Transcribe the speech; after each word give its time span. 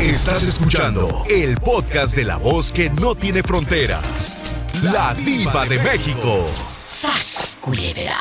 Estás 0.00 0.44
escuchando 0.44 1.26
el 1.28 1.56
podcast 1.56 2.16
de 2.16 2.24
la 2.24 2.38
voz 2.38 2.72
que 2.72 2.88
no 2.88 3.14
tiene 3.14 3.42
fronteras. 3.42 4.34
La 4.82 5.12
diva 5.12 5.66
de 5.66 5.78
México. 5.78 6.50
¡Sas, 6.82 7.58
culebra! 7.60 8.18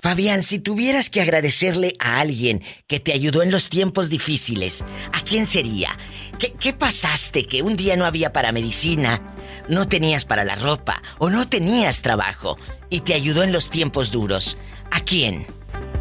Fabián, 0.00 0.42
si 0.42 0.58
tuvieras 0.58 1.10
que 1.10 1.20
agradecerle 1.20 1.94
a 1.98 2.18
alguien 2.20 2.62
que 2.86 2.98
te 2.98 3.12
ayudó 3.12 3.42
en 3.42 3.50
los 3.50 3.68
tiempos 3.68 4.08
difíciles, 4.08 4.82
¿a 5.12 5.20
quién 5.20 5.46
sería? 5.46 5.90
¿Qué, 6.38 6.54
qué 6.54 6.72
pasaste 6.72 7.46
que 7.46 7.60
un 7.60 7.76
día 7.76 7.94
no 7.96 8.06
había 8.06 8.32
para 8.32 8.52
medicina, 8.52 9.20
no 9.68 9.86
tenías 9.86 10.24
para 10.24 10.44
la 10.44 10.56
ropa 10.56 11.02
o 11.18 11.28
no 11.28 11.46
tenías 11.46 12.00
trabajo 12.00 12.56
y 12.88 13.00
te 13.00 13.12
ayudó 13.12 13.42
en 13.42 13.52
los 13.52 13.68
tiempos 13.68 14.10
duros? 14.10 14.56
¿A 14.90 15.00
quién? 15.00 15.46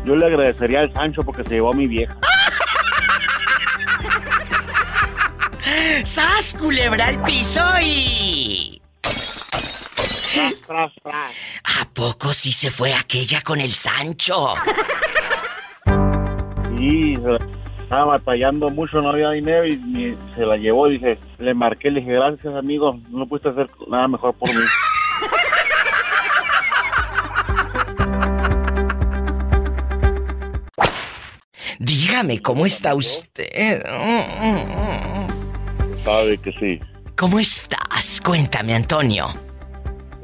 Yo 0.05 0.15
le 0.15 0.25
agradecería 0.27 0.81
al 0.81 0.93
Sancho 0.93 1.23
porque 1.23 1.43
se 1.43 1.55
llevó 1.55 1.71
a 1.71 1.75
mi 1.75 1.87
vieja. 1.87 2.15
¡Sas, 6.03 6.55
culebra 6.59 7.07
al 7.07 7.21
piso 7.23 7.61
y... 7.81 8.81
Tras, 9.01 10.61
tras, 10.67 10.91
tras. 11.01 11.31
¿A 11.81 11.85
poco 11.93 12.27
sí 12.33 12.51
se 12.51 12.69
fue 12.69 12.93
aquella 12.93 13.41
con 13.41 13.59
el 13.59 13.71
Sancho? 13.73 14.53
Sí, 16.77 17.17
estaba 17.81 18.05
batallando 18.05 18.69
mucho, 18.69 19.01
no 19.01 19.09
había 19.09 19.31
dinero 19.31 19.65
y 19.65 19.77
me- 19.77 20.35
se 20.35 20.41
la 20.41 20.57
llevó. 20.57 20.87
Dije, 20.87 21.17
le 21.39 21.53
marqué, 21.53 21.89
le 21.89 22.01
dije, 22.01 22.13
gracias 22.13 22.53
amigo, 22.55 22.99
no 23.09 23.25
pudiste 23.25 23.49
hacer 23.49 23.69
nada 23.87 24.07
mejor 24.07 24.35
por 24.35 24.49
mí. 24.53 24.61
Dígame, 31.79 32.41
¿cómo 32.41 32.65
está 32.65 32.95
usted? 32.95 33.83
Sabe 36.03 36.37
que 36.37 36.51
sí. 36.53 36.79
¿Cómo 37.17 37.39
estás? 37.39 38.21
Cuéntame, 38.23 38.75
Antonio. 38.75 39.33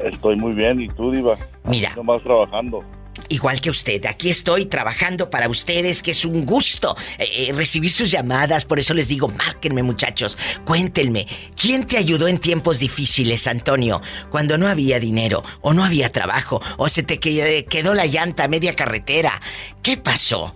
Estoy 0.04 0.36
muy 0.36 0.54
bien, 0.54 0.82
¿y 0.82 0.88
tú, 0.90 1.12
Diva? 1.12 1.38
Mira. 1.64 1.94
Nomás 1.96 2.22
trabajando. 2.24 2.84
Igual 3.30 3.60
que 3.62 3.70
usted, 3.70 4.06
aquí 4.06 4.30
estoy 4.30 4.66
trabajando 4.66 5.30
para 5.30 5.48
ustedes, 5.50 6.02
que 6.02 6.12
es 6.12 6.26
un 6.26 6.46
gusto 6.46 6.96
eh, 7.18 7.48
eh, 7.50 7.54
recibir 7.54 7.92
sus 7.92 8.10
llamadas, 8.10 8.66
por 8.66 8.80
eso 8.80 8.94
les 8.94 9.10
digo, 9.10 9.28
márquenme 9.28 9.84
muchachos, 9.84 10.38
cuéntenme, 10.66 11.28
¿quién 11.56 11.86
te 11.86 11.98
ayudó 11.98 12.28
en 12.30 12.40
tiempos 12.40 12.80
difíciles, 12.80 13.48
Antonio? 13.48 14.02
Cuando 14.30 14.58
no 14.58 14.68
había 14.68 15.00
dinero, 15.00 15.44
o 15.62 15.74
no 15.74 15.84
había 15.84 16.12
trabajo, 16.12 16.62
o 16.78 16.88
se 16.88 17.04
te 17.04 17.20
que- 17.20 17.66
quedó 17.70 17.94
la 17.94 18.06
llanta 18.06 18.46
a 18.46 18.48
media 18.48 18.76
carretera. 18.76 19.42
¿Qué 19.84 19.98
pasó? 19.98 20.56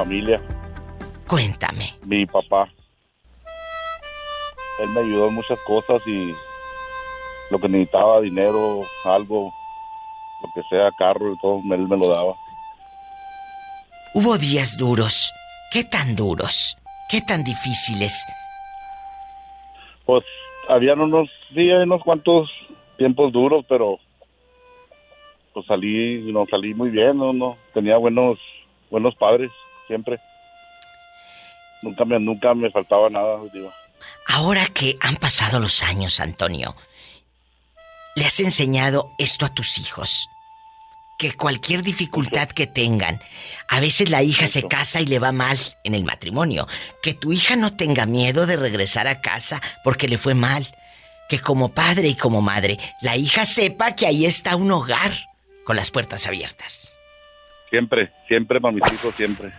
Mi 0.00 0.06
familia, 0.06 0.40
Cuéntame. 1.28 1.94
mi 2.06 2.24
papá. 2.24 2.68
Él 4.80 4.88
me 4.94 5.00
ayudó 5.00 5.28
en 5.28 5.34
muchas 5.34 5.58
cosas 5.60 6.00
y 6.06 6.34
lo 7.50 7.58
que 7.58 7.68
necesitaba, 7.68 8.20
dinero, 8.22 8.80
algo, 9.04 9.52
lo 10.42 10.48
que 10.54 10.62
sea, 10.70 10.90
carro 10.98 11.34
y 11.34 11.38
todo, 11.38 11.60
él 11.74 11.86
me 11.86 11.98
lo 11.98 12.08
daba. 12.08 12.34
Hubo 14.14 14.38
días 14.38 14.78
duros. 14.78 15.30
¿Qué 15.70 15.84
tan 15.84 16.16
duros? 16.16 16.76
¿Qué 17.10 17.20
tan 17.20 17.44
difíciles? 17.44 18.24
Pues 20.06 20.24
habían 20.68 21.00
unos, 21.00 21.28
hay 21.54 21.70
unos 21.72 22.02
cuantos 22.02 22.50
tiempos 22.96 23.32
duros, 23.32 23.66
pero 23.68 23.98
pues 25.52 25.66
salí, 25.66 26.32
no 26.32 26.46
salí 26.46 26.72
muy 26.72 26.88
bien, 26.88 27.18
no, 27.18 27.32
no, 27.34 27.58
tenía 27.74 27.98
buenos, 27.98 28.38
buenos 28.90 29.14
padres, 29.16 29.50
siempre. 29.90 30.20
Nunca 31.82 32.04
me, 32.04 32.20
nunca 32.20 32.54
me 32.54 32.70
faltaba 32.70 33.10
nada, 33.10 33.40
digo. 33.52 33.72
Ahora 34.26 34.66
que 34.66 34.96
han 35.00 35.16
pasado 35.16 35.58
los 35.58 35.82
años, 35.82 36.20
Antonio, 36.20 36.76
¿le 38.14 38.24
has 38.24 38.38
enseñado 38.38 39.10
esto 39.18 39.46
a 39.46 39.52
tus 39.52 39.78
hijos? 39.78 40.28
Que 41.18 41.32
cualquier 41.32 41.82
dificultad 41.82 42.48
que 42.48 42.68
tengan, 42.68 43.20
a 43.68 43.80
veces 43.80 44.10
la 44.10 44.22
hija 44.22 44.46
se 44.46 44.62
casa 44.68 45.00
y 45.00 45.06
le 45.06 45.18
va 45.18 45.32
mal 45.32 45.58
en 45.82 45.94
el 45.94 46.04
matrimonio. 46.04 46.68
Que 47.02 47.12
tu 47.12 47.32
hija 47.32 47.56
no 47.56 47.74
tenga 47.74 48.06
miedo 48.06 48.46
de 48.46 48.56
regresar 48.56 49.08
a 49.08 49.20
casa 49.20 49.60
porque 49.82 50.06
le 50.06 50.18
fue 50.18 50.34
mal. 50.34 50.64
Que 51.28 51.40
como 51.40 51.72
padre 51.72 52.08
y 52.08 52.14
como 52.14 52.40
madre, 52.40 52.78
la 53.02 53.16
hija 53.16 53.44
sepa 53.44 53.96
que 53.96 54.06
ahí 54.06 54.24
está 54.24 54.54
un 54.56 54.70
hogar 54.70 55.12
con 55.64 55.76
las 55.76 55.90
puertas 55.90 56.26
abiertas. 56.26 56.96
Siempre, 57.68 58.10
siempre 58.26 58.60
para 58.60 58.74
mis 58.74 58.92
hijos, 58.92 59.14
siempre. 59.14 59.52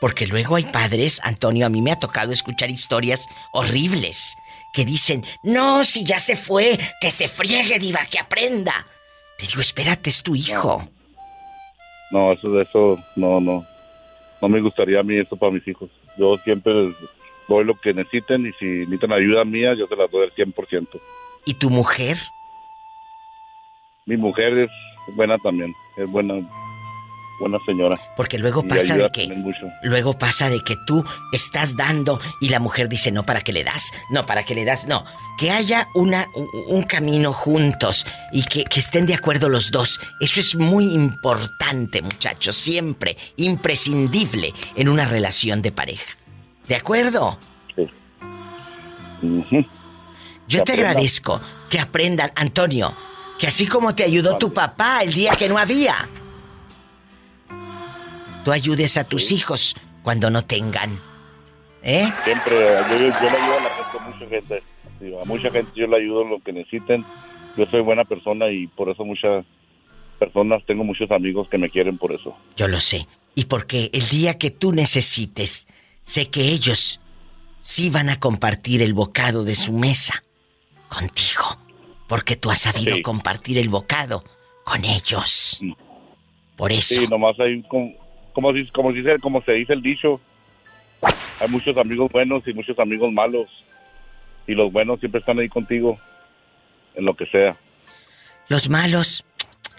Porque 0.00 0.26
luego 0.26 0.56
hay 0.56 0.64
padres, 0.64 1.20
Antonio, 1.24 1.66
a 1.66 1.70
mí 1.70 1.80
me 1.80 1.92
ha 1.92 1.98
tocado 1.98 2.32
escuchar 2.32 2.70
historias 2.70 3.26
horribles 3.52 4.36
que 4.72 4.84
dicen, 4.84 5.24
no, 5.42 5.84
si 5.84 6.04
ya 6.04 6.18
se 6.18 6.36
fue, 6.36 6.78
que 7.00 7.10
se 7.10 7.28
friegue, 7.28 7.78
diva, 7.78 8.00
que 8.10 8.18
aprenda. 8.18 8.86
Te 9.38 9.46
digo, 9.46 9.60
espérate, 9.60 10.10
es 10.10 10.22
tu 10.22 10.34
hijo. 10.34 10.86
No, 12.10 12.32
eso 12.32 12.50
de 12.50 12.62
eso, 12.62 12.98
no, 13.16 13.40
no. 13.40 13.66
No 14.40 14.48
me 14.48 14.60
gustaría 14.60 15.00
a 15.00 15.02
mí 15.02 15.18
eso 15.18 15.34
para 15.36 15.52
mis 15.52 15.66
hijos. 15.66 15.90
Yo 16.18 16.36
siempre 16.44 16.74
les 16.74 16.94
doy 17.48 17.64
lo 17.64 17.74
que 17.74 17.94
necesiten 17.94 18.46
y 18.46 18.52
si 18.52 18.66
necesitan 18.66 19.12
ayuda 19.12 19.44
mía, 19.44 19.74
yo 19.74 19.86
se 19.86 19.96
las 19.96 20.10
doy 20.10 20.24
al 20.24 20.34
100%. 20.34 21.00
¿Y 21.46 21.54
tu 21.54 21.70
mujer? 21.70 22.18
Mi 24.04 24.16
mujer 24.16 24.58
es 24.58 24.70
buena 25.14 25.38
también, 25.38 25.74
es 25.96 26.06
buena, 26.06 26.34
buena 27.38 27.58
señora. 27.66 27.98
Porque 28.16 28.38
luego 28.38 28.62
Y 28.64 28.68
pasa 28.68 28.96
de 28.96 29.10
que... 29.10 29.28
Luego 29.82 30.18
pasa 30.18 30.48
de 30.48 30.60
que 30.60 30.76
tú 30.86 31.04
estás 31.32 31.76
dando 31.76 32.20
y 32.40 32.48
la 32.48 32.60
mujer 32.60 32.88
dice, 32.88 33.12
no, 33.12 33.24
¿para 33.24 33.40
qué 33.40 33.52
le 33.52 33.64
das? 33.64 33.92
No, 34.10 34.26
¿para 34.26 34.44
qué 34.44 34.54
le 34.54 34.64
das? 34.64 34.86
No. 34.86 35.04
Que 35.38 35.50
haya 35.50 35.88
una, 35.94 36.26
un, 36.34 36.48
un 36.68 36.82
camino 36.84 37.32
juntos 37.32 38.06
y 38.32 38.42
que, 38.44 38.64
que 38.64 38.80
estén 38.80 39.06
de 39.06 39.14
acuerdo 39.14 39.48
los 39.48 39.70
dos. 39.70 40.00
Eso 40.20 40.40
es 40.40 40.54
muy 40.54 40.94
importante, 40.94 42.02
muchachos. 42.02 42.56
Siempre 42.56 43.16
imprescindible 43.36 44.52
en 44.74 44.88
una 44.88 45.04
relación 45.04 45.62
de 45.62 45.72
pareja. 45.72 46.16
¿De 46.68 46.76
acuerdo? 46.76 47.38
Ujú. 49.22 49.64
Yo 50.48 50.62
te 50.62 50.72
aprendan. 50.72 50.90
agradezco 50.90 51.40
que 51.68 51.80
aprendan, 51.80 52.32
Antonio, 52.36 52.94
que 53.38 53.46
así 53.46 53.66
como 53.66 53.94
te 53.94 54.04
ayudó 54.04 54.38
tu 54.38 54.52
papá 54.52 55.02
el 55.02 55.12
día 55.12 55.32
que 55.32 55.48
no 55.48 55.58
había, 55.58 56.08
tú 58.46 58.52
ayudes 58.52 58.96
a 58.96 59.02
tus 59.02 59.32
hijos 59.32 59.74
cuando 60.04 60.30
no 60.30 60.44
tengan. 60.44 61.00
¿Eh? 61.82 62.08
Siempre, 62.22 62.56
yo, 62.56 62.96
yo, 62.96 63.08
le 63.08 63.08
ayudo 63.10 63.58
a 63.58 63.60
la 63.60 63.70
gente, 63.70 63.98
a 63.98 64.08
mucha 64.08 64.28
gente. 64.28 64.62
A 65.20 65.24
mucha 65.24 65.50
gente 65.50 65.72
yo 65.74 65.86
le 65.88 65.96
ayudo 65.96 66.22
lo 66.22 66.38
que 66.38 66.52
necesiten. 66.52 67.04
Yo 67.56 67.66
soy 67.66 67.80
buena 67.80 68.04
persona 68.04 68.48
y 68.52 68.68
por 68.68 68.88
eso 68.88 69.04
muchas 69.04 69.44
personas, 70.20 70.62
tengo 70.64 70.84
muchos 70.84 71.10
amigos 71.10 71.48
que 71.48 71.58
me 71.58 71.68
quieren 71.70 71.98
por 71.98 72.12
eso. 72.12 72.36
Yo 72.56 72.68
lo 72.68 72.78
sé. 72.78 73.08
Y 73.34 73.46
porque 73.46 73.90
el 73.92 74.06
día 74.10 74.38
que 74.38 74.52
tú 74.52 74.72
necesites, 74.72 75.66
sé 76.04 76.30
que 76.30 76.42
ellos 76.42 77.00
sí 77.62 77.90
van 77.90 78.10
a 78.10 78.20
compartir 78.20 78.80
el 78.80 78.94
bocado 78.94 79.42
de 79.42 79.56
su 79.56 79.72
mesa 79.72 80.22
contigo. 80.88 81.58
Porque 82.06 82.36
tú 82.36 82.52
has 82.52 82.60
sabido 82.60 82.94
Sí. 82.94 83.02
compartir 83.02 83.58
el 83.58 83.70
bocado 83.70 84.22
con 84.62 84.84
ellos. 84.84 85.58
Mm. 85.60 85.72
Por 86.56 86.70
eso. 86.70 86.94
Sí, 86.94 87.08
nomás 87.08 87.38
hay 87.40 87.60
como, 87.64 88.05
como, 88.36 88.52
si- 88.52 88.66
como, 88.66 88.92
si 88.92 89.02
como 89.22 89.40
se 89.44 89.52
dice 89.52 89.72
el 89.72 89.80
dicho, 89.80 90.20
hay 91.40 91.48
muchos 91.48 91.74
amigos 91.78 92.12
buenos 92.12 92.46
y 92.46 92.52
muchos 92.52 92.78
amigos 92.78 93.10
malos. 93.10 93.48
Y 94.46 94.52
los 94.54 94.70
buenos 94.70 95.00
siempre 95.00 95.20
están 95.20 95.38
ahí 95.38 95.48
contigo, 95.48 95.98
en 96.96 97.06
lo 97.06 97.16
que 97.16 97.24
sea. 97.26 97.56
Los 98.48 98.68
malos, 98.68 99.24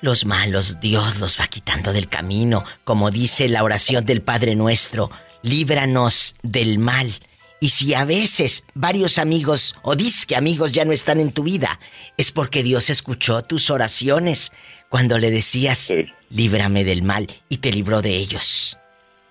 los 0.01 0.25
malos, 0.25 0.79
Dios 0.79 1.19
los 1.19 1.39
va 1.39 1.45
quitando 1.45 1.93
del 1.93 2.07
camino, 2.07 2.63
como 2.83 3.11
dice 3.11 3.47
la 3.47 3.63
oración 3.63 4.05
del 4.07 4.23
Padre 4.23 4.55
Nuestro, 4.55 5.11
líbranos 5.43 6.35
del 6.41 6.79
mal. 6.79 7.11
Y 7.59 7.69
si 7.69 7.93
a 7.93 8.05
veces 8.05 8.65
varios 8.73 9.19
amigos 9.19 9.75
o 9.83 9.95
que 10.25 10.35
amigos 10.35 10.71
ya 10.71 10.83
no 10.83 10.93
están 10.93 11.19
en 11.19 11.31
tu 11.31 11.43
vida, 11.43 11.79
es 12.17 12.31
porque 12.31 12.63
Dios 12.63 12.89
escuchó 12.89 13.43
tus 13.43 13.69
oraciones 13.69 14.51
cuando 14.89 15.17
le 15.17 15.31
decías, 15.31 15.77
Sí. 15.77 16.05
líbrame 16.29 16.83
del 16.83 17.03
mal, 17.03 17.27
y 17.49 17.57
te 17.57 17.71
libró 17.71 18.01
de 18.01 18.15
ellos. 18.15 18.77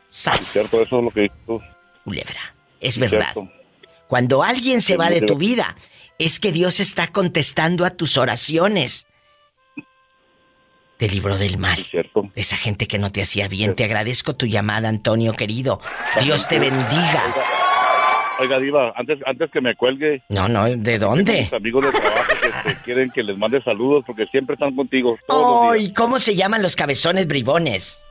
¡Sas! 0.08 0.44
¿Cierto? 0.44 0.80
Eso 0.82 0.98
es 0.98 1.04
lo 1.04 1.10
que 1.10 1.20
dices. 1.22 1.68
Culebra. 2.04 2.54
Es 2.80 2.98
verdad. 2.98 3.32
¿cierto? 3.32 3.50
Cuando 4.08 4.42
alguien 4.42 4.80
se 4.80 4.96
va 4.96 5.10
de 5.10 5.20
tu 5.20 5.36
vida, 5.36 5.76
es 6.18 6.38
que 6.40 6.52
Dios 6.52 6.80
está 6.80 7.08
contestando 7.08 7.84
a 7.84 7.90
tus 7.90 8.16
oraciones. 8.16 9.06
Te 10.96 11.08
libró 11.08 11.36
del 11.36 11.58
mal. 11.58 11.76
Sí, 11.76 11.84
cierto. 11.84 12.30
Esa 12.34 12.56
gente 12.56 12.86
que 12.86 12.98
no 12.98 13.12
te 13.12 13.20
hacía 13.20 13.48
bien. 13.48 13.74
Te 13.74 13.84
agradezco 13.84 14.34
tu 14.34 14.46
llamada, 14.46 14.88
Antonio 14.88 15.34
querido. 15.34 15.80
Dios 16.22 16.48
te 16.48 16.58
bendiga. 16.58 17.34
Oiga, 18.38 18.58
Diva, 18.58 18.92
antes, 18.96 19.18
antes 19.24 19.50
que 19.50 19.60
me 19.62 19.74
cuelgue, 19.74 20.22
No, 20.28 20.46
no, 20.48 20.64
¿de 20.66 20.98
dónde? 20.98 21.32
mis 21.42 21.52
amigos 21.52 21.84
de 21.84 21.92
trabajo 21.92 22.32
que 22.64 22.70
te 22.74 22.76
quieren 22.84 23.10
que 23.10 23.22
les 23.22 23.36
mande 23.38 23.62
saludos 23.62 24.04
porque 24.06 24.26
siempre 24.26 24.54
están 24.54 24.74
contigo 24.76 25.16
todos. 25.26 25.72
¡Ay! 25.72 25.92
¿Cómo 25.94 26.18
se 26.18 26.34
llaman 26.34 26.60
los 26.62 26.76
cabezones 26.76 27.26
bribones? 27.26 28.04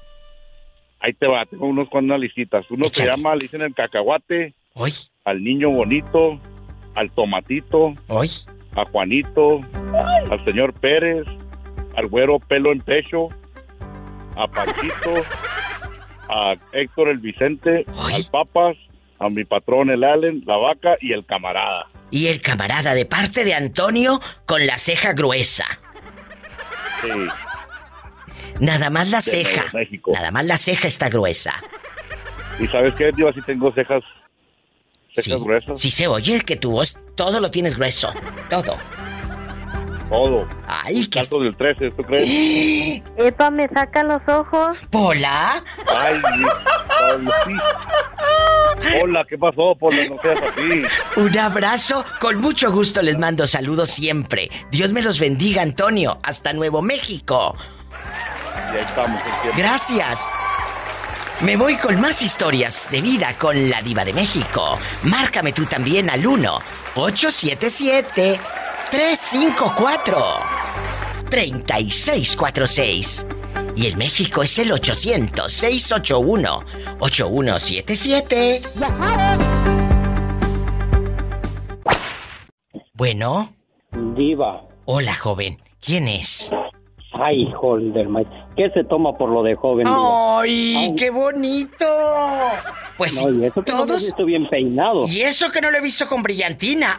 Ahí 1.00 1.14
te 1.14 1.28
va, 1.28 1.46
tengo 1.46 1.68
unos 1.68 1.88
con 1.90 2.06
unas 2.06 2.20
listitas. 2.20 2.66
Uno 2.72 2.86
se 2.92 3.06
llama, 3.06 3.34
le 3.36 3.42
dicen 3.42 3.62
el 3.62 3.76
cacahuate. 3.76 4.56
Hoy. 4.74 4.92
Al 5.26 5.44
niño 5.44 5.70
bonito, 5.70 6.40
al 6.96 7.12
tomatito. 7.12 7.94
Hoy. 8.08 8.30
A 8.76 8.84
Juanito, 8.86 9.62
al 10.30 10.44
señor 10.44 10.74
Pérez, 10.74 11.26
al 11.96 12.08
güero 12.08 12.40
pelo 12.40 12.74
en 12.74 12.82
pecho, 12.82 13.30
a 14.36 14.48
Panchito, 14.48 15.14
a 16.30 16.56
Héctor 16.74 17.08
el 17.10 17.20
Vicente, 17.20 17.86
al 17.98 18.26
Papas, 18.30 18.76
a 19.20 19.30
mi 19.30 19.46
patrón 19.46 19.90
el 19.90 20.04
Allen, 20.04 20.44
la 20.46 20.58
vaca 20.58 20.98
y 21.00 21.14
el 21.14 21.26
camarada. 21.26 21.88
Y 22.12 22.28
el 22.28 22.42
camarada 22.42 22.94
de 22.94 23.06
parte 23.06 23.44
de 23.44 23.54
Antonio 23.54 24.22
con 24.46 24.66
la 24.66 24.78
ceja 24.78 25.14
gruesa. 25.14 25.66
Sí. 27.02 27.10
Nada 28.60 28.90
más 28.90 29.10
la 29.10 29.22
ceja. 29.22 29.66
Nada 30.08 30.32
más 30.32 30.46
la 30.46 30.58
ceja 30.58 30.88
está 30.88 31.10
gruesa. 31.10 31.54
¿Y 32.60 32.68
sabes 32.68 32.94
qué? 32.96 33.12
Yo 33.18 33.28
así 33.28 33.42
tengo 33.42 33.74
cejas, 33.74 34.04
cejas 35.14 35.42
gruesas. 35.42 35.80
Sí 35.80 35.92
se 35.92 36.08
oye 36.08 36.42
que 36.42 36.56
tu 36.56 36.72
voz 36.72 36.98
todo 37.16 37.40
lo 37.40 37.52
tienes 37.52 37.76
grueso. 37.76 38.14
Todo. 38.50 38.78
Todo. 40.10 40.48
Ay, 40.68 41.08
qué. 41.08 41.20
Salto 41.20 41.40
del 41.42 41.56
13, 41.56 41.92
¿tú 41.92 42.04
crees? 42.04 42.30
Epa, 43.18 43.50
me 43.50 43.68
saca 43.70 44.04
los 44.04 44.22
ojos. 44.28 44.78
¿Pola? 44.90 45.64
Ay, 45.88 46.22
sí. 47.46 47.54
Hola, 49.02 49.26
¿qué 49.28 49.38
pasó, 49.38 49.76
Pola? 49.76 49.98
No 50.10 50.18
seas 50.22 50.42
así. 50.42 50.84
Un 51.18 51.38
abrazo. 51.38 52.06
Con 52.20 52.40
mucho 52.42 52.72
gusto 52.72 53.02
les 53.02 53.18
mando 53.18 53.48
saludos 53.48 53.90
siempre. 53.90 54.50
Dios 54.72 54.94
me 54.94 55.02
los 55.02 55.20
bendiga, 55.20 55.62
Antonio. 55.62 56.20
Hasta 56.24 56.54
Nuevo 56.54 56.82
México. 56.82 57.56
Y 58.74 58.78
ahí 58.78 58.84
estamos. 58.84 59.22
Gracias. 59.58 60.30
Me 61.42 61.58
voy 61.58 61.76
con 61.76 62.00
más 62.00 62.22
historias 62.22 62.88
de 62.90 63.02
vida 63.02 63.38
con 63.38 63.70
la 63.70 63.82
diva 63.82 64.06
de 64.06 64.14
México. 64.14 64.78
Márcame 65.04 65.52
tú 65.52 65.66
también 65.66 66.10
al 66.10 66.26
1 66.26 66.60
877 66.96 68.40
354 68.90 70.26
3646. 71.30 73.28
Y 73.76 73.88
el 73.88 73.98
México 73.98 74.44
es 74.44 74.58
el 74.60 74.72
800 74.72 75.52
681 75.52 76.66
8177. 77.00 78.62
Ya 78.80 78.90
sabes. 78.90 79.46
Bueno. 82.94 83.54
Diva. 83.92 84.64
Hola, 84.86 85.16
joven. 85.16 85.62
¿Quién 85.82 86.08
es? 86.08 86.50
Ay, 87.18 87.52
Holdermite. 87.60 88.30
¿Qué 88.58 88.70
se 88.74 88.84
toma 88.84 89.18
por 89.18 89.30
lo 89.30 89.44
de 89.44 89.56
joven? 89.56 89.88
¡Ay, 89.90 90.94
qué 90.98 91.10
bonito! 91.10 91.86
Pues 92.98 93.22
no, 93.22 93.32
y 93.32 93.46
eso 93.46 93.64
que 93.64 93.72
todos... 93.72 93.88
no 93.88 93.94
lo 93.94 94.00
he 94.00 94.04
visto 94.04 94.26
bien 94.26 94.50
peinado. 94.50 95.08
Y 95.08 95.22
eso 95.22 95.50
que 95.52 95.62
no 95.62 95.72
lo 95.72 95.78
he 95.78 95.82
visto 95.82 96.08
con 96.08 96.24
brillantina. 96.24 96.96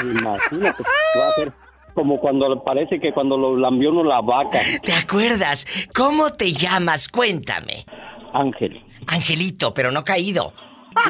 Imagínate, 0.00 0.82
va 1.18 1.28
a 1.28 1.32
ser 1.34 1.52
como 1.94 2.18
cuando 2.18 2.62
parece 2.62 3.00
que 3.00 3.12
cuando 3.12 3.36
lo 3.36 3.56
lambió 3.56 3.90
uno 3.90 4.04
la 4.04 4.20
vaca. 4.20 4.60
¿Te 4.82 4.92
acuerdas? 4.92 5.66
¿Cómo 5.94 6.30
te 6.30 6.52
llamas? 6.52 7.08
Cuéntame. 7.08 7.86
Ángel. 8.32 8.82
Angelito, 9.06 9.72
pero 9.72 9.90
no 9.90 10.04
caído. 10.04 10.52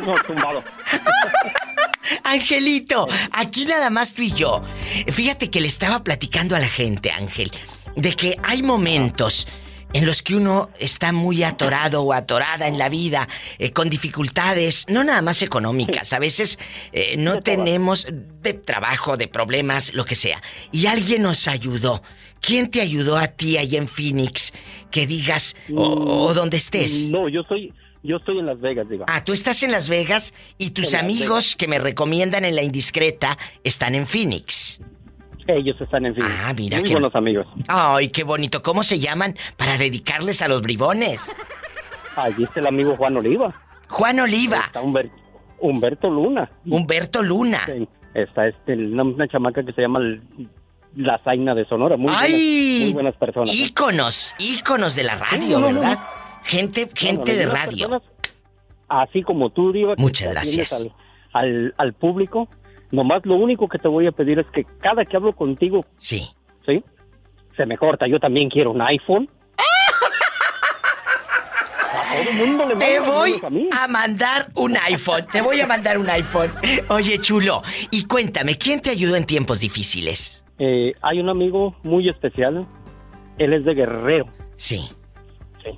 No, 0.05 0.13
tumbado. 0.27 0.63
Angelito, 2.25 3.07
aquí 3.33 3.65
nada 3.65 3.91
más 3.91 4.13
tú 4.13 4.23
y 4.23 4.33
yo. 4.33 4.63
Fíjate 5.09 5.51
que 5.51 5.61
le 5.61 5.69
estaba 5.69 6.05
platicando 6.05 6.55
a 6.55 6.59
la 6.59 6.69
gente, 6.69 7.11
Ángel, 7.11 7.51
de 7.97 8.13
que 8.13 8.37
hay 8.43 8.63
momentos 8.63 9.47
en 9.95 10.07
los 10.07 10.23
que 10.23 10.35
uno 10.35 10.71
está 10.79 11.13
muy 11.13 11.45
atorado 11.45 12.03
o 12.03 12.13
atorada 12.13 12.67
en 12.67 12.79
la 12.79 12.89
vida, 12.89 13.29
eh, 13.59 13.71
con 13.71 13.89
dificultades, 13.89 14.87
no 14.89 15.05
nada 15.05 15.23
más 15.23 15.41
económicas, 15.41 16.13
a 16.13 16.19
veces 16.19 16.59
eh, 16.93 17.15
no 17.17 17.39
tenemos 17.39 18.07
de 18.43 18.55
trabajo, 18.55 19.17
de 19.17 19.29
problemas, 19.29 19.95
lo 19.95 20.05
que 20.05 20.17
sea. 20.17 20.43
Y 20.73 20.87
alguien 20.87 21.23
nos 21.23 21.47
ayudó. 21.49 22.03
¿Quién 22.41 22.71
te 22.71 22.81
ayudó 22.81 23.17
a 23.17 23.29
ti 23.29 23.57
ahí 23.57 23.77
en 23.77 23.89
Phoenix? 23.89 24.53
Que 24.91 25.07
digas, 25.07 25.57
o, 25.75 26.31
mm, 26.31 26.35
donde 26.35 26.57
estés. 26.57 27.09
No, 27.09 27.29
yo 27.29 27.43
soy, 27.45 27.73
yo 28.03 28.17
estoy 28.17 28.39
en 28.41 28.47
Las 28.47 28.61
Vegas, 28.61 28.89
diga. 28.89 29.07
Ah, 29.09 29.25
tú 29.25 29.33
estás 29.33 29.63
en 29.63 29.71
Las 29.71 29.89
Vegas 29.89 30.35
y 30.59 30.71
tus 30.71 30.93
amigos 30.93 31.57
que 31.57 31.69
me 31.69 31.79
recomiendan 31.79 32.45
en 32.45 32.57
la 32.57 32.63
indiscreta 32.63 33.39
están 33.63 33.95
en 33.95 34.07
Phoenix. 34.07 34.81
Ellos 35.47 35.81
están 35.81 36.07
en 36.07 36.15
fin. 36.15 36.25
Ah, 36.27 36.53
mira 36.57 36.81
Muy 36.81 36.91
buenos 36.91 37.15
amigos. 37.15 37.47
Ay, 37.69 38.09
qué 38.09 38.25
bonito. 38.25 38.63
¿Cómo 38.63 38.83
se 38.83 38.99
llaman 38.99 39.37
para 39.57 39.77
dedicarles 39.77 40.43
a 40.43 40.49
los 40.49 40.63
bribones? 40.63 41.37
Allí 42.17 42.45
está 42.45 42.61
el 42.61 42.67
amigo 42.67 42.97
Juan 42.97 43.17
Oliva. 43.17 43.55
Juan 43.89 44.21
Oliva. 44.21 44.61
Está 44.67 44.81
Humberto 45.61 46.09
Luna. 46.09 46.51
Humberto 46.67 47.23
Luna. 47.23 47.61
Está 48.15 48.47
este, 48.47 48.75
una, 48.75 49.29
chamaca 49.29 49.65
que 49.65 49.73
se 49.73 49.83
llama 49.83 50.01
La 50.95 51.19
Zaina 51.25 51.55
de 51.55 51.65
Sonora. 51.67 51.97
Muy, 51.97 52.13
Ay, 52.15 52.33
buenas, 52.33 52.85
muy 52.85 52.93
buenas 52.93 53.17
personas. 53.17 53.55
Íconos, 53.55 54.35
íconos 54.39 54.95
de 54.95 55.05
la 55.05 55.17
radio, 55.17 55.61
¿verdad? 55.61 55.99
gente 56.45 56.89
gente 56.95 57.37
de 57.37 57.47
radio. 57.47 58.03
así 58.89 59.23
como 59.23 59.51
tú, 59.51 59.73
Diva. 59.73 59.95
Muchas 59.97 60.31
gracias. 60.33 60.89
al, 61.33 61.75
al 61.77 61.93
público 61.95 62.49
Nomás 62.95 63.27
lo 63.27 63.35
único 63.35 63.69
que 63.69 63.79
te 63.79 63.89
voy 63.89 64.07
a 64.07 64.13
pedir 64.13 64.39
es 64.39 64.47
que 64.53 64.65
cada 64.81 65.05
que 65.05 65.17
hablo 65.17 65.35
contigo. 65.35 65.85
Sí. 65.99 66.29
¿Sí? 66.65 66.83
Se 67.57 67.67
me 67.67 67.77
corta. 67.77 68.07
Yo 68.07 68.21
también 68.21 68.49
quiero 68.49 68.71
un 68.71 68.81
iPhone. 68.83 69.29
te 72.79 73.01
voy 73.01 73.35
a 73.73 73.89
mandar 73.89 74.47
un 74.55 74.77
iPhone. 74.77 75.27
Te 75.31 75.43
voy 75.43 75.61
a 75.61 75.67
mandar 75.67 75.99
un 75.99 76.09
iPhone. 76.09 76.53
Oye, 76.89 77.19
chulo. 77.19 77.63
Y 77.91 78.07
cuéntame, 78.07 78.57
¿quién 78.57 78.81
te 78.81 78.91
ayudó 78.91 79.17
en 79.17 79.25
tiempos 79.25 79.61
difíciles? 79.61 80.45
Eh, 80.59 80.95
hay 81.03 81.19
un 81.19 81.29
amigo 81.29 81.75
muy 81.83 82.09
especial. 82.09 82.65
Él 83.39 83.55
es 83.55 83.65
de 83.65 83.75
Guerrero. 83.75 84.27
Sí. 84.55 84.89
Sí. 85.65 85.71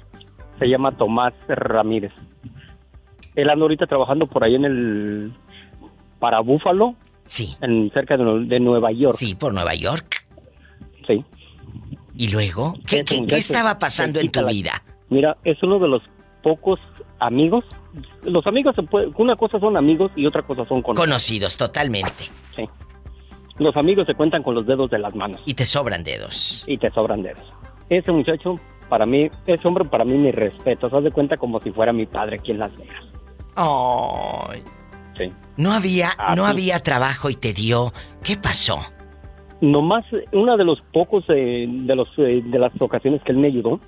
Se 0.58 0.66
llama 0.66 0.98
Tomás 0.98 1.32
Ramírez. 1.48 2.12
Él 3.34 3.48
anda 3.48 3.62
ahorita 3.62 3.86
trabajando 3.86 4.26
por 4.26 4.44
ahí 4.44 4.54
en 4.54 4.66
el 4.66 5.32
para 6.18 6.40
Búfalo. 6.40 6.94
Sí. 7.26 7.56
En, 7.60 7.90
cerca 7.92 8.16
de, 8.16 8.60
Nueva 8.60 8.92
York. 8.92 9.16
Sí, 9.16 9.34
por 9.34 9.52
Nueva 9.52 9.74
York. 9.74 10.26
Sí. 11.06 11.24
¿Y 12.16 12.28
luego? 12.28 12.74
¿Qué, 12.86 13.04
estaba 13.36 13.78
pasando 13.78 14.20
en 14.20 14.30
tu 14.30 14.46
vida? 14.46 14.82
Mira, 15.08 15.36
es 15.44 15.62
uno 15.62 15.78
de 15.78 15.88
los 15.88 16.02
pocos 16.42 16.80
amigos. 17.18 17.64
Los 18.22 18.46
amigos, 18.46 18.74
se 18.76 18.82
puede, 18.82 19.08
una 19.16 19.36
cosa 19.36 19.58
son 19.58 19.76
amigos 19.76 20.12
y 20.16 20.26
otra 20.26 20.42
cosa 20.42 20.66
son 20.66 20.82
conocidos. 20.82 21.06
Conocidos, 21.06 21.56
totalmente. 21.56 22.24
Sí. 22.54 22.68
Los 23.58 23.76
amigos 23.76 24.06
se 24.06 24.14
cuentan 24.14 24.42
con 24.42 24.54
los 24.54 24.66
dedos 24.66 24.90
de 24.90 24.98
las 24.98 25.14
manos. 25.14 25.40
Y 25.46 25.54
te 25.54 25.64
sobran 25.64 26.04
dedos. 26.04 26.64
Y 26.66 26.78
te 26.78 26.90
sobran 26.90 27.22
dedos. 27.22 27.44
Ese 27.88 28.12
muchacho, 28.12 28.56
para 28.88 29.06
mí, 29.06 29.30
ese 29.46 29.66
hombre 29.66 29.84
para 29.84 30.04
mí 30.04 30.14
mi 30.14 30.30
respeto. 30.30 30.90
Se 30.90 30.96
hace 30.96 31.10
cuenta 31.10 31.36
como 31.36 31.60
si 31.60 31.70
fuera 31.70 31.92
mi 31.92 32.06
padre 32.06 32.36
aquí 32.38 32.50
en 32.50 32.58
Las 32.58 32.76
Vegas. 32.76 33.04
No 35.56 35.72
había, 35.72 36.10
no 36.36 36.46
había 36.46 36.80
trabajo 36.80 37.30
y 37.30 37.34
te 37.34 37.52
dio. 37.52 37.92
¿Qué 38.22 38.36
pasó? 38.36 38.80
Nomás 39.60 40.04
una 40.32 40.56
de 40.56 40.64
los 40.64 40.80
pocos 40.92 41.24
eh, 41.28 41.66
de 41.68 41.96
los 41.96 42.08
eh, 42.18 42.42
de 42.44 42.58
las 42.58 42.72
ocasiones 42.80 43.22
que 43.22 43.32
él 43.32 43.38
me 43.38 43.48
ayudó, 43.48 43.80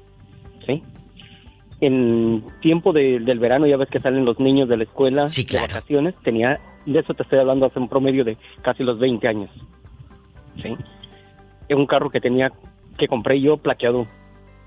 sí. 0.67 0.83
En 1.81 2.45
tiempo 2.61 2.93
del 2.93 3.39
verano 3.39 3.67
ya 3.67 3.77
ves 3.77 3.89
que 3.89 4.01
salen 4.01 4.25
los 4.25 4.41
niños 4.41 4.69
de 4.69 4.79
la 4.79 4.85
escuela 4.85 5.29
sí, 5.29 5.45
de 5.45 5.61
vacaciones, 5.61 6.15
tenía 6.25 6.59
de 6.87 6.99
eso 6.99 7.15
te 7.15 7.23
estoy 7.23 7.39
hablando 7.39 7.67
hace 7.67 7.79
un 7.79 7.89
promedio 7.89 8.25
de 8.25 8.37
casi 8.63 8.83
los 8.83 8.99
20 8.99 9.29
años. 9.29 9.51
Sí. 10.63 10.75
Es 11.69 11.77
un 11.77 11.87
carro 11.87 12.11
que 12.11 12.21
tenía 12.21 12.51
que 12.97 13.07
compré 13.07 13.41
yo 13.41 13.59
plaqueado 13.59 14.07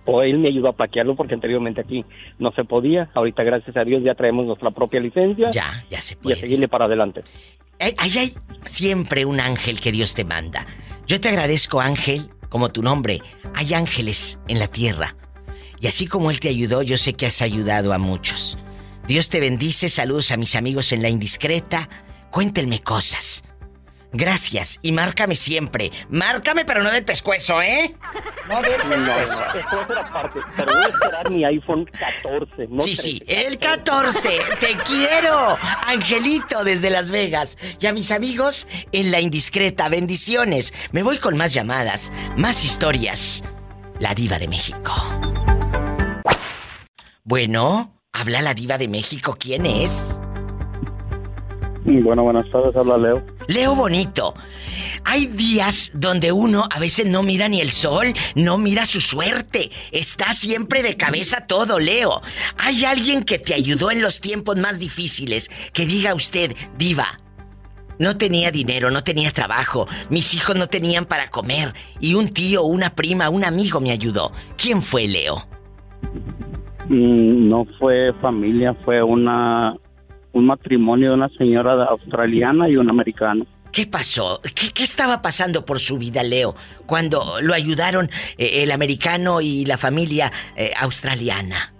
o 0.05 0.22
él 0.22 0.39
me 0.39 0.50
ayudó 0.50 0.70
a 0.70 0.74
plaquearlo 0.74 1.15
porque 1.15 1.34
anteriormente 1.34 1.81
aquí 1.81 2.05
no 2.39 2.51
se 2.51 2.63
podía. 2.63 3.10
Ahorita, 3.13 3.43
gracias 3.43 3.75
a 3.77 3.84
Dios, 3.84 4.03
ya 4.03 4.15
traemos 4.15 4.46
nuestra 4.46 4.72
propia 4.72 5.00
licencia. 5.00 5.50
Ya, 5.51 5.84
ya 5.89 6.01
se 6.01 6.15
puede. 6.15 6.36
Y 6.36 6.38
a 6.38 6.41
seguirle 6.41 6.67
para 6.67 6.86
adelante. 6.86 7.24
Ahí 7.98 8.17
hay 8.17 8.34
siempre 8.63 9.25
un 9.25 9.39
ángel 9.39 9.79
que 9.79 9.91
Dios 9.91 10.13
te 10.13 10.24
manda. 10.24 10.65
Yo 11.08 11.20
te 11.20 11.29
agradezco, 11.29 11.81
ángel, 11.81 12.29
como 12.50 12.70
tu 12.70 12.84
nombre. 12.84 13.22
Hay 13.55 13.74
ángeles 13.74 14.39
en 14.48 14.60
la 14.60 14.67
tierra. 14.67 15.15
Y 15.79 15.88
así 15.88 16.05
como 16.05 16.29
Él 16.29 16.39
te 16.39 16.50
ayudó, 16.50 16.84
yo 16.84 16.98
sé 16.98 17.13
que 17.13 17.25
has 17.25 17.41
ayudado 17.41 17.91
a 17.93 17.98
muchos. 17.98 18.60
Dios 19.08 19.29
te 19.29 19.39
bendice, 19.39 19.89
saludos 19.89 20.31
a 20.31 20.38
mis 20.38 20.55
amigos 20.55 20.91
en 20.91 21.01
la 21.01 21.10
indiscreta. 21.10 21.89
Cuéntenme 22.29 22.81
cosas. 22.81 23.43
Gracias 24.13 24.79
y 24.81 24.91
márcame 24.91 25.35
siempre. 25.35 25.91
Márcame, 26.09 26.65
pero 26.65 26.83
no 26.83 26.91
del 26.91 27.03
pescuezo, 27.03 27.61
¿eh? 27.61 27.95
No 28.49 28.61
del 28.61 28.81
pescuezo. 28.81 29.41
No, 29.71 29.95
no, 29.95 30.01
aparte, 30.01 30.39
pero 30.57 30.73
voy 30.73 30.83
a 30.83 30.87
esperar 30.87 31.31
mi 31.31 31.45
iPhone 31.45 31.85
14. 31.85 32.67
No 32.69 32.81
sí, 32.81 32.95
sí, 32.95 33.23
el 33.27 33.57
14. 33.57 34.29
Te 34.59 34.75
quiero, 34.85 35.57
Angelito, 35.87 36.63
desde 36.63 36.89
Las 36.89 37.09
Vegas. 37.09 37.57
Y 37.79 37.87
a 37.87 37.93
mis 37.93 38.11
amigos 38.11 38.67
en 38.91 39.11
La 39.11 39.21
Indiscreta, 39.21 39.87
bendiciones. 39.87 40.73
Me 40.91 41.03
voy 41.03 41.17
con 41.17 41.37
más 41.37 41.53
llamadas, 41.53 42.11
más 42.35 42.65
historias. 42.65 43.43
La 43.99 44.13
diva 44.13 44.39
de 44.39 44.47
México. 44.47 44.93
Bueno, 47.23 48.01
habla 48.11 48.41
la 48.41 48.53
diva 48.53 48.77
de 48.77 48.87
México. 48.87 49.37
¿Quién 49.39 49.65
es? 49.65 50.19
Bueno, 51.83 52.23
buenas 52.23 52.50
tardes, 52.51 52.75
habla 52.75 52.97
Leo. 52.97 53.23
Leo 53.47 53.75
Bonito. 53.75 54.33
Hay 55.03 55.25
días 55.27 55.91
donde 55.95 56.31
uno 56.31 56.63
a 56.69 56.79
veces 56.79 57.07
no 57.07 57.23
mira 57.23 57.50
ni 57.50 57.59
el 57.59 57.71
sol, 57.71 58.13
no 58.35 58.57
mira 58.57 58.85
su 58.85 59.01
suerte. 59.01 59.71
Está 59.91 60.33
siempre 60.33 60.83
de 60.83 60.95
cabeza 60.95 61.47
todo, 61.47 61.79
Leo. 61.79 62.21
¿Hay 62.57 62.85
alguien 62.85 63.23
que 63.23 63.39
te 63.39 63.55
ayudó 63.55 63.89
en 63.89 64.01
los 64.01 64.21
tiempos 64.21 64.57
más 64.57 64.79
difíciles? 64.79 65.50
Que 65.73 65.88
diga 65.88 66.13
usted, 66.13 66.55
diva, 66.77 67.19
no 67.97 68.17
tenía 68.17 68.51
dinero, 68.51 68.91
no 68.91 69.03
tenía 69.03 69.31
trabajo, 69.31 69.88
mis 70.09 70.33
hijos 70.33 70.55
no 70.55 70.67
tenían 70.67 71.05
para 71.05 71.29
comer 71.29 71.73
y 72.00 72.13
un 72.13 72.29
tío, 72.29 72.63
una 72.63 72.95
prima, 72.95 73.29
un 73.29 73.43
amigo 73.43 73.81
me 73.81 73.91
ayudó. 73.91 74.31
¿Quién 74.55 74.81
fue 74.81 75.07
Leo? 75.07 75.47
Mm, 76.89 77.50
no 77.50 77.65
fue 77.79 78.13
familia, 78.21 78.75
fue 78.85 79.01
una 79.01 79.75
un 80.33 80.45
matrimonio 80.45 81.09
de 81.09 81.15
una 81.15 81.29
señora 81.29 81.85
australiana 81.85 82.69
y 82.69 82.77
un 82.77 82.89
americano. 82.89 83.45
¿Qué 83.71 83.85
pasó? 83.85 84.41
¿Qué, 84.53 84.83
estaba 84.83 85.21
pasando 85.21 85.65
por 85.65 85.79
su 85.79 85.97
vida, 85.97 86.23
Leo, 86.23 86.55
cuando 86.85 87.21
lo 87.41 87.53
ayudaron 87.53 88.09
eh, 88.38 88.63
el 88.63 88.71
americano 88.71 89.39
y 89.39 89.65
la 89.65 89.77
familia 89.77 90.31
eh, 90.57 90.71
australiana? 90.79 91.73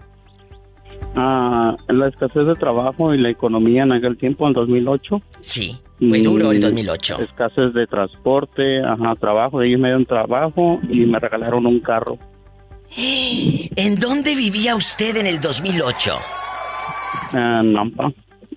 Ah, 1.14 1.76
la 1.88 2.08
escasez 2.08 2.46
de 2.46 2.54
trabajo 2.54 3.12
y 3.12 3.18
la 3.18 3.28
economía 3.28 3.82
en 3.82 3.92
aquel 3.92 4.16
tiempo, 4.16 4.46
en 4.46 4.54
2008. 4.54 5.20
Sí, 5.40 5.78
fue 5.98 6.22
duro 6.22 6.52
el 6.52 6.60
2008. 6.62 7.20
Escasez 7.20 7.74
de 7.74 7.86
transporte, 7.86 8.82
ajá, 8.82 9.14
trabajo. 9.16 9.60
Ellos 9.60 9.78
me 9.78 9.88
dieron 9.88 10.06
trabajo 10.06 10.80
y 10.88 11.00
me 11.00 11.18
regalaron 11.18 11.66
un 11.66 11.80
carro. 11.80 12.16
¿En 12.96 13.96
dónde 13.96 14.34
vivía 14.34 14.74
usted 14.74 15.16
en 15.18 15.26
el 15.26 15.40
2008? 15.40 16.12
En 17.34 17.72
Nampa. 17.74 18.12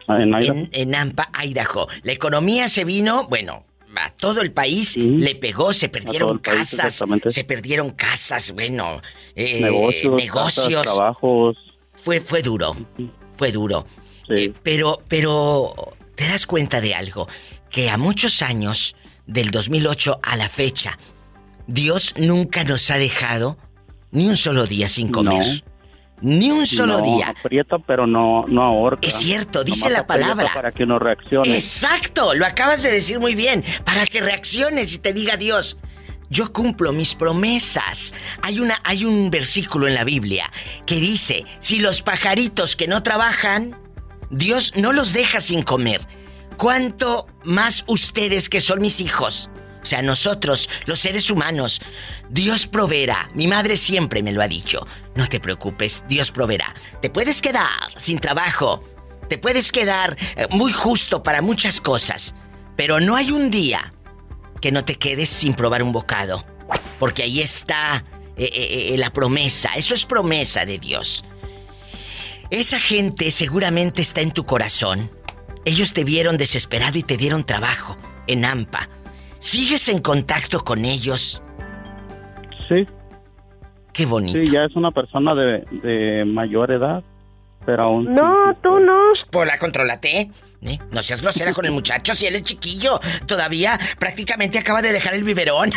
En, 0.07 0.89
Nampa, 0.89 1.29
Idaho. 1.43 1.87
La 2.03 2.11
economía 2.11 2.67
se 2.67 2.83
vino, 2.83 3.27
bueno, 3.27 3.65
a 3.95 4.11
todo 4.11 4.41
el 4.41 4.51
país 4.51 4.97
le 4.97 5.35
pegó, 5.35 5.73
se 5.73 5.89
perdieron 5.89 6.39
casas, 6.39 7.03
se 7.27 7.43
perdieron 7.43 7.91
casas, 7.91 8.51
bueno, 8.51 9.01
eh, 9.35 9.61
negocios, 10.11 10.83
trabajos. 10.83 11.57
Fue, 11.93 12.19
fue 12.19 12.41
duro, 12.41 12.75
fue 13.37 13.51
duro. 13.51 13.87
Eh, 14.29 14.53
pero, 14.63 15.01
pero, 15.07 15.73
¿te 16.15 16.27
das 16.27 16.45
cuenta 16.45 16.81
de 16.81 16.93
algo? 16.93 17.27
Que 17.69 17.89
a 17.89 17.97
muchos 17.97 18.41
años, 18.41 18.95
del 19.25 19.51
2008 19.51 20.19
a 20.21 20.35
la 20.35 20.49
fecha, 20.49 20.97
Dios 21.67 22.13
nunca 22.17 22.63
nos 22.63 22.91
ha 22.91 22.97
dejado 22.97 23.57
ni 24.11 24.27
un 24.27 24.37
solo 24.37 24.65
día 24.65 24.87
sin 24.87 25.09
comer. 25.09 25.63
Ni 26.21 26.49
un 26.49 26.65
solo 26.65 27.01
día. 27.01 27.33
Aprieta, 27.37 27.77
pero 27.79 28.07
no, 28.07 28.45
no 28.47 28.63
ahorca. 28.63 29.07
Es 29.07 29.15
cierto, 29.15 29.63
dice 29.63 29.89
la 29.89 30.07
palabra. 30.07 30.49
Para 30.53 30.71
que 30.71 30.83
uno 30.83 30.97
reaccione. 30.97 31.53
Exacto, 31.53 32.33
lo 32.33 32.45
acabas 32.45 32.83
de 32.83 32.91
decir 32.91 33.19
muy 33.19 33.35
bien. 33.35 33.63
Para 33.83 34.05
que 34.05 34.21
reacciones 34.21 34.93
y 34.93 34.99
te 34.99 35.13
diga 35.13 35.37
Dios. 35.37 35.77
Yo 36.29 36.51
cumplo 36.51 36.93
mis 36.93 37.15
promesas. 37.15 38.13
Hay, 38.41 38.59
una, 38.59 38.79
hay 38.83 39.05
un 39.05 39.29
versículo 39.29 39.87
en 39.87 39.93
la 39.93 40.03
Biblia 40.03 40.49
que 40.85 40.95
dice, 40.95 41.45
si 41.59 41.79
los 41.79 42.01
pajaritos 42.01 42.75
que 42.75 42.87
no 42.87 43.03
trabajan, 43.03 43.77
Dios 44.31 44.73
no 44.75 44.91
los 44.91 45.13
deja 45.13 45.39
sin 45.39 45.63
comer. 45.63 46.07
¿Cuánto 46.57 47.27
más 47.43 47.83
ustedes 47.87 48.49
que 48.49 48.61
son 48.61 48.81
mis 48.81 49.01
hijos? 49.01 49.49
O 49.85 49.87
sea, 49.87 50.01
nosotros, 50.01 50.67
los 50.87 50.97
seres 50.97 51.29
humanos, 51.29 51.79
Dios 52.31 52.65
proveerá. 52.65 53.29
Mi 53.35 53.45
madre 53.45 53.77
siempre 53.77 54.23
me 54.23 54.31
lo 54.31 54.41
ha 54.41 54.47
dicho. 54.47 54.87
No 55.13 55.29
te 55.29 55.39
preocupes, 55.39 56.03
Dios 56.09 56.31
proveerá. 56.31 56.73
Te 57.03 57.11
puedes 57.11 57.39
quedar 57.39 57.69
sin 57.95 58.17
trabajo. 58.17 58.83
Te 59.29 59.37
puedes 59.37 59.71
quedar 59.71 60.17
eh, 60.37 60.47
muy 60.49 60.73
justo 60.73 61.21
para 61.21 61.43
muchas 61.43 61.79
cosas. 61.79 62.33
Pero 62.75 62.99
no 62.99 63.15
hay 63.15 63.29
un 63.29 63.51
día 63.51 63.93
que 64.59 64.71
no 64.71 64.83
te 64.83 64.95
quedes 64.95 65.29
sin 65.29 65.53
probar 65.53 65.83
un 65.83 65.91
bocado. 65.91 66.43
Porque 66.97 67.21
ahí 67.21 67.39
está 67.39 68.05
eh, 68.37 68.89
eh, 68.91 68.97
la 68.97 69.13
promesa. 69.13 69.69
Eso 69.75 69.93
es 69.93 70.03
promesa 70.03 70.65
de 70.65 70.79
Dios. 70.79 71.23
Esa 72.49 72.79
gente 72.79 73.29
seguramente 73.29 74.01
está 74.01 74.21
en 74.21 74.31
tu 74.31 74.47
corazón. 74.47 75.11
Ellos 75.63 75.93
te 75.93 76.03
vieron 76.03 76.37
desesperado 76.37 76.97
y 76.97 77.03
te 77.03 77.17
dieron 77.17 77.43
trabajo 77.43 77.99
en 78.25 78.45
AMPA. 78.45 78.89
¿Sigues 79.45 79.87
en 79.89 79.99
contacto 79.99 80.61
con 80.61 80.83
ellos? 80.85 81.39
Sí. 82.67 82.87
Qué 83.93 84.07
bonito. 84.07 84.39
Sí, 84.39 84.47
ya 84.47 84.63
es 84.63 84.75
una 84.75 84.89
persona 84.89 85.35
de, 85.35 86.23
mayor 86.25 86.71
edad, 86.71 87.03
pero 87.63 87.83
aún... 87.83 88.11
No, 88.11 88.57
tú 88.63 88.79
no. 88.79 89.11
Pues 89.29 89.47
la 89.47 89.59
controlate. 89.59 90.31
¿eh? 90.63 90.79
No 90.89 91.03
seas 91.03 91.21
grosera 91.21 91.53
con 91.53 91.63
el 91.63 91.73
muchacho 91.73 92.15
si 92.15 92.25
él 92.25 92.33
es 92.37 92.41
chiquillo. 92.41 92.99
Todavía 93.27 93.79
prácticamente 93.99 94.57
acaba 94.57 94.81
de 94.81 94.91
dejar 94.91 95.13
el 95.13 95.23
biberón. 95.23 95.71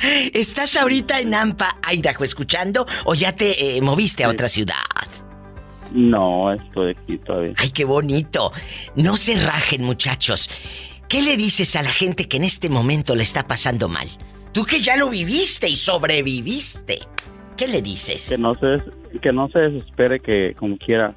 ¿Estás 0.32 0.76
ahorita 0.76 1.18
en 1.18 1.34
Ampa, 1.34 1.78
Idaho, 1.92 2.22
escuchando 2.22 2.86
o 3.04 3.16
ya 3.16 3.32
te 3.32 3.78
eh, 3.78 3.80
moviste 3.82 4.22
a 4.22 4.28
otra 4.28 4.46
ciudad? 4.46 4.76
No, 5.94 6.52
estoy 6.52 6.92
aquí 6.92 7.18
todavía. 7.18 7.54
Ay, 7.56 7.70
qué 7.70 7.84
bonito. 7.84 8.52
No 8.96 9.16
se 9.16 9.44
rajen, 9.44 9.84
muchachos. 9.84 10.48
¿Qué 11.08 11.22
le 11.22 11.36
dices 11.36 11.76
a 11.76 11.82
la 11.82 11.92
gente 11.92 12.26
que 12.26 12.38
en 12.38 12.44
este 12.44 12.68
momento 12.68 13.14
le 13.14 13.22
está 13.22 13.46
pasando 13.46 13.88
mal? 13.88 14.08
Tú 14.52 14.64
que 14.64 14.80
ya 14.80 14.96
lo 14.96 15.10
viviste 15.10 15.68
y 15.68 15.76
sobreviviste. 15.76 17.00
¿Qué 17.56 17.68
le 17.68 17.82
dices? 17.82 18.30
Que 18.30 18.38
no 18.38 18.54
se, 18.54 18.82
que 19.20 19.32
no 19.32 19.48
se 19.48 19.58
desespere 19.58 20.20
que 20.20 20.54
como 20.58 20.78
quiera. 20.78 21.14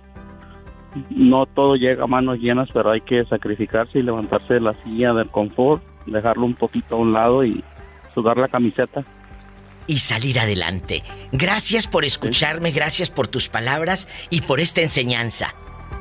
No 1.09 1.45
todo 1.45 1.75
llega 1.75 2.03
a 2.03 2.07
manos 2.07 2.39
llenas, 2.39 2.69
pero 2.73 2.91
hay 2.91 3.01
que 3.01 3.25
sacrificarse 3.25 3.99
y 3.99 4.03
levantarse 4.03 4.55
de 4.55 4.61
la 4.61 4.81
silla 4.83 5.13
del 5.13 5.29
confort, 5.29 5.83
dejarlo 6.05 6.45
un 6.45 6.55
poquito 6.55 6.95
a 6.95 6.99
un 6.99 7.11
lado 7.11 7.43
y 7.43 7.63
sudar 8.13 8.37
la 8.37 8.47
camiseta 8.47 9.03
y 9.87 9.99
salir 9.99 10.39
adelante. 10.39 11.03
Gracias 11.31 11.87
por 11.87 12.05
escucharme, 12.05 12.71
gracias 12.71 13.09
por 13.09 13.27
tus 13.27 13.49
palabras 13.49 14.07
y 14.29 14.41
por 14.41 14.59
esta 14.59 14.81
enseñanza. 14.81 15.55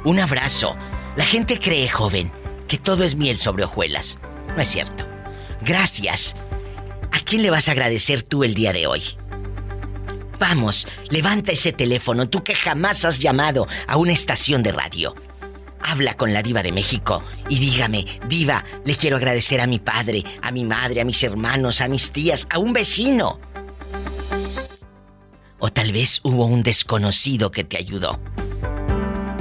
Un 0.05 0.21
abrazo. 0.21 0.77
La 1.17 1.25
gente 1.25 1.59
cree, 1.59 1.89
joven, 1.89 2.33
que 2.69 2.79
todo 2.79 3.05
es 3.05 3.17
miel 3.17 3.39
sobre 3.39 3.65
hojuelas. 3.65 4.19
No 4.57 4.63
es 4.63 4.69
cierto. 4.69 5.07
Gracias. 5.63 6.35
¿A 7.13 7.21
quién 7.21 7.43
le 7.43 7.51
vas 7.51 7.69
a 7.69 7.73
agradecer 7.73 8.23
tú 8.23 8.45
el 8.45 8.55
día 8.55 8.73
de 8.73 8.87
hoy? 8.87 9.03
Vamos, 10.39 10.87
levanta 11.11 11.53
ese 11.53 11.73
teléfono, 11.73 12.29
tú 12.29 12.43
que 12.43 12.55
jamás 12.55 13.05
has 13.05 13.19
llamado 13.19 13.67
a 13.87 13.97
una 13.97 14.13
estación 14.13 14.63
de 14.63 14.73
radio. 14.73 15.15
Habla 15.81 16.15
con 16.17 16.33
la 16.33 16.43
diva 16.43 16.63
de 16.63 16.73
México 16.73 17.23
y 17.49 17.59
dígame, 17.59 18.05
diva, 18.29 18.65
le 18.85 18.97
quiero 18.97 19.17
agradecer 19.17 19.61
a 19.61 19.67
mi 19.67 19.79
padre, 19.79 20.25
a 20.43 20.51
mi 20.51 20.65
madre, 20.65 21.01
a 21.01 21.05
mis 21.05 21.23
hermanos, 21.23 21.81
a 21.81 21.89
mis 21.89 22.11
tías, 22.11 22.47
a 22.51 22.59
un 22.59 22.73
vecino. 22.73 23.39
O 25.67 25.73
tal 25.73 25.93
vez 25.93 26.21
hubo 26.25 26.45
un 26.45 26.63
desconocido 26.63 27.51
que 27.51 27.65
te 27.65 27.79
ayudó. 27.79 28.21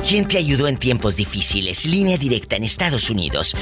¿Quién 0.07 0.25
te 0.25 0.37
ayudó 0.37 0.69
en 0.69 0.77
tiempos 0.77 1.17
difíciles? 1.17 1.85
Línea 1.85 2.17
directa 2.17 2.55
en 2.55 2.63
Estados 2.63 3.09
Unidos. 3.09 3.53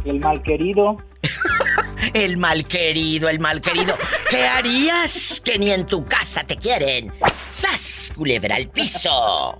El 0.03 0.19
malquerido. 0.19 0.97
el 2.13 2.37
malquerido, 2.37 3.29
el 3.29 3.39
malquerido. 3.39 3.95
¿Qué 4.29 4.47
harías 4.47 5.41
que 5.43 5.59
ni 5.59 5.71
en 5.71 5.85
tu 5.85 6.05
casa 6.05 6.43
te 6.43 6.55
quieren? 6.57 7.13
¡Sas! 7.47 8.13
Culebra 8.15 8.55
al 8.55 8.67
piso. 8.69 9.59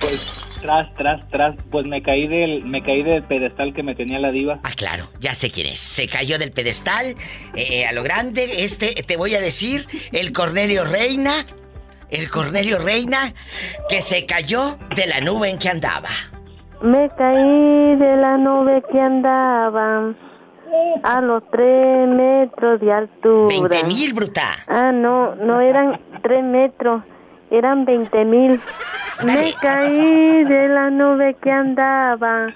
Pues 0.00 0.58
tras, 0.60 0.94
tras, 0.96 1.28
tras, 1.30 1.56
pues 1.70 1.86
me 1.86 2.02
caí 2.02 2.26
del, 2.26 2.64
me 2.64 2.82
caí 2.82 3.02
del 3.02 3.22
pedestal 3.24 3.72
que 3.72 3.82
me 3.82 3.94
tenía 3.94 4.18
la 4.18 4.30
diva. 4.30 4.60
Ah, 4.64 4.72
claro, 4.76 5.08
ya 5.20 5.34
sé 5.34 5.50
quién 5.50 5.68
es. 5.68 5.80
Se 5.80 6.08
cayó 6.08 6.38
del 6.38 6.50
pedestal, 6.50 7.14
eh, 7.54 7.86
a 7.86 7.92
lo 7.92 8.02
grande, 8.02 8.64
este, 8.64 8.92
te 8.94 9.16
voy 9.16 9.34
a 9.34 9.40
decir, 9.40 9.86
el 10.12 10.32
Cornelio 10.32 10.84
Reina, 10.84 11.46
el 12.10 12.30
Cornelio 12.30 12.78
Reina, 12.78 13.34
que 13.88 14.00
se 14.02 14.26
cayó 14.26 14.78
de 14.94 15.06
la 15.06 15.20
nube 15.20 15.50
en 15.50 15.58
que 15.58 15.68
andaba. 15.68 16.10
Me 16.82 17.10
caí 17.16 17.96
de 17.96 18.16
la 18.16 18.38
nube 18.38 18.82
que 18.90 19.00
andaba 19.00 20.14
a 21.02 21.20
los 21.20 21.42
tres 21.50 22.08
metros 22.08 22.80
de 22.80 22.92
altura. 22.92 23.48
Veinte 23.48 23.84
mil, 23.84 24.12
bruta. 24.12 24.64
Ah, 24.68 24.92
no, 24.92 25.34
no 25.34 25.60
eran 25.60 26.00
tres 26.22 26.44
metros 26.44 27.02
eran 27.50 27.84
20 27.84 28.24
mil. 28.24 28.60
Me 29.24 29.54
caí 29.60 30.44
de 30.44 30.68
la 30.68 30.90
nube 30.90 31.36
que 31.42 31.50
andaba 31.50 32.48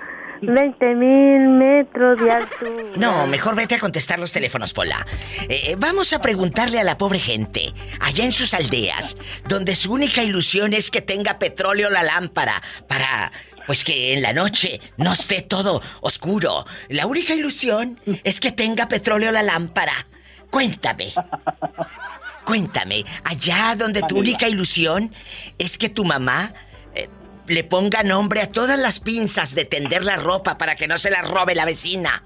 20 0.43 0.95
mil 0.97 1.49
metros 1.49 2.19
de 2.21 2.31
altura. 2.31 2.85
No, 2.97 3.27
mejor 3.27 3.55
vete 3.55 3.77
a 3.77 3.79
contestar 3.79 4.19
los 4.19 4.33
teléfonos, 4.33 4.73
Pola. 4.73 5.07
Eh, 5.49 5.61
eh, 5.65 5.77
vamos 5.79 6.13
a 6.13 6.21
preguntarle 6.21 6.81
a 6.81 6.85
la 6.85 6.99
pobre 6.99 7.21
gente, 7.21 7.73
allá 8.01 8.25
en 8.25 8.33
sus 8.33 8.53
aldeas, 8.53 9.17
donde 9.49 9.75
su 9.77 9.93
única 9.93 10.23
ilusión 10.23 10.73
es 10.73 10.91
que 10.91 11.01
tenga 11.01 11.39
petróleo 11.39 11.91
la 11.91 12.03
lámpara 12.03 12.61
para... 12.89 13.33
Pues 13.65 13.85
que 13.85 14.13
en 14.13 14.23
la 14.23 14.33
noche 14.33 14.81
no 14.97 15.13
esté 15.13 15.41
todo 15.41 15.81
oscuro. 16.01 16.67
La 16.89 17.07
única 17.07 17.33
ilusión 17.33 18.01
es 18.25 18.41
que 18.41 18.51
tenga 18.51 18.89
petróleo 18.89 19.31
la 19.31 19.45
lámpara. 19.45 20.09
Cuéntame. 20.51 21.13
Cuéntame, 22.45 23.05
allá 23.23 23.77
donde 23.79 24.03
tu 24.03 24.19
única 24.19 24.49
ilusión 24.49 25.15
es 25.59 25.79
que 25.79 25.89
tu 25.89 26.05
mamá 26.05 26.53
le 27.47 27.65
ponga 27.65 28.03
nombre 28.03 28.41
a 28.41 28.51
todas 28.51 28.79
las 28.79 29.01
pinzas 29.01 29.55
de 29.55 29.65
tender 29.65 30.05
la 30.05 30.17
ropa 30.17 30.59
para 30.59 30.77
que 30.77 30.89
no 30.89 30.99
se 30.99 31.11
la 31.11 31.23
robe 31.23 31.55
la 31.55 31.65
vecina. 31.65 32.25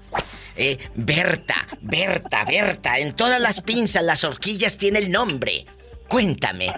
Eh, 0.55 0.77
Berta, 0.95 1.67
Berta, 1.81 2.45
Berta, 2.45 2.99
en 2.99 3.13
todas 3.13 3.39
las 3.39 3.61
pinzas, 3.61 4.03
las 4.03 4.23
horquillas 4.23 4.77
tiene 4.77 4.99
el 4.99 5.11
nombre. 5.11 5.65
Cuéntame. 6.07 6.73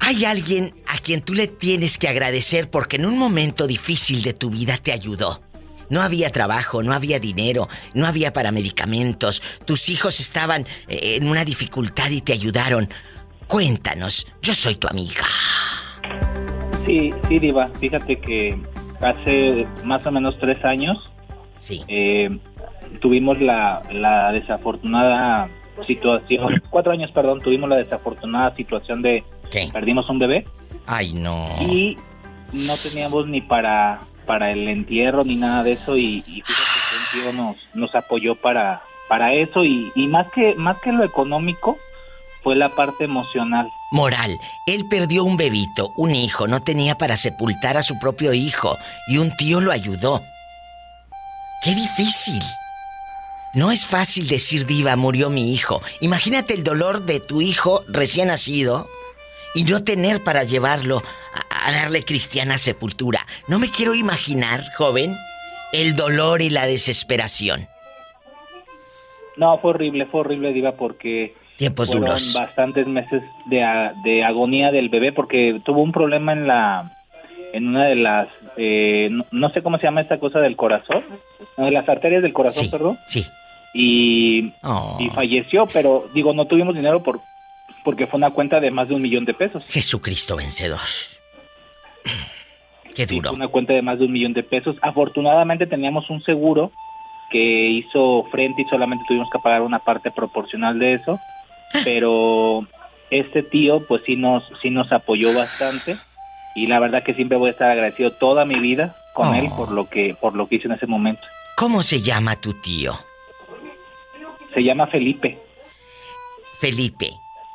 ¿Hay 0.00 0.24
alguien 0.24 0.74
a 0.86 0.98
quien 0.98 1.22
tú 1.22 1.34
le 1.34 1.46
tienes 1.46 1.98
que 1.98 2.08
agradecer 2.08 2.70
porque 2.70 2.96
en 2.96 3.06
un 3.06 3.18
momento 3.18 3.66
difícil 3.66 4.22
de 4.22 4.34
tu 4.34 4.50
vida 4.50 4.78
te 4.78 4.92
ayudó? 4.92 5.42
No 5.88 6.02
había 6.02 6.30
trabajo, 6.30 6.82
no 6.82 6.92
había 6.92 7.20
dinero, 7.20 7.68
no 7.94 8.06
había 8.06 8.32
para 8.32 8.52
medicamentos, 8.52 9.42
tus 9.64 9.88
hijos 9.88 10.18
estaban 10.20 10.66
eh, 10.88 11.16
en 11.16 11.28
una 11.28 11.44
dificultad 11.44 12.10
y 12.10 12.20
te 12.20 12.32
ayudaron. 12.32 12.88
Cuéntanos, 13.46 14.26
yo 14.42 14.54
soy 14.54 14.74
tu 14.74 14.88
amiga. 14.88 15.24
Sí, 16.86 17.12
sí, 17.28 17.38
Diva. 17.38 17.68
Fíjate 17.80 18.16
que 18.20 18.56
hace 19.00 19.66
más 19.84 20.06
o 20.06 20.10
menos 20.10 20.38
tres 20.38 20.64
años 20.64 20.96
sí. 21.56 21.82
Eh, 21.88 22.38
tuvimos 23.00 23.40
la, 23.40 23.82
la 23.92 24.32
desafortunada 24.32 25.48
situación, 25.86 26.62
cuatro 26.70 26.92
años, 26.92 27.10
perdón, 27.10 27.40
tuvimos 27.40 27.68
la 27.68 27.76
desafortunada 27.76 28.54
situación 28.56 29.02
de 29.02 29.24
¿Qué? 29.50 29.68
perdimos 29.72 30.08
un 30.08 30.18
bebé. 30.18 30.44
Ay, 30.86 31.12
no. 31.12 31.48
Y 31.60 31.96
no 32.52 32.74
teníamos 32.82 33.26
ni 33.26 33.40
para 33.40 34.00
para 34.24 34.50
el 34.50 34.66
entierro 34.66 35.22
ni 35.24 35.36
nada 35.36 35.62
de 35.62 35.72
eso 35.72 35.96
y, 35.96 36.24
y 36.26 36.42
fíjate 36.42 36.80
que 36.90 36.96
un 36.96 37.22
tío 37.22 37.32
nos, 37.32 37.56
nos 37.74 37.94
apoyó 37.94 38.34
para 38.34 38.82
para 39.08 39.32
eso 39.34 39.64
y, 39.64 39.92
y 39.94 40.08
más 40.08 40.30
que 40.32 40.54
más 40.56 40.80
que 40.80 40.90
lo 40.92 41.04
económico 41.04 41.76
fue 42.42 42.56
la 42.56 42.68
parte 42.68 43.04
emocional. 43.04 43.68
Moral, 43.92 44.40
él 44.66 44.86
perdió 44.88 45.22
un 45.22 45.36
bebito, 45.36 45.92
un 45.96 46.14
hijo, 46.14 46.48
no 46.48 46.60
tenía 46.60 46.98
para 46.98 47.16
sepultar 47.16 47.76
a 47.76 47.82
su 47.82 47.98
propio 47.98 48.32
hijo 48.32 48.76
y 49.08 49.18
un 49.18 49.34
tío 49.36 49.60
lo 49.60 49.70
ayudó. 49.70 50.22
¡Qué 51.62 51.74
difícil! 51.74 52.42
No 53.54 53.70
es 53.70 53.86
fácil 53.86 54.28
decir 54.28 54.66
diva, 54.66 54.96
murió 54.96 55.30
mi 55.30 55.54
hijo. 55.54 55.80
Imagínate 56.00 56.52
el 56.52 56.62
dolor 56.62 57.06
de 57.06 57.20
tu 57.20 57.40
hijo 57.40 57.82
recién 57.88 58.28
nacido 58.28 58.86
y 59.54 59.64
no 59.64 59.82
tener 59.82 60.22
para 60.22 60.44
llevarlo 60.44 61.02
a, 61.50 61.72
darle 61.72 62.02
cristiana 62.02 62.58
sepultura. 62.58 63.26
No 63.48 63.58
me 63.58 63.70
quiero 63.70 63.94
imaginar, 63.94 64.62
joven, 64.76 65.16
el 65.72 65.96
dolor 65.96 66.42
y 66.42 66.50
la 66.50 66.66
desesperación. 66.66 67.66
No, 69.36 69.58
fue 69.58 69.70
horrible, 69.70 70.04
fue 70.06 70.20
horrible, 70.20 70.52
diva, 70.52 70.72
porque 70.72 71.34
Tiempos 71.56 71.88
Fueron 71.88 72.06
duros. 72.06 72.34
bastantes 72.34 72.86
meses 72.86 73.22
de, 73.46 73.90
de 74.04 74.24
agonía 74.24 74.70
del 74.70 74.88
bebé 74.90 75.12
porque 75.12 75.60
tuvo 75.64 75.82
un 75.82 75.92
problema 75.92 76.32
en 76.32 76.46
la 76.46 76.92
en 77.52 77.68
una 77.68 77.86
de 77.86 77.94
las 77.96 78.28
eh, 78.56 79.08
no, 79.10 79.24
no 79.30 79.48
sé 79.50 79.62
cómo 79.62 79.78
se 79.78 79.84
llama 79.84 80.00
esta 80.02 80.18
cosa 80.18 80.40
del 80.40 80.56
corazón 80.56 81.02
no, 81.56 81.64
de 81.64 81.70
las 81.70 81.88
arterias 81.88 82.22
del 82.22 82.32
corazón 82.34 82.64
Sí, 82.64 82.70
perdón 82.70 82.98
sí. 83.06 83.24
y, 83.72 84.52
Oh. 84.62 84.96
y 85.00 85.08
falleció 85.10 85.66
pero 85.66 86.04
digo 86.12 86.34
no 86.34 86.46
tuvimos 86.46 86.74
dinero 86.74 87.02
por 87.02 87.20
porque 87.84 88.06
fue 88.06 88.18
una 88.18 88.30
cuenta 88.30 88.60
de 88.60 88.70
más 88.70 88.88
de 88.88 88.94
un 88.94 89.02
millón 89.02 89.24
de 89.24 89.32
pesos 89.34 89.64
Jesucristo 89.68 90.36
vencedor. 90.36 90.80
Qué 92.94 93.06
duro. 93.06 93.32
una 93.32 93.48
cuenta 93.48 93.72
de 93.74 93.82
más 93.82 93.98
de 93.98 94.06
un 94.06 94.12
millón 94.12 94.32
de 94.32 94.42
pesos 94.42 94.76
afortunadamente 94.82 95.66
teníamos 95.66 96.08
un 96.10 96.22
seguro 96.22 96.70
que 97.30 97.38
hizo 97.68 98.24
frente 98.30 98.62
y 98.62 98.64
solamente 98.66 99.04
tuvimos 99.06 99.28
que 99.30 99.38
pagar 99.38 99.62
una 99.62 99.78
parte 99.80 100.10
proporcional 100.10 100.78
de 100.78 100.94
eso 100.94 101.18
pero 101.84 102.66
este 103.10 103.42
tío 103.42 103.80
pues 103.86 104.02
sí 104.04 104.16
nos 104.16 104.50
sí 104.60 104.70
nos 104.70 104.90
apoyó 104.92 105.32
bastante 105.34 105.96
y 106.54 106.66
la 106.66 106.78
verdad 106.80 107.02
que 107.02 107.14
siempre 107.14 107.36
voy 107.38 107.48
a 107.48 107.52
estar 107.52 107.70
agradecido 107.70 108.10
toda 108.12 108.44
mi 108.44 108.58
vida 108.58 108.96
con 109.14 109.28
Oh. 109.28 109.34
él 109.34 109.48
por 109.56 109.70
lo 109.70 109.88
que 109.88 110.14
por 110.20 110.34
lo 110.34 110.48
que 110.48 110.56
hizo 110.56 110.68
en 110.68 110.74
ese 110.74 110.86
momento 110.86 111.22
¿Cómo 111.56 111.82
se 111.82 112.00
llama 112.02 112.36
tu 112.36 112.52
tío? 112.54 112.98
se 114.54 114.62
llama 114.62 114.86
Felipe 114.86 115.38
Felipe, 116.60 117.12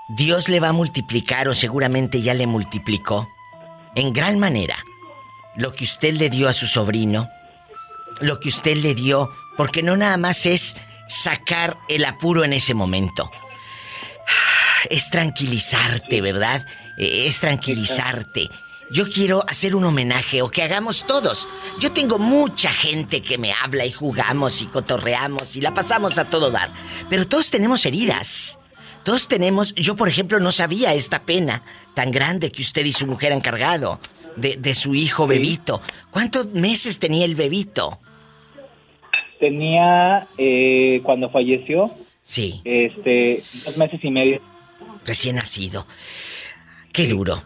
Dios 0.10 0.48
le 0.50 0.60
va 0.60 0.70
a 0.70 0.74
multiplicar 0.74 1.48
o 1.48 1.54
seguramente 1.56 2.22
ya 2.22 2.34
le 2.36 2.46
multiplicó 2.48 3.28
en 3.96 4.14
gran 4.14 4.38
manera 4.40 4.78
lo 5.56 5.74
que 5.74 5.84
usted 5.84 6.14
le 6.14 6.30
dio 6.30 6.48
a 6.48 6.54
su 6.54 6.68
sobrino, 6.68 7.28
lo 8.22 8.40
que 8.40 8.48
usted 8.50 8.78
le 8.78 8.94
dio, 8.96 9.30
porque 9.58 9.82
no 9.84 9.98
nada 9.98 10.16
más 10.18 10.46
es 10.46 10.76
sacar 11.10 11.78
el 11.90 12.06
apuro 12.06 12.44
en 12.46 12.54
ese 12.54 12.74
momento. 12.74 13.30
Es 14.90 15.10
tranquilizarte, 15.10 16.22
¿verdad? 16.22 16.66
Eh, 16.98 17.26
Es 17.28 17.40
tranquilizarte. 17.40 18.50
Yo 18.90 19.06
quiero 19.08 19.46
hacer 19.48 19.74
un 19.74 19.86
homenaje 19.86 20.42
o 20.42 20.50
que 20.50 20.64
hagamos 20.64 21.08
todos. 21.08 21.48
Yo 21.80 21.94
tengo 21.94 22.20
mucha 22.20 22.72
gente 22.74 23.22
que 23.22 23.38
me 23.38 23.54
habla 23.54 23.86
y 23.86 23.92
jugamos 23.92 24.62
y 24.62 24.66
cotorreamos 24.66 25.56
y 25.56 25.62
la 25.62 25.74
pasamos 25.74 26.20
a 26.20 26.26
todo 26.28 26.52
dar. 26.52 26.72
Pero 27.10 27.26
todos 27.26 27.50
tenemos 27.50 27.86
heridas. 27.86 28.60
Todos 29.06 29.30
tenemos, 29.30 29.74
yo 29.76 29.96
por 29.96 30.10
ejemplo 30.10 30.40
no 30.40 30.52
sabía 30.52 30.94
esta 30.94 31.24
pena 31.24 31.64
tan 31.96 32.12
grande 32.12 32.52
que 32.52 32.62
usted 32.62 32.86
y 32.86 32.92
su 32.92 33.08
mujer 33.08 33.32
han 33.32 33.42
cargado 33.42 34.00
de, 34.36 34.58
de 34.58 34.76
su 34.76 34.94
hijo 34.94 35.26
bebito. 35.26 35.82
¿Cuántos 36.12 36.48
meses 36.48 37.00
tenía 37.00 37.26
el 37.26 37.36
bebito? 37.36 38.00
tenía 39.40 40.28
eh, 40.38 41.02
cuando 41.04 41.32
falleció 41.32 41.92
Sí, 42.24 42.62
este 42.64 43.44
dos 43.66 43.78
meses 43.78 44.00
y 44.04 44.12
medio 44.12 44.42
recién 45.06 45.36
nacido. 45.36 45.88
Qué 46.94 47.08
duro. 47.08 47.44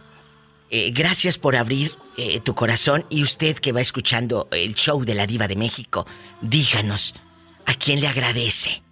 Eh, 0.70 0.90
gracias 0.92 1.38
por 1.38 1.56
abrir 1.56 1.92
eh, 2.16 2.40
tu 2.40 2.54
corazón 2.54 3.06
y 3.08 3.22
usted 3.22 3.56
que 3.56 3.72
va 3.72 3.80
escuchando 3.80 4.48
el 4.50 4.74
show 4.74 5.04
de 5.04 5.14
la 5.14 5.26
diva 5.26 5.46
de 5.46 5.56
México, 5.56 6.06
díganos, 6.40 7.14
¿a 7.66 7.74
quién 7.74 8.00
le 8.00 8.08
agradece? 8.08 8.82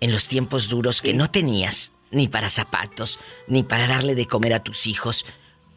En 0.00 0.12
los 0.12 0.28
tiempos 0.28 0.68
duros 0.68 1.02
que 1.02 1.12
no 1.12 1.30
tenías 1.30 1.92
ni 2.10 2.28
para 2.28 2.48
zapatos, 2.48 3.18
ni 3.46 3.62
para 3.62 3.86
darle 3.86 4.14
de 4.14 4.26
comer 4.26 4.54
a 4.54 4.62
tus 4.62 4.86
hijos, 4.86 5.26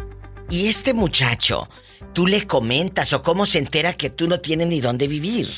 y 0.50 0.68
este 0.68 0.94
muchacho, 0.94 1.68
tú 2.12 2.26
le 2.26 2.46
comentas 2.46 3.12
o 3.12 3.22
cómo 3.22 3.46
se 3.46 3.58
entera 3.58 3.94
que 3.94 4.10
tú 4.10 4.28
no 4.28 4.38
tienes 4.40 4.66
ni 4.66 4.80
dónde 4.80 5.08
vivir. 5.08 5.48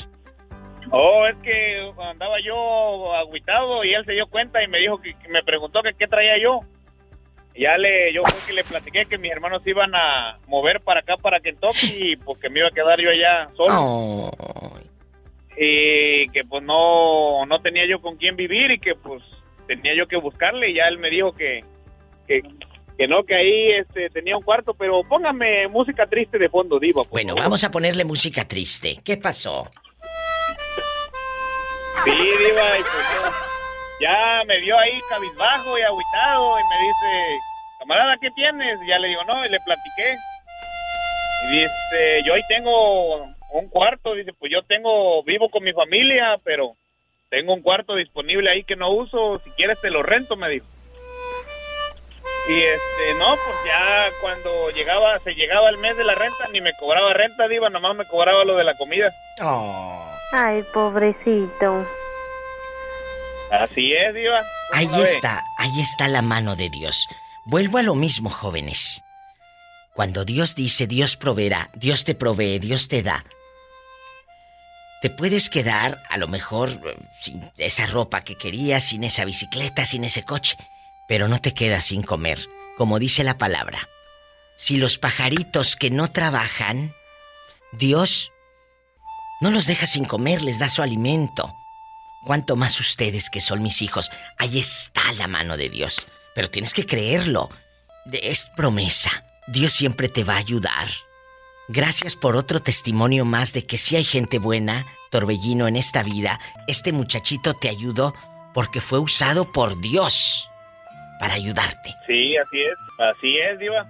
Oh, 0.91 1.25
es 1.25 1.35
que 1.37 1.91
andaba 1.97 2.35
yo 2.45 3.15
agüitado 3.15 3.83
y 3.83 3.93
él 3.93 4.05
se 4.05 4.13
dio 4.13 4.27
cuenta 4.27 4.63
y 4.63 4.67
me 4.67 4.79
dijo 4.79 5.01
que, 5.01 5.15
que 5.15 5.27
me 5.29 5.43
preguntó 5.43 5.81
que 5.81 5.93
qué 5.93 6.07
traía 6.07 6.37
yo. 6.37 6.61
Ya 7.55 7.77
le, 7.77 8.11
yo 8.13 8.21
fue 8.23 8.47
que 8.47 8.53
le 8.53 8.63
platiqué 8.63 9.05
que 9.05 9.17
mis 9.17 9.31
hermanos 9.31 9.61
iban 9.65 9.93
a 9.93 10.39
mover 10.47 10.81
para 10.81 11.01
acá, 11.01 11.17
para 11.17 11.39
Kentucky, 11.39 12.13
y 12.13 12.15
pues 12.15 12.39
que 12.39 12.49
me 12.49 12.59
iba 12.59 12.67
a 12.67 12.71
quedar 12.71 12.99
yo 12.99 13.09
allá 13.09 13.49
solo. 13.55 14.31
Y 15.55 16.29
que 16.29 16.43
pues 16.49 16.63
no, 16.63 17.45
no 17.45 17.61
tenía 17.61 17.87
yo 17.87 18.01
con 18.01 18.17
quién 18.17 18.35
vivir 18.35 18.71
y 18.71 18.79
que 18.79 18.95
pues 18.95 19.21
tenía 19.67 19.95
yo 19.95 20.07
que 20.07 20.17
buscarle 20.17 20.71
y 20.71 20.75
ya 20.75 20.87
él 20.87 20.97
me 20.97 21.11
dijo 21.11 21.33
que, 21.33 21.63
que, 22.27 22.41
que 22.97 23.07
no, 23.07 23.23
que 23.23 23.35
ahí 23.35 23.71
este, 23.71 24.09
tenía 24.09 24.37
un 24.37 24.43
cuarto, 24.43 24.73
pero 24.73 25.01
póngame 25.03 25.67
música 25.67 26.05
triste 26.07 26.37
de 26.37 26.49
fondo, 26.49 26.79
Diva. 26.79 27.03
Bueno, 27.09 27.35
vamos 27.35 27.63
a 27.63 27.71
ponerle 27.71 28.05
música 28.05 28.47
triste. 28.47 28.99
¿Qué 29.03 29.17
pasó? 29.17 29.69
Sí, 32.05 32.11
Diva, 32.11 32.77
y 32.79 32.81
pues 32.81 33.05
yo- 33.13 33.31
ya 34.01 34.41
me 34.45 34.59
vio 34.59 34.77
ahí 34.77 34.99
cabizbajo 35.09 35.77
y 35.77 35.81
agüitado 35.81 36.59
y 36.59 36.63
me 36.69 36.77
dice, 36.79 37.39
camarada, 37.79 38.17
¿qué 38.19 38.29
tienes? 38.31 38.77
Y 38.83 38.87
ya 38.87 38.99
le 38.99 39.07
digo, 39.09 39.23
no, 39.25 39.45
y 39.45 39.49
le 39.49 39.59
platiqué. 39.61 40.15
Y 41.49 41.59
dice, 41.59 42.21
yo 42.25 42.33
ahí 42.33 42.41
tengo 42.49 43.23
un 43.53 43.69
cuarto, 43.69 44.13
dice, 44.15 44.33
pues 44.33 44.51
yo 44.51 44.61
tengo, 44.63 45.23
vivo 45.23 45.49
con 45.49 45.63
mi 45.63 45.71
familia, 45.73 46.37
pero 46.43 46.75
tengo 47.29 47.53
un 47.53 47.61
cuarto 47.61 47.95
disponible 47.95 48.49
ahí 48.51 48.63
que 48.63 48.75
no 48.75 48.89
uso, 48.91 49.39
si 49.43 49.49
quieres 49.51 49.79
te 49.81 49.89
lo 49.89 50.03
rento, 50.03 50.35
me 50.35 50.49
dijo. 50.49 50.65
Y 52.47 52.61
este, 52.61 53.13
no, 53.19 53.35
pues 53.35 53.55
ya 53.65 54.09
cuando 54.19 54.69
llegaba, 54.71 55.17
se 55.23 55.31
llegaba 55.31 55.69
el 55.69 55.77
mes 55.77 55.95
de 55.95 56.03
la 56.03 56.13
renta, 56.13 56.47
ni 56.51 56.59
me 56.59 56.73
cobraba 56.73 57.13
renta, 57.13 57.47
diva, 57.47 57.69
nomás 57.69 57.95
me 57.95 58.05
cobraba 58.05 58.43
lo 58.43 58.57
de 58.57 58.65
la 58.65 58.75
comida. 58.75 59.13
Ay, 60.33 60.63
pobrecito. 60.73 61.85
Así 63.49 63.93
es, 63.93 64.13
diva. 64.13 64.41
Ahí 64.73 64.85
¿Cómo 64.87 64.97
la 64.97 65.03
ve? 65.03 65.11
está, 65.13 65.43
ahí 65.57 65.79
está 65.79 66.07
la 66.09 66.21
mano 66.21 66.55
de 66.55 66.69
Dios. 66.69 67.07
Vuelvo 67.45 67.77
a 67.77 67.83
lo 67.83 67.95
mismo, 67.95 68.29
jóvenes. 68.29 69.01
Cuando 69.93 70.25
Dios 70.25 70.55
dice, 70.55 70.87
Dios 70.87 71.15
proveerá, 71.15 71.69
Dios 71.75 72.03
te 72.03 72.15
provee, 72.15 72.59
Dios 72.59 72.89
te 72.89 73.03
da. 73.03 73.23
Te 75.01 75.09
puedes 75.09 75.49
quedar, 75.49 76.01
a 76.09 76.17
lo 76.17 76.27
mejor, 76.27 76.69
eh, 76.71 76.97
sin 77.21 77.51
esa 77.57 77.85
ropa 77.85 78.21
que 78.21 78.35
querías, 78.35 78.83
sin 78.85 79.03
esa 79.03 79.23
bicicleta, 79.23 79.85
sin 79.85 80.03
ese 80.03 80.23
coche, 80.23 80.57
pero 81.07 81.27
no 81.27 81.41
te 81.41 81.53
quedas 81.53 81.85
sin 81.85 82.03
comer, 82.03 82.47
como 82.77 82.99
dice 82.99 83.23
la 83.23 83.37
palabra. 83.37 83.87
Si 84.57 84.77
los 84.77 84.97
pajaritos 84.97 85.75
que 85.75 85.89
no 85.89 86.11
trabajan, 86.11 86.93
Dios 87.71 88.31
no 89.41 89.49
los 89.49 89.65
deja 89.65 89.85
sin 89.85 90.05
comer, 90.05 90.41
les 90.41 90.59
da 90.59 90.69
su 90.69 90.81
alimento. 90.81 91.53
Cuanto 92.25 92.55
más 92.55 92.79
ustedes 92.79 93.29
que 93.29 93.41
son 93.41 93.61
mis 93.61 93.81
hijos, 93.81 94.09
ahí 94.37 94.59
está 94.59 95.11
la 95.13 95.27
mano 95.27 95.57
de 95.57 95.69
Dios. 95.69 96.07
Pero 96.35 96.49
tienes 96.49 96.73
que 96.73 96.85
creerlo. 96.85 97.49
Es 98.11 98.49
promesa. 98.55 99.25
Dios 99.47 99.73
siempre 99.73 100.07
te 100.07 100.23
va 100.23 100.35
a 100.35 100.37
ayudar. 100.37 100.89
Gracias 101.67 102.15
por 102.15 102.37
otro 102.37 102.61
testimonio 102.61 103.25
más 103.25 103.51
de 103.51 103.65
que 103.65 103.77
si 103.77 103.95
hay 103.95 104.05
gente 104.05 104.39
buena, 104.39 104.85
Torbellino, 105.11 105.67
en 105.67 105.75
esta 105.75 106.03
vida. 106.03 106.39
Este 106.67 106.93
muchachito 106.93 107.53
te 107.53 107.69
ayudó 107.69 108.13
porque 108.53 108.79
fue 108.79 108.99
usado 108.99 109.51
por 109.51 109.79
Dios 109.81 110.49
para 111.23 111.35
ayudarte. 111.35 111.95
Sí, 112.05 112.35
así 112.35 112.61
es, 112.61 112.75
así 112.99 113.37
es, 113.39 113.57
diva. 113.57 113.87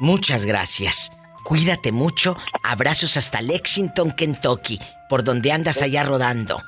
Muchas 0.00 0.44
gracias. 0.44 1.10
Cuídate 1.42 1.92
mucho. 1.92 2.36
Abrazos 2.62 3.16
hasta 3.16 3.40
Lexington, 3.40 4.12
Kentucky, 4.12 4.78
por 5.08 5.24
donde 5.24 5.50
andas 5.50 5.80
allá 5.80 6.02
rodando. 6.02 6.60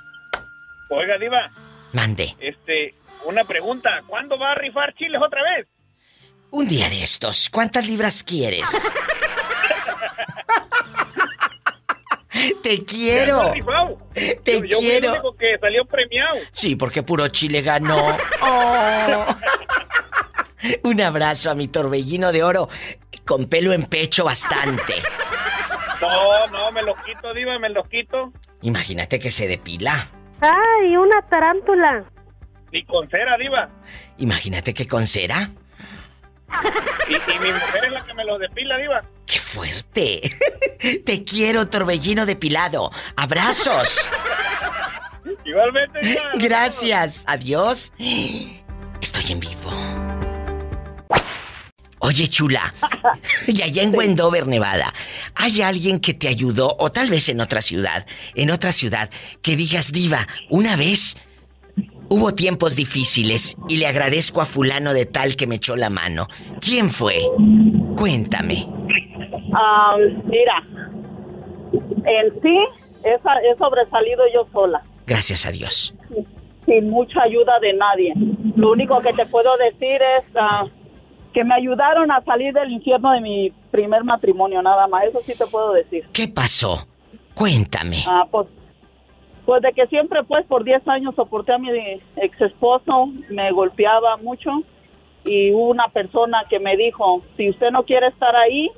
Oiga, 0.89 1.19
diva, 1.19 1.51
Mande. 1.93 2.35
este, 2.41 2.95
una 3.27 3.45
pregunta, 3.45 4.03
¿cuándo 4.07 4.39
va 4.39 4.53
a 4.53 4.55
rifar 4.55 4.95
chiles 4.95 5.21
otra 5.21 5.43
vez? 5.43 5.67
Un 6.51 6.67
día 6.67 6.89
de 6.89 7.03
estos, 7.03 7.51
¿cuántas 7.51 7.87
libras 7.87 8.23
quieres? 8.23 8.71
Te 12.63 12.85
quiero. 12.87 13.53
Te 14.15 14.61
yo, 14.61 14.65
yo 14.65 14.79
fui 14.79 14.89
quiero. 14.89 15.09
el 15.09 15.13
único 15.21 15.37
que 15.37 15.59
salió 15.59 15.85
premiado. 15.85 16.39
Sí, 16.53 16.75
porque 16.77 17.03
puro 17.03 17.29
chile 17.29 17.61
ganó. 17.61 18.17
Oh. 18.43 19.37
Un 20.83 21.01
abrazo 21.01 21.51
a 21.51 21.55
mi 21.55 21.69
torbellino 21.69 22.33
de 22.33 22.43
oro 22.43 22.69
con 23.25 23.47
pelo 23.47 23.73
en 23.73 23.87
pecho 23.87 24.25
bastante. 24.25 24.95
No, 26.01 26.47
no, 26.49 26.73
me 26.73 26.83
los 26.83 26.99
quito, 27.01 27.33
diva, 27.35 27.59
me 27.59 27.69
los 27.69 27.87
quito. 27.89 28.33
Imagínate 28.63 29.19
que 29.19 29.31
se 29.31 29.47
depila. 29.47 30.11
Ay, 30.41 30.97
una 30.97 31.23
tarántula. 31.29 32.05
Ni 32.73 32.85
con 32.85 33.09
cera, 33.11 33.37
diva. 33.37 33.69
Imagínate 34.19 34.73
que 34.75 34.87
con 34.87 35.07
cera. 35.07 35.51
Y, 37.09 37.15
y 37.15 37.39
mi 37.39 37.53
mujer 37.53 37.85
es 37.85 37.93
la 37.93 38.05
que 38.05 38.15
me 38.15 38.25
los 38.25 38.41
depila, 38.41 38.77
diva. 38.79 39.05
¡Qué 39.27 39.39
fuerte! 39.39 40.23
Te 41.05 41.25
quiero, 41.25 41.69
torbellino 41.69 42.27
depilado. 42.27 42.91
Abrazos. 43.17 43.99
Igualmente, 45.45 46.01
diva. 46.03 46.31
Gracias. 46.35 47.25
Adiós. 47.29 47.93
Estoy 49.01 49.33
en 49.33 49.41
vivo. 49.41 50.00
Oye, 52.01 52.27
chula. 52.29 52.73
Y 53.47 53.63
allá 53.63 53.83
en 53.83 53.95
Wendover, 53.95 54.47
Nevada, 54.47 54.93
¿hay 55.35 55.63
alguien 55.63 56.01
que 56.01 56.15
te 56.15 56.29
ayudó, 56.29 56.77
o 56.79 56.91
tal 56.93 57.11
vez 57.11 57.29
en 57.29 57.41
otra 57.41 57.61
ciudad, 57.63 58.07
en 58.35 58.51
otra 58.51 58.73
ciudad, 58.73 59.11
que 59.43 59.57
digas, 59.57 59.93
diva, 59.93 60.27
una 60.51 60.77
vez 60.77 61.17
hubo 62.09 62.35
tiempos 62.35 62.77
difíciles 62.77 63.57
y 63.69 63.77
le 63.77 63.87
agradezco 63.87 64.41
a 64.41 64.47
fulano 64.47 64.93
de 64.95 65.07
tal 65.07 65.37
que 65.37 65.47
me 65.47 65.57
echó 65.57 65.77
la 65.77 65.91
mano? 65.91 66.29
¿Quién 66.61 66.91
fue? 66.91 67.23
Cuéntame. 67.97 68.67
Ah, 69.53 69.97
mira, 70.27 70.63
en 71.73 72.43
sí 72.43 72.57
he, 73.05 73.19
sa- 73.23 73.41
he 73.43 73.57
sobresalido 73.59 74.23
yo 74.35 74.47
sola, 74.53 74.83
Gracias 75.07 75.45
a 75.47 75.51
Dios. 75.53 75.95
sin 76.67 76.89
mucha 76.91 77.23
ayuda 77.23 77.59
de 77.61 77.73
nadie. 77.75 78.13
Lo 78.57 78.71
único 78.73 79.01
que 79.01 79.13
te 79.15 79.27
puedo 79.27 79.51
decir 79.57 80.01
es 80.19 80.25
ah, 80.37 80.65
que 81.33 81.45
me 81.45 81.55
ayudaron 81.55 82.11
a 82.11 82.23
salir 82.23 82.53
del 82.53 82.73
infierno 82.73 83.13
de 83.13 83.21
mi 83.21 83.53
primer 83.71 84.05
matrimonio, 84.05 84.63
nada 84.63 84.87
más. 84.89 85.05
Eso 85.05 85.21
sí 85.25 85.35
te 85.37 85.47
puedo 85.47 85.73
decir. 85.73 86.05
¿Qué 86.13 86.29
pasó? 86.29 86.87
Cuéntame. 87.35 88.05
Ah, 88.07 88.27
pues, 88.31 88.49
pues 89.47 89.63
de 89.63 89.73
que 89.73 89.87
siempre, 89.87 90.23
pues, 90.25 90.45
por 90.47 90.65
10 90.65 90.87
años 90.89 91.15
soporté 91.15 91.53
a 91.53 91.59
mi 91.59 91.71
ex 92.17 92.41
esposo, 92.41 93.11
me 93.29 93.51
golpeaba 93.53 94.17
mucho 94.17 94.63
y 95.25 95.53
hubo 95.53 95.71
una 95.71 95.89
persona 95.89 96.45
que 96.49 96.59
me 96.59 96.77
dijo, 96.77 97.23
si 97.37 97.51
usted 97.51 97.71
no 97.71 97.85
quiere 97.85 98.09
estar 98.09 98.35
ahí 98.37 98.71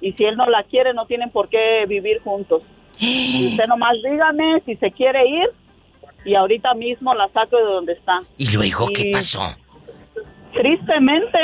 y 0.00 0.12
si 0.12 0.24
él 0.24 0.36
no 0.36 0.46
la 0.46 0.64
quiere, 0.64 0.92
no 0.92 1.06
tienen 1.06 1.30
por 1.30 1.48
qué 1.48 1.84
vivir 1.88 2.20
juntos. 2.22 2.62
Y 2.98 3.48
usted 3.52 3.66
nomás 3.66 3.94
dígame 4.02 4.60
si 4.66 4.76
se 4.76 4.90
quiere 4.90 5.26
ir 5.26 5.48
y 6.24 6.34
ahorita 6.34 6.74
mismo 6.74 7.14
la 7.14 7.28
saco 7.28 7.56
de 7.56 7.62
donde 7.62 7.92
está. 7.94 8.20
¿Y 8.36 8.52
luego 8.54 8.86
qué 8.94 9.08
Y 9.08 9.12
pasó? 9.12 9.40
Tristemente 10.58 11.38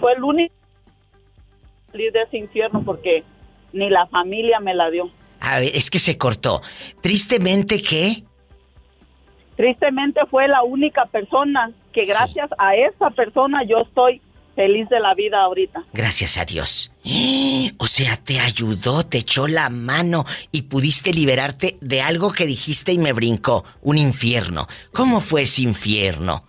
fue 0.00 0.14
el 0.14 0.24
único 0.24 0.52
salir 1.92 2.10
de 2.10 2.22
ese 2.22 2.38
infierno 2.38 2.82
porque 2.84 3.22
ni 3.72 3.88
la 3.88 4.08
familia 4.08 4.58
me 4.58 4.74
la 4.74 4.90
dio. 4.90 5.08
A 5.40 5.60
ver, 5.60 5.70
es 5.72 5.88
que 5.88 6.00
se 6.00 6.18
cortó. 6.18 6.62
Tristemente, 7.00 7.80
¿qué? 7.80 8.24
Tristemente 9.54 10.20
fue 10.28 10.48
la 10.48 10.64
única 10.64 11.06
persona 11.06 11.70
que 11.92 12.02
gracias 12.06 12.50
a 12.58 12.74
esa 12.74 13.10
persona 13.10 13.62
yo 13.64 13.78
estoy 13.78 14.20
feliz 14.56 14.88
de 14.88 14.98
la 14.98 15.14
vida 15.14 15.42
ahorita. 15.42 15.84
Gracias 15.92 16.36
a 16.36 16.44
Dios. 16.44 16.90
O 17.78 17.88
sea, 17.88 18.16
te 18.16 18.40
ayudó, 18.40 19.04
te 19.04 19.18
echó 19.18 19.46
la 19.46 19.68
mano 19.68 20.24
y 20.50 20.62
pudiste 20.62 21.12
liberarte 21.12 21.76
de 21.80 22.00
algo 22.00 22.32
que 22.32 22.46
dijiste 22.46 22.92
y 22.92 22.98
me 22.98 23.12
brincó. 23.12 23.64
Un 23.82 23.98
infierno. 23.98 24.66
¿Cómo 24.92 25.20
fue 25.20 25.42
ese 25.42 25.62
infierno? 25.62 26.44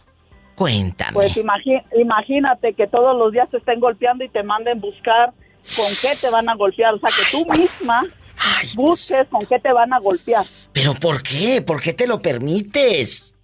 Cuéntame. 0.58 1.13
Pues 1.13 1.38
imagínate 1.38 2.74
que 2.74 2.88
todos 2.88 3.15
los 3.15 3.32
días 3.32 3.48
te 3.52 3.58
estén 3.58 3.80
golpeando 3.80 4.24
y 4.24 4.30
te 4.30 4.41
manden 4.41 4.82
buscar 4.82 5.32
con 5.76 5.86
qué 6.02 6.17
te 6.20 6.32
van 6.32 6.50
a 6.50 6.56
golpear. 6.56 6.96
O 6.96 7.00
sea, 7.00 7.10
que 7.10 7.30
tú 7.30 7.46
misma 7.54 8.04
busques 8.74 9.28
con 9.28 9.46
qué 9.46 9.60
te 9.60 9.72
van 9.72 9.93
a 9.93 10.00
golpear. 10.00 10.43
¿Pero 10.74 10.96
por 10.96 11.22
qué? 11.22 11.62
¿Por 11.62 11.80
qué 11.80 11.93
te 11.93 12.08
lo 12.08 12.20
permites? 12.20 13.36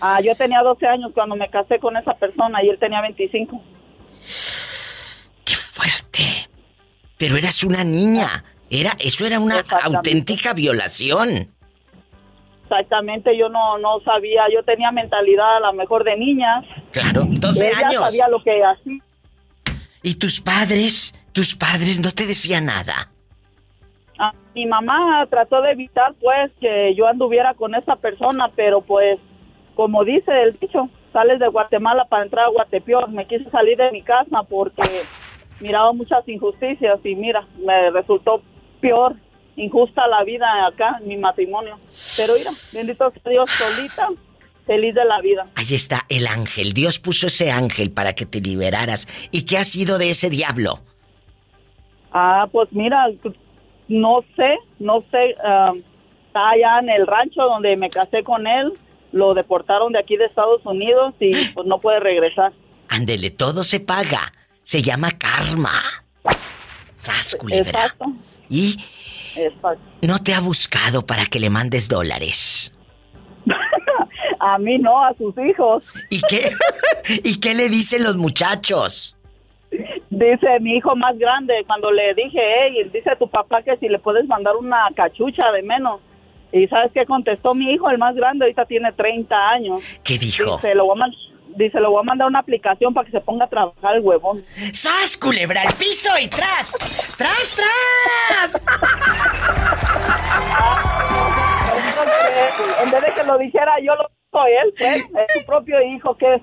Ah, 0.00 0.20
yo 0.20 0.34
tenía 0.34 0.60
12 0.62 0.84
años 0.88 1.12
cuando 1.14 1.36
me 1.36 1.48
casé 1.48 1.78
con 1.78 1.96
esa 1.96 2.14
persona 2.14 2.64
y 2.64 2.70
él 2.70 2.78
tenía 2.80 3.00
25. 3.00 3.62
¡Qué 5.44 5.54
fuerte! 5.54 6.48
Pero 7.16 7.36
eras 7.36 7.62
una 7.62 7.84
niña. 7.84 8.42
Era, 8.68 8.96
eso 8.98 9.24
era 9.24 9.38
una 9.38 9.64
auténtica 9.84 10.52
violación. 10.52 11.54
Exactamente, 12.72 13.36
yo 13.36 13.50
no, 13.50 13.76
no 13.78 14.00
sabía, 14.00 14.44
yo 14.50 14.62
tenía 14.62 14.90
mentalidad 14.90 15.58
a 15.58 15.60
lo 15.60 15.72
mejor 15.74 16.04
de 16.04 16.16
niñas. 16.16 16.64
Claro, 16.90 17.24
12 17.26 17.68
Ella 17.68 17.88
años. 17.88 18.02
sabía 18.02 18.28
lo 18.28 18.42
que 18.42 18.64
hacía. 18.64 18.98
¿Y 20.02 20.14
tus 20.14 20.40
padres? 20.40 21.14
¿Tus 21.32 21.54
padres 21.54 22.00
no 22.00 22.12
te 22.12 22.26
decían 22.26 22.64
nada? 22.64 23.10
Ah, 24.18 24.32
mi 24.54 24.64
mamá 24.64 25.26
trató 25.28 25.60
de 25.60 25.72
evitar 25.72 26.14
pues 26.14 26.50
que 26.60 26.94
yo 26.94 27.06
anduviera 27.06 27.52
con 27.52 27.74
esa 27.74 27.96
persona, 27.96 28.50
pero 28.56 28.80
pues 28.80 29.20
como 29.74 30.02
dice 30.04 30.30
el 30.42 30.58
dicho, 30.58 30.88
sales 31.12 31.40
de 31.40 31.48
Guatemala 31.48 32.06
para 32.06 32.24
entrar 32.24 32.46
a 32.46 32.50
Guatepeor. 32.50 33.10
Me 33.10 33.26
quise 33.26 33.50
salir 33.50 33.76
de 33.76 33.90
mi 33.92 34.00
casa 34.00 34.42
porque 34.48 34.82
miraba 35.60 35.92
muchas 35.92 36.26
injusticias 36.26 37.00
y 37.04 37.14
mira, 37.16 37.46
me 37.58 37.90
resultó 37.90 38.40
peor, 38.80 39.14
injusta 39.56 40.06
la 40.06 40.24
vida 40.24 40.66
acá, 40.66 40.98
en 41.00 41.08
mi 41.08 41.16
matrimonio. 41.16 41.78
Pero 42.16 42.34
mira, 42.36 42.50
bendito 42.72 43.10
sea 43.10 43.30
Dios, 43.30 43.50
solita, 43.50 44.08
feliz 44.66 44.94
de 44.94 45.04
la 45.04 45.20
vida. 45.20 45.46
Ahí 45.54 45.74
está 45.74 46.06
el 46.08 46.26
ángel. 46.26 46.72
Dios 46.72 46.98
puso 46.98 47.26
ese 47.26 47.50
ángel 47.50 47.90
para 47.90 48.14
que 48.14 48.26
te 48.26 48.40
liberaras. 48.40 49.06
¿Y 49.30 49.42
qué 49.42 49.58
ha 49.58 49.64
sido 49.64 49.98
de 49.98 50.10
ese 50.10 50.30
diablo? 50.30 50.80
Ah, 52.12 52.46
pues 52.50 52.68
mira, 52.72 53.06
no 53.88 54.24
sé, 54.36 54.58
no 54.78 55.02
sé, 55.10 55.34
ah, 55.44 55.72
está 56.26 56.50
allá 56.50 56.78
en 56.80 56.90
el 56.90 57.06
rancho 57.06 57.42
donde 57.42 57.76
me 57.76 57.90
casé 57.90 58.22
con 58.22 58.46
él, 58.46 58.72
lo 59.12 59.34
deportaron 59.34 59.92
de 59.92 59.98
aquí 59.98 60.16
de 60.16 60.26
Estados 60.26 60.64
Unidos 60.64 61.14
y 61.20 61.32
pues 61.54 61.66
no 61.66 61.78
puede 61.80 62.00
regresar. 62.00 62.52
Ándele, 62.88 63.30
todo 63.30 63.64
se 63.64 63.80
paga. 63.80 64.32
Se 64.64 64.82
llama 64.82 65.10
karma. 65.12 65.72
Sas, 66.96 67.36
culebra. 67.38 67.70
Exacto, 67.70 68.06
¿Y 68.48 68.76
exacto. 69.36 69.82
no 70.02 70.18
te 70.22 70.34
ha 70.34 70.40
buscado 70.40 71.04
para 71.04 71.26
que 71.26 71.40
le 71.40 71.50
mandes 71.50 71.88
dólares? 71.88 72.72
A 74.40 74.58
mí 74.58 74.76
no, 74.78 75.04
a 75.04 75.14
sus 75.14 75.32
hijos. 75.38 75.84
¿Y 76.10 76.20
qué? 76.22 76.50
¿Y 77.22 77.38
qué 77.38 77.54
le 77.54 77.68
dicen 77.68 78.02
los 78.02 78.16
muchachos? 78.16 79.16
Dice 80.10 80.60
mi 80.60 80.76
hijo 80.76 80.96
más 80.96 81.16
grande, 81.16 81.64
cuando 81.66 81.92
le 81.92 82.12
dije, 82.14 82.40
hey, 82.40 82.90
dice 82.92 83.10
a 83.10 83.16
tu 83.16 83.28
papá 83.28 83.62
que 83.62 83.76
si 83.76 83.88
le 83.88 84.00
puedes 84.00 84.26
mandar 84.26 84.56
una 84.56 84.88
cachucha 84.96 85.50
de 85.52 85.62
menos. 85.62 86.00
Y 86.52 86.66
¿sabes 86.66 86.90
qué 86.92 87.06
contestó 87.06 87.54
mi 87.54 87.72
hijo, 87.72 87.88
el 87.88 87.98
más 87.98 88.14
grande? 88.14 88.44
Ahorita 88.44 88.66
tiene 88.66 88.92
30 88.92 89.48
años. 89.50 89.82
¿Qué 90.04 90.18
dijo? 90.18 90.56
Dice, 90.56 90.74
lo 90.74 90.86
voy 90.86 91.00
a, 91.00 91.06
dice, 91.56 91.80
lo 91.80 91.90
voy 91.90 92.00
a 92.00 92.04
mandar 92.04 92.28
una 92.28 92.40
aplicación 92.40 92.94
para 92.94 93.06
que 93.06 93.12
se 93.12 93.20
ponga 93.20 93.44
a 93.46 93.48
trabajar 93.48 93.96
el 93.96 94.02
huevón. 94.02 94.44
¡Sas, 94.72 95.16
culebra, 95.16 95.62
al 95.62 95.74
piso 95.74 96.10
y 96.20 96.28
tras! 96.28 97.16
¡Tras, 97.16 97.56
tras! 97.56 98.62
En 102.82 102.90
vez 102.90 103.00
de 103.00 103.12
que 103.14 103.26
lo 103.26 103.38
dijera 103.38 103.72
yo, 103.80 103.94
lo 103.94 104.10
dijo 104.32 104.46
él, 104.46 104.74
pues, 104.78 105.04
es 105.04 105.40
su 105.40 105.46
propio 105.46 105.80
hijo, 105.82 106.16
¿qué, 106.16 106.42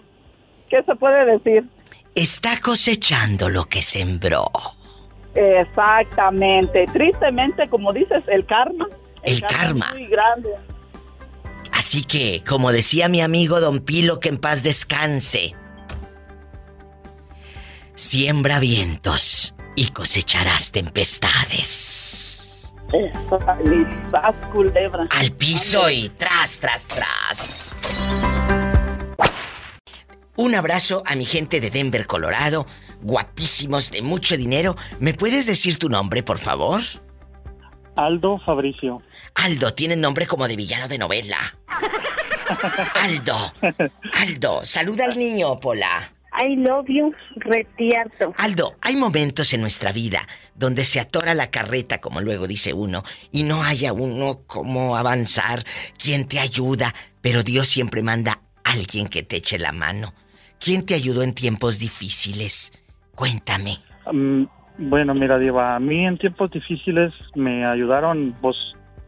¿qué 0.69 0.83
se 0.83 0.95
puede 0.95 1.25
decir? 1.25 1.65
Está 2.15 2.59
cosechando 2.61 3.49
lo 3.49 3.65
que 3.65 3.81
sembró. 3.81 4.45
Exactamente. 5.35 6.85
Tristemente, 6.91 7.69
como 7.69 7.93
dices, 7.93 8.23
el 8.27 8.45
karma. 8.45 8.87
El 9.23 9.41
karma. 9.41 9.87
es 9.89 9.93
muy 9.93 10.07
grande. 10.07 10.49
Así 11.79 12.03
que, 12.03 12.43
como 12.45 12.73
decía 12.73 13.07
mi 13.07 13.21
amigo 13.21 13.61
Don 13.61 13.79
Pilo, 13.79 14.19
que 14.19 14.27
en 14.27 14.37
paz 14.37 14.63
descanse. 14.63 15.55
Siembra 17.95 18.59
vientos 18.59 19.55
y 19.77 19.87
cosecharás 19.91 20.73
tempestades. 20.73 22.73
Culebra. 24.51 25.07
Al 25.09 25.31
piso 25.31 25.89
y 25.89 26.09
tras, 26.09 26.59
tras, 26.59 26.85
tras. 26.89 27.93
Un 30.35 30.55
abrazo 30.55 31.01
a 31.05 31.15
mi 31.15 31.23
gente 31.23 31.61
de 31.61 31.69
Denver, 31.69 32.07
Colorado. 32.07 32.65
Guapísimos, 33.01 33.89
de 33.89 34.01
mucho 34.01 34.35
dinero. 34.35 34.75
¿Me 34.99 35.13
puedes 35.13 35.47
decir 35.47 35.79
tu 35.79 35.87
nombre, 35.87 36.23
por 36.23 36.39
favor? 36.39 36.81
Aldo 37.95 38.37
Fabricio. 38.45 39.01
Aldo, 39.41 39.73
tiene 39.73 39.95
nombre 39.95 40.27
como 40.27 40.47
de 40.47 40.55
villano 40.55 40.87
de 40.87 40.97
novela. 40.97 41.37
Aldo, 42.95 43.53
Aldo, 44.13 44.65
saluda 44.65 45.05
al 45.05 45.17
niño, 45.17 45.57
Pola. 45.59 46.11
I 46.41 46.55
love 46.57 46.85
you, 46.87 47.13
retierto. 47.37 48.33
Aldo, 48.37 48.75
hay 48.81 48.95
momentos 48.95 49.53
en 49.53 49.61
nuestra 49.61 49.91
vida 49.91 50.27
donde 50.55 50.83
se 50.83 50.99
atora 50.99 51.33
la 51.33 51.51
carreta, 51.51 51.99
como 51.99 52.21
luego 52.21 52.47
dice 52.47 52.73
uno, 52.73 53.03
y 53.31 53.43
no 53.43 53.63
haya 53.63 53.93
uno 53.93 54.41
cómo 54.45 54.97
avanzar, 54.97 55.63
quien 55.97 56.27
te 56.27 56.39
ayuda, 56.39 56.93
pero 57.21 57.41
Dios 57.41 57.67
siempre 57.67 58.03
manda 58.03 58.41
a 58.63 58.71
alguien 58.71 59.07
que 59.07 59.23
te 59.23 59.37
eche 59.37 59.57
la 59.57 59.71
mano. 59.71 60.13
¿Quién 60.59 60.85
te 60.85 60.95
ayudó 60.95 61.23
en 61.23 61.33
tiempos 61.33 61.79
difíciles? 61.79 62.73
Cuéntame. 63.15 63.77
Mm, 64.11 64.43
bueno, 64.77 65.13
mira, 65.13 65.37
Diva, 65.39 65.75
a 65.75 65.79
mí 65.79 66.05
en 66.05 66.17
tiempos 66.17 66.51
difíciles 66.51 67.13
me 67.35 67.65
ayudaron, 67.65 68.35
pues 68.41 68.55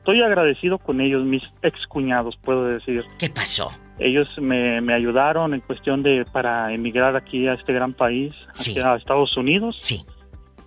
estoy 0.01 0.21
agradecido 0.23 0.79
con 0.79 0.99
ellos, 0.99 1.23
mis 1.23 1.43
excuñados, 1.61 2.35
puedo 2.43 2.65
decir. 2.65 3.03
¿Qué 3.19 3.29
pasó? 3.29 3.71
Ellos 3.99 4.27
me, 4.39 4.81
me 4.81 4.93
ayudaron 4.95 5.53
en 5.53 5.59
cuestión 5.61 6.01
de 6.01 6.25
para 6.31 6.73
emigrar 6.73 7.15
aquí 7.15 7.47
a 7.47 7.53
este 7.53 7.71
gran 7.71 7.93
país, 7.93 8.33
Sí. 8.51 8.71
aquí 8.71 8.79
a 8.79 8.95
Estados 8.95 9.37
Unidos. 9.37 9.77
Sí. 9.79 10.01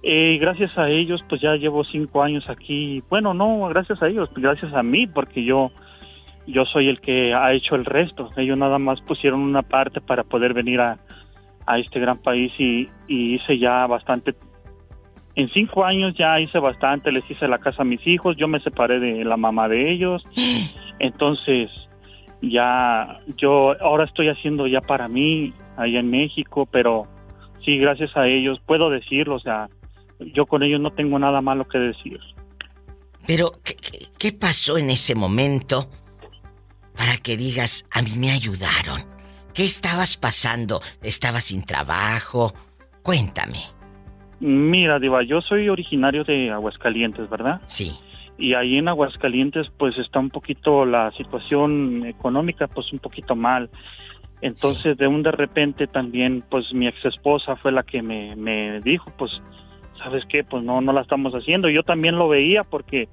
Y 0.05 0.39
gracias 0.39 0.77
a 0.79 0.89
ellos, 0.89 1.21
pues 1.29 1.41
ya 1.41 1.57
llevo 1.57 1.83
cinco 1.85 2.23
años 2.23 2.49
aquí. 2.49 3.03
Bueno, 3.11 3.35
no, 3.35 3.67
gracias 3.71 4.01
a 4.03 4.07
ellos, 4.09 4.31
gracias 4.37 4.73
a 4.73 4.83
mí, 4.85 5.07
porque 5.09 5.43
yo, 5.45 5.73
yo 6.47 6.65
soy 6.67 6.89
el 6.89 7.01
que 7.01 7.35
ha 7.35 7.53
hecho 7.55 7.75
el 7.75 7.85
resto. 7.85 8.31
Ellos 8.37 8.57
nada 8.57 8.79
más 8.79 9.01
pusieron 9.01 9.41
una 9.41 9.63
parte 9.63 10.01
para 10.01 10.23
poder 10.23 10.53
venir 10.55 10.81
a, 10.81 10.99
a 11.67 11.79
este 11.79 11.99
gran 11.99 12.19
país 12.19 12.53
y, 12.59 12.87
y 13.09 13.35
hice 13.35 13.59
ya 13.59 13.87
bastante. 13.89 14.35
En 15.37 15.49
cinco 15.51 15.85
años 15.85 16.15
ya 16.17 16.39
hice 16.41 16.59
bastante, 16.59 17.11
les 17.11 17.29
hice 17.29 17.49
la 17.49 17.59
casa 17.59 17.83
a 17.83 17.85
mis 17.85 18.07
hijos, 18.07 18.37
yo 18.37 18.47
me 18.47 18.61
separé 18.61 19.01
de 19.01 19.25
la 19.25 19.37
mamá 19.37 19.69
de 19.69 19.93
ellos. 19.93 20.25
Entonces, 21.01 21.71
ya 22.41 23.21
yo 23.37 23.75
ahora 23.81 24.05
estoy 24.05 24.29
haciendo 24.29 24.67
ya 24.67 24.81
para 24.81 25.09
mí 25.09 25.53
allá 25.77 26.01
en 26.01 26.11
México, 26.11 26.67
pero 26.71 27.09
sí, 27.65 27.79
gracias 27.79 28.17
a 28.17 28.29
ellos 28.29 28.61
puedo 28.65 28.91
decirlo, 28.91 29.37
o 29.37 29.41
sea, 29.41 29.69
yo 30.21 30.47
con 30.47 30.63
ellos 30.63 30.81
no 30.81 30.93
tengo 30.93 31.19
nada 31.19 31.41
malo 31.41 31.67
que 31.67 31.79
decir. 31.79 32.21
Pero, 33.27 33.53
¿qué, 33.65 33.77
qué, 34.19 34.33
pasó 34.33 34.77
en 34.77 34.91
ese 34.91 35.15
momento 35.15 35.89
para 36.95 37.17
que 37.17 37.37
digas, 37.37 37.87
a 37.91 38.03
mí 38.03 38.13
me 38.17 38.31
ayudaron? 38.31 39.03
¿Qué 39.55 39.65
estabas 39.65 40.17
pasando? 40.17 40.83
¿Estabas 41.03 41.45
sin 41.45 41.63
trabajo? 41.63 42.53
Cuéntame. 43.03 43.74
Mira, 44.47 44.99
Diva, 44.99 45.23
yo 45.23 45.41
soy 45.41 45.71
originario 45.71 46.23
de 46.23 46.51
Aguascalientes, 46.51 47.31
¿verdad? 47.31 47.63
Sí. 47.65 47.93
Y 48.37 48.53
ahí 48.53 48.77
en 48.77 48.89
Aguascalientes 48.89 49.69
pues 49.79 49.97
está 49.97 50.19
un 50.19 50.29
poquito 50.29 50.85
la 50.85 51.11
situación 51.13 52.05
económica 52.05 52.67
pues 52.67 52.93
un 52.93 52.99
poquito 52.99 53.35
mal. 53.35 53.71
Entonces 54.43 54.99
de 54.99 55.07
un 55.07 55.23
de 55.23 55.31
repente 55.31 55.87
también 55.87 56.45
pues 56.51 56.75
mi 56.75 56.87
ex 56.87 57.03
esposa 57.07 57.57
fue 57.57 57.73
la 57.73 57.85
que 57.85 58.03
me, 58.03 58.37
me 58.37 58.83
dijo 58.83 59.11
pues 59.17 59.33
sabes 60.03 60.23
qué 60.29 60.45
pues 60.45 60.63
no 60.63 60.83
no 60.83 60.93
la 60.93 61.01
estamos 61.01 61.33
haciendo. 61.33 61.71
Yo 61.71 61.83
también 61.83 62.19
lo 62.19 62.29
veía 62.29 62.65
porque 62.65 63.09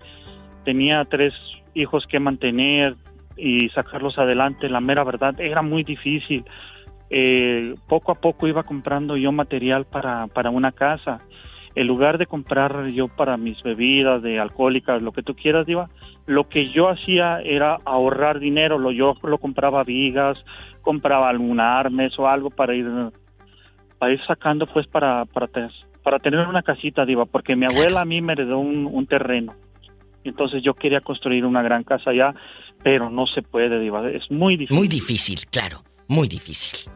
tenía 0.66 1.06
tres 1.06 1.34
hijos 1.76 2.06
que 2.08 2.20
mantener 2.20 2.98
y 3.38 3.70
sacarlos 3.70 4.18
adelante. 4.18 4.68
La 4.68 4.82
mera 4.82 5.06
verdad 5.06 5.40
era 5.40 5.62
muy 5.62 5.86
difícil. 5.86 6.44
Eh, 7.14 7.76
poco 7.90 8.14
a 8.14 8.16
poco 8.16 8.48
iba 8.48 8.64
comprando 8.64 9.18
yo 9.18 9.34
material 9.34 9.84
para, 9.86 10.28
para 10.28 10.50
una 10.50 10.72
casa. 10.72 11.20
En 11.76 11.88
lugar 11.88 12.18
de 12.18 12.26
comprar 12.26 12.88
yo 12.88 13.10
para 13.10 13.36
mis 13.36 13.62
bebidas 13.64 14.22
de 14.22 14.40
alcohólicas, 14.40 15.02
lo 15.02 15.12
que 15.12 15.22
tú 15.22 15.36
quieras, 15.36 15.66
Diva, 15.66 15.88
lo 16.26 16.48
que 16.48 16.72
yo 16.72 16.90
hacía 16.90 17.42
era 17.42 17.78
ahorrar 17.86 18.40
dinero, 18.40 18.78
lo, 18.78 18.92
yo 18.92 19.16
lo 19.24 19.38
compraba 19.40 19.84
vigas, 19.84 20.38
compraba 20.82 21.30
algún 21.30 21.60
armes 21.60 22.18
o 22.18 22.28
algo 22.28 22.50
para 22.50 22.76
ir, 22.76 22.88
para 24.00 24.14
ir 24.14 24.20
sacando 24.26 24.66
pues 24.68 24.88
para, 24.88 25.26
para, 25.26 25.48
para 26.04 26.20
tener 26.20 26.48
una 26.48 26.62
casita, 26.62 27.06
Diva, 27.06 27.26
porque 27.26 27.56
mi 27.56 27.66
abuela 27.66 28.02
a 28.02 28.06
mí 28.06 28.22
me 28.22 28.34
heredó 28.34 28.60
un, 28.60 28.86
un 28.86 29.08
terreno, 29.08 29.54
entonces 30.24 30.62
yo 30.64 30.74
quería 30.74 31.02
construir 31.02 31.46
una 31.46 31.62
gran 31.62 31.84
casa 31.84 32.12
allá, 32.12 32.34
pero 32.84 33.10
no 33.10 33.28
se 33.28 33.42
puede, 33.42 33.80
Diva, 33.80 34.10
es 34.10 34.30
muy 34.30 34.58
difícil. 34.58 34.78
Muy 34.78 34.88
difícil, 34.88 35.40
claro, 35.50 35.84
muy 36.08 36.28
difícil. 36.28 36.92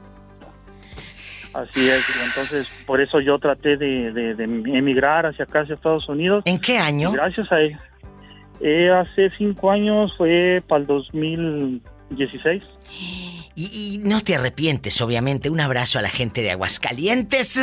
Así 1.55 1.87
es, 1.89 2.03
entonces 2.25 2.67
por 2.85 2.99
eso 2.99 3.19
yo 3.21 3.39
traté 3.39 3.77
de, 3.77 4.11
de- 4.11 4.35
de 4.35 4.43
emigrar 4.43 5.25
hacia 5.25 5.45
acá, 5.45 5.61
hacia 5.61 5.75
Estados 5.75 6.07
Unidos. 6.09 6.43
¿En 6.45 6.59
qué 6.59 6.77
año? 6.77 7.11
Y 7.11 7.13
Gracias 7.13 7.49
a 7.51 7.59
él. 7.61 7.77
Eh, 8.59 8.89
hace 8.91 9.29
cinco 9.37 9.71
años 9.71 10.13
fue 10.17 10.61
para 10.67 10.81
el 10.81 10.87
2016. 10.87 12.61
Y, 13.55 13.93
y 13.95 13.97
no 13.99 14.21
te 14.21 14.35
arrepientes, 14.35 14.99
obviamente. 15.01 15.49
Un 15.49 15.61
abrazo 15.61 15.97
a 15.97 16.01
la 16.01 16.09
gente 16.09 16.41
de 16.41 16.51
Aguascalientes. 16.51 17.57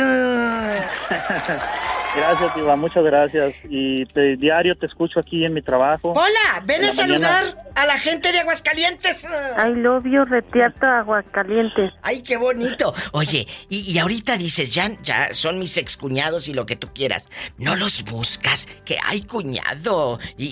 Gracias, 2.15 2.55
Diva, 2.55 2.75
muchas 2.75 3.03
gracias. 3.03 3.55
Y 3.67 4.03
diario 4.37 4.75
te 4.77 4.85
escucho 4.85 5.19
aquí 5.19 5.43
en 5.45 5.53
mi 5.55 5.63
trabajo. 5.63 6.13
Hola, 6.15 6.63
ven 6.63 6.83
En 6.83 6.89
a 6.89 6.91
saludar 6.91 7.43
mañana. 7.43 7.63
a 7.73 7.85
la 7.87 7.97
gente 7.97 8.31
de 8.31 8.39
Aguascalientes. 8.39 9.25
I 9.25 9.73
love 9.73 10.03
you, 10.05 10.23
Retiato 10.25 10.85
Aguascalientes. 10.85 11.91
Ay, 12.03 12.21
qué 12.21 12.37
bonito. 12.37 12.93
Oye, 13.13 13.47
y, 13.67 13.91
y 13.91 13.97
ahorita 13.97 14.37
dices, 14.37 14.69
ya, 14.71 14.91
ya 15.01 15.33
son 15.33 15.57
mis 15.57 15.77
excuñados 15.77 16.47
y 16.47 16.53
lo 16.53 16.67
que 16.67 16.75
tú 16.75 16.89
quieras. 16.93 17.29
No 17.57 17.75
los 17.75 18.03
buscas, 18.03 18.67
que 18.85 18.97
hay 19.03 19.23
cuñado 19.23 20.19
y, 20.37 20.45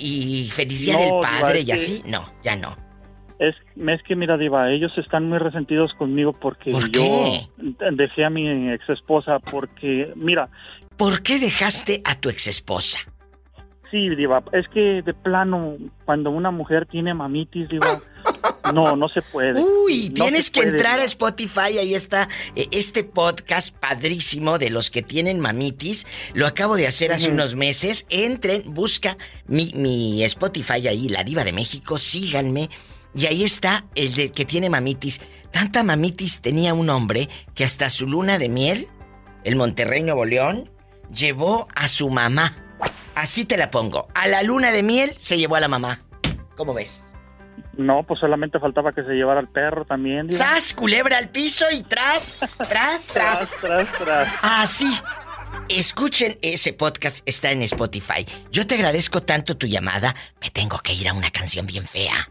y 0.46 0.50
feliz 0.50 0.80
día 0.80 0.94
No, 0.94 1.00
del 1.00 1.12
padre 1.20 1.60
y 1.60 1.70
así. 1.70 2.02
No, 2.06 2.32
ya 2.42 2.56
no. 2.56 2.76
Es, 3.42 3.56
es 3.88 4.02
que 4.04 4.14
mira, 4.14 4.36
Diva, 4.36 4.70
ellos 4.70 4.96
están 4.96 5.28
muy 5.28 5.38
resentidos 5.38 5.92
conmigo 5.94 6.32
porque 6.32 6.70
¿Por 6.70 6.88
yo 6.90 7.48
dejé 7.90 8.24
a 8.24 8.30
mi 8.30 8.70
ex 8.70 8.88
esposa 8.88 9.40
porque, 9.40 10.12
mira, 10.14 10.48
¿Por 10.96 11.22
qué 11.22 11.38
dejaste 11.40 12.02
a 12.04 12.14
tu 12.20 12.28
exesposa? 12.28 13.00
sí, 13.92 14.08
Diva, 14.16 14.42
es 14.52 14.66
que 14.68 15.02
de 15.02 15.14
plano, 15.14 15.76
cuando 16.04 16.30
una 16.30 16.50
mujer 16.50 16.86
tiene 16.86 17.14
mamitis, 17.14 17.68
Diva, 17.68 18.00
no, 18.74 18.96
no 18.96 19.08
se 19.08 19.20
puede. 19.22 19.62
Uy, 19.62 20.08
No 20.08 20.24
tienes 20.24 20.50
que 20.50 20.60
puede, 20.60 20.70
entrar 20.70 20.98
a. 20.98 21.04
Spotify, 21.04 21.78
ahí 21.78 21.94
está 21.94 22.28
eh, 22.56 22.68
este 22.72 23.04
podcast 23.04 23.76
padrísimo 23.76 24.58
de 24.58 24.70
los 24.70 24.90
que 24.90 25.02
tienen 25.02 25.38
mamitis. 25.38 26.06
Lo 26.32 26.46
acabo 26.46 26.76
de 26.76 26.86
hacer 26.86 27.12
hace 27.12 27.30
unos 27.30 27.54
meses. 27.54 28.06
Entren, 28.08 28.62
busca 28.66 29.18
mi, 29.46 29.70
mi 29.74 30.24
Spotify 30.24 30.88
ahí, 30.88 31.08
La 31.08 31.22
Diva 31.22 31.44
de 31.44 31.52
México, 31.52 31.98
síganme. 31.98 32.70
Y 33.14 33.26
ahí 33.26 33.44
está 33.44 33.84
el 33.94 34.14
de 34.14 34.32
que 34.32 34.44
tiene 34.44 34.70
mamitis. 34.70 35.20
Tanta 35.50 35.82
mamitis 35.82 36.40
tenía 36.40 36.74
un 36.74 36.88
hombre 36.90 37.28
que 37.54 37.64
hasta 37.64 37.90
su 37.90 38.06
luna 38.06 38.38
de 38.38 38.48
miel, 38.48 38.88
el 39.44 39.56
Monterrey 39.56 40.02
Nuevo 40.02 40.24
León, 40.24 40.70
llevó 41.12 41.68
a 41.74 41.88
su 41.88 42.08
mamá. 42.08 42.56
Así 43.14 43.44
te 43.44 43.56
la 43.56 43.70
pongo. 43.70 44.08
A 44.14 44.28
la 44.28 44.42
luna 44.42 44.70
de 44.70 44.82
miel 44.82 45.14
se 45.18 45.36
llevó 45.36 45.56
a 45.56 45.60
la 45.60 45.68
mamá. 45.68 46.00
¿Cómo 46.56 46.72
ves? 46.74 47.14
No, 47.76 48.02
pues 48.02 48.20
solamente 48.20 48.58
faltaba 48.58 48.92
que 48.92 49.02
se 49.02 49.12
llevara 49.12 49.40
al 49.40 49.48
perro 49.48 49.84
también, 49.84 50.26
Diva. 50.26 50.38
¡Sas! 50.38 50.72
Culebra 50.74 51.18
al 51.18 51.30
piso 51.30 51.66
y 51.70 51.82
tras, 51.82 52.40
tras, 52.68 53.06
tras. 53.06 53.08
Tras, 53.08 53.50
tras, 53.60 53.92
tras. 53.92 54.28
Así. 54.42 54.92
Escuchen 55.68 56.36
ese 56.42 56.72
podcast, 56.72 57.26
está 57.28 57.50
en 57.50 57.62
Spotify. 57.62 58.26
Yo 58.50 58.66
te 58.66 58.74
agradezco 58.74 59.22
tanto 59.22 59.56
tu 59.56 59.66
llamada. 59.66 60.14
Me 60.40 60.50
tengo 60.50 60.78
que 60.78 60.92
ir 60.92 61.08
a 61.08 61.12
una 61.12 61.30
canción 61.30 61.66
bien 61.66 61.86
fea. 61.86 62.28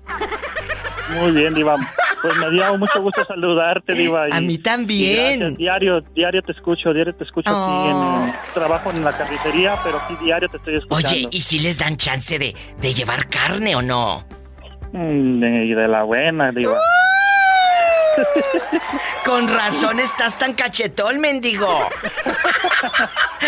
Muy 1.19 1.31
bien, 1.31 1.53
Diva. 1.53 1.75
Pues 2.21 2.37
me 2.37 2.51
dio 2.51 2.77
mucho 2.77 3.01
gusto 3.01 3.25
saludarte, 3.25 3.93
Diva. 3.93 4.27
y- 4.29 4.31
A 4.33 4.41
mí 4.41 4.57
también. 4.59 5.39
gracias. 5.39 5.57
Diario, 5.57 6.01
diario 6.13 6.41
te 6.43 6.51
escucho, 6.51 6.93
diario 6.93 7.13
te 7.15 7.23
escucho 7.23 7.49
aquí 7.49 7.89
en 7.89 7.95
Oh. 7.95 8.33
trabajo 8.53 8.91
en 8.91 9.03
la 9.03 9.11
carnicería, 9.11 9.75
pero 9.83 9.97
aquí 9.97 10.15
diario 10.23 10.47
te 10.49 10.57
estoy 10.57 10.75
escuchando. 10.75 11.09
Oye, 11.09 11.27
¿y 11.31 11.41
si 11.41 11.59
les 11.59 11.79
dan 11.79 11.97
chance 11.97 12.37
de, 12.37 12.55
de 12.79 12.93
llevar 12.93 13.27
carne 13.27 13.75
o 13.75 13.81
no? 13.81 14.23
Mm, 14.93 15.39
de- 15.39 15.65
y 15.65 15.73
de 15.73 15.87
la 15.87 16.03
buena, 16.03 16.51
Diva. 16.51 16.77
Con 19.25 19.47
razón 19.47 19.99
estás 19.99 20.37
tan 20.37 20.53
cachetón, 20.53 21.19
mendigo. 21.19 21.89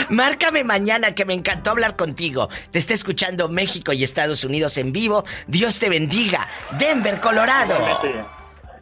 Márcame 0.10 0.63
mañana 0.63 1.15
que 1.15 1.26
me 1.26 1.34
encantó 1.34 1.71
hablar 1.71 1.95
contigo. 1.95 2.49
Te 2.71 2.80
está 2.80 2.93
escuchando 2.93 3.49
México 3.49 3.93
y 3.93 4.04
Estados 4.04 4.43
Unidos 4.43 4.78
en 4.78 4.91
vivo. 4.91 5.26
Dios 5.47 5.80
te 5.80 5.89
bendiga. 5.89 6.47
Denver, 6.78 7.19
Colorado. 7.19 7.76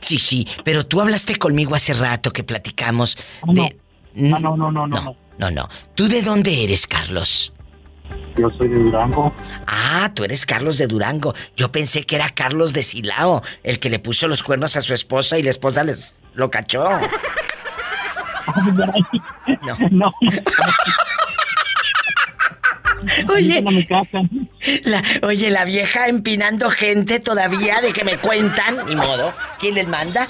Sí, 0.00 0.18
sí, 0.18 0.46
pero 0.64 0.86
tú 0.86 1.00
hablaste 1.00 1.36
conmigo 1.36 1.74
hace 1.74 1.92
rato 1.94 2.30
que 2.32 2.44
platicamos 2.44 3.18
Ah, 3.42 3.46
no. 3.46 3.62
de... 3.64 3.76
Ah, 4.34 4.38
no, 4.40 4.56
no, 4.56 4.70
no, 4.72 4.86
no, 4.86 4.86
no. 4.86 5.16
No, 5.38 5.50
no. 5.50 5.68
¿Tú 5.94 6.08
de 6.08 6.22
dónde 6.22 6.64
eres, 6.64 6.86
Carlos? 6.86 7.52
Yo 8.38 8.48
soy 8.56 8.68
de 8.68 8.76
Durango. 8.78 9.34
Ah, 9.66 10.10
tú 10.14 10.22
eres 10.24 10.46
Carlos 10.46 10.78
de 10.78 10.86
Durango. 10.86 11.34
Yo 11.56 11.72
pensé 11.72 12.04
que 12.06 12.16
era 12.16 12.30
Carlos 12.30 12.72
de 12.72 12.82
Silao, 12.82 13.42
el 13.64 13.80
que 13.80 13.90
le 13.90 13.98
puso 13.98 14.28
los 14.28 14.42
cuernos 14.42 14.76
a 14.76 14.80
su 14.80 14.94
esposa 14.94 15.38
y 15.38 15.42
la 15.42 15.50
esposa 15.50 15.82
les 15.84 16.20
lo 16.34 16.50
cachó. 16.50 16.86
No. 19.62 19.76
no. 19.90 20.12
Oye, 23.32 23.62
No 23.62 23.70
me 23.70 23.86
casan. 23.86 24.28
la, 24.84 25.02
oye, 25.22 25.50
la 25.50 25.64
vieja 25.64 26.08
empinando 26.08 26.70
gente 26.70 27.20
todavía 27.20 27.80
de 27.80 27.92
que 27.92 28.04
me 28.04 28.16
cuentan, 28.16 28.78
ni 28.86 28.96
modo. 28.96 29.32
¿Quién 29.58 29.74
les 29.74 29.86
manda? 29.86 30.26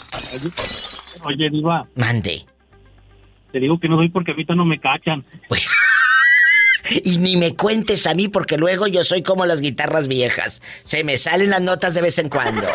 Oye, 1.24 1.48
Diva, 1.50 1.86
Mande. 1.94 2.44
te 3.52 3.60
digo 3.60 3.78
que 3.78 3.88
no 3.88 3.96
doy 3.96 4.08
porque 4.10 4.32
ahorita 4.32 4.54
no 4.54 4.64
me 4.64 4.78
cachan. 4.80 5.24
Bueno. 5.48 5.64
Y 6.90 7.18
ni 7.18 7.36
me 7.36 7.54
cuentes 7.54 8.06
a 8.06 8.14
mí 8.14 8.28
porque 8.28 8.56
luego 8.56 8.86
yo 8.86 9.04
soy 9.04 9.22
como 9.22 9.46
las 9.46 9.60
guitarras 9.60 10.08
viejas. 10.08 10.62
Se 10.84 11.04
me 11.04 11.18
salen 11.18 11.50
las 11.50 11.60
notas 11.60 11.94
de 11.94 12.02
vez 12.02 12.18
en 12.18 12.28
cuando. 12.28 12.66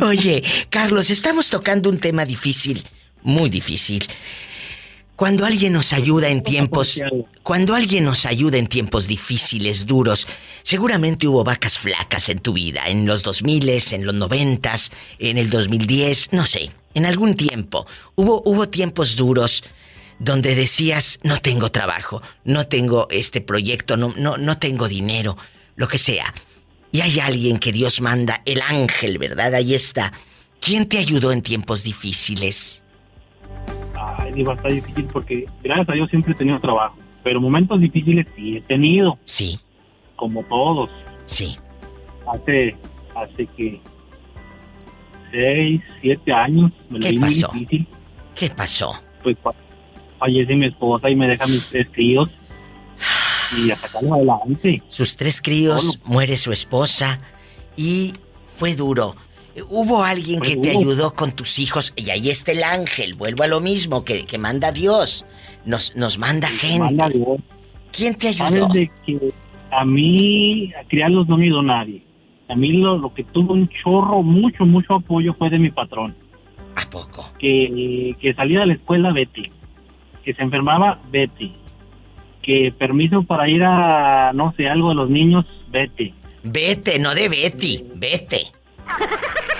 Oye, 0.00 0.42
Carlos, 0.70 1.10
estamos 1.10 1.50
tocando 1.50 1.90
un 1.90 1.98
tema 1.98 2.24
difícil, 2.24 2.84
muy 3.22 3.50
difícil. 3.50 4.06
Cuando 5.16 5.44
alguien 5.44 5.72
nos 5.72 5.92
ayuda 5.92 6.28
en 6.28 6.44
tiempos, 6.44 7.00
cuando 7.42 7.74
alguien 7.74 8.04
nos 8.04 8.24
ayuda 8.24 8.56
en 8.56 8.68
tiempos 8.68 9.08
difíciles, 9.08 9.84
duros, 9.84 10.28
seguramente 10.62 11.26
hubo 11.26 11.42
vacas 11.42 11.76
flacas 11.76 12.28
en 12.28 12.38
tu 12.38 12.52
vida, 12.52 12.86
en 12.86 13.04
los 13.04 13.24
2000, 13.24 13.68
en 13.68 14.06
los 14.06 14.14
90, 14.14 14.74
en 15.18 15.38
el 15.38 15.50
2010, 15.50 16.32
no 16.32 16.46
sé, 16.46 16.70
en 16.94 17.04
algún 17.04 17.34
tiempo. 17.34 17.84
Hubo 18.14 18.42
hubo 18.44 18.68
tiempos 18.68 19.16
duros 19.16 19.64
donde 20.18 20.54
decías, 20.54 21.20
no 21.22 21.38
tengo 21.40 21.70
trabajo, 21.70 22.22
no 22.44 22.66
tengo 22.66 23.06
este 23.10 23.40
proyecto, 23.40 23.96
no 23.96 24.12
no 24.16 24.36
no 24.36 24.58
tengo 24.58 24.88
dinero, 24.88 25.36
lo 25.76 25.88
que 25.88 25.98
sea. 25.98 26.32
Y 26.90 27.00
hay 27.02 27.20
alguien 27.20 27.58
que 27.58 27.72
Dios 27.72 28.00
manda, 28.00 28.40
el 28.46 28.62
ángel, 28.62 29.18
¿verdad? 29.18 29.54
Ahí 29.54 29.74
está. 29.74 30.12
¿Quién 30.60 30.88
te 30.88 30.98
ayudó 30.98 31.32
en 31.32 31.42
tiempos 31.42 31.84
difíciles? 31.84 32.82
Ay, 33.94 34.32
Diva, 34.32 34.54
está 34.54 34.68
difícil 34.68 35.04
porque 35.12 35.46
gracias 35.62 35.88
a 35.90 35.92
Dios 35.92 36.10
siempre 36.10 36.32
he 36.32 36.36
tenido 36.36 36.58
trabajo. 36.60 36.96
Pero 37.22 37.40
momentos 37.40 37.80
difíciles 37.80 38.26
sí 38.34 38.56
he 38.56 38.60
tenido. 38.62 39.18
Sí. 39.24 39.58
Como 40.16 40.42
todos. 40.44 40.90
Sí. 41.26 41.58
Hace, 42.26 42.76
hace 43.14 43.46
que 43.56 43.80
seis, 45.30 45.82
siete 46.00 46.32
años 46.32 46.72
me 46.88 46.98
lo 46.98 47.08
¿Qué 47.08 47.18
pasó? 47.20 47.50
difícil. 47.52 47.86
¿Qué 48.34 48.50
pasó? 48.50 49.02
Pues 49.22 49.36
fallece 50.18 50.54
mi 50.54 50.66
esposa 50.66 51.10
y 51.10 51.16
me 51.16 51.28
deja 51.28 51.46
mis 51.46 51.68
tres 51.68 51.86
críos. 51.92 52.28
Y 53.56 53.70
a 53.70 53.76
sacarlo 53.76 54.14
adelante. 54.14 54.82
Sus 54.88 55.16
tres 55.16 55.40
críos, 55.40 56.00
muere 56.04 56.36
su 56.36 56.52
esposa 56.52 57.20
y 57.76 58.12
fue 58.54 58.74
duro. 58.74 59.14
Hubo 59.70 60.04
alguien 60.04 60.38
Fue 60.38 60.48
que 60.48 60.56
te 60.56 60.70
ayudó 60.70 61.14
con 61.14 61.32
tus 61.32 61.58
hijos 61.58 61.92
y 61.96 62.10
ahí 62.10 62.30
está 62.30 62.52
el 62.52 62.62
ángel, 62.62 63.14
vuelvo 63.14 63.42
a 63.42 63.46
lo 63.46 63.60
mismo 63.60 64.04
que, 64.04 64.24
que 64.24 64.38
manda 64.38 64.70
Dios. 64.70 65.24
Nos, 65.64 65.96
nos 65.96 66.18
manda 66.18 66.48
gente. 66.48 66.78
Manda 66.78 67.08
Dios. 67.08 67.40
¿Quién 67.90 68.14
te 68.14 68.28
ayudó? 68.28 68.68
De 68.68 68.90
que 69.04 69.32
a 69.70 69.84
mí 69.84 70.72
a 70.74 70.86
criarlos 70.86 71.28
no 71.28 71.36
me 71.36 71.46
ayudó 71.46 71.62
nadie. 71.62 72.02
A 72.48 72.54
mí 72.54 72.72
lo, 72.72 72.98
lo 72.98 73.12
que 73.12 73.24
tuvo 73.24 73.52
un 73.52 73.68
chorro, 73.68 74.22
mucho, 74.22 74.64
mucho 74.64 74.94
apoyo 74.94 75.34
fue 75.34 75.50
de 75.50 75.58
mi 75.58 75.70
patrón. 75.70 76.14
¿A 76.76 76.88
poco? 76.88 77.32
Que, 77.38 78.16
que 78.20 78.34
salía 78.34 78.60
de 78.60 78.66
la 78.66 78.72
escuela, 78.74 79.12
Betty. 79.12 79.50
Que 80.28 80.34
se 80.34 80.42
enfermaba, 80.42 81.00
Betty. 81.10 81.54
Que 82.42 82.70
permiso 82.78 83.22
para 83.22 83.48
ir 83.48 83.64
a, 83.64 84.30
no 84.34 84.52
sé, 84.58 84.68
algo 84.68 84.90
de 84.90 84.94
los 84.94 85.08
niños, 85.08 85.46
Betty. 85.70 86.12
Vete, 86.42 86.98
no 86.98 87.14
de 87.14 87.30
Betty, 87.30 87.82
vete. 87.94 88.42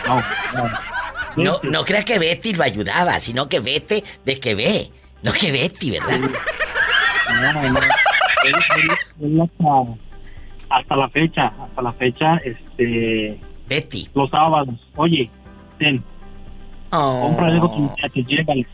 No, 0.06 0.16
no. 0.54 1.42
No, 1.42 1.60
no 1.62 1.84
crea 1.86 2.04
que 2.04 2.18
Betty 2.18 2.52
lo 2.52 2.64
ayudaba, 2.64 3.18
sino 3.18 3.48
que 3.48 3.60
vete 3.60 4.04
de 4.26 4.38
que 4.38 4.54
ve. 4.54 4.90
No 5.22 5.32
que 5.32 5.52
Betty, 5.52 5.92
¿verdad? 5.92 6.20
No, 7.40 7.52
no. 7.70 7.78
él, 9.24 9.40
hasta, 9.40 9.94
hasta 10.68 10.96
la 10.96 11.08
fecha, 11.08 11.46
hasta 11.46 11.80
la 11.80 11.92
fecha, 11.94 12.36
este... 12.44 13.40
Betty. 13.70 14.10
Los 14.12 14.28
sábados, 14.28 14.74
oye, 14.96 15.30
ten, 15.78 16.04
compra 16.90 17.46
algo 17.46 17.68
a 17.68 17.70
tus 17.70 17.78
muchachos, 17.78 18.26
llévales. 18.26 18.66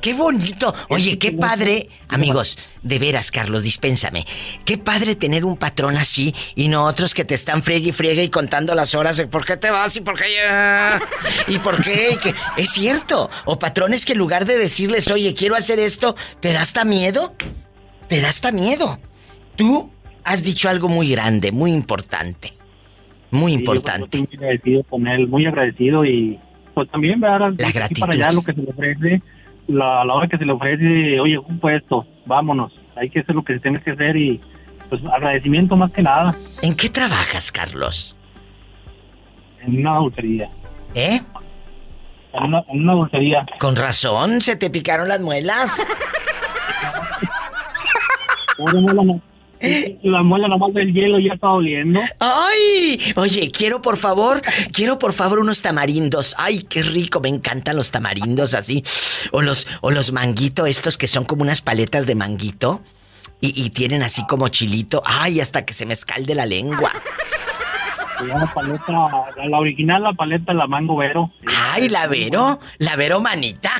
Qué 0.00 0.14
bonito. 0.14 0.74
Oye, 0.88 1.18
qué 1.18 1.32
padre. 1.32 1.88
Amigos, 2.08 2.58
de 2.82 2.98
veras, 2.98 3.30
Carlos, 3.30 3.62
dispénsame. 3.62 4.24
Qué 4.64 4.78
padre 4.78 5.16
tener 5.16 5.44
un 5.44 5.56
patrón 5.56 5.96
así 5.96 6.34
y 6.54 6.68
no 6.68 6.84
otros 6.84 7.14
que 7.14 7.24
te 7.24 7.34
están 7.34 7.62
friegue 7.62 7.88
y 7.88 7.92
friegue 7.92 8.22
y 8.22 8.28
contando 8.28 8.74
las 8.74 8.94
horas 8.94 9.16
de 9.16 9.26
por 9.26 9.44
qué 9.44 9.56
te 9.56 9.70
vas 9.70 9.96
y 9.96 10.00
por 10.00 10.14
qué 10.18 10.26
ya. 10.34 11.00
Y 11.48 11.58
por 11.58 11.82
qué. 11.82 12.16
Es 12.56 12.70
cierto. 12.70 13.28
O 13.44 13.58
patrones 13.58 14.04
que 14.06 14.12
en 14.12 14.18
lugar 14.18 14.44
de 14.44 14.56
decirles, 14.56 15.10
oye, 15.10 15.34
quiero 15.34 15.56
hacer 15.56 15.78
esto, 15.80 16.14
¿te 16.40 16.52
da 16.52 16.62
hasta 16.62 16.84
miedo? 16.84 17.34
Te 18.08 18.20
da 18.20 18.28
hasta 18.28 18.52
miedo. 18.52 18.98
Tú 19.56 19.90
has 20.24 20.42
dicho 20.44 20.68
algo 20.68 20.88
muy 20.88 21.10
grande, 21.10 21.50
muy 21.52 21.72
importante. 21.72 22.52
Muy 23.30 23.52
Sí, 23.52 23.56
yo, 23.56 23.58
importante. 23.60 24.04
estoy 24.04 24.20
muy 24.22 24.36
agradecido 24.36 24.82
con 24.84 25.06
él, 25.06 25.26
muy 25.28 25.44
agradecido 25.46 26.04
y 26.04 26.38
pues 26.74 26.88
también 26.90 27.20
ver 27.20 27.40
La 27.58 27.70
gratitud. 27.72 28.00
para 28.00 28.12
allá 28.14 28.30
lo 28.32 28.42
que 28.42 28.52
se 28.54 28.62
le 28.62 28.70
ofrece, 28.70 29.22
la, 29.68 30.04
la 30.04 30.14
hora 30.14 30.28
que 30.28 30.38
se 30.38 30.44
le 30.44 30.52
ofrece, 30.52 31.20
oye, 31.20 31.38
un 31.38 31.58
puesto, 31.60 32.06
vámonos, 32.26 32.72
hay 32.96 33.08
que 33.10 33.20
hacer 33.20 33.34
lo 33.34 33.44
que 33.44 33.54
se 33.54 33.60
tiene 33.60 33.80
que 33.80 33.92
hacer 33.92 34.16
y 34.16 34.40
pues 34.88 35.00
agradecimiento 35.12 35.76
más 35.76 35.92
que 35.92 36.02
nada. 36.02 36.34
¿En 36.62 36.74
qué 36.74 36.88
trabajas, 36.88 37.52
Carlos? 37.52 38.16
En 39.60 39.78
una 39.78 39.96
dulcería. 39.98 40.50
¿Eh? 40.94 41.20
En 42.32 42.44
una, 42.44 42.64
en 42.68 42.82
una 42.82 42.92
dulcería. 42.94 43.46
Con 43.58 43.76
razón, 43.76 44.40
se 44.40 44.56
te 44.56 44.70
picaron 44.70 45.08
las 45.08 45.20
muelas. 45.20 45.86
Pobre 48.56 48.80
muela, 48.80 49.02
no. 49.04 49.20
La 50.02 50.22
muela 50.22 50.48
nomás 50.48 50.72
del 50.74 50.92
hielo 50.92 51.18
ya 51.18 51.34
está 51.34 51.48
doliendo. 51.48 52.00
¡Ay! 52.20 53.12
Oye, 53.16 53.50
quiero 53.50 53.82
por 53.82 53.96
favor, 53.96 54.42
quiero 54.72 54.98
por 54.98 55.12
favor 55.12 55.38
unos 55.40 55.62
tamarindos. 55.62 56.34
¡Ay, 56.38 56.62
qué 56.62 56.82
rico! 56.82 57.20
Me 57.20 57.28
encantan 57.28 57.76
los 57.76 57.90
tamarindos 57.90 58.54
así. 58.54 58.84
O 59.32 59.42
los, 59.42 59.66
o 59.80 59.90
los 59.90 60.12
manguito, 60.12 60.66
estos 60.66 60.96
que 60.98 61.08
son 61.08 61.24
como 61.24 61.42
unas 61.42 61.60
paletas 61.60 62.06
de 62.06 62.14
manguito. 62.14 62.82
Y, 63.40 63.52
y 63.60 63.70
tienen 63.70 64.02
así 64.02 64.26
como 64.26 64.48
chilito. 64.48 65.02
¡Ay, 65.04 65.40
hasta 65.40 65.64
que 65.64 65.72
se 65.72 65.86
me 65.86 65.94
escalde 65.94 66.34
la 66.34 66.46
lengua! 66.46 66.92
La 68.26 68.52
paleta, 68.52 68.92
la 69.48 69.58
original, 69.58 70.02
la 70.02 70.12
paleta, 70.12 70.52
la 70.52 70.66
mango 70.66 70.96
vero. 70.96 71.30
¡Ay, 71.46 71.88
la 71.88 72.08
Vero! 72.08 72.58
¡La 72.78 72.96
Vero 72.96 73.20
manita! 73.20 73.70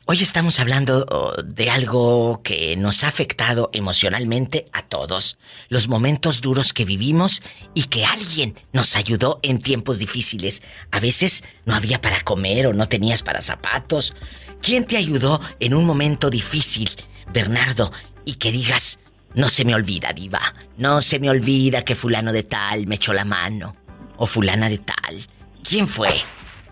Hoy 0.10 0.22
estamos 0.22 0.62
hablando 0.62 1.06
oh, 1.12 1.34
de 1.44 1.70
algo 1.70 2.42
que 2.42 2.78
nos 2.78 3.04
ha 3.04 3.10
afectado 3.10 3.70
emocionalmente 3.74 4.68
a 4.72 4.84
todos, 4.84 5.38
los 5.68 5.90
momentos 5.90 6.40
duros 6.40 6.72
que 6.72 6.86
vivimos 6.86 7.44
y 7.74 7.90
que 7.90 8.06
alguien 8.06 8.56
nos 8.72 8.96
ayudó 8.96 9.42
en 9.44 9.60
tiempos 9.60 10.00
difíciles. 10.00 10.64
A 10.92 11.02
veces 11.02 11.44
no 11.66 11.76
había 11.76 12.00
para 12.00 12.22
comer 12.22 12.68
o 12.68 12.74
no 12.74 12.88
tenías 12.88 13.22
para 13.22 13.42
zapatos. 13.42 14.16
¿Quién 14.62 14.86
te 14.86 14.96
ayudó 14.96 15.42
en 15.60 15.74
un 15.74 15.84
momento 15.84 16.30
difícil, 16.30 16.90
Bernardo? 17.34 17.92
Y 18.24 18.36
que 18.36 18.54
digas, 18.54 19.00
no 19.36 19.50
se 19.50 19.66
me 19.66 19.76
olvida, 19.76 20.14
diva, 20.14 20.54
no 20.78 21.02
se 21.02 21.20
me 21.20 21.30
olvida 21.30 21.84
que 21.84 21.98
fulano 21.98 22.32
de 22.32 22.44
tal 22.44 22.88
me 22.88 22.96
echó 22.96 23.12
la 23.12 23.26
mano 23.26 23.76
o 24.16 24.26
fulana 24.26 24.70
de 24.70 24.78
tal. 24.78 25.28
¿Quién 25.66 25.86
fue? 25.86 26.08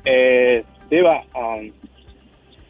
Eh, 0.06 0.64
Diva, 0.90 1.26
um, 1.34 1.72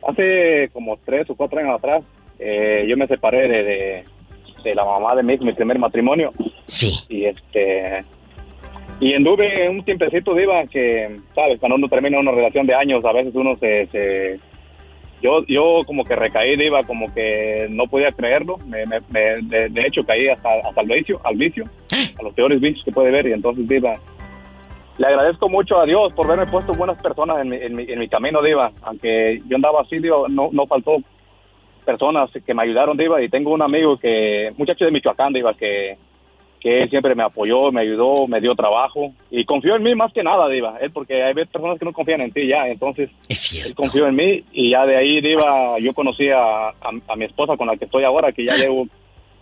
hace 0.08 0.70
como 0.74 0.98
tres 1.06 1.30
o 1.30 1.36
cuatro 1.36 1.60
años 1.60 1.76
atrás, 1.78 2.04
eh, 2.40 2.86
yo 2.88 2.98
me 2.98 3.08
separé 3.08 3.48
de, 3.48 3.64
de, 3.64 4.04
de 4.64 4.76
la 4.76 4.86
mamá 4.86 5.16
de 5.16 5.24
mi, 5.24 5.38
mi 5.38 5.54
primer 5.54 5.80
matrimonio. 5.80 6.32
Sí. 6.68 6.92
Y 7.10 7.26
este. 7.26 8.04
Y 9.00 9.14
anduve 9.14 9.68
un 9.70 9.84
tiempecito, 9.84 10.34
Diva, 10.34 10.66
que, 10.68 11.20
¿sabes? 11.34 11.60
Cuando 11.60 11.76
uno 11.76 11.90
termina 11.90 12.20
una 12.20 12.32
relación 12.32 12.66
de 12.66 12.76
años, 12.76 13.04
a 13.06 13.12
veces 13.12 13.34
uno 13.36 13.56
se. 13.58 13.88
se- 13.88 14.40
yo, 15.22 15.44
yo 15.48 15.82
como 15.88 16.04
que 16.04 16.16
recaí, 16.16 16.56
Diva, 16.56 16.84
como 16.84 17.12
que 17.14 17.68
no 17.70 17.88
podía 17.88 18.12
creerlo. 18.12 18.58
Me, 18.68 18.86
me- 18.86 19.00
me- 19.10 19.42
de, 19.44 19.70
de 19.70 19.82
hecho, 19.82 20.04
caí 20.06 20.28
hasta, 20.28 20.50
hasta 20.68 20.82
el 20.82 20.88
vicio, 20.88 21.20
al 21.24 21.36
vicio, 21.36 21.64
a 22.20 22.24
los 22.24 22.34
peores 22.34 22.60
vicios 22.62 22.84
que 22.86 22.92
puede 22.92 23.12
ver. 23.12 23.28
Y 23.28 23.34
entonces, 23.34 23.68
Diva, 23.68 23.96
le 24.98 25.08
agradezco 25.08 25.50
mucho 25.50 25.80
a 25.80 25.86
Dios 25.86 26.14
por 26.14 26.26
haberme 26.26 26.50
puesto 26.52 26.74
buenas 26.74 27.02
personas 27.02 27.40
en 27.42 27.50
mi, 27.50 27.58
en 27.58 27.76
mi, 27.76 27.84
en 27.84 28.00
mi 28.00 28.08
camino, 28.08 28.42
Diva. 28.42 28.72
Aunque 28.84 29.42
yo 29.48 29.56
andaba 29.56 29.82
así, 29.82 30.00
Diva, 30.00 30.28
no, 30.30 30.50
no 30.52 30.66
faltó 30.68 30.98
personas 31.86 32.30
que 32.46 32.54
me 32.54 32.64
ayudaron, 32.64 32.98
Diva. 32.98 33.22
Y 33.22 33.30
tengo 33.30 33.52
un 33.52 33.62
amigo 33.62 33.98
que, 33.98 34.54
muchacho 34.58 34.86
de 34.86 34.92
Michoacán, 34.92 35.34
Diva, 35.34 35.54
que, 35.54 35.98
que 36.62 36.84
él 36.84 36.90
siempre 36.90 37.14
me 37.14 37.24
apoyó, 37.24 37.72
me 37.72 37.82
ayudó, 37.82 38.26
me 38.28 38.40
dio 38.40 38.56
trabajo. 38.56 39.12
Y 39.30 39.44
confió 39.46 39.76
en 39.76 39.84
mí 39.84 39.96
más 39.96 40.14
que 40.14 40.24
nada, 40.24 40.48
Diva. 40.48 40.78
Él, 40.82 40.92
porque 40.92 41.22
hay 41.24 41.34
personas 41.34 41.78
que 41.78 41.86
no 41.86 41.94
confían 41.94 42.22
en 42.22 42.32
ti 42.32 42.48
ya. 42.48 42.68
Entonces, 42.68 43.10
Es 43.28 43.40
cierto. 43.40 43.70
él 43.70 43.76
confió 43.76 44.08
en 44.08 44.16
mí. 44.16 44.44
Y 44.54 44.72
ya 44.72 44.86
de 44.86 44.96
ahí, 44.96 45.20
Diva, 45.22 45.78
yo 45.80 45.94
conocí 45.94 46.30
a, 46.30 46.70
a, 46.70 46.92
a 47.08 47.16
mi 47.16 47.26
esposa 47.26 47.58
con 47.58 47.68
la 47.68 47.76
que 47.76 47.86
estoy 47.86 48.04
ahora, 48.06 48.32
que 48.32 48.46
ya 48.46 48.56
llevo 48.56 48.88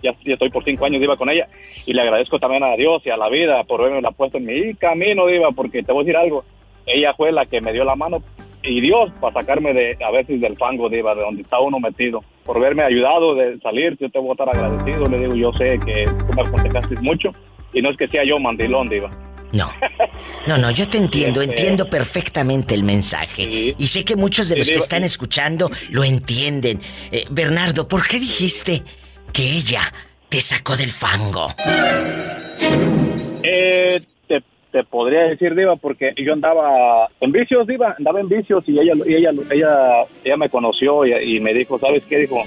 ya, 0.03 0.11
ya 0.25 0.33
estoy 0.33 0.49
por 0.49 0.63
cinco 0.63 0.85
años, 0.85 1.01
Diva, 1.01 1.17
con 1.17 1.29
ella. 1.29 1.47
Y 1.85 1.93
le 1.93 2.01
agradezco 2.01 2.37
también 2.39 2.63
a 2.63 2.75
Dios 2.75 3.01
y 3.05 3.09
a 3.09 3.17
la 3.17 3.29
vida 3.29 3.63
por 3.63 3.81
haberme 3.81 4.01
la 4.01 4.11
puesto 4.11 4.37
en 4.37 4.45
mi 4.45 4.73
camino, 4.75 5.25
Diva, 5.27 5.51
porque 5.51 5.81
te 5.83 5.91
voy 5.91 6.03
a 6.03 6.05
decir 6.05 6.17
algo. 6.17 6.43
Ella 6.85 7.13
fue 7.15 7.31
la 7.31 7.45
que 7.45 7.61
me 7.61 7.71
dio 7.73 7.83
la 7.85 7.95
mano 7.95 8.21
y 8.61 8.79
Dios 8.81 9.11
para 9.19 9.33
sacarme 9.41 9.73
de 9.73 9.97
a 10.05 10.11
veces 10.11 10.39
del 10.39 10.57
fango, 10.57 10.89
Diva, 10.89 11.15
de 11.15 11.21
donde 11.21 11.41
está 11.41 11.59
uno 11.59 11.79
metido. 11.79 12.23
Por 12.45 12.57
haberme 12.57 12.83
ayudado 12.83 13.35
de 13.35 13.57
salir, 13.59 13.97
yo 13.99 14.09
te 14.09 14.19
voy 14.19 14.29
a 14.29 14.31
estar 14.33 14.49
agradecido. 14.49 15.07
Le 15.07 15.19
digo, 15.19 15.35
yo 15.35 15.51
sé 15.53 15.79
que 15.85 16.05
tú 16.05 16.33
me 16.35 16.41
aconsejaste 16.41 16.95
mucho 17.01 17.29
y 17.73 17.81
no 17.81 17.89
es 17.89 17.97
que 17.97 18.07
sea 18.09 18.23
yo 18.25 18.37
mandilón, 18.39 18.89
Diva. 18.89 19.09
No. 19.53 19.69
No, 20.47 20.57
no, 20.57 20.71
yo 20.71 20.89
te 20.89 20.97
entiendo, 20.97 21.41
Este- 21.41 21.51
entiendo 21.53 21.87
perfectamente 21.89 22.73
el 22.73 22.83
mensaje. 22.83 23.43
Sí. 23.45 23.75
Y 23.77 23.87
sé 23.87 24.03
que 24.03 24.15
muchos 24.15 24.49
de 24.49 24.57
los 24.57 24.67
que 24.67 24.75
están 24.77 25.03
escuchando 25.03 25.69
lo 25.91 26.03
entienden. 26.03 26.79
Eh, 27.11 27.25
Bernardo, 27.29 27.87
¿por 27.87 28.01
qué 28.07 28.19
dijiste 28.19 28.81
que 29.33 29.43
ella 29.43 29.91
te 30.29 30.39
sacó 30.39 30.77
del 30.77 30.91
fango? 30.91 31.53
Eh, 33.43 34.01
te, 34.27 34.41
te 34.71 34.83
podría 34.83 35.23
decir, 35.23 35.55
Diva, 35.55 35.75
porque 35.75 36.13
yo 36.17 36.33
andaba 36.33 37.07
en 37.19 37.31
vicios, 37.31 37.67
Diva, 37.67 37.95
andaba 37.97 38.19
en 38.19 38.29
vicios 38.29 38.63
y 38.67 38.79
ella, 38.79 38.93
y 39.05 39.15
ella, 39.15 39.31
ella, 39.51 40.05
ella 40.23 40.37
me 40.37 40.49
conoció 40.49 41.05
y, 41.05 41.35
y 41.37 41.39
me 41.39 41.53
dijo, 41.53 41.77
¿sabes 41.79 42.03
qué? 42.07 42.19
Dijo, 42.19 42.41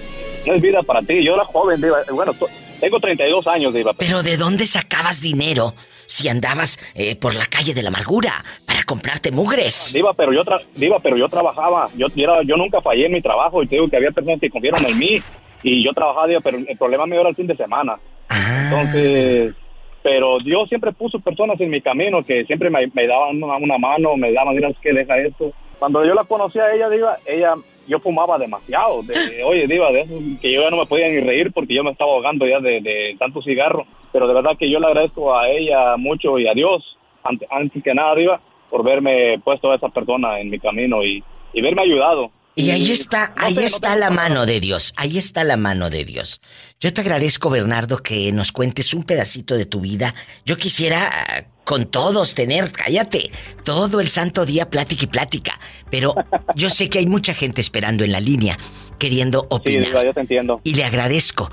no 0.46 0.54
es 0.54 0.62
vida 0.62 0.82
para 0.82 1.02
ti. 1.02 1.22
Yo 1.24 1.34
era 1.34 1.44
joven, 1.44 1.80
Diva. 1.80 1.98
Bueno, 2.12 2.32
tengo 2.80 3.00
32 3.00 3.46
años, 3.46 3.74
Diva. 3.74 3.92
Pero 3.94 4.22
¿de 4.22 4.36
dónde 4.36 4.66
sacabas 4.66 5.20
dinero 5.20 5.74
si 6.06 6.28
andabas 6.28 6.78
eh, 6.94 7.16
por 7.16 7.34
la 7.34 7.46
calle 7.46 7.74
de 7.74 7.82
la 7.82 7.88
amargura 7.88 8.44
para 8.64 8.84
comprarte 8.84 9.30
mugres? 9.32 9.92
Diva, 9.92 10.14
pero 10.14 10.32
yo, 10.32 10.42
tra- 10.44 10.62
Diva, 10.74 10.98
pero 11.00 11.16
yo 11.16 11.28
trabajaba. 11.28 11.90
Yo, 11.96 12.06
yo, 12.14 12.24
era- 12.24 12.42
yo 12.44 12.56
nunca 12.56 12.80
fallé 12.80 13.06
en 13.06 13.12
mi 13.12 13.20
trabajo 13.20 13.62
y 13.62 13.66
te 13.66 13.74
digo 13.76 13.88
que 13.88 13.96
había 13.96 14.10
personas 14.12 14.40
que 14.40 14.48
confiaron 14.50 14.84
en 14.86 14.98
mí 14.98 15.22
y 15.62 15.84
yo 15.84 15.92
trabajaba, 15.92 16.28
pero 16.42 16.58
el 16.58 16.78
problema 16.78 17.06
mío 17.06 17.20
era 17.20 17.30
el 17.30 17.36
fin 17.36 17.46
de 17.46 17.56
semana. 17.56 17.96
Entonces, 18.30 19.54
pero 20.02 20.38
Dios 20.38 20.68
siempre 20.68 20.92
puso 20.92 21.18
personas 21.18 21.60
en 21.60 21.70
mi 21.70 21.80
camino 21.80 22.22
que 22.22 22.44
siempre 22.44 22.70
me, 22.70 22.86
me 22.94 23.06
daban 23.06 23.42
una, 23.42 23.56
una 23.56 23.76
mano, 23.76 24.16
me 24.16 24.32
daban, 24.32 24.54
mira, 24.54 24.70
que 24.80 24.92
deja 24.92 25.18
esto. 25.18 25.52
Cuando 25.78 26.04
yo 26.04 26.14
la 26.14 26.24
conocí 26.24 26.58
a 26.58 26.72
ella, 26.72 26.88
Diva, 26.88 27.18
ella, 27.26 27.54
yo 27.88 27.98
fumaba 27.98 28.38
demasiado. 28.38 29.02
De, 29.02 29.42
oye, 29.44 29.66
Diva, 29.66 29.90
de 29.90 30.02
eso 30.02 30.14
que 30.40 30.52
yo 30.52 30.62
ya 30.62 30.70
no 30.70 30.78
me 30.78 30.86
podía 30.86 31.08
ni 31.08 31.20
reír 31.20 31.52
porque 31.52 31.74
yo 31.74 31.82
me 31.82 31.90
estaba 31.90 32.12
ahogando 32.12 32.46
ya 32.46 32.60
de, 32.60 32.80
de 32.80 33.16
tanto 33.18 33.42
cigarro. 33.42 33.84
Pero 34.12 34.28
de 34.28 34.34
verdad 34.34 34.56
que 34.56 34.70
yo 34.70 34.78
le 34.78 34.86
agradezco 34.86 35.36
a 35.36 35.48
ella 35.50 35.96
mucho 35.96 36.38
y 36.38 36.46
a 36.46 36.54
Dios, 36.54 36.96
antes, 37.24 37.48
antes 37.50 37.82
que 37.82 37.92
nada, 37.92 38.14
Diva, 38.14 38.40
por 38.70 38.84
verme 38.84 39.40
puesto 39.44 39.72
a 39.72 39.74
esa 39.76 39.88
persona 39.88 40.38
en 40.38 40.50
mi 40.50 40.58
camino 40.58 41.02
y, 41.02 41.22
y 41.52 41.60
verme 41.60 41.82
ayudado. 41.82 42.30
Y 42.58 42.70
ahí 42.70 42.90
está, 42.90 43.34
no 43.36 43.44
ahí 43.44 43.54
no 43.54 43.60
está 43.60 43.94
la 43.96 44.08
mano 44.08 44.46
de 44.46 44.60
Dios, 44.60 44.94
ahí 44.96 45.18
está 45.18 45.44
la 45.44 45.58
mano 45.58 45.90
de 45.90 46.06
Dios. 46.06 46.40
Yo 46.80 46.90
te 46.90 47.02
agradezco, 47.02 47.50
Bernardo, 47.50 47.98
que 47.98 48.32
nos 48.32 48.50
cuentes 48.50 48.94
un 48.94 49.04
pedacito 49.04 49.56
de 49.56 49.66
tu 49.66 49.82
vida. 49.82 50.14
Yo 50.46 50.56
quisiera 50.56 51.50
con 51.64 51.84
todos 51.84 52.34
tener, 52.34 52.72
cállate, 52.72 53.30
todo 53.62 54.00
el 54.00 54.08
santo 54.08 54.46
día 54.46 54.70
plática 54.70 55.04
y 55.04 55.06
plática. 55.08 55.60
Pero 55.90 56.14
yo 56.54 56.70
sé 56.70 56.88
que 56.88 56.98
hay 56.98 57.06
mucha 57.06 57.34
gente 57.34 57.60
esperando 57.60 58.04
en 58.04 58.12
la 58.12 58.20
línea, 58.20 58.56
queriendo 58.98 59.40
Sí, 59.40 59.46
opinar. 59.50 59.86
Diva, 59.88 60.04
yo 60.04 60.14
te 60.14 60.20
entiendo. 60.20 60.60
Y 60.64 60.76
le 60.76 60.84
agradezco 60.84 61.50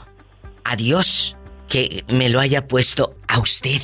a 0.63 0.77
Dios 0.77 1.35
que 1.67 2.05
me 2.07 2.29
lo 2.29 2.39
haya 2.39 2.65
puesto 2.65 3.17
a 3.27 3.39
usted 3.39 3.81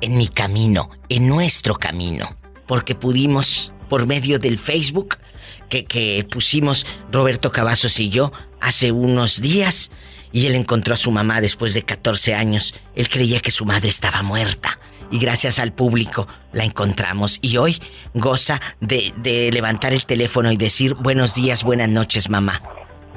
en 0.00 0.16
mi 0.16 0.26
camino, 0.26 0.90
en 1.08 1.28
nuestro 1.28 1.76
camino. 1.76 2.36
Porque 2.66 2.96
pudimos, 2.96 3.72
por 3.88 4.08
medio 4.08 4.40
del 4.40 4.58
Facebook, 4.58 5.18
que, 5.80 6.26
pusimos 6.30 6.86
Roberto 7.10 7.50
Cavazos 7.50 7.98
y 8.00 8.10
yo 8.10 8.32
hace 8.60 8.92
unos 8.92 9.40
días, 9.40 9.90
y 10.32 10.46
él 10.46 10.54
encontró 10.54 10.94
a 10.94 10.98
su 10.98 11.10
mamá 11.10 11.40
después 11.40 11.74
de 11.74 11.82
14 11.82 12.34
años. 12.34 12.74
Él 12.94 13.08
creía 13.08 13.40
que 13.40 13.50
su 13.50 13.64
madre 13.66 13.88
estaba 13.88 14.22
muerta. 14.22 14.78
Y 15.10 15.18
gracias 15.18 15.58
al 15.58 15.74
público 15.74 16.26
la 16.52 16.64
encontramos. 16.64 17.38
Y 17.42 17.58
hoy 17.58 17.78
goza 18.14 18.60
de, 18.80 19.12
de 19.18 19.50
levantar 19.52 19.92
el 19.92 20.06
teléfono 20.06 20.50
y 20.50 20.56
decir 20.56 20.94
buenos 20.94 21.34
días, 21.34 21.64
buenas 21.64 21.90
noches, 21.90 22.30
mamá 22.30 22.62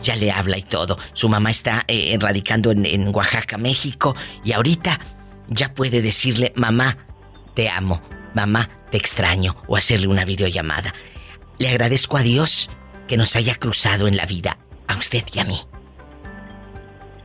ya 0.03 0.15
le 0.15 0.31
habla 0.31 0.57
y 0.57 0.61
todo. 0.61 0.97
Su 1.13 1.29
mamá 1.29 1.51
está 1.51 1.83
eh, 1.87 2.15
radicando 2.19 2.71
en, 2.71 2.85
en 2.85 3.13
Oaxaca, 3.13 3.57
México, 3.57 4.15
y 4.43 4.53
ahorita 4.53 4.99
ya 5.47 5.73
puede 5.73 6.01
decirle, 6.01 6.53
mamá, 6.55 6.97
te 7.55 7.69
amo, 7.69 8.01
mamá, 8.33 8.69
te 8.91 8.97
extraño, 8.97 9.55
o 9.67 9.75
hacerle 9.75 10.07
una 10.07 10.23
videollamada. 10.25 10.93
Le 11.59 11.69
agradezco 11.69 12.17
a 12.17 12.21
Dios 12.21 12.69
que 13.07 13.17
nos 13.17 13.35
haya 13.35 13.55
cruzado 13.55 14.07
en 14.07 14.17
la 14.17 14.25
vida, 14.25 14.57
a 14.87 14.97
usted 14.97 15.23
y 15.33 15.39
a 15.39 15.45
mí. 15.45 15.57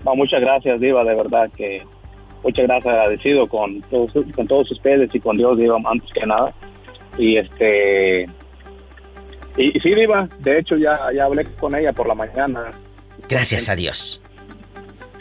No, 0.05 0.14
muchas 0.14 0.41
gracias, 0.41 0.81
Diva, 0.81 1.05
de 1.05 1.14
verdad 1.14 1.51
que 1.57 1.83
muchas 2.43 2.66
gracias, 2.66 2.87
agradecido 2.95 3.49
con 3.49 3.83
todos, 3.83 4.12
con 4.35 4.47
todos 4.47 4.70
ustedes 4.70 5.11
y 5.14 5.20
con 5.20 5.37
Dios, 5.37 5.59
Diva, 5.59 5.78
antes 5.85 6.11
que 6.12 6.26
nada. 6.26 6.55
Y 7.18 7.37
este. 7.37 8.22
Y, 9.57 9.76
y 9.76 9.81
sí, 9.81 9.95
Diva, 9.95 10.28
de 10.39 10.59
hecho 10.59 10.76
ya, 10.76 10.99
ya 11.14 11.24
hablé 11.24 11.45
con 11.59 11.74
ella 11.74 11.93
por 11.93 12.07
la 12.07 12.14
mañana. 12.14 12.72
Gracias 13.28 13.68
a 13.68 13.76
Dios. 13.76 14.20
Sí, 14.22 14.31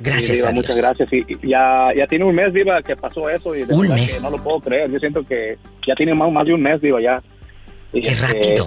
Gracias 0.02 0.38
Diva, 0.38 0.50
a 0.50 0.54
Dios. 0.54 0.64
Muchas 0.64 0.78
gracias. 0.78 1.10
Y, 1.12 1.26
y 1.28 1.50
ya, 1.50 1.90
ya 1.96 2.08
tiene 2.08 2.26
un 2.26 2.36
mes, 2.36 2.54
Diva, 2.54 2.82
que 2.84 2.96
pasó 2.96 3.30
eso. 3.30 3.54
Y 3.56 3.66
de 3.66 3.74
Un 3.74 3.90
mes. 3.90 4.18
que 4.20 4.24
no 4.30 4.38
lo 4.38 4.44
puedo 4.44 4.60
creer. 4.62 4.90
Yo 4.92 5.00
siento 5.00 5.26
que 5.26 5.58
ya 5.86 5.96
tiene 5.96 6.14
más, 6.14 6.32
más 6.32 6.46
de 6.46 6.54
un 6.54 6.62
mes, 6.62 6.80
Diva, 6.80 7.02
ya. 7.02 7.22
Y 7.92 8.02
Qué. 8.02 8.10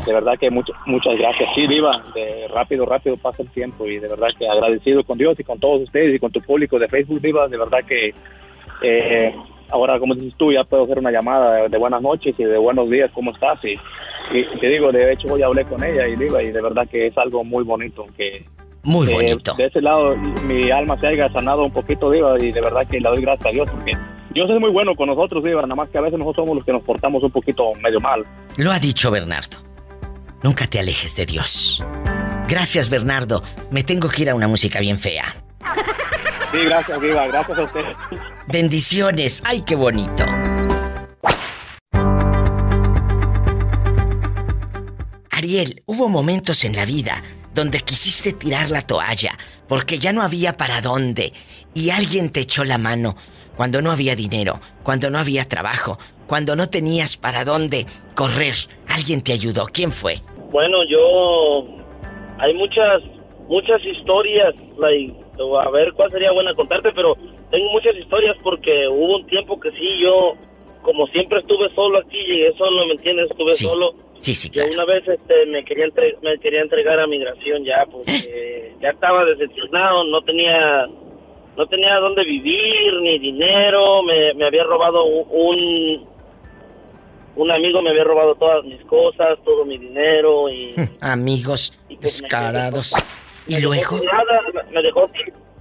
De 0.05 0.13
verdad 0.13 0.35
que 0.39 0.51
mucho- 0.51 0.73
muchas 0.87 1.17
gracias. 1.17 1.49
Sí, 1.55 1.67
Diva, 1.67 2.03
de 2.15 2.49
rápido, 2.49 2.85
rápido 2.87 3.17
pasa 3.17 3.43
el 3.43 3.51
tiempo. 3.51 3.87
Y 3.87 3.99
de 3.99 4.09
verdad 4.09 4.29
que 4.39 4.49
agradecido 4.49 5.05
con 5.05 5.19
Dios 5.19 5.39
y 5.39 5.45
con 5.45 5.61
todos 5.61 5.83
ustedes 5.83 6.15
y 6.15 6.19
con 6.19 6.33
tu 6.33 6.41
público 6.41 6.79
de 6.79 6.89
Facebook, 6.89 7.21
Diva. 7.21 7.47
De 7.49 7.57
verdad 7.57 7.85
que 7.87 8.13
eh, 8.83 9.35
ahora, 9.71 9.99
como 9.99 10.15
dices 10.15 10.35
tú, 10.37 10.53
ya 10.53 10.65
puedo 10.65 10.85
hacer 10.85 10.99
una 10.99 11.11
llamada 11.11 11.69
de, 11.69 11.79
buenas 11.79 12.03
noches 12.03 12.35
y 12.39 12.45
de 12.45 12.59
buenos 12.59 12.91
días, 12.91 13.11
¿cómo 13.15 13.31
estás? 13.33 13.59
Y, 13.65 13.75
y 14.37 14.59
te 14.61 14.69
digo, 14.69 14.91
de 14.93 15.13
hecho, 15.13 15.33
hoy 15.33 15.43
hablé 15.43 15.65
con 15.65 15.83
ella 15.83 16.07
y 16.09 16.17
Diva, 16.17 16.43
y 16.43 16.51
de 16.51 16.61
verdad 16.63 16.89
que 16.89 17.07
es 17.07 17.17
algo 17.17 17.45
muy 17.45 17.65
bonito 17.65 18.07
que 18.17 18.45
Muy 18.83 19.07
bonito. 19.13 19.55
De 19.55 19.67
ese 19.67 19.81
lado, 19.81 20.17
mi 20.49 20.71
alma 20.71 20.99
se 21.01 21.07
haya 21.07 21.31
sanado 21.33 21.63
un 21.65 21.73
poquito, 21.73 22.11
Diva, 22.11 22.37
y 22.41 22.51
de 22.53 22.61
verdad 22.61 22.87
que 22.89 23.01
le 23.01 23.09
doy 23.09 23.23
gracias 23.23 23.47
a 23.47 23.53
Dios, 23.53 23.71
porque 23.71 23.93
Dios 24.33 24.49
es 24.49 24.59
muy 24.59 24.71
bueno 24.71 24.95
con 24.95 25.09
nosotros, 25.09 25.45
Diva, 25.45 25.63
nada 25.63 25.75
más 25.75 25.91
que 25.91 25.99
a 25.99 26.01
veces 26.01 26.19
nosotros 26.19 26.45
somos 26.45 26.57
los 26.57 26.65
que 26.65 26.73
nos 26.73 26.83
portamos 26.83 27.23
un 27.23 27.31
poquito 27.31 27.73
medio 27.83 28.01
mal. 28.01 28.25
Lo 28.57 28.73
ha 28.73 28.79
dicho 28.79 29.11
Bernardo. 29.11 29.59
Nunca 30.43 30.67
te 30.67 30.81
alejes 30.81 31.15
de 31.17 31.27
Dios. 31.27 31.85
Gracias, 32.49 32.89
Bernardo. 32.89 33.43
Me 33.71 33.85
tengo 33.85 34.09
que 34.09 34.23
ir 34.23 34.31
a 34.31 34.35
una 34.35 34.49
música 34.49 34.81
bien 34.81 34.99
fea. 34.99 35.37
Sí, 36.51 36.65
gracias, 36.65 37.01
Diva, 37.01 37.27
gracias 37.27 37.59
a 37.59 37.63
usted. 37.63 37.85
Bendiciones. 38.49 39.43
Ay, 39.47 39.63
qué 39.63 39.77
bonito. 39.77 40.25
Ariel, 45.31 45.83
hubo 45.87 46.09
momentos 46.09 46.65
en 46.65 46.77
la 46.77 46.85
vida 46.85 47.23
donde 47.55 47.81
quisiste 47.81 48.33
tirar 48.33 48.71
la 48.71 48.83
toalla 48.83 49.37
porque 49.69 49.99
ya 49.99 50.13
no 50.13 50.23
había 50.23 50.57
para 50.57 50.81
dónde 50.81 51.33
y 51.75 51.91
alguien 51.91 52.31
te 52.31 52.41
echó 52.41 52.65
la 52.65 52.79
mano 52.79 53.17
cuando 53.57 53.83
no 53.83 53.91
había 53.91 54.17
dinero, 54.17 54.61
cuando 54.83 55.11
no 55.11 55.19
había 55.19 55.49
trabajo, 55.49 55.99
cuando 56.27 56.57
no 56.57 56.69
tenías 56.69 57.17
para 57.17 57.45
dónde 57.45 57.87
correr. 58.15 58.55
Alguien 58.89 59.23
te 59.23 59.33
ayudó. 59.33 59.67
¿Quién 59.73 59.93
fue? 59.93 60.17
Bueno, 60.51 60.79
yo 60.89 61.67
hay 62.39 62.55
muchas 62.55 63.03
muchas 63.49 63.85
historias, 63.85 64.55
like, 64.79 65.13
a 65.67 65.71
ver 65.71 65.93
cuál 65.95 66.11
sería 66.11 66.33
buena 66.33 66.55
contarte, 66.55 66.91
pero 66.95 67.15
tengo 67.51 67.71
muchas 67.73 67.95
historias 67.97 68.37
porque 68.43 68.89
hubo 68.89 69.17
un 69.17 69.27
tiempo 69.27 69.59
que 69.61 69.71
sí 69.73 70.01
yo 70.03 70.35
como 70.83 71.07
siempre 71.09 71.39
estuve 71.39 71.73
solo 71.77 71.99
aquí, 71.99 72.17
llegué 72.17 72.53
solo, 72.59 72.87
¿me 72.87 72.95
entiendes? 72.95 73.31
Estuve 73.31 73.53
Sí. 73.53 73.65
solo. 73.65 73.95
Sí, 74.19 74.35
sí, 74.35 74.51
Yo 74.51 74.65
una 74.73 74.85
vez 74.85 75.07
este, 75.07 75.47
me 75.47 75.65
quería 75.65 75.85
entre- 75.85 76.17
me 76.23 76.39
quería 76.39 76.61
entregar 76.63 76.99
a 76.99 77.07
migración 77.07 77.65
ya 77.65 77.85
porque 77.91 78.73
ya 78.81 78.91
estaba 78.91 79.25
decepcionado, 79.25 80.05
no 80.05 80.23
tenía 80.23 80.87
no 81.57 81.67
tenía 81.67 81.97
dónde 81.97 82.25
vivir 82.25 82.95
ni 83.03 83.19
dinero, 83.19 84.03
me, 84.03 84.35
me 84.35 84.47
había 84.47 84.65
robado 84.65 85.05
un 85.05 86.11
un 87.35 87.51
amigo 87.51 87.81
me 87.81 87.91
había 87.91 88.05
robado 88.05 88.35
todas 88.35 88.63
mis 88.65 88.81
cosas, 88.85 89.39
todo 89.45 89.65
mi 89.65 89.79
dinero 89.79 90.51
y 90.51 90.75
Amigos 91.01 91.73
descarados. 92.01 92.95
¿Y 93.47 93.61
luego? 93.61 93.97
sin 93.99 94.05
nada, 94.07 94.41
me- 94.55 94.71
me 94.75 94.83
dejó 94.83 95.09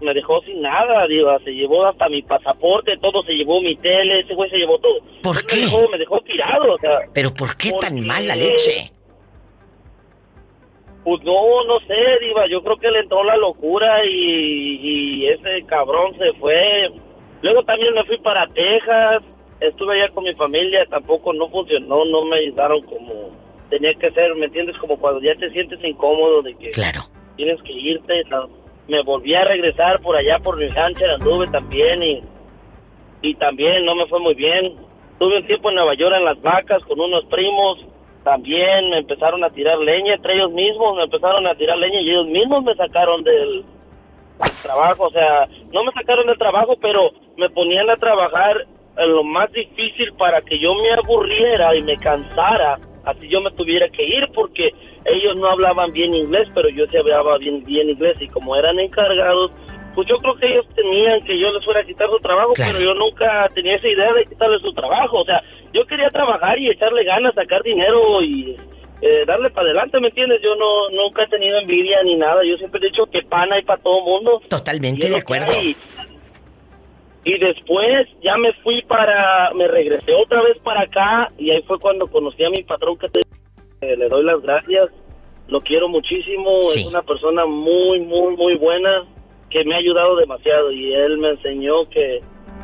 me 0.02 0.14
dejó 0.16 0.42
sin 0.42 0.62
nada, 0.62 1.06
digo, 1.08 1.30
se 1.44 1.52
llevó 1.52 1.86
hasta 1.86 2.10
mi 2.10 2.24
pasaporte, 2.24 2.98
todo 2.98 3.22
se 3.24 3.34
llevó 3.34 3.62
mi 3.62 3.76
tele, 3.78 4.22
ese 4.22 4.34
güey 4.34 4.50
se 4.50 4.58
llevó 4.58 4.80
todo. 4.80 5.00
¿Por 5.22 5.36
Me 5.36 5.44
qué? 5.44 5.56
dejó, 5.58 5.88
me 5.90 5.98
dejó 6.00 6.20
tirado, 6.22 6.74
o 6.74 6.78
sea, 6.80 7.00
¿Pero 7.14 7.32
por 7.34 7.56
qué 7.56 7.72
tan 7.80 8.02
mala 8.06 8.36
leche? 8.36 8.92
Pues 11.04 11.24
no, 11.24 11.64
no 11.66 11.80
sé, 11.82 11.96
Diva, 12.22 12.48
yo 12.48 12.62
creo 12.62 12.78
que 12.78 12.92
le 12.92 13.00
entró 13.00 13.24
la 13.24 13.36
locura 13.38 14.06
y, 14.06 14.80
y 15.24 15.28
ese 15.28 15.64
cabrón 15.66 16.16
se 16.18 16.32
fue. 16.34 16.92
Luego 17.42 17.64
también 17.64 17.94
me 17.96 18.04
fui 18.04 18.18
para 18.20 18.46
Texas, 18.48 19.24
estuve 19.60 19.96
allá 20.00 20.14
con 20.14 20.24
mi 20.24 20.34
familia, 20.36 20.86
tampoco 20.90 21.34
no 21.34 21.50
funcionó, 21.50 22.06
no 22.06 22.26
me 22.26 22.38
ayudaron 22.38 22.82
como 22.84 23.32
tenía 23.72 23.94
que 23.96 24.12
ser, 24.12 24.36
¿me 24.36 24.46
entiendes? 24.46 24.78
Como 24.78 24.98
cuando 25.00 25.22
ya 25.22 25.34
te 25.36 25.50
sientes 25.50 25.84
incómodo 25.84 26.42
de 26.44 26.54
que 26.56 26.70
Claro. 26.72 27.02
tienes 27.36 27.60
que 27.64 27.72
irte. 27.74 28.22
Me 28.88 29.02
volví 29.04 29.34
a 29.34 29.46
regresar 29.46 30.02
por 30.02 30.16
allá 30.16 30.38
por 30.40 30.58
New 30.58 30.70
Hampshire, 30.78 31.14
anduve 31.14 31.48
también 31.48 32.04
y, 32.04 32.22
y 33.22 33.34
también 33.36 33.86
no 33.86 33.96
me 33.96 34.06
fue 34.08 34.20
muy 34.20 34.36
bien. 34.36 34.76
Tuve 35.18 35.38
un 35.38 35.48
tiempo 35.48 35.70
en 35.70 35.76
Nueva 35.76 35.94
York 35.96 36.14
en 36.18 36.26
las 36.26 36.42
vacas 36.42 36.84
con 36.84 37.00
unos 37.00 37.26
primos, 37.26 37.80
también 38.24 38.90
me 38.90 39.00
empezaron 39.00 39.44
a 39.44 39.50
tirar 39.50 39.78
leña 39.80 40.16
entre 40.16 40.36
ellos 40.36 40.52
mismos, 40.52 40.96
me 40.96 41.04
empezaron 41.04 41.48
a 41.48 41.56
tirar 41.56 41.78
leña 41.78 42.02
y 42.02 42.10
ellos 42.12 42.28
mismos 42.28 42.64
me 42.64 42.76
sacaron 42.76 43.24
del, 43.24 43.64
del 44.40 44.62
trabajo, 44.62 45.06
o 45.06 45.12
sea, 45.12 45.48
no 45.72 45.84
me 45.84 45.92
sacaron 45.94 46.28
del 46.28 46.38
trabajo, 46.38 46.76
pero 46.82 47.12
me 47.38 47.50
ponían 47.50 47.90
a 47.90 47.98
trabajar 47.98 48.66
en 48.98 49.14
lo 49.14 49.24
más 49.24 49.52
difícil 49.52 50.14
para 50.18 50.42
que 50.42 50.60
yo 50.60 50.76
me 50.76 50.92
aburriera 50.92 51.76
y 51.76 51.82
me 51.82 51.98
cansara, 51.98 52.78
así 53.06 53.28
yo 53.28 53.42
me 53.42 53.52
tuviera 53.52 53.90
que 53.90 54.04
ir 54.04 54.28
porque 54.34 54.70
ellos 55.06 55.38
no 55.38 55.48
hablaban 55.48 55.92
bien 55.92 56.14
inglés, 56.14 56.48
pero 56.54 56.70
yo 56.70 56.86
sí 56.88 56.98
hablaba 56.98 57.38
bien, 57.38 57.64
bien 57.66 57.90
inglés 57.90 58.18
y 58.20 58.28
como 58.28 58.56
eran 58.56 58.80
encargados, 58.80 59.52
pues 59.96 60.08
yo 60.08 60.18
creo 60.18 60.36
que 60.36 60.48
ellos 60.48 60.68
tenían 60.76 61.22
que 61.22 61.38
yo 61.40 61.52
les 61.52 61.66
fuera 61.66 61.82
a 61.82 61.86
quitar 61.86 62.10
su 62.10 62.20
trabajo, 62.20 62.54
pero 62.56 62.80
yo 62.80 62.94
nunca 62.94 63.50
tenía 63.54 63.76
esa 63.76 63.88
idea 63.88 64.14
de 64.14 64.26
quitarle 64.26 64.60
su 64.60 64.72
trabajo, 64.74 65.22
o 65.22 65.26
sea, 65.26 65.42
yo 65.74 65.86
quería 65.86 66.10
trabajar 66.10 66.60
y 66.60 66.70
echarle 66.70 67.04
ganas, 67.04 67.34
sacar 67.36 67.64
dinero 67.64 68.22
y 68.22 68.58
eh, 69.02 69.24
darle 69.26 69.50
para 69.50 69.68
adelante, 69.68 70.00
¿me 70.00 70.10
entiendes? 70.10 70.42
Yo 70.44 70.56
no 70.56 70.90
nunca 70.90 71.24
he 71.24 71.28
tenido 71.28 71.58
envidia 71.60 72.04
ni 72.04 72.16
nada, 72.16 72.44
yo 72.44 72.58
siempre 72.58 72.80
he 72.84 72.90
dicho 72.92 73.06
que 73.08 73.22
pan 73.24 73.52
hay 73.52 73.64
para 73.64 73.82
todo 73.82 74.02
mundo. 74.04 74.42
Totalmente 74.50 75.10
de 75.10 75.18
acuerdo. 75.18 75.52
Y 77.24 77.38
después 77.38 78.08
ya 78.24 78.36
me 78.38 78.52
fui 78.64 78.82
para, 78.84 79.52
me 79.54 79.68
regresé 79.68 80.12
otra 80.14 80.42
vez 80.42 80.58
para 80.64 80.82
acá 80.82 81.32
y 81.38 81.52
ahí 81.52 81.62
fue 81.64 81.80
cuando 81.80 82.08
conocí 82.08 82.44
a 82.44 82.50
mi 82.50 82.64
patrón 82.64 82.98
que 82.98 83.10
te- 83.10 83.22
eh, 83.82 83.96
le 83.96 84.10
doy 84.10 84.24
las 84.24 84.42
gracias. 84.42 84.90
Lo 85.48 85.62
quiero 85.62 85.88
muchísimo, 85.88 86.60
es 86.82 86.88
una 86.88 87.02
persona 87.04 87.46
muy, 87.46 88.00
muy, 88.00 88.36
muy 88.36 88.56
buena 88.56 89.04
que 89.52 89.64
me 89.66 89.76
ha 89.76 89.80
ayudado 89.80 90.16
demasiado 90.16 90.72
y 90.72 90.94
él 90.94 91.18
me 91.18 91.30
enseñó 91.32 91.88
que, 91.90 92.22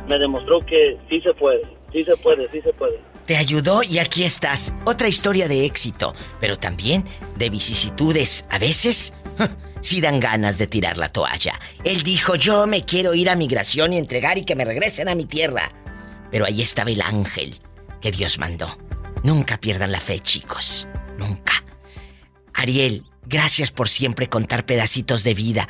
me 0.08 0.18
demostró 0.18 0.58
que 0.60 0.96
sí 1.08 1.20
se 1.20 1.34
puede, 1.34 1.62
sí 1.92 2.04
se 2.04 2.16
puede, 2.16 2.50
sí 2.50 2.60
se 2.60 2.72
puede. 2.72 3.00
Te 3.26 3.36
ayudó 3.36 3.82
y 3.82 3.98
aquí 3.98 4.24
estás. 4.24 4.72
Otra 4.86 5.08
historia 5.08 5.48
de 5.48 5.66
éxito, 5.66 6.14
pero 6.40 6.56
también 6.56 7.04
de 7.36 7.50
vicisitudes. 7.50 8.46
A 8.50 8.58
veces, 8.58 9.12
sí 9.80 10.00
dan 10.00 10.20
ganas 10.20 10.58
de 10.58 10.66
tirar 10.66 10.96
la 10.96 11.10
toalla. 11.10 11.58
Él 11.84 12.02
dijo, 12.02 12.34
yo 12.36 12.66
me 12.66 12.82
quiero 12.82 13.14
ir 13.14 13.30
a 13.30 13.36
migración 13.36 13.92
y 13.92 13.98
entregar 13.98 14.38
y 14.38 14.44
que 14.44 14.56
me 14.56 14.64
regresen 14.64 15.08
a 15.08 15.14
mi 15.14 15.24
tierra. 15.24 15.72
Pero 16.30 16.46
ahí 16.46 16.62
estaba 16.62 16.90
el 16.90 17.02
ángel 17.02 17.54
que 18.00 18.10
Dios 18.10 18.38
mandó. 18.38 18.78
Nunca 19.22 19.58
pierdan 19.58 19.92
la 19.92 20.00
fe, 20.00 20.20
chicos. 20.20 20.86
Nunca. 21.18 21.52
Ariel, 22.54 23.04
gracias 23.26 23.70
por 23.70 23.88
siempre 23.88 24.28
contar 24.28 24.66
pedacitos 24.66 25.24
de 25.24 25.34
vida. 25.34 25.68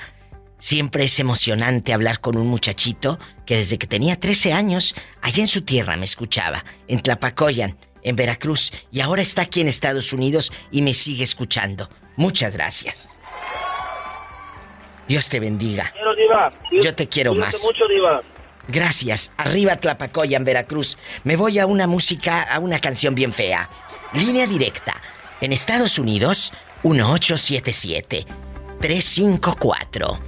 Siempre 0.59 1.04
es 1.04 1.20
emocionante 1.20 1.92
hablar 1.92 2.20
con 2.20 2.36
un 2.36 2.48
muchachito 2.48 3.18
que 3.46 3.56
desde 3.56 3.78
que 3.78 3.86
tenía 3.86 4.18
13 4.18 4.52
años, 4.52 4.94
allá 5.22 5.42
en 5.42 5.48
su 5.48 5.62
tierra 5.62 5.96
me 5.96 6.04
escuchaba, 6.04 6.64
en 6.88 7.00
Tlapacoyan, 7.00 7.78
en 8.02 8.16
Veracruz, 8.16 8.72
y 8.90 9.00
ahora 9.00 9.22
está 9.22 9.42
aquí 9.42 9.61
en 9.61 9.68
Estados 9.68 10.12
Unidos 10.12 10.52
y 10.72 10.82
me 10.82 10.94
sigue 10.94 11.22
escuchando. 11.22 11.88
Muchas 12.16 12.52
gracias. 12.52 13.09
Dios 15.06 15.28
te 15.28 15.40
bendiga. 15.40 15.92
Quiero, 15.92 16.14
Diva. 16.14 16.52
Yo 16.82 16.94
te 16.94 17.09
quiero 17.09 17.30
Cuídate 17.32 17.56
más. 17.56 17.64
mucho, 17.64 17.86
Diva. 17.86 18.22
Gracias. 18.66 19.30
Arriba 19.36 19.76
Tlapacoyan, 19.76 20.44
Veracruz. 20.44 20.98
Me 21.24 21.36
voy 21.36 21.59
a 21.59 21.66
una 21.66 21.86
música, 21.86 22.42
a 22.42 22.59
una 22.59 22.80
canción 22.80 23.14
bien 23.14 23.32
fea. 23.32 23.70
Línea 24.12 24.46
directa. 24.46 25.00
En 25.40 25.52
Estados 25.52 25.98
Unidos, 25.98 26.52
1877 26.82 28.26
354 28.80 30.18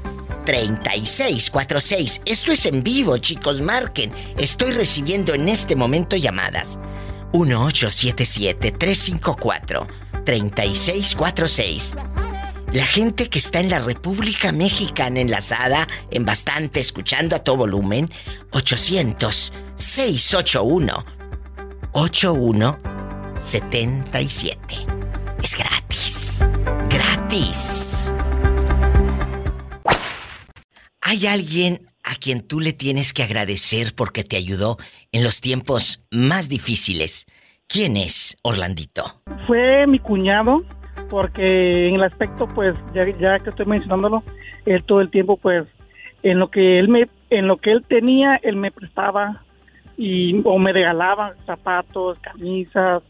3646. 0.51 2.23
Esto 2.27 2.51
es 2.51 2.67
en 2.67 2.83
vivo, 2.83 3.17
chicos, 3.19 3.61
marquen. 3.61 4.11
Estoy 4.37 4.73
recibiendo 4.73 5.33
en 5.33 5.49
este 5.49 5.77
momento 5.77 6.17
llamadas. 6.17 6.81
1877 7.33 8.73
354 8.73 9.87
3646. 10.25 11.95
La 12.73 12.85
gente 12.85 13.29
que 13.29 13.39
está 13.39 13.61
en 13.61 13.71
la 13.71 13.79
República 13.79 14.51
Mexicana 14.51 15.21
enlazada 15.21 15.87
en 16.11 16.25
bastante, 16.25 16.81
escuchando 16.81 17.37
a 17.37 17.45
todo 17.45 17.59
volumen, 17.59 18.09
800-681 18.51 21.05
8177. 21.93 24.59
Es 25.45 25.57
gratis. 25.57 26.45
Gratis. 26.89 27.89
¿Hay 31.11 31.27
alguien 31.27 31.89
a 32.05 32.15
quien 32.15 32.47
tú 32.47 32.61
le 32.61 32.73
tienes 32.73 33.13
que 33.13 33.25
agradecer 33.25 33.95
porque 33.97 34.23
te 34.23 34.37
ayudó 34.37 34.77
en 35.11 35.25
los 35.25 35.41
tiempos 35.41 36.07
más 36.13 36.49
difíciles? 36.49 37.27
¿Quién 37.67 37.97
es 37.97 38.39
Orlandito? 38.45 39.21
Fue 39.49 39.89
mi 39.89 39.99
cuñado, 39.99 40.63
porque 41.11 41.89
en 41.89 41.97
el 41.97 42.05
aspecto, 42.05 42.47
pues, 42.55 42.77
ya, 42.95 43.05
ya 43.19 43.41
que 43.41 43.51
estoy 43.51 43.67
mencionándolo, 43.67 44.23
él 44.67 44.85
todo 44.85 45.01
el 45.01 45.11
tiempo, 45.11 45.37
pues, 45.37 45.67
en 46.23 46.39
lo 46.39 46.49
que 46.49 46.79
él 46.79 46.87
me, 46.87 47.09
en 47.31 47.49
lo 47.49 47.57
que 47.57 47.73
él 47.73 47.85
tenía, 47.89 48.37
él 48.45 48.55
me 48.55 48.71
prestaba 48.71 49.43
y 49.97 50.41
o 50.45 50.61
me 50.61 50.73
regalaba 50.73 51.35
zapatos, 51.45 52.21
camisas 52.21 53.03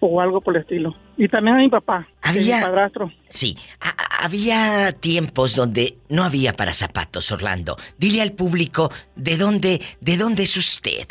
o 0.00 0.20
algo 0.20 0.40
por 0.40 0.54
el 0.56 0.62
estilo. 0.62 0.94
Y 1.16 1.28
también 1.28 1.56
a 1.56 1.58
mi 1.60 1.68
papá, 1.68 2.06
es 2.24 2.32
mi 2.34 2.38
Había- 2.52 2.60
padrastro. 2.66 3.10
Sí, 3.28 3.56
a- 3.80 4.24
había 4.24 4.92
tiempos 4.92 5.56
donde 5.56 5.96
no 6.08 6.22
había 6.24 6.52
para 6.52 6.72
zapatos, 6.72 7.30
Orlando. 7.32 7.76
Dile 7.98 8.22
al 8.22 8.32
público 8.32 8.90
de 9.16 9.36
dónde, 9.36 9.80
de 10.00 10.16
dónde 10.16 10.44
es 10.44 10.56
usted. 10.56 11.06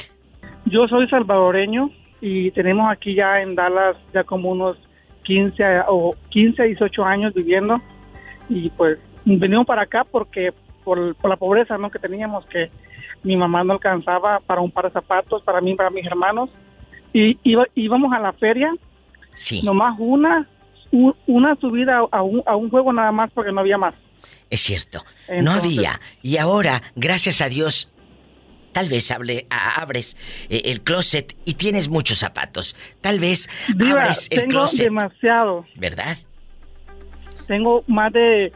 Yo 0.66 0.88
soy 0.88 1.08
salvadoreño 1.10 1.90
y 2.22 2.52
tenemos 2.52 2.92
aquí 2.92 3.14
ya 3.16 3.42
en 3.42 3.56
Dallas 3.56 3.96
ya 4.14 4.24
como 4.24 4.52
unos 4.52 4.78
15 5.24 5.64
a- 5.64 5.86
o 5.90 6.16
15 6.30 6.62
a 6.62 6.66
18 6.66 7.04
años 7.04 7.34
viviendo 7.34 7.82
y 8.50 8.70
pues 8.72 8.98
venimos 9.26 9.66
para 9.66 9.82
acá 9.84 10.06
porque 10.10 10.54
por, 10.84 11.16
por 11.16 11.30
la 11.30 11.36
pobreza 11.36 11.78
¿no? 11.78 11.92
que 11.92 12.00
teníamos 12.00 12.46
que 12.46 12.72
mi 13.24 13.36
mamá 13.36 13.64
no 13.66 13.74
alcanzaba 13.74 14.40
para 14.40 14.62
un 14.62 14.72
par 14.72 14.86
de 14.86 14.92
zapatos 14.92 15.44
para 15.44 15.60
mí 15.60 15.76
para 15.76 15.90
mis 15.90 16.06
hermanos 16.06 16.50
y 17.14 17.38
iba- 17.44 17.68
íbamos 17.76 18.12
a 18.14 18.20
la 18.20 18.34
feria 18.34 18.72
Sí. 19.36 19.62
nomás 19.64 19.96
una 20.00 20.48
u- 20.92 21.14
una 21.28 21.56
subida 21.56 22.02
a 22.12 22.22
un, 22.22 22.42
a 22.46 22.56
un 22.56 22.70
juego 22.70 22.92
nada 22.94 23.12
más 23.12 23.30
porque 23.32 23.52
no 23.52 23.60
había 23.62 23.78
más 23.78 23.94
Es 24.50 24.62
cierto, 24.62 25.04
no 25.42 25.52
había. 25.52 26.00
Y 26.24 26.38
ahora, 26.38 26.82
gracias 26.96 27.42
a 27.42 27.50
Dios, 27.50 27.92
tal 28.72 28.88
vez 28.90 29.12
hable- 29.12 29.46
a- 29.50 29.82
abres 29.82 30.16
eh, 30.50 30.62
el 30.66 30.82
closet 30.82 31.36
y 31.46 31.54
tienes 31.56 31.90
muchos 31.90 32.18
zapatos. 32.20 32.76
Tal 33.02 33.20
vez 33.20 33.50
Diva, 33.76 34.02
abres 34.04 34.28
el 34.32 34.40
tengo 34.40 34.52
closet, 34.52 34.86
demasiado 34.86 35.66
¿verdad? 35.76 36.18
tengo 37.48 37.84
más 37.88 38.12
de 38.14 38.52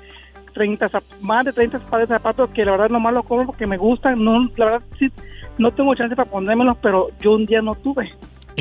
30 0.53 0.89
zap- 0.89 1.03
más 1.21 1.45
de 1.45 1.53
30 1.53 1.79
pares 1.79 2.09
de 2.09 2.15
zapatos 2.15 2.49
que 2.51 2.65
la 2.65 2.71
verdad 2.71 2.89
nomás 2.89 3.13
los 3.13 3.25
compro 3.25 3.45
porque 3.47 3.65
me 3.67 3.77
gustan 3.77 4.21
no 4.23 4.49
la 4.57 4.65
verdad 4.65 4.81
sí 4.99 5.09
no 5.57 5.71
tengo 5.71 5.95
chance 5.95 6.15
para 6.15 6.29
ponérmelos 6.29 6.77
pero 6.81 7.09
yo 7.21 7.31
un 7.33 7.45
día 7.45 7.61
no 7.61 7.75
tuve 7.75 8.11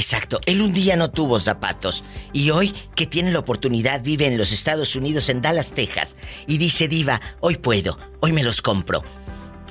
Exacto, 0.00 0.40
él 0.46 0.62
un 0.62 0.72
día 0.72 0.96
no 0.96 1.10
tuvo 1.10 1.38
zapatos. 1.38 2.06
Y 2.32 2.48
hoy 2.52 2.72
que 2.96 3.04
tiene 3.04 3.32
la 3.32 3.38
oportunidad 3.38 4.02
vive 4.02 4.26
en 4.26 4.38
los 4.38 4.50
Estados 4.50 4.96
Unidos, 4.96 5.28
en 5.28 5.42
Dallas, 5.42 5.74
Texas, 5.74 6.16
y 6.46 6.56
dice 6.56 6.88
Diva, 6.88 7.20
hoy 7.40 7.56
puedo, 7.56 7.98
hoy 8.20 8.32
me 8.32 8.42
los 8.42 8.62
compro. 8.62 9.02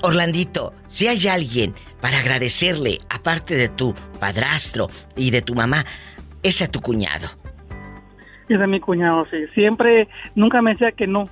Orlandito, 0.03 0.75
si 0.85 1.07
hay 1.07 1.27
alguien 1.27 1.73
para 1.99 2.19
agradecerle, 2.19 2.99
aparte 3.09 3.55
de 3.55 3.69
tu 3.69 3.95
padrastro 4.19 4.91
y 5.15 5.31
de 5.31 5.41
tu 5.41 5.55
mamá, 5.55 5.83
es 6.43 6.61
a 6.61 6.67
tu 6.67 6.79
cuñado. 6.79 7.27
es 8.49 8.59
de 8.59 8.67
mi 8.67 8.79
cuñado 8.79 9.25
sí. 9.31 9.47
Siempre 9.55 10.09
nunca 10.35 10.61
me 10.61 10.73
decía 10.73 10.91
que 10.91 11.07
no. 11.07 11.27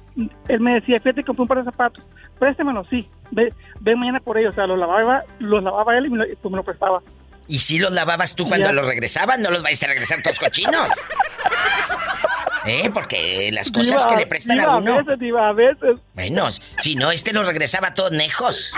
Él 0.47 0.59
me 0.59 0.73
decía 0.73 0.99
fíjate 0.99 1.21
que 1.21 1.27
compré 1.27 1.43
un 1.43 1.47
par 1.49 1.57
de 1.59 1.65
zapatos. 1.65 2.03
Préstemelo 2.39 2.83
sí. 2.85 3.07
Ve 3.29 3.53
ve 3.79 3.95
mañana 3.95 4.21
por 4.21 4.39
ellos 4.39 4.53
o 4.53 4.55
sea 4.55 4.65
los 4.65 4.79
lavaba 4.79 5.21
los 5.37 5.61
lavaba 5.63 5.95
él 5.99 6.07
y 6.07 6.09
me 6.09 6.25
pues 6.25 6.51
me 6.51 6.57
lo 6.57 6.63
prestaba 6.63 6.99
¿Y 7.47 7.59
si 7.59 7.79
los 7.79 7.91
lavabas 7.91 8.35
tú 8.35 8.47
cuando 8.47 8.67
Ya. 8.67 8.73
los 8.73 8.85
regresaban? 8.85 9.41
¿No 9.41 9.49
los 9.49 9.63
vais 9.63 9.81
a 9.83 9.87
regresar 9.87 10.21
todos 10.21 10.39
cochinos? 10.39 10.89
¿Eh? 12.65 12.89
Porque 12.93 13.49
las 13.53 13.71
cosas 13.71 14.01
Diva, 14.03 14.07
que 14.09 14.15
le 14.17 14.27
prestan 14.27 14.57
diva, 14.57 14.73
a 14.73 14.77
uno... 14.77 14.95
a 14.95 14.97
veces 14.97 15.19
diva, 15.19 15.47
a 15.47 15.53
veces 15.53 15.95
Bueno, 16.13 16.47
si 16.81 16.95
no, 16.95 17.11
este 17.11 17.31
los 17.31 17.45
regresaba 17.47 17.93
todos 17.93 18.11
nejos. 18.11 18.73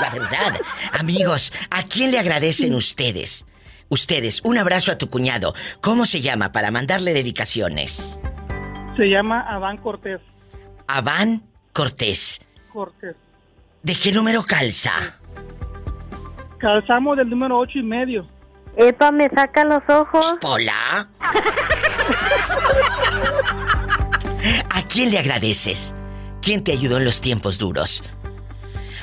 La 0.00 0.10
verdad. 0.10 0.58
Amigos, 0.92 1.52
¿a 1.70 1.82
quién 1.82 2.10
le 2.10 2.18
agradecen 2.18 2.74
ustedes? 2.74 3.44
Ustedes, 3.90 4.40
un 4.42 4.56
abrazo 4.56 4.90
a 4.90 4.96
tu 4.98 5.10
cuñado. 5.10 5.54
¿Cómo 5.82 6.06
se 6.06 6.22
llama 6.22 6.50
para 6.52 6.70
mandarle 6.70 7.12
dedicaciones? 7.12 8.18
se 8.96 9.08
llama 9.08 9.44
Adán 9.48 9.76
Cortés 9.78 10.20
Aván 10.86 11.42
Cortés. 11.72 12.40
Cortés 12.72 13.16
¿De 13.82 13.96
qué 13.96 14.12
número 14.12 14.44
calza? 14.44 15.18
Calzamos 16.64 17.16
del 17.18 17.28
número 17.28 17.58
ocho 17.58 17.78
y 17.78 17.82
medio 17.82 18.26
Epa, 18.76 19.12
me 19.12 19.28
saca 19.28 19.64
los 19.64 19.82
ojos. 19.88 20.34
Hola. 20.42 21.08
¿A 24.70 24.82
quién 24.88 25.12
le 25.12 25.18
agradeces? 25.18 25.94
¿Quién 26.42 26.64
te 26.64 26.72
ayudó 26.72 26.96
en 26.96 27.04
los 27.04 27.20
tiempos 27.20 27.58
duros? 27.58 28.02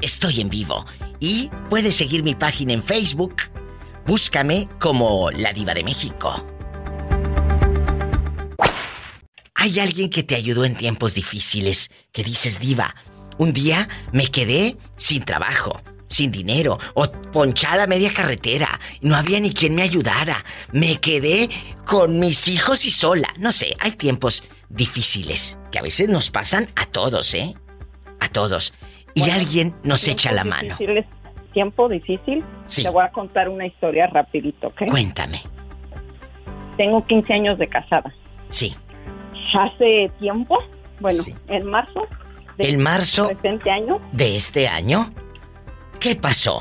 Estoy 0.00 0.40
en 0.40 0.48
vivo 0.48 0.86
y 1.20 1.50
puedes 1.68 1.96
seguir 1.96 2.22
mi 2.22 2.34
página 2.34 2.72
en 2.72 2.82
Facebook. 2.82 3.34
Búscame 4.06 4.66
como 4.78 5.30
La 5.30 5.52
Diva 5.52 5.74
de 5.74 5.84
México. 5.84 6.46
¿Hay 9.54 9.78
alguien 9.78 10.08
que 10.08 10.22
te 10.22 10.36
ayudó 10.36 10.64
en 10.64 10.74
tiempos 10.74 11.12
difíciles? 11.14 11.90
Que 12.12 12.24
dices, 12.24 12.60
Diva, 12.60 12.94
un 13.40 13.54
día 13.54 13.88
me 14.12 14.26
quedé 14.26 14.76
sin 14.98 15.24
trabajo, 15.24 15.80
sin 16.08 16.30
dinero, 16.30 16.78
o 16.92 17.10
ponchada 17.32 17.84
a 17.84 17.86
media 17.86 18.12
carretera. 18.14 18.78
No 19.00 19.16
había 19.16 19.40
ni 19.40 19.54
quien 19.54 19.74
me 19.74 19.80
ayudara. 19.80 20.44
Me 20.72 21.00
quedé 21.00 21.48
con 21.86 22.18
mis 22.18 22.48
hijos 22.48 22.84
y 22.84 22.90
sola. 22.90 23.28
No 23.38 23.50
sé, 23.50 23.74
hay 23.80 23.92
tiempos 23.92 24.44
difíciles 24.68 25.58
que 25.72 25.78
a 25.78 25.82
veces 25.82 26.10
nos 26.10 26.30
pasan 26.30 26.68
a 26.76 26.84
todos, 26.84 27.32
¿eh? 27.32 27.54
A 28.20 28.28
todos. 28.28 28.74
Y 29.14 29.30
alguien 29.30 29.74
nos 29.84 30.06
echa 30.06 30.32
la 30.32 30.44
mano. 30.44 30.76
Difícil, 30.78 31.06
tiempo 31.54 31.88
difícil. 31.88 32.44
Sí. 32.66 32.82
Te 32.82 32.90
voy 32.90 33.04
a 33.06 33.10
contar 33.10 33.48
una 33.48 33.66
historia 33.66 34.06
rapidito, 34.06 34.68
¿ok? 34.68 34.82
Cuéntame. 34.86 35.40
Tengo 36.76 37.06
15 37.06 37.32
años 37.32 37.58
de 37.58 37.68
casada. 37.68 38.14
Sí. 38.50 38.76
Hace 39.54 40.12
tiempo, 40.18 40.58
bueno, 41.00 41.22
en 41.48 41.64
marzo 41.64 42.06
El 42.58 42.78
marzo 42.78 43.28
presente 43.28 43.70
año, 43.70 44.00
de 44.12 44.36
este 44.36 44.68
año, 44.68 45.12
¿qué 45.98 46.14
pasó? 46.16 46.60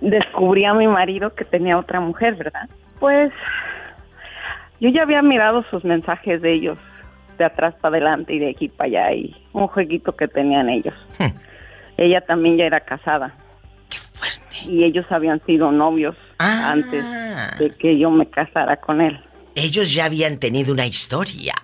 descubrí 0.00 0.66
a 0.66 0.74
mi 0.74 0.86
marido 0.86 1.34
que 1.34 1.46
tenía 1.46 1.78
otra 1.78 1.98
mujer, 1.98 2.34
¿verdad? 2.34 2.68
Pues 3.00 3.32
yo 4.78 4.90
ya 4.90 5.02
había 5.02 5.22
mirado 5.22 5.64
sus 5.70 5.82
mensajes 5.82 6.42
de 6.42 6.52
ellos 6.52 6.78
de 7.38 7.44
atrás 7.46 7.74
para 7.80 7.96
adelante 7.96 8.34
y 8.34 8.38
de 8.38 8.50
aquí 8.50 8.68
para 8.68 8.88
allá 8.88 9.12
y 9.14 9.34
un 9.54 9.66
jueguito 9.66 10.14
que 10.14 10.28
tenían 10.28 10.68
ellos. 10.68 10.94
Ella 11.96 12.20
también 12.20 12.58
ya 12.58 12.64
era 12.64 12.80
casada. 12.80 13.34
Qué 13.88 13.96
fuerte. 13.98 14.56
Y 14.70 14.84
ellos 14.84 15.06
habían 15.10 15.40
sido 15.46 15.72
novios 15.72 16.16
Ah. 16.38 16.72
antes 16.72 17.02
de 17.58 17.70
que 17.70 17.98
yo 17.98 18.10
me 18.10 18.26
casara 18.28 18.76
con 18.76 19.00
él. 19.00 19.18
Ellos 19.54 19.94
ya 19.94 20.04
habían 20.04 20.38
tenido 20.38 20.72
una 20.74 20.84
historia. 20.86 21.54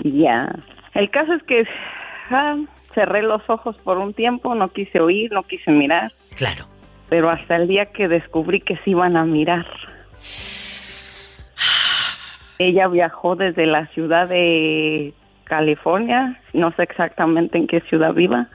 Ya. 0.00 0.54
El 0.94 1.10
caso 1.10 1.34
es 1.34 1.42
que 1.42 1.66
ah, 2.30 2.56
cerré 2.94 3.22
los 3.22 3.42
ojos 3.48 3.76
por 3.84 3.98
un 3.98 4.14
tiempo, 4.14 4.54
no 4.54 4.68
quise 4.68 5.00
oír, 5.00 5.32
no 5.32 5.42
quise 5.42 5.70
mirar. 5.70 6.12
Claro. 6.36 6.66
Pero 7.08 7.30
hasta 7.30 7.56
el 7.56 7.68
día 7.68 7.86
que 7.86 8.08
descubrí 8.08 8.60
que 8.60 8.76
se 8.78 8.90
iban 8.90 9.16
a 9.16 9.24
mirar. 9.24 9.66
Ella 12.58 12.86
viajó 12.88 13.34
desde 13.34 13.66
la 13.66 13.86
ciudad 13.88 14.28
de 14.28 15.12
California, 15.44 16.40
no 16.52 16.72
sé 16.76 16.84
exactamente 16.84 17.58
en 17.58 17.66
qué 17.66 17.80
ciudad 17.82 18.14
viva, 18.14 18.48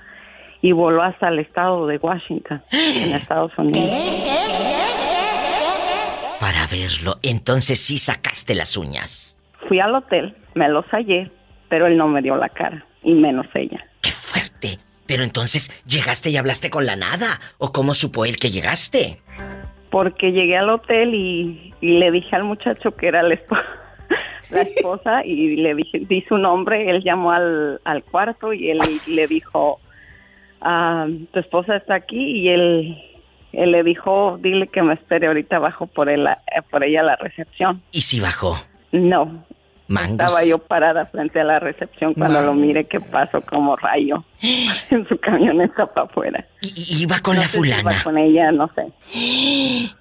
y 0.62 0.72
voló 0.72 1.04
hasta 1.04 1.28
el 1.28 1.40
estado 1.40 1.86
de 1.86 1.98
Washington, 1.98 2.62
en 2.72 3.14
Estados 3.14 3.52
Unidos. 3.58 3.88
Para 6.40 6.66
verlo, 6.68 7.16
entonces 7.22 7.80
sí 7.80 7.98
sacaste 7.98 8.56
las 8.56 8.78
uñas. 8.78 9.38
Fui 9.68 9.80
al 9.80 9.94
hotel, 9.94 10.36
me 10.56 10.70
los 10.70 10.86
hallé, 10.88 11.30
pero 11.70 11.88
él 11.88 11.96
no 11.98 12.08
me 12.08 12.22
dio 12.22 12.36
la 12.36 12.50
cara, 12.50 12.86
y 13.04 13.14
menos 13.14 13.46
ella. 13.54 13.86
Pero 15.08 15.24
entonces, 15.24 15.72
¿llegaste 15.88 16.30
y 16.30 16.38
hablaste 16.38 16.70
con 16.70 16.86
la 16.86 16.96
nada? 16.96 17.40
¿O 17.58 17.72
cómo 17.72 17.96
supo 17.96 18.26
él 18.26 18.38
que 18.38 18.52
llegaste? 18.52 19.20
Porque 19.90 20.32
llegué 20.32 20.56
al 20.56 20.70
hotel 20.70 21.16
y, 21.16 21.74
y 21.82 21.98
le 21.98 22.12
dije 22.12 22.36
al 22.36 22.44
muchacho 22.44 22.96
que 22.96 23.08
era 23.08 23.24
la, 23.24 23.34
esp- 23.34 23.64
la 24.52 24.62
esposa 24.62 25.26
y 25.26 25.56
le 25.56 25.74
dije, 25.74 26.02
di 26.08 26.22
su 26.30 26.38
nombre, 26.38 26.92
él 26.92 27.04
llamó 27.04 27.32
al, 27.32 27.82
al 27.86 28.04
cuarto 28.04 28.54
y 28.54 28.70
él 28.70 28.78
le 29.08 29.26
dijo, 29.26 29.80
ah, 30.62 31.08
tu 31.34 31.40
esposa 31.40 31.78
está 31.78 31.96
aquí 31.96 32.42
y 32.42 32.50
él, 32.50 32.96
él 33.54 33.72
le 33.72 33.82
dijo, 33.82 34.38
dile 34.40 34.68
que 34.68 34.84
me 34.84 34.94
espere 34.94 35.26
ahorita 35.26 35.56
abajo 35.56 35.88
por, 35.88 36.08
él, 36.08 36.28
eh, 36.28 36.62
por 36.70 36.84
ella 36.84 37.00
a 37.00 37.06
la 37.06 37.16
recepción. 37.16 37.82
¿Y 37.92 38.02
si 38.02 38.20
bajó? 38.20 38.58
No, 38.92 39.44
Mangos. 39.90 40.12
estaba 40.28 40.46
yo 40.46 40.58
parada 40.60 41.08
frente 41.08 41.40
a 41.42 41.44
la 41.44 41.60
recepción 41.60 42.14
cuando 42.14 42.42
lo 42.42 42.54
miré 42.54 42.86
que 42.86 43.00
pasó 43.02 43.42
como 43.42 43.76
rayo 43.76 44.24
en 44.92 45.08
su 45.10 45.18
camioneta 45.20 45.88
para 45.88 46.06
afuera. 46.08 46.46
¿Y 46.62 47.04
iba 47.04 47.20
con 47.20 47.36
No 47.36 47.42
la 47.42 47.48
sé 47.48 47.60
si 47.62 47.68
iba 47.68 47.78
fulana? 47.80 48.04
con 48.04 48.18
ella, 48.18 48.52
no 48.52 48.70
sé. 48.76 48.86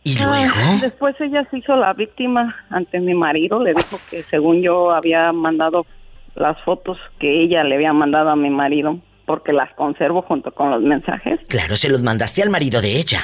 ¿Y 0.05 0.17
Ah, 0.21 0.25
luego? 0.25 0.81
después 0.81 1.17
ella 1.21 1.47
se 1.51 1.59
hizo 1.59 1.75
la 1.77 1.93
víctima 1.95 2.55
ante 2.71 3.01
mi 3.01 3.15
marido. 3.15 3.63
Le 3.63 3.73
dijo 3.75 3.99
que 4.11 4.23
según 4.25 4.63
yo 4.63 4.91
había 4.93 5.33
mandado 5.33 5.87
las 6.35 6.61
fotos 6.63 6.99
que 7.19 7.43
ella 7.43 7.65
le 7.65 7.75
había 7.77 7.93
mandado 7.93 8.31
a 8.31 8.37
mi 8.37 8.51
marido, 8.51 8.99
porque 9.27 9.53
las 9.53 9.73
conservo 9.75 10.23
junto 10.23 10.53
con 10.53 10.71
los 10.71 10.83
mensajes. 10.83 11.41
Claro, 11.49 11.77
se 11.77 11.89
los 11.91 12.01
mandaste 12.01 12.43
al 12.43 12.51
marido 12.51 12.81
de 12.81 12.93
ella. 12.99 13.21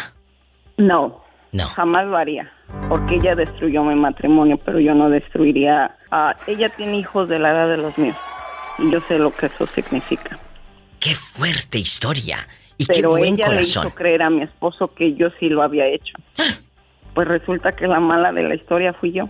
No. 0.76 1.22
No. 1.52 1.68
Jamás 1.68 2.06
lo 2.06 2.16
haría. 2.16 2.50
Porque 2.88 3.16
ella 3.16 3.34
destruyó 3.34 3.82
mi 3.82 3.94
matrimonio, 3.94 4.58
pero 4.64 4.78
yo 4.78 4.94
no 4.94 5.08
destruiría. 5.08 5.96
a 6.10 6.36
ella 6.46 6.68
tiene 6.68 6.98
hijos 6.98 7.28
de 7.28 7.38
la 7.38 7.50
edad 7.52 7.68
de 7.68 7.78
los 7.78 7.96
míos. 7.98 8.16
Y 8.78 8.90
yo 8.90 9.00
sé 9.02 9.18
lo 9.18 9.32
que 9.32 9.46
eso 9.46 9.66
significa. 9.66 10.38
Qué 11.00 11.14
fuerte 11.14 11.78
historia. 11.78 12.46
Y 12.76 12.86
pero 12.86 13.10
qué 13.12 13.18
buen 13.18 13.34
ella 13.34 13.46
corazón. 13.46 13.84
le 13.84 13.88
hizo 13.88 13.94
creer 13.94 14.22
a 14.22 14.30
mi 14.30 14.42
esposo 14.42 14.92
que 14.94 15.14
yo 15.14 15.28
sí 15.38 15.48
lo 15.48 15.62
había 15.62 15.86
hecho. 15.86 16.14
Pues 17.14 17.28
resulta 17.28 17.72
que 17.72 17.86
la 17.86 18.00
mala 18.00 18.32
de 18.32 18.42
la 18.42 18.54
historia 18.56 18.92
fui 18.92 19.12
yo. 19.12 19.28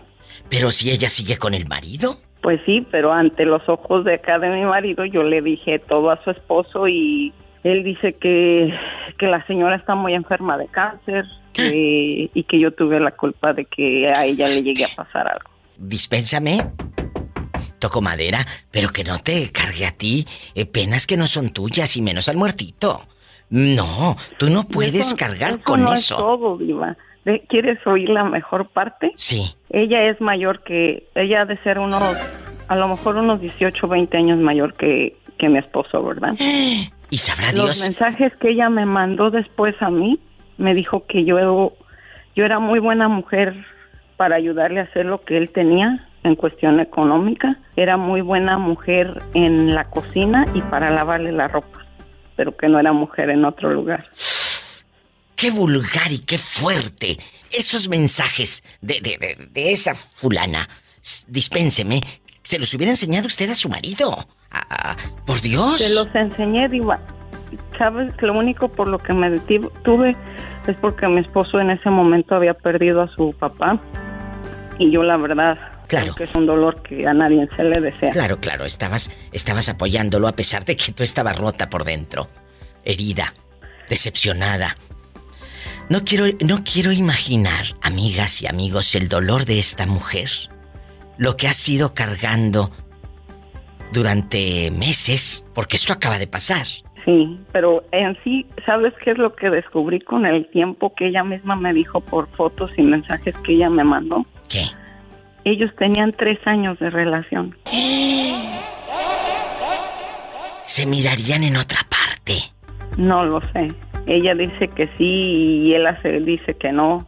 Pero 0.49 0.71
si 0.71 0.91
ella 0.91 1.09
sigue 1.09 1.37
con 1.37 1.53
el 1.55 1.67
marido. 1.67 2.17
Pues 2.41 2.61
sí, 2.67 2.87
pero 2.91 3.13
ante 3.13 3.45
los 3.45 3.67
ojos 3.69 4.05
de 4.05 4.15
acá 4.15 4.39
de 4.39 4.49
mi 4.49 4.65
marido 4.65 5.05
yo 5.05 5.23
le 5.23 5.43
dije 5.43 5.79
todo 5.79 6.11
a 6.11 6.23
su 6.25 6.31
esposo 6.31 6.89
y 6.89 7.33
él 7.65 7.83
dice 7.83 8.13
que, 8.15 8.73
que 9.19 9.27
la 9.27 9.45
señora 9.47 9.77
está 9.77 9.95
muy 9.97 10.15
enferma 10.15 10.57
de 10.57 10.69
cáncer 10.69 11.25
que- 11.53 12.31
y 12.33 12.43
que 12.45 12.59
yo 12.61 12.73
tuve 12.73 13.01
la 13.01 13.11
culpa 13.13 13.53
de 13.53 13.65
que 13.65 14.09
a 14.09 14.25
ella 14.25 14.49
le 14.49 14.63
llegue 14.63 14.85
a 14.85 14.95
pasar 14.95 15.27
algo. 15.29 15.51
Dispénsame. 15.77 16.59
Toco 17.81 18.01
madera, 18.01 18.47
pero 18.71 18.89
que 18.91 19.05
no 19.05 19.19
te 19.19 19.51
cargue 19.53 19.85
a 19.87 19.91
ti 19.93 20.25
eh, 20.55 20.65
penas 20.65 21.07
que 21.07 21.17
no 21.17 21.27
son 21.27 21.51
tuyas 21.51 21.97
y 21.97 22.03
menos 22.03 22.29
al 22.29 22.37
muertito. 22.37 23.03
No, 23.51 24.17
tú 24.39 24.49
no 24.51 24.65
puedes 24.65 25.09
Eso- 25.09 25.17
cargar 25.17 25.51
eso 25.51 25.63
con 25.63 25.83
no 25.83 25.93
eso. 25.93 26.15
Es 26.15 26.21
todo, 26.21 26.57
Diva. 26.59 26.97
¿Quieres 27.49 27.79
oír 27.87 28.09
la 28.11 28.25
mejor 28.25 28.69
parte? 28.69 29.13
Sí. 29.17 29.55
Ella 29.71 30.03
es 30.11 30.21
mayor 30.21 30.63
que, 30.63 31.09
ella 31.15 31.43
ha 31.43 31.45
de 31.47 31.57
ser 31.63 31.79
unos, 31.79 32.03
a 32.69 32.77
lo 32.77 32.89
mejor 32.89 33.17
unos 33.17 33.41
18 33.41 33.87
o 33.87 33.89
20 33.89 34.17
años 34.17 34.39
mayor 34.39 34.75
que, 34.75 35.17
que 35.39 35.49
mi 35.49 35.59
esposo, 35.59 36.03
¿verdad? 36.03 36.33
Y 37.11 37.19
sabrá 37.19 37.53
Los 37.53 37.55
Dios. 37.79 37.81
mensajes 37.89 38.33
que 38.41 38.51
ella 38.51 38.69
me 38.71 38.87
mandó 38.87 39.31
después 39.31 39.75
a 39.81 39.91
mí, 39.91 40.19
me 40.59 40.75
dijo 40.75 41.07
que 41.07 41.25
yo, 41.25 41.77
yo 42.37 42.45
era 42.45 42.59
muy 42.59 42.79
buena 42.79 43.09
mujer 43.09 43.55
para 44.17 44.37
ayudarle 44.37 44.81
a 44.81 44.85
hacer 44.85 45.07
lo 45.07 45.25
que 45.25 45.37
él 45.37 45.51
tenía 45.53 46.09
en 46.23 46.37
cuestión 46.37 46.81
económica. 46.81 47.59
Era 47.77 47.97
muy 47.97 48.21
buena 48.21 48.59
mujer 48.59 49.23
en 49.35 49.75
la 49.75 49.85
cocina 49.91 50.45
y 50.55 50.61
para 50.63 50.91
lavarle 50.91 51.33
la 51.33 51.49
ropa, 51.49 51.85
pero 52.37 52.57
que 52.57 52.69
no 52.69 52.79
era 52.79 52.93
mujer 52.93 53.31
en 53.31 53.45
otro 53.45 53.71
lugar. 53.73 54.07
Qué 55.37 55.51
vulgar 55.51 56.11
y 56.13 56.21
qué 56.21 56.39
fuerte. 56.39 57.19
Esos 57.51 57.89
mensajes 57.89 58.63
de, 58.81 59.01
de, 59.01 59.19
de- 59.19 59.47
de 59.51 59.73
esa 59.73 59.95
fulana. 59.95 60.69
Dispénseme. 61.27 62.01
Se 62.43 62.59
los 62.59 62.73
hubiera 62.75 62.93
enseñado 62.93 63.27
usted 63.27 63.51
a 63.51 63.55
su 63.55 63.69
marido. 63.69 64.29
Ah, 64.55 64.67
ah, 64.71 64.97
por 65.27 65.41
Dios. 65.41 65.81
Se 65.81 65.95
los 65.95 66.09
enseñé, 66.15 66.69
Diva. 66.69 67.01
Sabes 67.79 68.15
que 68.15 68.27
lo 68.27 68.39
único 68.39 68.69
por 68.69 68.89
lo 68.89 68.99
que 68.99 69.13
me 69.13 69.31
detuve 69.31 70.17
es 70.67 70.77
porque 70.81 71.07
mi 71.09 71.21
esposo 71.21 71.61
en 71.61 71.71
ese 71.71 71.91
momento 71.91 72.35
había 72.37 72.55
perdido 72.55 73.03
a 73.03 73.09
su 73.09 73.33
papá. 73.39 73.79
Y 74.79 74.91
yo, 74.93 75.03
la 75.03 75.17
verdad, 75.17 75.59
Claro. 75.89 76.15
creo 76.15 76.15
que 76.15 76.25
es 76.25 76.37
un 76.37 76.47
dolor 76.47 76.83
que 76.83 77.07
a 77.07 77.13
nadie 77.15 77.49
se 77.57 77.65
le 77.65 77.81
desea. 77.81 78.11
Claro, 78.11 78.39
claro, 78.41 78.65
estabas, 78.65 79.11
estabas 79.33 79.69
apoyándolo 79.69 80.29
a 80.29 80.33
pesar 80.33 80.65
de 80.65 80.77
que 80.77 80.93
tú 80.93 81.03
estabas 81.03 81.37
rota 81.39 81.69
por 81.69 81.85
dentro, 81.85 82.29
herida, 82.85 83.35
decepcionada. 83.89 84.77
No 85.89 86.03
quiero, 86.05 86.25
no 86.45 86.63
quiero 86.65 86.93
imaginar, 86.93 87.65
amigas 87.83 88.41
y 88.43 88.47
amigos, 88.47 88.95
el 88.95 89.09
dolor 89.09 89.45
de 89.45 89.59
esta 89.59 89.87
mujer, 89.87 90.31
lo 91.19 91.37
que 91.37 91.47
ha 91.49 91.53
sido 91.53 91.93
cargando 91.93 92.71
durante 93.93 94.71
meses, 94.71 95.47
porque 95.55 95.77
esto 95.77 95.93
acaba 95.93 96.19
de 96.19 96.27
pasar. 96.27 96.67
Sí, 97.05 97.39
pero 97.53 97.85
en 97.93 98.17
sí, 98.25 98.47
¿sabes 98.65 98.95
qué 99.03 99.11
es 99.11 99.19
lo 99.19 99.35
que 99.35 99.51
descubrí 99.51 100.01
con 100.01 100.25
el 100.25 100.49
tiempo 100.51 100.95
que 100.95 101.09
ella 101.09 101.23
misma 101.23 101.55
me 101.55 101.75
dijo 101.75 102.01
por 102.01 102.29
fotos 102.31 102.71
y 102.79 102.83
mensajes 102.83 103.37
que 103.39 103.55
ella 103.55 103.69
me 103.69 103.85
mandó? 103.85 104.25
¿Qué? 104.49 104.65
Ellos 105.45 105.71
tenían 105.79 106.13
tres 106.13 106.39
años 106.47 106.79
de 106.79 106.89
relación. 106.89 107.55
Se 110.63 110.87
mirarían 110.87 111.45
en 111.45 111.57
otra 111.57 111.81
parte. 111.91 112.39
No 112.97 113.25
lo 113.25 113.41
sé. 113.53 113.73
Ella 114.07 114.35
dice 114.35 114.69
que 114.69 114.87
sí 114.97 115.05
y 115.05 115.75
él 115.75 115.87
hace, 115.87 116.21
dice 116.21 116.55
que 116.55 116.73
no. 116.73 117.07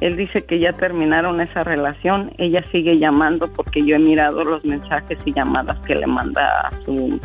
Él 0.00 0.16
dice 0.16 0.44
que 0.44 0.58
ya 0.58 0.72
terminaron 0.72 1.40
esa 1.40 1.64
relación. 1.64 2.32
Ella 2.38 2.64
sigue 2.72 2.98
llamando 2.98 3.50
porque 3.52 3.84
yo 3.84 3.96
he 3.96 3.98
mirado 3.98 4.44
los 4.44 4.64
mensajes 4.64 5.18
y 5.24 5.32
llamadas 5.32 5.78
que 5.86 5.94
le 5.94 6.06
manda 6.06 6.68
a 6.68 6.70
su 6.84 7.20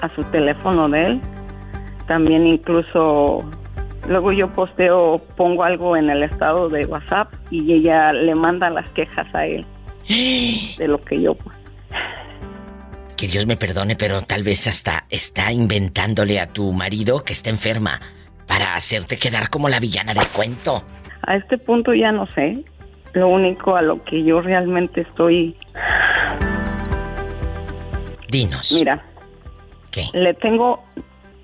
a 0.00 0.14
su 0.14 0.22
teléfono 0.24 0.88
de 0.88 1.06
él. 1.06 1.20
También 2.06 2.46
incluso 2.46 3.44
luego 4.08 4.32
yo 4.32 4.48
posteo, 4.48 5.20
pongo 5.36 5.64
algo 5.64 5.96
en 5.96 6.10
el 6.10 6.22
estado 6.22 6.68
de 6.68 6.86
WhatsApp 6.86 7.32
y 7.50 7.72
ella 7.72 8.12
le 8.12 8.34
manda 8.34 8.70
las 8.70 8.88
quejas 8.90 9.26
a 9.34 9.46
él 9.46 9.64
de 10.78 10.88
lo 10.88 11.02
que 11.04 11.20
yo 11.20 11.34
pues. 11.34 11.56
Que 13.16 13.26
Dios 13.28 13.46
me 13.46 13.58
perdone, 13.58 13.96
pero 13.96 14.22
tal 14.22 14.42
vez 14.42 14.66
hasta 14.66 15.04
está 15.10 15.52
inventándole 15.52 16.40
a 16.40 16.46
tu 16.46 16.72
marido 16.72 17.22
que 17.22 17.34
está 17.34 17.50
enferma 17.50 18.00
para 18.46 18.74
hacerte 18.74 19.18
quedar 19.18 19.50
como 19.50 19.68
la 19.68 19.78
villana 19.78 20.14
del 20.14 20.26
cuento. 20.28 20.84
A 21.26 21.36
este 21.36 21.58
punto 21.58 21.94
ya 21.94 22.12
no 22.12 22.26
sé. 22.34 22.64
Lo 23.12 23.28
único 23.28 23.74
a 23.76 23.82
lo 23.82 24.02
que 24.04 24.22
yo 24.22 24.40
realmente 24.40 25.00
estoy, 25.00 25.56
Dinos. 28.28 28.72
mira, 28.78 29.02
¿Qué? 29.90 30.04
le 30.12 30.34
tengo, 30.34 30.82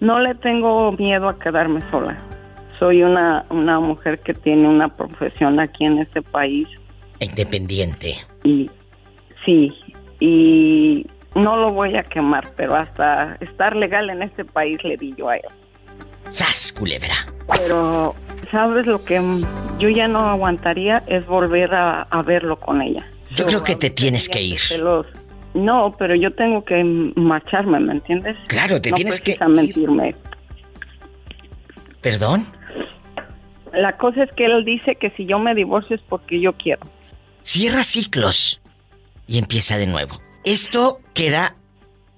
no 0.01 0.21
le 0.21 0.35
tengo 0.37 0.93
miedo 0.93 1.29
a 1.29 1.39
quedarme 1.39 1.81
sola. 1.91 2.17
Soy 2.79 3.03
una, 3.03 3.45
una 3.51 3.81
mujer 3.81 4.21
que 4.21 4.35
tiene 4.35 4.69
una 4.69 4.89
profesión 4.97 5.59
aquí 5.59 5.85
en 5.87 5.99
este 5.99 6.23
país 6.23 6.69
Independiente. 7.21 8.15
y 8.45 8.71
sí, 9.45 9.73
y 10.21 11.07
no 11.35 11.57
lo 11.57 11.73
voy 11.73 11.97
a 11.97 12.03
quemar, 12.05 12.53
pero 12.57 12.77
hasta 12.77 13.37
estar 13.41 13.75
legal 13.75 14.11
en 14.11 14.23
este 14.23 14.45
país 14.45 14.79
le 14.85 14.97
di 14.99 15.15
yo 15.17 15.31
a 15.31 15.37
él. 15.37 15.43
¡Sas, 16.29 16.73
culebra! 16.79 17.15
Pero, 17.59 18.15
¿sabes 18.51 18.87
lo 18.87 19.05
que 19.05 19.21
yo 19.79 19.89
ya 19.89 20.09
no 20.09 20.21
aguantaría? 20.21 21.03
Es 21.07 21.27
volver 21.27 21.75
a, 21.75 22.03
a 22.03 22.23
verlo 22.23 22.59
con 22.59 22.83
ella. 22.83 23.07
Yo 23.37 23.47
creo 23.47 23.65
que 23.65 23.77
te 23.77 23.91
tienes 23.91 24.29
que 24.29 24.43
ir. 24.43 24.61
No, 25.55 25.95
pero 25.99 26.15
yo 26.15 26.33
tengo 26.35 26.65
que 26.65 26.85
marcharme, 27.17 27.81
¿me 27.81 27.93
entiendes? 27.93 28.37
Claro, 28.47 28.81
te 28.81 28.91
No 28.91 28.97
tienes 28.97 29.21
que 29.21 29.37
mentirme. 29.49 30.15
¿Perdón? 32.03 32.47
La 33.73 33.97
cosa 33.97 34.25
es 34.25 34.33
que 34.33 34.47
él 34.47 34.65
dice 34.65 34.97
que 34.97 35.11
si 35.11 35.27
yo 35.27 35.39
me 35.39 35.55
divorcio 35.55 35.97
es 35.97 36.03
porque 36.09 36.41
yo 36.41 36.53
quiero. 36.53 36.87
Cierra 37.43 37.85
ciclos 37.85 38.61
y 39.27 39.39
empieza 39.39 39.79
de 39.79 39.87
nuevo. 39.87 40.21
Esto 40.45 41.01
queda 41.15 41.57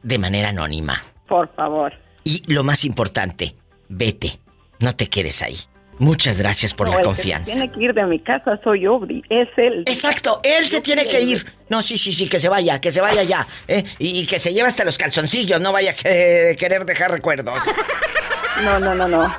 de 0.03 0.19
manera 0.19 0.51
anónima. 0.51 1.03
Por 1.27 1.53
favor. 1.55 1.93
Y 2.25 2.43
lo 2.53 2.65
más 2.65 2.85
importante, 2.85 3.55
vete. 3.89 4.39
No 4.81 4.95
te 4.95 5.09
quedes 5.09 5.43
ahí. 5.43 5.57
Muchas 5.99 6.39
gracias 6.39 6.75
por 6.75 6.87
No, 6.87 6.93
la 6.93 6.99
el 6.99 7.03
que 7.03 7.07
confianza. 7.07 7.53
tiene 7.53 7.71
que 7.73 7.81
ir 7.81 7.93
de 7.95 8.05
mi 8.05 8.21
casa 8.21 8.59
soy 8.63 8.83
yo, 8.83 9.01
es 9.31 9.49
él. 9.57 9.83
Exacto, 9.87 10.41
él 10.45 10.69
se 10.69 10.81
tiene 10.81 11.07
que 11.09 11.21
ir. 11.21 11.45
No, 11.69 11.83
sí, 11.83 11.99
sí, 11.99 12.13
sí, 12.13 12.29
que 12.29 12.39
se 12.39 12.49
vaya, 12.49 12.81
que 12.81 12.93
se 12.93 13.01
vaya 13.01 13.23
ya. 13.25 13.47
¿eh? 13.67 13.85
Y, 13.99 14.21
y 14.21 14.27
que 14.27 14.39
se 14.39 14.53
lleve 14.53 14.69
hasta 14.69 14.85
los 14.85 14.97
calzoncillos, 14.97 15.61
no 15.61 15.73
vaya 15.73 15.91
a 15.91 15.95
que- 15.95 16.57
querer 16.59 16.85
dejar 16.85 17.11
recuerdos. 17.11 17.63
No, 18.65 18.79
no, 18.79 18.95
no, 18.95 19.09
no. 19.09 19.35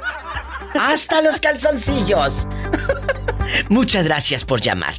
Hasta 0.80 1.22
los 1.22 1.39
calzoncillos. 1.39 2.47
Muchas 3.70 4.03
gracias 4.03 4.43
por 4.45 4.62
llamar. 4.62 4.93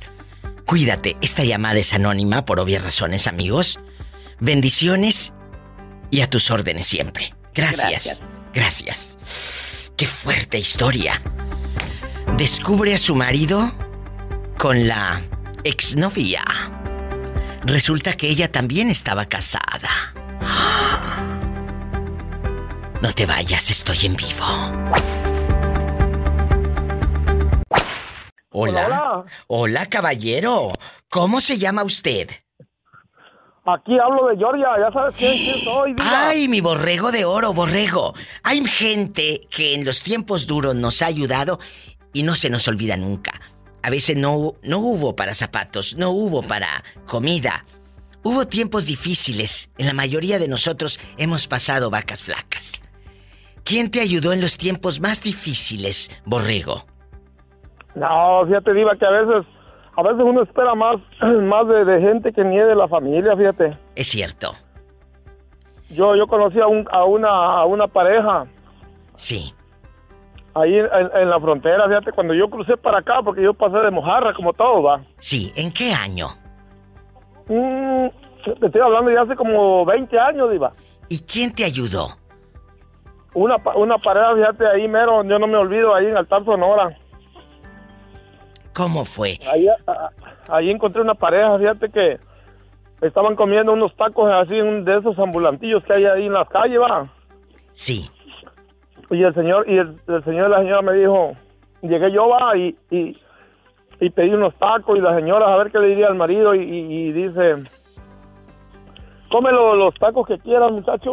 Cuídate, 0.67 1.17
esta 1.21 1.45
llamada 1.45 1.79
es 1.79 1.93
anónima 1.95 2.45
por 2.45 2.59
obvias 2.61 2.83
razones, 2.83 3.27
amigos. 3.27 3.81
Bendiciones 4.41 5.35
y 6.11 6.23
a 6.23 6.31
tus 6.31 6.51
órdenes 6.51 6.87
siempre. 6.87 7.35
Gracias. 7.55 8.23
Gracias. 8.55 9.17
Qué 10.01 10.07
fuerte 10.07 10.59
historia. 10.59 11.21
Descubre 12.39 12.95
a 12.95 12.97
su 12.97 13.15
marido 13.15 13.71
con 14.57 14.89
la 14.89 15.21
exnovia. 15.63 16.43
Resulta 17.65 18.15
que 18.15 18.29
ella 18.29 18.51
también 18.51 18.89
estaba 18.89 19.27
casada. 19.27 20.15
No 23.03 23.15
te 23.15 23.27
vayas, 23.27 23.71
estoy 23.71 23.99
en 24.05 24.17
vivo. 24.17 24.47
Hola. 28.53 28.87
Hola, 28.87 29.25
Hola. 29.49 29.87
caballero. 29.91 30.73
¿Cómo 31.11 31.43
se 31.43 31.59
llama 31.59 31.83
usted? 31.83 32.31
Aquí 33.67 33.99
hablo 33.99 34.29
de 34.29 34.37
Georgia, 34.37 34.69
ya 34.79 34.91
sabes 34.93 35.15
quién, 35.17 35.33
quién 35.37 35.57
soy. 35.59 35.95
diva. 35.95 36.29
Ay, 36.29 36.49
mi 36.49 36.61
borrego 36.61 37.13
de 37.13 37.25
oro, 37.25 37.53
borrego. 37.53 38.15
Hay 38.43 38.65
gente 38.65 39.43
que 39.51 39.75
en 39.75 39.85
los 39.85 40.03
tiempos 40.03 40.47
duros 40.47 40.75
nos 40.75 41.03
ha 41.03 41.07
ayudado 41.07 41.59
y 42.13 42.23
no 42.23 42.35
se 42.35 42.49
nos 42.51 42.67
olvida 42.69 42.97
nunca. 42.97 43.33
A 43.83 43.91
veces 43.91 44.17
no, 44.17 44.55
no 44.63 44.79
hubo 44.79 45.15
para 45.15 45.35
zapatos, 45.35 45.97
no 45.97 46.11
hubo 46.11 46.43
para 46.43 46.83
comida. 47.07 47.65
Hubo 48.23 48.47
tiempos 48.47 48.87
difíciles. 48.87 49.71
En 49.79 49.87
la 49.87 49.95
mayoría 49.95 50.39
de 50.39 50.49
nosotros 50.49 50.99
hemos 51.17 51.47
pasado 51.47 51.91
vacas 51.91 52.23
flacas. 52.23 52.83
¿Quién 53.65 53.91
te 53.91 54.01
ayudó 54.01 54.33
en 54.33 54.41
los 54.41 54.57
tiempos 54.57 55.01
más 55.01 55.23
difíciles, 55.23 56.11
borrego? 56.25 56.87
No, 57.95 58.45
fíjate, 58.47 58.73
Diva, 58.73 58.97
que 58.97 59.07
a 59.07 59.11
veces, 59.11 59.47
a 59.97 60.03
veces 60.03 60.21
uno 60.21 60.43
espera 60.43 60.75
más, 60.75 60.97
más 61.21 61.69
de, 61.69 61.85
de 61.85 62.01
gente 62.01 62.33
que 62.33 62.45
ni 62.45 62.59
es 62.59 62.67
de 62.67 62.75
la 62.75 62.89
familia, 62.89 63.37
fíjate. 63.37 63.77
Es 63.95 64.09
cierto. 64.09 64.53
Yo, 65.91 66.15
yo 66.15 66.27
conocí 66.27 66.61
a, 66.61 66.67
un, 66.67 66.87
a, 66.91 67.05
una, 67.05 67.29
a 67.29 67.65
una 67.67 67.87
pareja. 67.89 68.47
Sí. 69.17 69.53
Ahí 70.55 70.79
en, 70.79 70.87
en 71.15 71.31
la 71.31 71.41
frontera, 71.41 71.87
fíjate, 71.89 72.13
cuando 72.13 72.35
yo 72.35 72.49
crucé 72.49 72.77
para 72.77 72.99
acá, 72.99 73.21
porque 73.25 73.43
yo 73.43 73.55
pasé 73.55 73.79
de 73.79 73.91
mojarra, 73.91 74.33
como 74.35 74.53
todo, 74.53 74.83
va. 74.83 75.03
Sí, 75.19 75.53
¿en 75.57 75.73
qué 75.73 75.93
año? 75.93 76.29
Mm, 77.49 78.09
te 78.61 78.67
estoy 78.67 78.81
hablando 78.81 79.11
ya 79.11 79.23
hace 79.23 79.37
como 79.37 79.85
20 79.85 80.19
años, 80.19 80.51
Diva. 80.51 80.73
¿Y 81.09 81.19
quién 81.21 81.53
te 81.53 81.65
ayudó? 81.65 82.09
Una, 83.35 83.57
una 83.75 83.99
pareja, 83.99 84.35
fíjate, 84.35 84.67
ahí 84.67 84.89
mero, 84.89 85.25
yo 85.25 85.39
no 85.39 85.47
me 85.47 85.57
olvido, 85.57 85.95
ahí 85.95 86.07
en 86.07 86.17
Altar 86.17 86.45
Sonora. 86.45 86.97
¿Cómo 88.75 89.05
fue? 89.05 89.39
Ahí, 89.51 89.67
ahí 90.49 90.71
encontré 90.71 91.03
una 91.03 91.15
pareja, 91.15 91.59
fíjate 91.59 91.89
que 91.91 92.19
estaban 93.01 93.35
comiendo 93.35 93.73
unos 93.73 93.95
tacos 93.97 94.31
así 94.33 94.55
de 94.55 94.97
esos 94.99 95.19
ambulantillos 95.19 95.83
que 95.85 95.93
hay 95.95 96.05
ahí 96.05 96.27
en 96.27 96.33
las 96.35 96.49
calles, 96.49 96.79
va. 96.81 97.09
Sí. 97.73 98.09
Y 99.11 99.23
el 99.23 99.35
señor 99.35 99.69
y 99.69 99.77
el, 99.79 99.97
el 100.07 100.25
señor 100.25 100.49
y 100.49 100.53
la 100.53 100.59
señora 100.59 100.83
me 100.83 100.93
dijo, 100.95 101.33
llegué 101.83 102.13
yo 102.13 102.29
va 102.29 102.57
y, 102.57 102.77
y, 102.91 103.17
y 104.01 104.11
pedí 104.11 104.31
unos 104.35 104.55
tacos 104.55 104.97
y 104.97 105.01
la 105.01 105.17
señora 105.17 105.53
a 105.53 105.57
ver 105.57 105.73
qué 105.73 105.79
le 105.79 105.89
diría 105.89 106.07
al 106.07 106.15
marido 106.15 106.55
y, 106.55 107.11
dice, 107.13 107.57
cómelo 109.31 109.75
los 109.75 109.95
tacos 109.95 110.27
que 110.29 110.39
quieras 110.39 110.71
muchacho, 110.71 111.13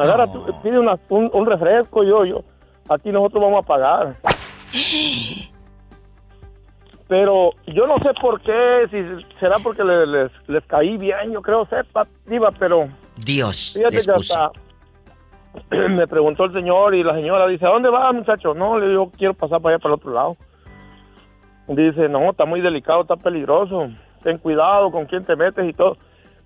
agarra, 0.00 0.32
tú, 0.32 0.44
pide 0.62 0.78
una- 0.78 0.98
un, 1.10 1.30
un 1.32 1.46
refresco 1.46 2.02
yo, 2.02 2.24
yo, 2.24 2.42
aquí 2.88 3.10
nosotros 3.12 3.42
vamos 3.42 3.64
a 3.64 3.66
pagar. 3.66 4.16
Pero 7.08 7.52
yo 7.66 7.86
no 7.86 7.96
sé 7.98 8.10
por 8.20 8.40
qué, 8.42 8.86
si 8.90 9.24
será 9.40 9.58
porque 9.60 9.82
le- 9.82 10.06
les, 10.06 10.30
les 10.46 10.64
caí 10.66 10.96
bien, 10.98 11.32
yo 11.32 11.40
creo, 11.40 11.64
sepa, 11.66 12.06
diva, 12.26 12.50
pero 12.58 12.88
Dios 13.24 13.72
fíjate 13.76 13.94
les 13.94 14.06
que 14.06 14.12
puso. 14.12 14.38
hasta 14.38 14.60
me 15.88 16.06
preguntó 16.06 16.44
el 16.44 16.52
señor 16.52 16.94
y 16.94 17.02
la 17.02 17.14
señora 17.14 17.46
dice, 17.46 17.64
¿a 17.66 17.70
dónde 17.70 17.88
va, 17.88 18.12
muchacho? 18.12 18.52
No, 18.54 18.78
le 18.78 18.88
digo, 18.88 19.10
quiero 19.16 19.32
pasar 19.34 19.60
para 19.62 19.74
allá, 19.76 19.82
para 19.82 19.94
el 19.94 20.00
otro 20.00 20.12
lado. 20.12 20.36
Dice, 21.68 22.08
no, 22.08 22.30
está 22.30 22.44
muy 22.44 22.60
delicado, 22.60 23.02
está 23.02 23.16
peligroso. 23.16 23.88
Ten 24.22 24.38
cuidado 24.38 24.90
con 24.90 25.06
quién 25.06 25.24
te 25.24 25.36
metes 25.36 25.66
y 25.68 25.72
todo. 25.72 25.96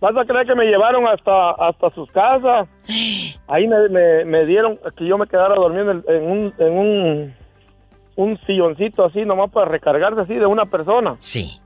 Vas 0.01 0.17
a 0.17 0.25
creer 0.25 0.47
que 0.47 0.55
me 0.57 0.65
llevaron 0.65 1.07
hasta 1.07 1.51
hasta 1.53 1.91
sus 1.91 2.11
casas. 2.11 2.69
Ahí 3.49 3.69
me, 3.69 3.89
me, 3.89 4.25
me 4.25 4.47
dieron 4.47 4.79
que 4.97 5.07
yo 5.07 5.17
me 5.19 5.27
quedara 5.27 5.55
durmiendo 5.55 5.93
en, 5.93 6.05
en 6.09 6.31
un, 6.31 6.55
en 6.59 6.73
un, 6.73 7.35
un 8.17 8.39
silloncito 8.47 9.05
así, 9.05 9.25
nomás 9.25 9.51
para 9.51 9.71
recargarse 9.71 10.21
así 10.21 10.35
de 10.35 10.47
una 10.47 10.67
persona. 10.67 11.17
Sí. 11.19 11.59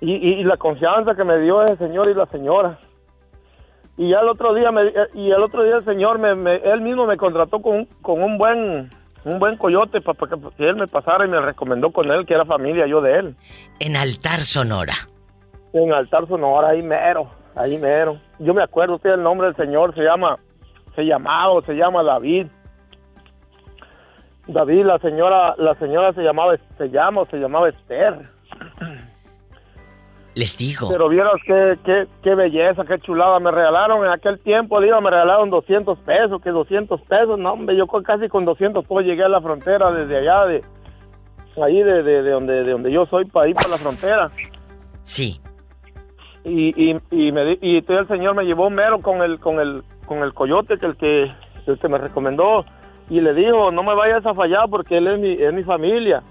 Y, 0.00 0.12
y, 0.14 0.32
y 0.40 0.44
la 0.44 0.56
confianza 0.56 1.14
que 1.14 1.24
me 1.24 1.38
dio 1.38 1.62
ese 1.64 1.76
señor 1.76 2.08
y 2.08 2.14
la 2.14 2.26
señora. 2.26 2.78
Y 3.96 4.10
ya 4.10 4.20
el 4.20 4.28
otro 4.28 4.54
día, 4.54 4.70
me, 4.70 4.92
y 5.14 5.30
el 5.30 5.42
otro 5.42 5.64
día 5.64 5.76
el 5.76 5.84
señor, 5.84 6.18
me, 6.20 6.34
me- 6.36 6.56
él 6.56 6.80
mismo 6.80 7.04
me 7.06 7.16
contrató 7.16 7.60
con, 7.60 7.76
un- 7.78 7.88
con 8.02 8.22
un 8.22 8.38
buen 8.38 8.90
un 9.24 9.40
buen 9.40 9.56
coyote 9.58 10.00
para 10.00 10.16
que, 10.16 10.36
que 10.56 10.68
él 10.68 10.76
me 10.76 10.86
pasara 10.86 11.26
y 11.26 11.28
me 11.28 11.40
recomendó 11.40 11.90
con 11.90 12.08
él, 12.10 12.24
que 12.24 12.34
era 12.34 12.44
familia 12.46 12.86
yo 12.86 13.00
de 13.00 13.18
él. 13.18 13.36
En 13.80 13.96
Altar 13.96 14.40
Sonora. 14.42 14.94
En 15.72 15.92
Altar 15.92 16.28
Sonora, 16.28 16.68
ahí 16.68 16.82
mero, 16.82 17.26
ahí 17.56 17.76
mero. 17.76 18.16
Yo 18.38 18.54
me 18.54 18.62
acuerdo 18.62 18.94
usted 18.94 19.10
el 19.14 19.22
nombre 19.22 19.48
del 19.48 19.56
señor, 19.56 19.92
se 19.96 20.02
llama, 20.02 20.38
se 20.94 21.02
llamaba 21.04 21.50
o 21.50 21.62
se 21.62 21.74
llama 21.74 22.04
David. 22.04 22.46
David, 24.48 24.84
la 24.86 24.98
señora, 24.98 25.54
la 25.58 25.74
señora 25.74 26.12
se 26.14 26.22
llamaba, 26.22 26.56
se 26.78 26.88
llama 26.90 27.24
se 27.30 27.36
llamaba 27.36 27.68
Esther. 27.68 28.14
Les 30.34 30.56
digo. 30.56 30.88
Pero 30.90 31.08
vieras 31.08 31.34
qué, 31.44 31.78
qué, 31.84 32.06
qué 32.22 32.34
belleza, 32.34 32.84
qué 32.84 32.98
chulada. 33.00 33.40
Me 33.40 33.50
regalaron 33.50 34.04
en 34.06 34.12
aquel 34.12 34.38
tiempo, 34.40 34.80
digo, 34.80 35.00
me 35.00 35.10
regalaron 35.10 35.50
200 35.50 35.98
pesos, 36.00 36.40
que 36.42 36.50
200 36.50 37.00
pesos, 37.02 37.38
no, 37.38 37.52
hombre, 37.52 37.76
yo 37.76 37.86
casi 37.88 38.28
con 38.28 38.44
200 38.44 38.84
pues 38.86 39.04
llegué 39.04 39.24
a 39.24 39.28
la 39.28 39.40
frontera 39.40 39.90
desde 39.90 40.18
allá, 40.18 40.46
de 40.46 40.62
ahí 41.62 41.82
de, 41.82 42.02
de, 42.04 42.22
de 42.22 42.30
donde, 42.30 42.62
de 42.62 42.70
donde 42.70 42.92
yo 42.92 43.04
soy, 43.06 43.24
para 43.24 43.48
ir 43.48 43.54
para 43.56 43.70
la 43.70 43.78
frontera. 43.78 44.30
Sí. 45.02 45.40
Y, 46.44 46.92
y, 46.92 47.00
y, 47.10 47.32
me, 47.32 47.44
di- 47.44 47.58
y 47.60 47.78
entonces 47.78 48.08
el 48.08 48.16
señor 48.18 48.36
me 48.36 48.44
llevó 48.44 48.70
mero 48.70 49.00
con 49.02 49.22
el, 49.22 49.40
con 49.40 49.58
el, 49.58 49.82
con 50.06 50.18
el 50.22 50.32
coyote 50.34 50.78
que 50.78 50.86
el 50.86 50.96
que, 50.96 51.32
el 51.66 51.78
que 51.80 51.88
me 51.88 51.98
recomendó. 51.98 52.64
Y 53.10 53.20
le 53.20 53.32
dijo, 53.34 53.70
no 53.70 53.82
me 53.82 53.94
vayas 53.94 54.24
a 54.26 54.34
fallar 54.34 54.68
porque 54.68 54.98
él 54.98 55.06
es 55.06 55.18
mi, 55.18 55.32
es 55.32 55.52
mi 55.52 55.62
familia. 55.64 56.22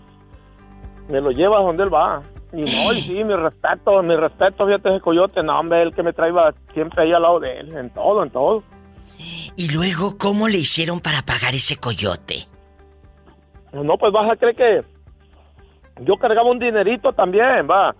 Me 1.09 1.21
lo 1.21 1.31
lleva 1.31 1.57
a 1.59 1.63
donde 1.63 1.83
él 1.83 1.93
va. 1.93 2.21
Y 2.53 2.61
no, 2.61 2.93
y 2.93 3.01
sí, 3.01 3.23
mi 3.23 3.33
respeto, 3.35 4.01
mi 4.03 4.15
respeto, 4.15 4.65
fíjate 4.65 4.89
ese 4.89 5.01
coyote, 5.01 5.43
no, 5.43 5.59
hombre, 5.59 5.81
el 5.81 5.93
que 5.93 6.01
me 6.03 6.13
traía 6.13 6.53
siempre 6.73 7.03
ahí 7.03 7.11
al 7.11 7.21
lado 7.23 7.39
de 7.39 7.59
él, 7.59 7.75
en 7.75 7.89
todo, 7.89 8.23
en 8.23 8.29
todo. 8.29 8.63
Y 9.57 9.73
luego, 9.73 10.17
¿cómo 10.17 10.47
le 10.47 10.59
hicieron 10.59 10.99
para 11.01 11.23
pagar 11.23 11.55
ese 11.55 11.77
coyote? 11.77 12.45
No, 13.73 13.97
pues 13.97 14.13
vas 14.13 14.31
a 14.31 14.35
creer 14.37 14.55
que 14.55 14.83
yo 16.05 16.15
cargaba 16.15 16.49
un 16.49 16.59
dinerito 16.59 17.11
también, 17.11 17.67
va. 17.69 17.93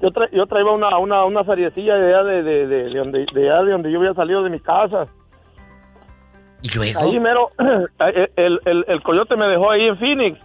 Yo, 0.00 0.10
tra- 0.10 0.30
yo 0.30 0.46
traía 0.46 0.70
una, 0.70 0.96
una, 0.98 1.24
una 1.24 1.42
feriecilla 1.44 1.96
de 1.96 2.14
allá 2.14 2.24
de, 2.24 2.42
de, 2.42 2.66
de, 2.66 2.84
de 2.84 2.98
donde, 2.98 3.26
de 3.34 3.50
allá 3.50 3.62
de 3.64 3.72
donde 3.72 3.90
yo 3.90 3.98
había 3.98 4.14
salido 4.14 4.42
de 4.44 4.50
mi 4.50 4.60
casa. 4.60 5.06
¿Y 6.62 6.68
luego? 6.76 7.00
Ahí 7.00 7.18
mero, 7.20 7.50
el, 7.98 8.30
el, 8.36 8.60
el- 8.64 8.84
el 8.88 9.02
coyote 9.02 9.36
me 9.36 9.46
dejó 9.48 9.70
ahí 9.70 9.86
en 9.88 9.98
Phoenix. 9.98 10.38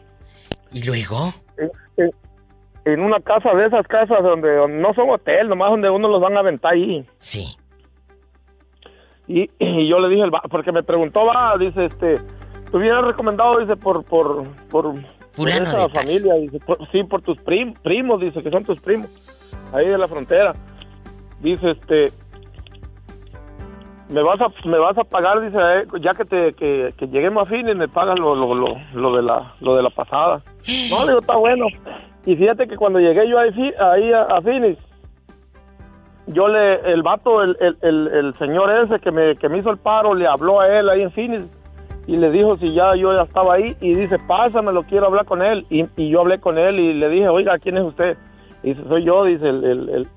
¿Y 0.72 0.84
luego? 0.84 1.34
En, 1.58 1.72
en- 1.98 2.12
en 2.86 3.00
una 3.02 3.20
casa 3.20 3.52
de 3.54 3.66
esas 3.66 3.86
casas 3.88 4.24
donde, 4.24 4.56
donde 4.56 4.78
no 4.78 4.94
son 4.94 5.10
hotel, 5.10 5.50
nomás 5.50 5.72
donde 5.72 5.90
uno 5.90 6.08
los 6.08 6.22
van 6.22 6.38
a 6.38 6.40
aventar 6.40 6.74
ahí. 6.74 7.06
Sí. 7.20 7.56
Y, 9.28 9.50
y 9.60 9.90
yo 9.90 10.00
le 10.00 10.08
dije, 10.08 10.24
porque 10.50 10.72
me 10.72 10.84
preguntó, 10.84 11.26
va, 11.26 11.58
dice, 11.58 11.86
este, 11.86 12.18
tú 12.72 12.80
vienes 12.80 13.04
recomendado, 13.04 13.60
dice, 13.60 13.76
por, 13.76 14.06
por, 14.06 14.48
por, 14.70 14.94
por 14.94 15.02
Fulano 15.34 15.64
esa 15.66 15.80
de 15.80 15.84
tal. 15.90 16.06
familia, 16.06 16.34
dice, 16.36 16.60
por- 16.62 16.90
sí, 16.92 17.04
por 17.04 17.22
tus 17.22 17.38
prim- 17.40 17.74
primos, 17.84 18.22
dice, 18.22 18.42
que 18.42 18.50
son 18.50 18.64
tus 18.64 18.80
primos, 18.80 19.10
ahí 19.74 19.86
de 19.88 19.98
la 19.98 20.08
frontera. 20.08 20.54
dice, 21.42 21.72
este, 21.72 22.06
me 24.10 24.22
vas 24.24 24.40
a, 24.42 24.48
me 24.68 24.78
vas 24.80 24.98
a 24.98 25.04
pagar, 25.04 25.42
dice, 25.42 25.58
eh, 25.60 25.86
ya 26.02 26.14
que 26.14 26.26
te, 26.26 26.54
que, 26.54 26.94
que 26.98 27.08
lleguemos 27.08 27.46
a 27.48 27.50
fines, 27.50 27.76
me 27.76 27.88
pagas 27.88 28.18
lo, 28.18 28.36
lo, 28.36 28.54
lo, 28.56 28.76
lo 28.94 29.16
de 29.16 29.22
la, 29.24 29.54
lo 29.62 29.76
de 29.76 29.84
la 29.84 29.90
pasada. 29.90 30.42
No, 30.90 31.02
le 31.02 31.08
digo, 31.08 31.20
está 31.20 31.36
bueno. 31.36 31.66
Y 32.26 32.36
fíjate 32.36 32.68
que 32.68 32.76
cuando 32.76 33.00
llegué 33.00 33.30
yo 33.30 33.40
ahí, 33.40 33.52
ahí 33.80 34.12
a, 34.12 34.24
a 34.24 34.42
yo 36.28 36.48
le, 36.50 36.76
el 36.92 37.04
vato, 37.04 37.42
el, 37.42 37.56
el, 37.62 37.78
el, 37.82 38.08
el 38.08 38.38
señor 38.38 38.70
ese 38.70 39.00
que 39.00 39.12
me, 39.12 39.38
que 39.38 39.48
me 39.48 39.60
hizo 39.60 39.70
el 39.70 39.78
paro, 39.78 40.14
le 40.14 40.28
habló 40.28 40.60
a 40.60 40.68
él 40.68 40.90
ahí 40.90 41.02
en 41.02 41.12
Phoenix 41.12 41.50
y 42.06 42.18
le 42.18 42.32
dijo 42.32 42.58
si 42.58 42.74
ya 42.74 42.96
yo 42.96 43.14
ya 43.16 43.24
estaba 43.24 43.54
ahí 43.56 43.76
y 43.80 43.94
dice, 43.94 44.18
pásamelo, 44.28 44.84
quiero 44.84 45.08
hablar 45.08 45.26
con 45.26 45.42
él. 45.42 45.66
Y, 45.70 45.86
y 45.96 46.10
yo 46.10 46.22
hablé 46.22 46.40
con 46.40 46.58
él 46.58 46.80
y 46.80 46.94
le 46.94 47.10
dije, 47.10 47.30
oiga, 47.30 47.58
¿quién 47.60 47.78
es 47.78 47.84
usted? 47.84 48.18
Y 48.64 48.70
dice, 48.74 48.84
soy 48.90 49.04
yo, 49.06 49.24
dice 49.24 49.48
el- 49.48 50.08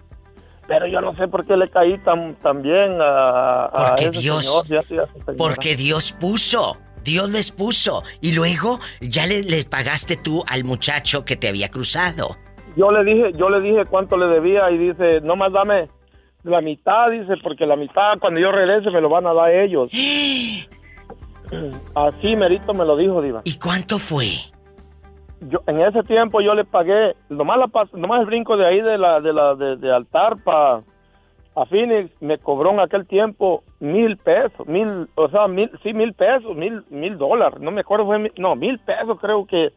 pero 0.71 0.87
yo 0.87 1.01
no 1.01 1.17
sé 1.17 1.27
por 1.27 1.45
qué 1.45 1.57
le 1.57 1.69
caí 1.69 1.99
tan, 1.99 2.37
tan 2.37 2.63
bien 2.63 3.03
a, 3.03 3.65
a 3.65 3.71
Porque 3.89 4.05
ese 4.05 4.21
Dios- 4.21 4.47
señor. 4.47 4.67
ya- 4.89 4.97
ya- 4.97 5.07
señora. 5.13 5.35
Porque 5.37 5.75
Dios 5.75 6.13
puso. 6.13 6.77
Dios 7.03 7.29
les 7.31 7.51
puso. 7.51 8.05
Y 8.21 8.33
luego 8.35 8.79
ya 9.01 9.27
le, 9.27 9.43
les 9.43 9.65
pagaste 9.65 10.17
tú 10.17 10.45
al 10.47 10.63
muchacho 10.63 11.25
que 11.25 11.35
te 11.35 11.49
había 11.49 11.71
cruzado. 11.71 12.37
yo 12.77 12.93
le 12.93 13.03
dije, 13.03 13.33
yo 13.37 13.51
le 13.51 13.61
dije 13.61 13.83
cuánto 13.91 14.17
le 14.17 14.27
debía 14.27 14.71
y 14.71 14.79
dice, 14.79 15.21
no 15.23 15.35
más 15.35 15.53
dame 15.53 15.89
la 16.45 16.61
mitad, 16.61 17.11
dice, 17.11 17.35
porque 17.43 17.67
la 17.67 17.75
mitad 17.77 18.19
cuando 18.21 18.39
yo 18.39 18.53
regrese 18.53 18.91
me 18.91 19.01
lo 19.01 19.09
van 19.09 19.27
a 19.27 19.35
dar 19.35 19.51
ellos. 19.51 19.91
Así 21.95 22.37
merito 22.37 22.73
me 22.75 22.85
lo 22.85 22.97
dijo, 22.97 23.21
Diva. 23.21 23.43
¿Y 23.45 23.59
cuánto 23.59 23.99
fue? 23.99 24.29
Yo, 25.41 25.61
en 25.67 25.81
ese 25.81 26.03
tiempo 26.03 26.41
yo 26.41 26.55
le 26.55 26.65
pagué, 26.65 27.15
nomás, 27.31 27.59
la, 27.59 27.71
nomás 27.95 28.21
el 28.21 28.27
brinco 28.27 28.57
de 28.57 28.67
ahí 28.67 28.81
de 28.83 28.99
la, 28.99 29.21
de 29.21 29.33
la, 29.33 29.55
de, 29.55 29.77
de 29.77 29.93
altar 29.93 30.37
para 30.45 30.83
a 31.57 31.65
Phoenix 31.67 32.11
me 32.23 32.39
cobró 32.39 32.71
en 32.71 32.81
aquel 32.81 33.07
tiempo 33.07 33.63
mil 33.81 34.17
pesos, 34.19 34.67
mil, 34.69 35.09
o 35.17 35.29
sea, 35.31 35.49
mil, 35.49 35.71
sí, 35.83 35.93
mil 35.93 36.13
pesos, 36.13 36.55
mil, 36.55 36.85
mil 36.91 37.19
dólares, 37.19 37.59
no 37.61 37.71
me 37.71 37.81
acuerdo, 37.81 38.07
fue, 38.07 38.19
mil- 38.19 38.33
no, 38.39 38.55
mil 38.55 38.79
pesos 38.79 39.19
creo 39.21 39.47
que, 39.47 39.71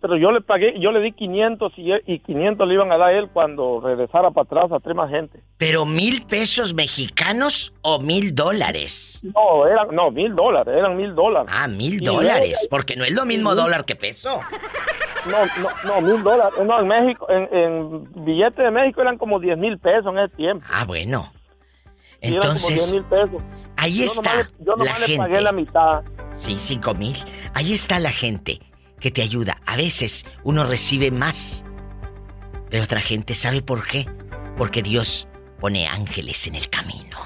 pero 0.00 0.16
yo 0.16 0.30
le 0.30 0.40
pagué, 0.40 0.78
yo 0.80 0.92
le 0.92 1.00
di 1.00 1.12
500 1.12 1.72
y, 1.76 1.90
y 2.06 2.18
500 2.20 2.68
le 2.68 2.74
iban 2.74 2.92
a 2.92 2.96
dar 2.98 3.08
a 3.08 3.12
él 3.18 3.28
cuando 3.32 3.80
regresara 3.80 4.30
para 4.30 4.44
atrás 4.44 4.72
a 4.72 4.78
tres 4.80 4.94
más 4.94 5.10
gente. 5.10 5.40
¿Pero 5.56 5.84
mil 5.86 6.24
pesos 6.26 6.72
mexicanos 6.74 7.74
o 7.82 7.98
mil 7.98 8.34
dólares? 8.34 9.20
No, 9.34 9.66
eran, 9.66 9.88
no, 9.94 10.10
mil 10.10 10.34
dólares, 10.34 10.74
eran 10.76 10.96
mil 10.96 11.14
dólares. 11.14 11.50
Ah, 11.52 11.66
mil 11.66 11.98
dólares. 12.00 12.50
luego- 12.50 12.68
Porque 12.70 12.96
no 12.96 13.04
es 13.04 13.12
lo 13.12 13.24
mismo 13.26 13.54
dólar 13.54 13.84
que 13.84 13.96
peso. 13.96 14.40
No, 15.26 15.36
no, 15.62 15.68
no, 15.84 16.00
mil 16.00 16.22
dólares. 16.22 16.54
No, 16.64 16.78
en 16.80 16.86
México, 16.88 17.26
en, 17.28 17.48
en 17.52 18.24
billete 18.24 18.62
de 18.62 18.70
México 18.70 19.00
eran 19.02 19.18
como 19.18 19.40
10 19.40 19.58
mil 19.58 19.78
pesos 19.78 20.06
en 20.12 20.18
ese 20.20 20.36
tiempo. 20.36 20.64
Ah, 20.72 20.84
bueno. 20.84 21.32
Como 22.22 22.34
Entonces, 22.34 22.92
10 22.92 22.94
mil 22.94 23.04
pesos. 23.04 23.42
ahí 23.76 23.98
Yo 23.98 24.04
está 24.04 24.30
nomás 24.32 24.52
yo 24.60 24.72
la 24.76 24.76
nomás 24.84 25.00
le 25.00 25.06
gente. 25.06 25.22
pagué 25.22 25.40
la 25.40 25.52
mitad. 25.52 26.02
Sí, 26.34 26.56
cinco 26.58 26.94
mil. 26.94 27.16
Ahí 27.54 27.72
está 27.74 27.98
la 27.98 28.10
gente 28.12 28.60
que 29.00 29.10
te 29.10 29.22
ayuda. 29.22 29.60
A 29.66 29.76
veces 29.76 30.24
uno 30.44 30.62
recibe 30.64 31.10
más. 31.10 31.64
Pero 32.70 32.84
otra 32.84 33.00
gente 33.00 33.34
sabe 33.34 33.62
por 33.62 33.84
qué. 33.86 34.06
Porque 34.56 34.82
Dios 34.82 35.26
pone 35.60 35.88
ángeles 35.88 36.46
en 36.46 36.54
el 36.54 36.68
camino. 36.68 37.18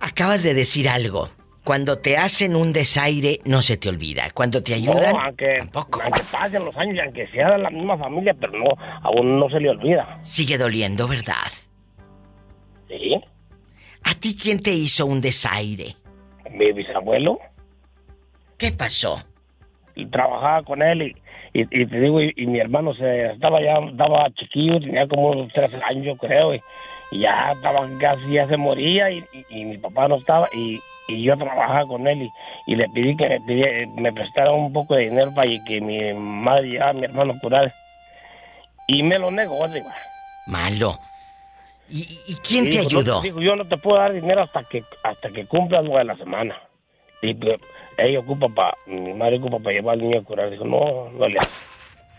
Acabas 0.00 0.42
de 0.42 0.54
decir 0.54 0.88
algo. 0.88 1.28
Cuando 1.64 1.98
te 1.98 2.18
hacen 2.18 2.56
un 2.56 2.74
desaire, 2.74 3.40
no 3.46 3.62
se 3.62 3.78
te 3.78 3.88
olvida. 3.88 4.24
Cuando 4.34 4.62
te 4.62 4.74
ayudan, 4.74 5.14
No, 5.14 5.20
aunque, 5.22 5.56
aunque 5.60 6.22
pasen 6.30 6.62
los 6.62 6.76
años 6.76 6.96
y 6.96 7.00
aunque 7.00 7.26
sea 7.28 7.52
de 7.52 7.58
la 7.58 7.70
misma 7.70 7.96
familia, 7.96 8.34
pero 8.38 8.52
no, 8.52 8.68
aún 9.02 9.40
no 9.40 9.48
se 9.48 9.60
le 9.60 9.70
olvida. 9.70 10.18
sigue 10.22 10.58
doliendo, 10.58 11.08
¿verdad? 11.08 11.50
Sí. 12.88 13.18
¿A 14.02 14.14
ti 14.14 14.36
quién 14.36 14.62
te 14.62 14.72
hizo 14.72 15.06
un 15.06 15.22
desaire? 15.22 15.96
Mi 16.50 16.70
bisabuelo. 16.72 17.38
¿Qué 18.58 18.70
pasó? 18.70 19.22
Y 19.94 20.04
trabajaba 20.06 20.62
con 20.64 20.82
él 20.82 21.00
y, 21.00 21.16
y, 21.58 21.62
y 21.62 21.86
te 21.86 21.98
digo, 21.98 22.20
y, 22.20 22.30
y 22.36 22.46
mi 22.46 22.60
hermano 22.60 22.92
se 22.94 23.32
estaba 23.32 23.62
ya, 23.62 23.78
estaba 23.90 24.28
chiquillo, 24.34 24.80
tenía 24.80 25.08
como 25.08 25.30
unos 25.30 25.52
tres 25.54 25.70
años 25.88 26.18
creo, 26.20 26.54
y, 26.54 26.60
ya 27.12 27.52
estaba 27.52 27.88
casi, 27.98 28.32
ya 28.32 28.46
se 28.46 28.56
moría 28.58 29.10
y 29.10 29.24
mi 29.50 29.78
papá 29.78 30.08
no 30.08 30.16
estaba 30.16 30.48
y, 30.52 30.80
y 31.08 31.22
yo 31.22 31.36
trabajaba 31.36 31.86
con 31.86 32.06
él 32.06 32.22
y, 32.22 32.72
y 32.72 32.76
le 32.76 32.88
pedí 32.88 33.16
que 33.16 33.28
me, 33.28 33.40
pidiera- 33.40 33.86
me 33.96 34.12
prestara 34.12 34.52
un 34.52 34.72
poco 34.72 34.94
de 34.94 35.04
dinero 35.10 35.32
para 35.34 35.48
que 35.66 35.80
mi 35.80 36.12
madre 36.14 36.68
llevara 36.70 36.90
a 36.90 36.94
mi 36.94 37.04
hermano 37.04 37.34
a 37.34 37.38
curar. 37.40 37.72
Y 38.86 39.02
me 39.02 39.18
lo 39.18 39.30
negó, 39.30 39.66
digo. 39.68 39.88
Malo. 40.46 40.98
¿Y, 41.88 42.00
y 42.26 42.34
quién 42.46 42.64
te 42.64 42.70
Dijo, 42.78 42.82
no 42.84 42.98
ayudó? 42.98 43.20
dijo, 43.22 43.40
yo 43.40 43.56
no 43.56 43.64
te 43.66 43.76
puedo 43.76 43.98
dar 43.98 44.12
dinero 44.12 44.42
hasta 44.42 44.62
que 44.64 44.82
hasta 45.02 45.28
que 45.30 45.46
cumplas 45.46 45.84
lo 45.84 45.96
de 45.98 46.04
la 46.04 46.16
semana. 46.16 46.56
Y 47.22 47.32
pues, 47.34 47.58
ella 47.98 48.18
ocupa 48.20 48.48
para, 48.48 48.74
mi 48.86 49.12
madre 49.14 49.38
ocupa 49.38 49.58
para 49.58 49.72
llevar 49.74 49.94
al 49.94 50.02
niño 50.02 50.18
a 50.20 50.22
curar. 50.24 50.50
Dijo, 50.50 50.64
no, 50.64 51.10
no 51.10 51.28
le 51.28 51.38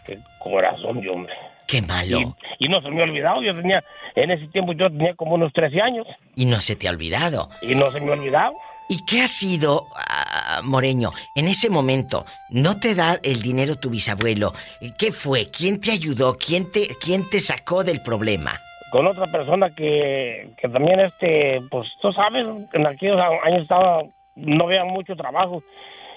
Qué 0.06 0.20
corazón 0.40 1.02
de 1.02 1.10
hombre. 1.10 1.34
Qué 1.68 1.82
malo. 1.82 2.20
Y, 2.60 2.66
y 2.66 2.70
no 2.70 2.80
se 2.82 2.90
me 2.90 3.02
ha 3.02 3.06
olvidado, 3.06 3.42
yo 3.42 3.56
tenía, 3.56 3.84
en 4.14 4.30
ese 4.30 4.48
tiempo 4.50 4.74
yo 4.74 4.88
tenía 4.88 5.16
como 5.16 5.34
unos 5.34 5.52
13 5.52 5.82
años. 5.82 6.06
Y 6.36 6.46
no 6.46 6.62
se 6.62 6.76
te 6.76 6.88
ha 6.88 6.92
olvidado. 6.92 7.50
Y 7.64 7.74
no 7.74 7.92
se 7.92 8.00
me 8.00 8.12
ha 8.12 8.14
olvidado. 8.14 8.54
¿Y 8.88 9.06
qué 9.06 9.22
ha 9.22 9.28
sido, 9.28 9.88
ah, 9.96 10.62
Moreño, 10.64 11.12
en 11.36 11.48
ese 11.48 11.70
momento? 11.70 12.26
¿No 12.50 12.80
te 12.80 12.94
da 12.94 13.18
el 13.24 13.42
dinero 13.42 13.78
tu 13.78 13.90
bisabuelo? 13.90 14.54
¿Qué 15.00 15.12
fue? 15.12 15.50
¿Quién 15.50 15.82
te 15.82 15.92
ayudó? 15.92 16.38
¿Quién 16.38 16.72
te, 16.72 16.82
quién 17.04 17.28
te 17.30 17.40
sacó 17.40 17.84
del 17.84 18.02
problema? 18.02 18.60
Con 18.92 19.08
otra 19.08 19.26
persona 19.28 19.74
que, 19.74 20.50
que 20.62 20.70
también, 20.70 21.00
este, 21.00 21.62
pues 21.72 21.88
tú 22.02 22.14
sabes, 22.14 22.46
en 22.74 22.88
aquellos 22.88 23.20
años 23.44 23.64
estaba, 23.64 24.04
no 24.36 24.66
había 24.66 24.86
mucho 24.86 25.16
trabajo. 25.16 25.64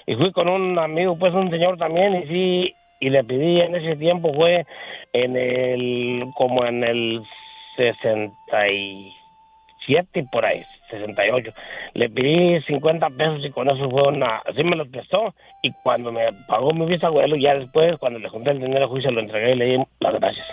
Y 0.05 0.15
fui 0.15 0.31
con 0.31 0.47
un 0.47 0.77
amigo, 0.77 1.17
pues 1.17 1.33
un 1.33 1.49
señor 1.49 1.77
también, 1.77 2.15
y 2.15 2.27
sí, 2.27 2.75
y 2.99 3.09
le 3.09 3.23
pedí 3.23 3.61
en 3.61 3.75
ese 3.75 3.95
tiempo, 3.95 4.31
fue 4.33 4.65
en 5.13 5.35
el, 5.35 6.25
como 6.35 6.63
en 6.65 6.83
el 6.83 7.23
67 7.77 10.27
por 10.31 10.45
ahí, 10.45 10.63
68. 10.89 11.51
Le 11.93 12.09
pedí 12.09 12.61
50 12.61 13.09
pesos 13.11 13.45
y 13.45 13.49
con 13.51 13.69
eso 13.69 13.89
fue 13.89 14.07
una, 14.07 14.37
así 14.45 14.63
me 14.63 14.75
lo 14.75 14.89
prestó. 14.89 15.33
Y 15.61 15.71
cuando 15.83 16.11
me 16.11 16.31
pagó 16.47 16.73
mi 16.73 16.85
bisabuelo, 16.85 17.35
ya 17.35 17.55
después, 17.55 17.97
cuando 17.99 18.19
le 18.19 18.29
junté 18.29 18.51
el 18.51 18.59
dinero, 18.59 18.97
y 18.97 19.01
se 19.01 19.11
lo 19.11 19.19
entregué 19.19 19.53
y 19.53 19.55
le 19.55 19.65
di 19.65 19.77
las 19.99 20.13
gracias. 20.13 20.47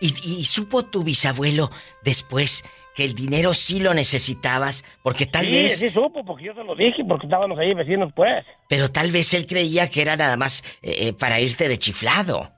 ¿Y, 0.00 0.08
y 0.08 0.44
supo 0.44 0.82
tu 0.82 1.04
bisabuelo 1.04 1.70
después 2.02 2.64
que 2.94 3.04
el 3.04 3.14
dinero 3.14 3.54
sí 3.54 3.80
lo 3.80 3.94
necesitabas? 3.94 4.84
Porque 5.02 5.26
tal 5.26 5.46
sí, 5.46 5.52
vez... 5.52 5.78
sí 5.78 5.90
supo, 5.90 6.24
porque 6.24 6.44
yo 6.44 6.54
se 6.54 6.64
lo 6.64 6.74
dije, 6.74 7.04
porque 7.06 7.26
estábamos 7.26 7.58
ahí 7.58 7.74
vecinos, 7.74 8.12
pues. 8.14 8.44
Pero 8.68 8.90
tal 8.90 9.10
vez 9.10 9.34
él 9.34 9.46
creía 9.46 9.88
que 9.90 10.02
era 10.02 10.16
nada 10.16 10.36
más 10.36 10.62
eh, 10.82 11.08
eh, 11.08 11.12
para 11.12 11.40
irte 11.40 11.68
de 11.68 11.78
chiflado. 11.78 12.53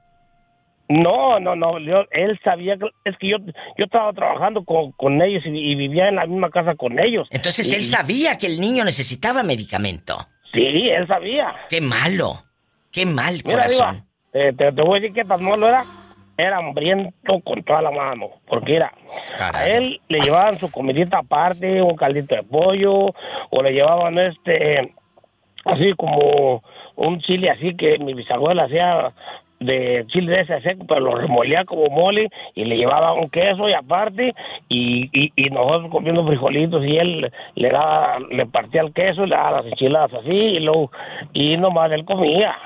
No, 0.88 1.40
no, 1.40 1.56
no, 1.56 1.78
yo- 1.80 2.04
él 2.12 2.38
sabía, 2.44 2.76
que- 2.76 2.90
es 3.04 3.16
que 3.18 3.28
yo, 3.28 3.38
yo 3.76 3.84
estaba 3.84 4.12
trabajando 4.12 4.64
con, 4.64 4.92
con 4.92 5.20
ellos 5.20 5.42
y, 5.44 5.48
y 5.50 5.74
vivía 5.74 6.08
en 6.08 6.16
la 6.16 6.26
misma 6.26 6.50
casa 6.50 6.74
con 6.76 6.98
ellos. 7.00 7.26
Entonces 7.30 7.72
Y- 7.72 7.76
él 7.76 7.86
sabía 7.86 8.38
que 8.38 8.46
el 8.46 8.60
niño 8.60 8.84
necesitaba 8.84 9.42
medicamento. 9.42 10.16
Sí, 10.52 10.60
él 10.88 11.06
sabía. 11.08 11.54
Qué 11.68 11.80
malo. 11.80 12.34
Qué 12.92 13.04
mal 13.04 13.34
Mira, 13.44 13.58
corazón. 13.58 13.94
Diva, 13.96 14.06
te, 14.32 14.52
te- 14.52 14.72
te 14.72 14.82
voy 14.82 14.98
a 14.98 15.00
decir 15.00 15.14
que 15.14 15.24
tan 15.24 15.42
malo 15.42 15.68
era. 15.68 15.84
Era 16.38 16.58
hambriento 16.58 17.40
con 17.44 17.62
toda 17.64 17.80
la 17.80 17.90
mano. 17.90 18.28
Porque 18.46 18.76
era, 18.76 18.92
a 19.38 19.66
él 19.68 20.00
le 20.08 20.20
llevaban 20.20 20.58
su 20.58 20.70
comidita 20.70 21.18
aparte, 21.18 21.80
un 21.80 21.96
caldito 21.96 22.34
de 22.34 22.42
pollo, 22.42 23.14
o 23.50 23.62
le 23.62 23.72
llevaban 23.72 24.18
este, 24.18 24.92
así 25.64 25.94
como 25.96 26.62
un 26.96 27.20
chile 27.20 27.48
así 27.50 27.74
que 27.74 27.98
mi 27.98 28.12
bisabuela 28.14 28.64
hacía 28.64 29.12
de 29.60 30.04
chile 30.08 30.32
de 30.32 30.40
ese 30.42 30.60
seco, 30.60 30.84
pero 30.86 31.00
lo 31.00 31.14
remolía 31.14 31.64
como 31.64 31.88
mole 31.88 32.28
y 32.54 32.64
le 32.64 32.76
llevaba 32.76 33.14
un 33.14 33.30
queso 33.30 33.68
y 33.68 33.74
aparte 33.74 34.34
y, 34.68 35.08
y, 35.12 35.32
y 35.36 35.50
nosotros 35.50 35.90
comiendo 35.90 36.26
frijolitos 36.26 36.84
y 36.84 36.96
él 36.96 37.32
le 37.54 37.68
daba, 37.70 38.18
le 38.30 38.46
partía 38.46 38.82
el 38.82 38.92
queso 38.92 39.24
y 39.24 39.28
le 39.28 39.36
daba 39.36 39.62
las 39.62 39.66
enchiladas 39.66 40.12
así 40.14 40.30
y 40.30 40.60
luego, 40.60 40.90
y 41.32 41.56
nomás 41.56 41.90
él 41.92 42.04
comía. 42.04 42.56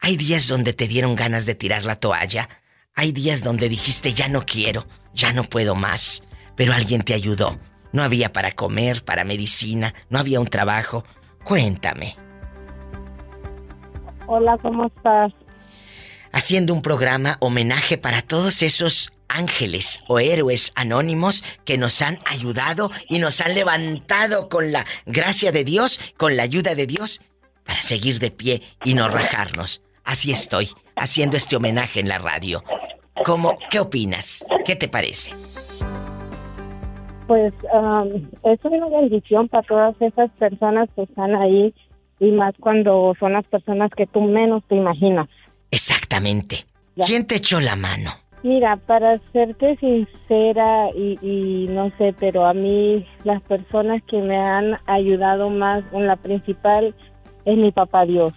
Hay 0.00 0.16
días 0.16 0.48
donde 0.48 0.72
te 0.72 0.88
dieron 0.88 1.14
ganas 1.14 1.44
de 1.46 1.54
tirar 1.54 1.84
la 1.84 1.94
toalla. 1.96 2.48
Hay 2.94 3.12
días 3.12 3.44
donde 3.44 3.68
dijiste 3.68 4.14
ya 4.14 4.28
no 4.28 4.44
quiero, 4.44 4.86
ya 5.14 5.32
no 5.32 5.44
puedo 5.44 5.76
más. 5.76 6.24
Pero 6.56 6.72
alguien 6.72 7.02
te 7.02 7.14
ayudó. 7.14 7.56
No 7.92 8.02
había 8.02 8.32
para 8.32 8.50
comer, 8.52 9.04
para 9.04 9.22
medicina, 9.24 9.94
no 10.10 10.18
había 10.18 10.40
un 10.40 10.48
trabajo. 10.48 11.04
Cuéntame. 11.44 12.16
Hola, 14.26 14.58
¿cómo 14.58 14.86
estás? 14.86 15.32
Haciendo 16.32 16.72
un 16.72 16.80
programa 16.80 17.36
homenaje 17.40 17.98
para 17.98 18.22
todos 18.22 18.62
esos 18.62 19.12
ángeles 19.28 20.02
o 20.08 20.18
héroes 20.18 20.72
anónimos 20.74 21.44
que 21.64 21.76
nos 21.76 22.00
han 22.00 22.18
ayudado 22.24 22.90
y 23.08 23.18
nos 23.18 23.40
han 23.42 23.54
levantado 23.54 24.48
con 24.48 24.72
la 24.72 24.86
gracia 25.04 25.52
de 25.52 25.64
Dios, 25.64 26.00
con 26.16 26.36
la 26.36 26.44
ayuda 26.44 26.74
de 26.74 26.86
Dios, 26.86 27.20
para 27.64 27.80
seguir 27.82 28.18
de 28.18 28.30
pie 28.30 28.62
y 28.82 28.94
no 28.94 29.08
rajarnos. 29.08 29.82
Así 30.04 30.32
estoy, 30.32 30.70
haciendo 30.96 31.36
este 31.36 31.56
homenaje 31.56 32.00
en 32.00 32.08
la 32.08 32.18
radio. 32.18 32.64
¿Cómo? 33.24 33.58
¿Qué 33.70 33.80
opinas? 33.80 34.44
¿Qué 34.64 34.74
te 34.74 34.88
parece? 34.88 35.32
Pues 37.26 37.52
um, 37.72 38.28
es 38.42 38.58
una 38.64 38.88
bendición 38.88 39.48
para 39.48 39.62
todas 39.62 39.94
esas 40.00 40.30
personas 40.38 40.88
que 40.96 41.02
están 41.02 41.34
ahí 41.34 41.74
y 42.20 42.30
más 42.30 42.54
cuando 42.58 43.14
son 43.18 43.34
las 43.34 43.44
personas 43.46 43.90
que 43.96 44.06
tú 44.06 44.22
menos 44.22 44.62
te 44.68 44.76
imaginas. 44.76 45.28
Exactamente. 45.72 46.64
¿Quién 47.06 47.26
te 47.26 47.36
echó 47.36 47.58
la 47.60 47.74
mano? 47.74 48.12
Mira, 48.44 48.76
para 48.76 49.20
serte 49.32 49.76
sincera 49.78 50.90
y, 50.94 51.18
y 51.22 51.66
no 51.70 51.90
sé, 51.96 52.14
pero 52.18 52.44
a 52.44 52.52
mí 52.54 53.06
las 53.24 53.40
personas 53.42 54.02
que 54.08 54.18
me 54.18 54.36
han 54.36 54.78
ayudado 54.86 55.48
más, 55.48 55.82
en 55.92 56.06
la 56.06 56.16
principal 56.16 56.94
es 57.44 57.56
mi 57.56 57.72
papá 57.72 58.04
Dios. 58.04 58.32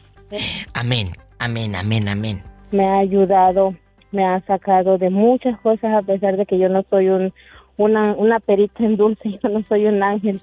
Amén, 0.74 1.12
amén, 1.40 1.76
amén, 1.76 2.08
amén. 2.08 2.44
Me 2.72 2.86
ha 2.88 3.00
ayudado, 3.00 3.76
me 4.12 4.24
ha 4.26 4.42
sacado 4.46 4.98
de 4.98 5.10
muchas 5.10 5.60
cosas 5.62 5.94
a 5.94 6.02
pesar 6.04 6.38
de 6.38 6.46
que 6.46 6.58
yo 6.58 6.70
no 6.70 6.84
soy 6.90 7.10
un 7.10 7.34
una, 7.78 8.14
una 8.14 8.40
perita 8.40 8.86
en 8.86 8.96
dulce, 8.96 9.38
yo 9.44 9.50
no 9.50 9.62
soy 9.68 9.86
un 9.88 10.02
ángel. 10.02 10.38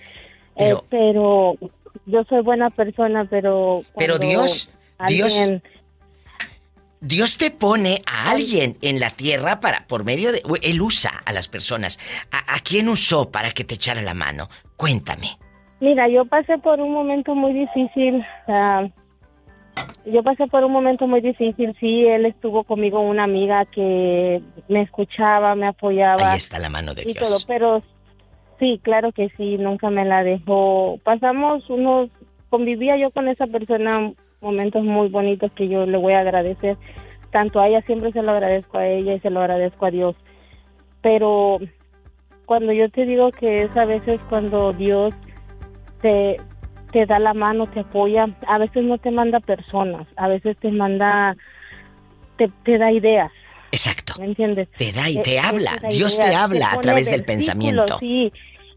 Eh, 0.57 0.75
Pero- 0.75 0.85
pero 0.91 1.55
yo 2.07 2.25
soy 2.25 2.43
buena 2.43 2.69
persona, 2.71 3.25
pero 3.31 3.83
Pero 3.97 4.19
Dios, 4.19 4.69
Dios, 5.09 5.31
alguien- 5.39 5.63
Dios 7.03 7.37
te 7.37 7.51
pone 7.51 8.01
a 8.07 8.31
alguien 8.31 8.77
en 8.81 9.01
la 9.01 9.11
tierra 9.11 9.59
para, 9.59 9.87
por 9.89 10.05
medio 10.05 10.31
de, 10.31 10.41
él 10.63 10.81
usa 10.81 11.11
a 11.27 11.33
las 11.33 11.49
personas. 11.49 11.99
¿A, 12.31 12.55
a 12.55 12.61
quién 12.61 12.89
usó 12.89 13.33
para 13.33 13.51
que 13.51 13.65
te 13.65 13.75
echara 13.75 14.01
la 14.03 14.15
mano? 14.15 14.49
Cuéntame. 14.77 15.37
Mira, 15.81 16.09
yo 16.09 16.25
pasé 16.27 16.59
por 16.59 16.81
un 16.81 16.93
momento 16.93 17.35
muy 17.35 17.53
difícil. 17.55 18.25
ah, 18.47 18.87
yo 20.07 20.23
pasé 20.23 20.47
por 20.47 20.63
un 20.63 20.71
momento 20.71 21.09
muy 21.09 21.21
difícil. 21.21 21.77
Sí, 21.81 22.07
él 22.07 22.25
estuvo 22.25 22.63
conmigo, 22.63 23.01
una 23.01 23.25
amiga 23.25 23.65
que 23.65 24.41
me 24.69 24.83
escuchaba, 24.83 25.57
me 25.57 25.67
apoyaba. 25.67 26.33
Ahí 26.33 26.39
está 26.39 26.61
la 26.61 26.69
mano 26.69 26.95
de 26.95 27.03
y 27.03 27.15
Dios. 27.15 27.29
todo, 27.29 27.39
pero 27.49 27.83
sí, 28.61 28.81
claro 28.81 29.11
que 29.11 29.29
sí, 29.37 29.59
nunca 29.59 29.91
me 29.91 30.05
la 30.05 30.23
dejó. 30.23 31.01
Pasamos 31.03 31.69
unos, 31.69 32.11
convivía 32.49 32.97
yo 32.97 33.11
con 33.11 33.27
esa 33.27 33.49
persona 33.49 34.13
momentos 34.43 34.83
muy 34.85 35.09
bonitos 35.09 35.51
que 35.53 35.69
yo 35.69 35.87
le 35.87 35.97
voy 35.97 36.13
a 36.15 36.21
agradecer. 36.21 36.77
Tanto 37.31 37.61
a 37.61 37.69
ella 37.69 37.81
siempre 37.83 38.13
se 38.13 38.23
lo 38.23 38.33
agradezco 38.33 38.79
a 38.79 38.87
ella 38.87 39.15
y 39.15 39.21
se 39.21 39.31
lo 39.31 39.41
agradezco 39.41 39.87
a 39.87 39.91
Dios. 39.91 40.17
Pero 41.01 41.59
cuando 42.45 42.73
yo 42.73 42.91
te 42.91 43.07
digo 43.07 43.31
que 43.33 43.63
es 43.65 43.77
a 43.77 43.85
veces 43.87 44.21
cuando 44.29 44.73
Dios 44.73 45.15
te, 46.03 46.37
te 46.93 47.07
da 47.07 47.19
la 47.19 47.33
mano, 47.35 47.67
te 47.69 47.81
apoya, 47.81 48.27
a 48.47 48.59
veces 48.59 48.85
no 48.85 48.99
te 48.99 49.11
manda 49.11 49.41
personas, 49.41 50.07
a 50.17 50.29
veces 50.29 50.57
te 50.59 50.71
manda, 50.71 51.37
te, 52.37 52.51
te 52.65 52.77
da 52.79 52.93
ideas. 52.93 53.31
Exacto. 53.71 54.15
¿Me 54.19 54.27
entiendes? 54.27 54.69
Te 54.77 54.93
da 54.93 55.09
y 55.09 55.17
Eh, 55.17 55.23
te 55.25 55.35
eh, 55.37 55.41
habla. 55.41 55.71
da 55.81 55.89
Dios 55.89 56.19
te 56.19 56.35
habla 56.35 56.73
a 56.73 56.81
través 56.81 57.11
del 57.11 57.25
pensamiento. 57.25 57.99
Sí, 57.99 58.31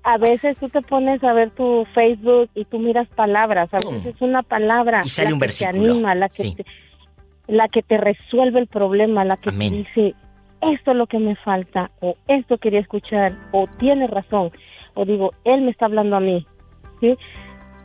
a 0.08 0.18
veces 0.20 0.56
tú 0.60 0.70
te 0.70 0.82
pones 0.84 1.24
a 1.24 1.34
ver 1.34 1.50
tu 1.52 1.86
Facebook 1.96 2.50
y 2.54 2.64
tú 2.66 2.78
miras 2.80 3.08
palabras, 3.10 3.74
a 3.74 3.80
veces 3.80 4.16
es 4.16 4.22
una 4.22 4.44
palabra 4.44 5.02
Y 5.04 5.10
sale 5.10 5.30
la 5.30 5.34
un 5.34 5.40
que 5.40 5.46
versículo. 5.46 5.82
te 5.84 5.90
anima, 5.90 6.16
la 6.16 6.30
que, 6.30 6.42
Sí. 6.44 6.56
te, 6.56 6.66
la 7.48 7.68
que 7.68 7.82
te 7.82 7.98
resuelve 7.98 8.60
el 8.60 8.68
problema, 8.68 9.26
la 9.26 9.36
que 9.38 9.50
te 9.52 9.56
dice, 9.78 10.14
esto 10.62 10.92
es 10.92 10.98
lo 10.98 11.08
que 11.08 11.18
me 11.20 11.36
falta, 11.36 11.90
o 12.02 12.16
esto 12.28 12.58
quería 12.60 12.80
escuchar, 12.82 13.34
o 13.52 13.66
tienes 13.80 14.10
razón, 14.12 14.52
o 14.94 15.06
digo, 15.06 15.32
él 15.44 15.62
me 15.62 15.72
está 15.72 15.86
hablando 15.86 16.16
a 16.16 16.20
mí, 16.20 16.46
¿sí? 17.02 17.18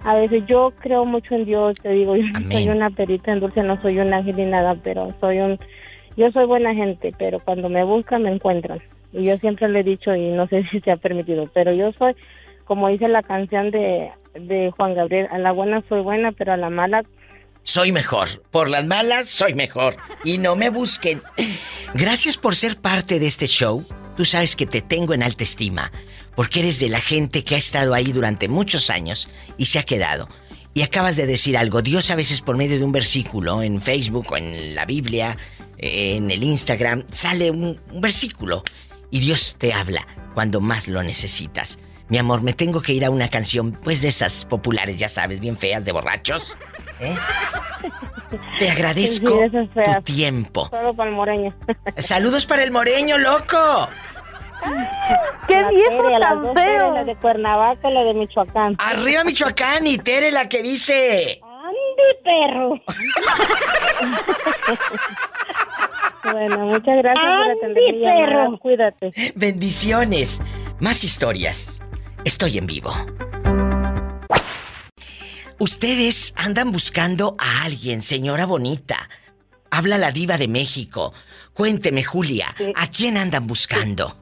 A 0.05 0.15
veces 0.15 0.45
yo 0.47 0.73
creo 0.81 1.05
mucho 1.07 1.35
en 1.35 1.45
Dios, 1.47 1.79
te 1.83 1.89
digo, 1.91 2.17
yo 2.17 2.23
no 2.25 2.41
soy 2.53 2.69
una 2.69 2.91
perita 2.91 3.33
en 3.33 3.41
dulce, 3.41 3.63
no 3.63 3.81
soy 3.83 3.99
un 3.99 4.13
ángel 4.13 4.37
ni 4.37 4.45
nada, 4.45 4.77
pero 4.83 5.09
soy 5.21 5.39
un, 5.41 5.59
yo 6.17 6.31
soy 6.33 6.45
buena 6.47 6.75
gente, 6.75 7.13
pero 7.19 7.41
cuando 7.41 7.69
me 7.71 7.83
buscan 7.85 8.23
me 8.23 8.33
encuentran. 8.33 8.81
Y 9.13 9.25
yo 9.25 9.37
siempre 9.39 9.69
le 9.69 9.81
he 9.81 9.85
dicho, 9.85 10.15
y 10.15 10.31
no 10.31 10.47
sé 10.49 10.65
si 10.71 10.81
se 10.81 10.91
ha 10.91 10.97
permitido, 10.97 11.49
pero 11.53 11.73
yo 11.73 11.93
soy, 11.93 12.15
como 12.65 12.89
dice 12.89 13.09
la 13.09 13.23
canción 13.23 13.71
de, 13.71 14.11
de 14.35 14.71
Juan 14.77 14.95
Gabriel, 14.95 15.29
a 15.31 15.39
la 15.39 15.53
buena 15.53 15.83
soy 15.89 16.03
buena, 16.03 16.33
pero 16.33 16.53
a 16.53 16.57
la 16.57 16.71
mala 16.71 17.03
Soy 17.63 17.93
mejor. 17.93 18.43
Por 18.51 18.69
las 18.69 18.85
malas, 18.85 19.29
soy 19.29 19.55
mejor. 19.55 19.97
Y 20.25 20.39
no 20.39 20.57
me 20.57 20.71
busquen. 20.71 21.23
Gracias 21.95 22.37
por 22.37 22.57
ser 22.57 22.79
parte 22.79 23.19
de 23.19 23.27
este 23.27 23.47
show. 23.47 23.85
Tú 24.17 24.25
sabes 24.25 24.57
que 24.57 24.67
te 24.67 24.81
tengo 24.81 25.15
en 25.15 25.23
alta 25.23 25.45
estima. 25.45 25.93
Porque 26.35 26.61
eres 26.61 26.81
de 26.81 26.89
la 26.89 27.01
gente 27.01 27.45
que 27.45 27.55
ha 27.55 27.59
estado 27.59 27.95
ahí 27.95 28.13
durante 28.13 28.49
muchos 28.49 28.91
años 28.91 29.29
y 29.57 29.67
se 29.67 29.79
ha 29.79 29.83
quedado. 29.83 30.29
Y 30.73 30.83
acabas 30.83 31.17
de 31.17 31.27
decir 31.27 31.57
algo. 31.57 31.83
Dios 31.83 32.11
a 32.11 32.17
veces 32.17 32.41
por 32.41 32.57
medio 32.57 32.79
de 32.79 32.85
un 32.85 32.93
versículo 32.93 33.63
en 33.63 33.81
Facebook 33.81 34.27
o 34.31 34.37
en 34.37 34.75
la 34.75 34.85
Biblia, 34.85 35.37
en 35.79 36.31
el 36.31 36.43
Instagram, 36.43 37.05
sale 37.11 37.51
un, 37.51 37.81
un 37.93 38.01
versículo. 38.01 38.63
Y 39.11 39.21
Dios 39.21 39.57
te 39.59 39.73
habla 39.73 40.07
cuando 40.35 40.61
más 40.61 40.89
lo 40.89 41.03
necesitas. 41.03 41.79
Mi 42.09 42.19
amor, 42.19 42.43
me 42.43 42.53
tengo 42.53 42.83
que 42.83 42.93
ir 42.93 43.05
a 43.05 43.11
una 43.11 43.29
canción, 43.29 43.73
pues 43.73 44.03
de 44.03 44.09
esas 44.09 44.45
populares, 44.45 44.97
ya 44.97 45.09
sabes, 45.09 45.39
bien 45.41 45.57
feas 45.57 45.85
de 45.85 45.93
borrachos. 45.93 46.57
¿Eh? 46.99 47.15
Te 48.59 48.71
agradezco 48.71 49.39
Sí, 49.51 49.71
tu 49.85 50.03
tiempo. 50.03 50.69
Solo 50.71 50.93
para 50.95 51.11
el 51.11 51.17
moreño. 51.17 51.55
Saludos 51.97 52.47
para 52.47 52.63
el 52.65 52.73
moreño, 52.73 53.17
loco. 53.19 53.89
¡Qué 55.49 55.57
viejo 55.71 56.19
tan 56.21 56.43
dos 56.43 56.55
feo! 56.55 56.65
Tere, 56.65 56.91
La 56.93 57.05
de 57.05 57.17
Cuernavaca 57.17 57.91
la 57.91 58.03
de 58.05 58.15
Michoacán. 58.15 58.77
Arriba 58.79 59.25
Michoacán 59.25 59.87
y 59.87 59.99
Tere 59.99 60.31
la 60.33 60.49
que 60.49 60.63
dice. 60.63 61.41
¡Ande, 61.43 62.19
perro! 62.25 62.75
bueno, 66.25 66.67
muchas 66.67 66.97
gracias 66.99 67.27
por 67.27 67.51
atender 67.51 67.95
mi 67.95 68.01
llamada. 68.01 68.27
perro! 68.27 68.59
Cuídate. 68.59 69.13
Bendiciones. 69.35 70.43
Más 70.81 71.05
historias. 71.05 71.81
Estoy 72.25 72.59
en 72.59 72.67
vivo. 72.67 72.93
Ustedes 75.59 76.35
andan 76.37 76.73
buscando 76.73 77.37
a 77.39 77.65
alguien, 77.65 78.01
señora 78.01 78.47
bonita. 78.47 79.09
Habla 79.71 79.99
la 79.99 80.11
diva 80.11 80.39
de 80.39 80.49
México. 80.49 81.13
Cuénteme, 81.53 82.03
Julia, 82.03 82.47
¿a 82.77 82.87
quién 82.89 83.17
andan 83.19 83.47
buscando? 83.47 84.15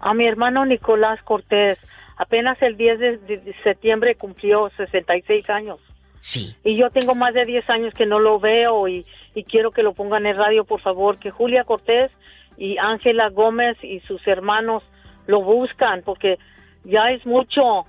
A 0.00 0.14
mi 0.14 0.26
hermano 0.26 0.64
Nicolás 0.64 1.20
Cortés. 1.24 1.78
Apenas 2.16 2.60
el 2.62 2.76
10 2.76 2.98
de, 3.00 3.16
de 3.18 3.56
septiembre 3.64 4.14
cumplió 4.14 4.70
66 4.76 5.50
años. 5.50 5.80
Sí. 6.20 6.54
Y 6.64 6.76
yo 6.76 6.90
tengo 6.90 7.14
más 7.16 7.34
de 7.34 7.44
10 7.44 7.68
años 7.70 7.92
que 7.92 8.06
no 8.06 8.20
lo 8.20 8.38
veo 8.38 8.86
y, 8.86 9.04
y 9.34 9.44
quiero 9.44 9.72
que 9.72 9.82
lo 9.82 9.94
pongan 9.94 10.26
en 10.26 10.36
radio, 10.36 10.64
por 10.64 10.80
favor, 10.80 11.18
que 11.18 11.30
Julia 11.30 11.64
Cortés 11.64 12.10
y 12.56 12.78
Ángela 12.78 13.30
Gómez 13.30 13.76
y 13.82 14.00
sus 14.00 14.26
hermanos 14.26 14.82
lo 15.26 15.42
buscan, 15.42 16.02
porque 16.04 16.38
ya 16.84 17.10
es 17.10 17.26
mucho. 17.26 17.86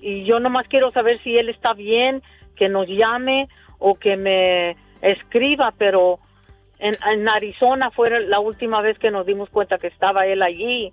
Y 0.00 0.24
yo 0.24 0.40
nomás 0.40 0.68
quiero 0.68 0.90
saber 0.92 1.20
si 1.22 1.36
él 1.36 1.48
está 1.48 1.72
bien, 1.72 2.22
que 2.56 2.68
nos 2.68 2.86
llame 2.88 3.48
o 3.78 3.94
que 3.94 4.16
me 4.16 4.76
escriba, 5.00 5.72
pero 5.78 6.18
en, 6.78 6.94
en 7.10 7.28
Arizona 7.28 7.90
fue 7.90 8.20
la 8.26 8.40
última 8.40 8.82
vez 8.82 8.98
que 8.98 9.10
nos 9.10 9.24
dimos 9.24 9.48
cuenta 9.48 9.78
que 9.78 9.86
estaba 9.86 10.26
él 10.26 10.42
allí. 10.42 10.92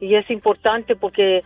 Y 0.00 0.14
es 0.14 0.30
importante 0.30 0.94
porque 0.94 1.42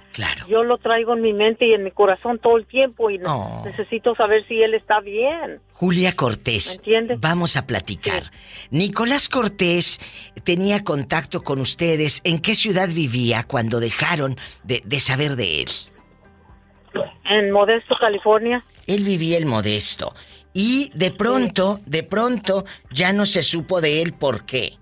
yo 0.46 0.62
lo 0.62 0.76
traigo 0.76 1.14
en 1.14 1.22
mi 1.22 1.32
mente 1.32 1.66
y 1.66 1.72
en 1.72 1.84
mi 1.84 1.90
corazón 1.90 2.38
todo 2.38 2.58
el 2.58 2.66
tiempo 2.66 3.08
y 3.08 3.18
Oh. 3.24 3.62
necesito 3.64 4.14
saber 4.14 4.46
si 4.46 4.62
él 4.62 4.74
está 4.74 5.00
bien. 5.00 5.60
Julia 5.72 6.12
Cortés. 6.14 6.78
Vamos 7.18 7.56
a 7.56 7.66
platicar. 7.66 8.24
Nicolás 8.70 9.30
Cortés 9.30 10.00
tenía 10.44 10.84
contacto 10.84 11.42
con 11.42 11.60
ustedes. 11.60 12.20
¿En 12.24 12.40
qué 12.40 12.54
ciudad 12.54 12.88
vivía 12.90 13.44
cuando 13.44 13.80
dejaron 13.80 14.36
de, 14.64 14.82
de 14.84 15.00
saber 15.00 15.36
de 15.36 15.62
él? 15.62 15.68
En 17.24 17.50
Modesto, 17.52 17.94
California. 17.98 18.62
Él 18.86 19.04
vivía 19.04 19.38
en 19.38 19.48
Modesto. 19.48 20.14
Y 20.52 20.90
de 20.94 21.10
pronto, 21.10 21.80
de 21.86 22.02
pronto, 22.02 22.64
ya 22.90 23.12
no 23.14 23.24
se 23.24 23.42
supo 23.42 23.80
de 23.80 24.02
él 24.02 24.12
por 24.12 24.44
qué. 24.44 24.74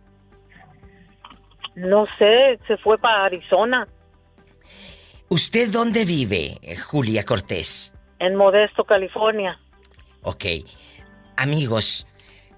No 1.80 2.06
sé, 2.18 2.58
se 2.66 2.76
fue 2.78 2.98
para 2.98 3.24
Arizona, 3.24 3.88
¿Usted 5.32 5.70
dónde 5.70 6.04
vive, 6.04 6.58
Julia 6.88 7.24
Cortés? 7.24 7.94
en 8.18 8.34
Modesto, 8.34 8.84
California. 8.84 9.58
Ok. 10.22 10.44
Amigos, 11.36 12.06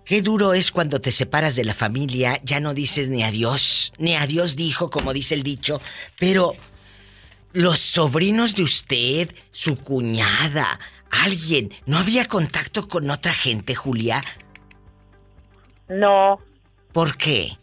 qué 0.04 0.22
duro 0.22 0.54
es 0.54 0.72
cuando 0.72 1.00
te 1.00 1.10
separas 1.12 1.54
de 1.54 1.64
la 1.64 1.74
familia, 1.74 2.40
ya 2.42 2.58
no 2.60 2.72
dices 2.74 3.08
ni 3.10 3.22
adiós, 3.22 3.92
ni 3.98 4.16
adiós 4.16 4.56
dijo, 4.56 4.90
como 4.90 5.12
dice 5.12 5.34
el 5.34 5.42
dicho, 5.42 5.80
pero 6.18 6.54
los 7.52 7.78
sobrinos 7.78 8.56
de 8.56 8.62
usted, 8.64 9.34
su 9.50 9.76
cuñada, 9.76 10.80
alguien, 11.10 11.70
¿no 11.86 11.98
había 11.98 12.24
contacto 12.24 12.88
con 12.88 13.10
otra 13.10 13.34
gente, 13.34 13.74
Julia? 13.74 14.22
No, 15.88 16.38
¿Por 16.92 17.16
qué? 17.16 17.58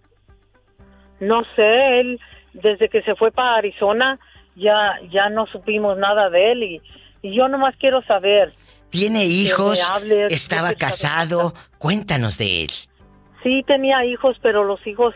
No 1.19 1.43
sé, 1.55 1.99
él 1.99 2.19
desde 2.53 2.89
que 2.89 3.01
se 3.03 3.15
fue 3.15 3.31
para 3.31 3.57
Arizona 3.57 4.19
ya 4.55 4.99
ya 5.11 5.29
no 5.29 5.45
supimos 5.47 5.97
nada 5.97 6.29
de 6.29 6.51
él 6.51 6.63
y, 6.63 6.81
y 7.21 7.35
yo 7.35 7.47
nomás 7.47 7.75
quiero 7.77 8.01
saber. 8.03 8.53
¿Tiene 8.89 9.25
hijos? 9.25 9.79
¿Estaba 10.29 10.73
casado? 10.73 11.53
Cuéntanos 11.77 12.37
de 12.37 12.63
él. 12.63 12.71
Sí 13.43 13.63
tenía 13.67 14.03
hijos, 14.05 14.37
pero 14.41 14.63
los 14.63 14.85
hijos 14.87 15.13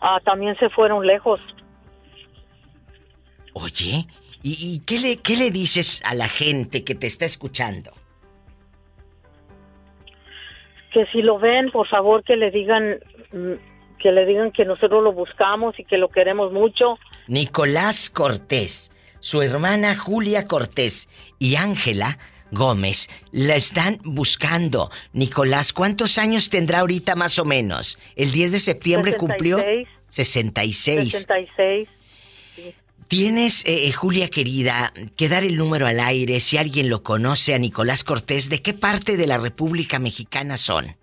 ah, 0.00 0.20
también 0.24 0.56
se 0.58 0.68
fueron 0.70 1.06
lejos. 1.06 1.40
Oye, 3.54 4.06
¿y, 4.42 4.56
y 4.60 4.80
qué, 4.86 5.00
le, 5.00 5.16
qué 5.16 5.36
le 5.36 5.50
dices 5.50 6.00
a 6.06 6.14
la 6.14 6.28
gente 6.28 6.84
que 6.84 6.94
te 6.94 7.08
está 7.08 7.24
escuchando? 7.24 7.90
Que 10.92 11.04
si 11.06 11.20
lo 11.20 11.38
ven, 11.38 11.70
por 11.70 11.88
favor, 11.88 12.22
que 12.22 12.36
le 12.36 12.50
digan 12.50 13.00
mm, 13.32 13.54
que 13.98 14.12
le 14.12 14.24
digan 14.24 14.52
que 14.52 14.64
nosotros 14.64 15.02
lo 15.02 15.12
buscamos 15.12 15.78
y 15.78 15.84
que 15.84 15.98
lo 15.98 16.08
queremos 16.08 16.52
mucho. 16.52 16.98
Nicolás 17.26 18.10
Cortés, 18.10 18.90
su 19.20 19.42
hermana 19.42 19.96
Julia 19.96 20.46
Cortés 20.46 21.08
y 21.38 21.56
Ángela 21.56 22.18
Gómez 22.50 23.08
la 23.32 23.56
están 23.56 23.98
buscando. 24.04 24.90
Nicolás, 25.12 25.72
¿cuántos 25.72 26.18
años 26.18 26.50
tendrá 26.50 26.80
ahorita 26.80 27.14
más 27.14 27.38
o 27.38 27.44
menos? 27.44 27.98
El 28.16 28.32
10 28.32 28.52
de 28.52 28.60
septiembre 28.60 29.16
cumplió 29.16 29.58
66. 30.08 31.12
66. 31.12 31.88
Tienes, 33.08 33.64
eh, 33.64 33.88
eh, 33.88 33.92
Julia 33.92 34.28
querida, 34.28 34.92
que 35.16 35.30
dar 35.30 35.42
el 35.42 35.56
número 35.56 35.86
al 35.86 35.98
aire 35.98 36.40
si 36.40 36.58
alguien 36.58 36.90
lo 36.90 37.02
conoce 37.02 37.54
a 37.54 37.58
Nicolás 37.58 38.04
Cortés. 38.04 38.50
¿De 38.50 38.60
qué 38.60 38.74
parte 38.74 39.16
de 39.16 39.26
la 39.26 39.38
República 39.38 39.98
Mexicana 39.98 40.58
son? 40.58 40.96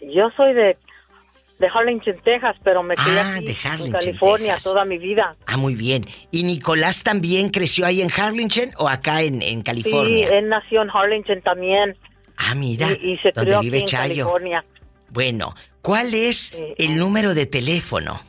Yo 0.00 0.30
soy 0.36 0.54
de 0.54 0.76
de 1.58 1.66
Harlingen, 1.66 2.00
Texas, 2.22 2.54
pero 2.62 2.84
me 2.84 2.94
crié 2.94 3.18
Ah, 3.18 3.34
aquí 3.34 3.46
de 3.46 3.56
en 3.84 3.90
California 3.90 4.52
Texas. 4.54 4.72
toda 4.72 4.84
mi 4.84 4.96
vida. 4.96 5.34
Ah, 5.46 5.56
muy 5.56 5.74
bien. 5.74 6.04
¿Y 6.30 6.44
Nicolás 6.44 7.02
también 7.02 7.48
creció 7.50 7.84
ahí 7.84 8.00
en 8.00 8.12
Harlingen 8.12 8.70
o 8.78 8.88
acá 8.88 9.22
en, 9.22 9.42
en 9.42 9.58
Sí, 9.58 9.64
California? 9.64 10.28
él 10.28 10.48
nació 10.48 10.82
en 10.82 10.90
Harlingen 10.90 11.42
también. 11.42 11.96
Ah, 12.36 12.54
mira, 12.54 12.86
y, 12.92 13.14
y 13.14 13.18
se 13.18 13.32
donde 13.32 13.50
crió 13.50 13.58
vive 13.60 13.78
aquí 13.78 13.82
en 13.82 13.86
Chayo. 13.88 14.24
California. 14.26 14.64
Bueno, 15.10 15.52
¿cuál 15.82 16.14
es 16.14 16.52
el 16.78 16.96
número 16.96 17.34
de 17.34 17.46
teléfono? 17.46 18.20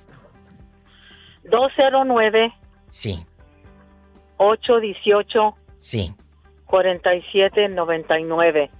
209 1.43 2.51
Sí, 2.89 3.23
818 4.37 5.55
sí. 5.77 6.11
4799. 6.65 8.71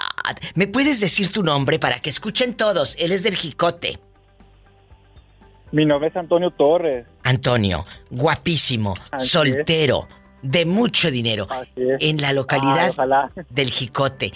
¿Me 0.56 0.68
puedes 0.68 1.00
decir 1.00 1.32
tu 1.32 1.44
nombre 1.44 1.80
para 1.80 2.00
que 2.00 2.10
escuchen 2.10 2.56
todos? 2.56 2.96
Él 3.00 3.12
es 3.12 3.24
del 3.24 3.36
Jicote. 3.36 4.00
Mi 5.72 5.86
nombre 5.86 6.10
es 6.10 6.16
Antonio 6.16 6.52
Torres. 6.52 7.06
Antonio, 7.24 7.86
guapísimo, 8.10 8.94
Así 9.12 9.26
es. 9.26 9.32
soltero, 9.32 10.08
de 10.42 10.66
mucho 10.66 11.12
dinero, 11.12 11.48
en 11.76 12.22
la 12.22 12.32
localidad 12.34 12.92
ojalá. 12.92 13.30
del 13.50 13.72
Jicote. 13.72 14.32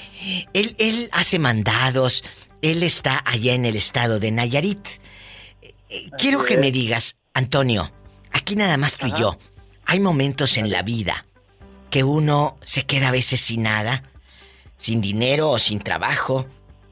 Él, 0.53 0.75
él 0.79 1.09
hace 1.13 1.39
mandados, 1.39 2.25
él 2.61 2.83
está 2.83 3.21
allá 3.25 3.53
en 3.53 3.65
el 3.65 3.75
estado 3.75 4.19
de 4.19 4.31
Nayarit. 4.31 4.85
Eh, 5.89 6.09
Quiero 6.17 6.43
que 6.43 6.55
es. 6.55 6.59
me 6.59 6.71
digas, 6.71 7.15
Antonio, 7.33 7.91
aquí 8.31 8.55
nada 8.55 8.75
más 8.77 8.97
tú 8.97 9.07
y 9.07 9.11
yo, 9.11 9.37
hay 9.85 9.99
momentos 9.99 10.57
en 10.57 10.69
la 10.71 10.81
vida 10.81 11.25
que 11.89 12.03
uno 12.03 12.57
se 12.61 12.85
queda 12.85 13.09
a 13.09 13.11
veces 13.11 13.39
sin 13.41 13.63
nada, 13.63 14.03
sin 14.77 15.01
dinero 15.01 15.49
o 15.49 15.59
sin 15.59 15.79
trabajo, 15.79 16.45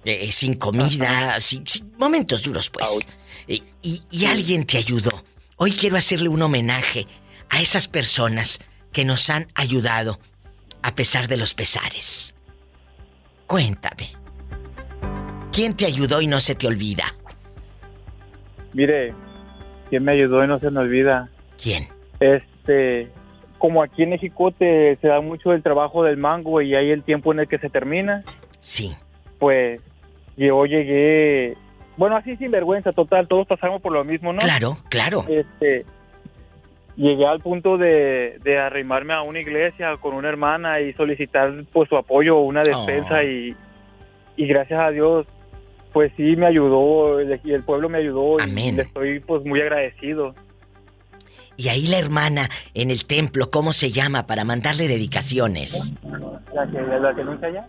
eh, 0.06 0.32
sin 0.32 0.56
comida, 0.56 1.40
sin- 1.42 1.66
sin- 1.68 1.92
momentos 1.98 2.44
duros 2.44 2.70
pues. 2.70 3.00
Eh, 3.48 3.62
y, 3.82 4.02
y 4.12 4.26
alguien 4.26 4.66
te 4.66 4.78
ayudó. 4.78 5.24
Hoy 5.58 5.72
quiero 5.72 5.98
hacerle 5.98 6.30
un 6.30 6.42
homenaje 6.42 7.08
a 7.50 7.62
esas 7.62 7.88
personas 7.88 8.60
que 8.92 9.06
nos 9.06 9.30
han 9.30 9.48
ayudado 9.56 10.20
a 10.82 10.96
pesar 10.96 11.28
de 11.28 11.38
los 11.38 11.54
pesares. 11.54 12.34
Cuéntame. 13.48 14.14
¿Quién 15.52 15.76
te 15.76 15.86
ayudó 15.86 16.22
y 16.22 16.28
no 16.28 16.40
se 16.40 16.56
te 16.56 16.68
olvida? 16.68 17.16
Mire, 18.74 19.14
¿quién 19.90 20.04
me 20.04 20.12
ayudó 20.12 20.44
y 20.44 20.48
no 20.48 20.60
se 20.60 20.70
me 20.70 20.82
olvida? 20.82 21.30
¿Quién? 21.62 21.88
Este, 22.20 23.10
como 23.58 23.82
aquí 23.84 24.04
en 24.04 24.12
México 24.12 24.52
te, 24.52 24.96
se 24.98 25.08
da 25.08 25.20
mucho 25.22 25.54
el 25.54 25.64
trabajo 25.64 26.04
del 26.04 26.18
mango 26.18 26.62
y 26.62 26.76
hay 26.76 26.92
el 26.92 27.04
tiempo 27.04 27.32
en 27.34 27.40
el 27.40 27.48
que 27.48 27.58
se 27.58 27.70
termina. 27.70 28.24
Sí. 28.60 28.96
Pues 29.40 29.82
yo 30.36 30.66
llegué, 30.66 31.56
bueno, 31.98 32.16
así 32.18 32.36
sin 32.38 32.52
vergüenza, 32.52 32.92
total, 32.92 33.28
todos 33.28 33.48
pasamos 33.48 33.82
por 33.82 33.92
lo 33.92 34.04
mismo, 34.04 34.34
¿no? 34.34 34.40
Claro, 34.40 34.78
claro. 34.90 35.24
Este, 35.28 35.86
llegué 36.96 37.26
al 37.26 37.40
punto 37.40 37.78
de, 37.78 38.40
de 38.44 38.58
arrimarme 38.60 39.14
a 39.14 39.22
una 39.22 39.40
iglesia 39.40 39.98
con 39.98 40.14
una 40.16 40.30
hermana 40.30 40.80
y 40.82 40.94
solicitar 40.94 41.52
pues 41.74 41.90
su 41.90 41.98
apoyo, 41.98 42.38
una 42.40 42.64
despensa 42.64 43.20
Oh. 43.20 43.24
y, 43.24 43.56
y 44.36 44.48
gracias 44.48 44.80
a 44.80 44.92
Dios 44.92 45.26
pues 45.94 46.12
sí 46.16 46.36
me 46.36 46.46
ayudó 46.46 47.20
y 47.22 47.52
el 47.54 47.64
pueblo 47.64 47.90
me 47.90 47.98
ayudó 47.98 48.40
Amén. 48.40 48.66
y 48.66 48.72
le 48.74 48.82
estoy 48.84 49.20
pues 49.20 49.44
muy 49.46 49.60
agradecido. 49.62 50.36
Y 51.58 51.70
ahí 51.70 51.88
la 51.88 51.98
hermana 51.98 52.50
en 52.74 52.92
el 52.92 53.06
templo, 53.06 53.50
¿cómo 53.50 53.74
se 53.74 53.92
llama 53.92 54.28
para 54.28 54.44
mandarle 54.46 54.88
dedicaciones? 54.88 55.92
La 56.54 56.66
que, 56.72 56.78
la 56.82 57.14
que 57.16 57.22
anuncia 57.22 57.48
allá, 57.48 57.68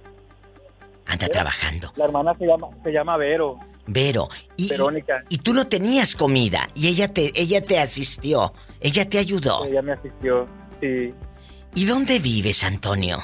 Anda 1.06 1.28
trabajando. 1.28 1.93
la 1.97 2.05
hermana 2.05 2.35
se 2.39 2.47
llama, 2.47 2.69
se 2.85 2.90
llama 2.93 3.16
Vero, 3.16 3.59
Vero, 3.86 4.28
y, 4.56 4.69
Verónica. 4.69 5.24
y 5.31 5.39
tú 5.39 5.55
no 5.55 5.66
tenías 5.66 6.15
comida 6.15 6.69
y 6.74 6.89
ella 6.89 7.09
te, 7.09 7.32
ella 7.35 7.62
te 7.65 7.78
asistió, 7.78 8.52
ella 8.81 9.09
te 9.09 9.19
ayudó. 9.19 9.65
Ella 9.65 9.81
me 9.81 9.93
asistió, 9.93 10.47
sí. 10.82 11.15
¿Y 11.74 11.86
dónde 11.86 12.19
vives, 12.19 12.62
Antonio? 12.65 13.19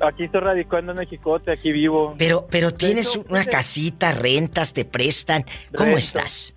Aquí 0.00 0.24
estoy 0.24 0.40
radicando 0.40 0.92
en 0.92 0.98
Mexicote, 0.98 1.52
aquí 1.52 1.72
vivo. 1.72 2.14
Pero, 2.18 2.46
pero 2.50 2.72
tienes 2.72 3.10
hecho, 3.10 3.24
una 3.28 3.44
casita, 3.44 4.12
rentas, 4.12 4.72
te 4.72 4.84
prestan. 4.84 5.44
¿Cómo 5.74 5.84
Rento. 5.86 5.98
estás? 5.98 6.53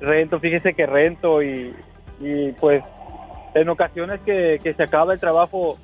Rento, 0.00 0.40
fíjese 0.40 0.74
que 0.74 0.86
rento 0.86 1.42
y, 1.42 1.74
y 2.20 2.52
pues 2.52 2.82
en 3.54 3.68
ocasiones 3.68 4.20
que, 4.20 4.60
que 4.62 4.74
se 4.74 4.82
acaba 4.82 5.12
el 5.12 5.20
trabajo, 5.20 5.78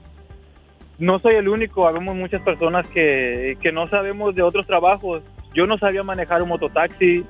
no 0.98 1.18
soy 1.18 1.34
el 1.34 1.48
único, 1.48 1.86
habemos 1.86 2.16
muchas 2.16 2.42
personas 2.42 2.86
que, 2.88 3.56
que 3.60 3.72
no 3.72 3.86
sabemos 3.86 4.34
de 4.34 4.42
otros 4.42 4.66
trabajos. 4.66 5.22
Yo 5.54 5.66
no 5.66 5.78
sabía 5.78 6.02
manejar 6.02 6.42
un 6.42 6.48
mototaxi, 6.48 7.24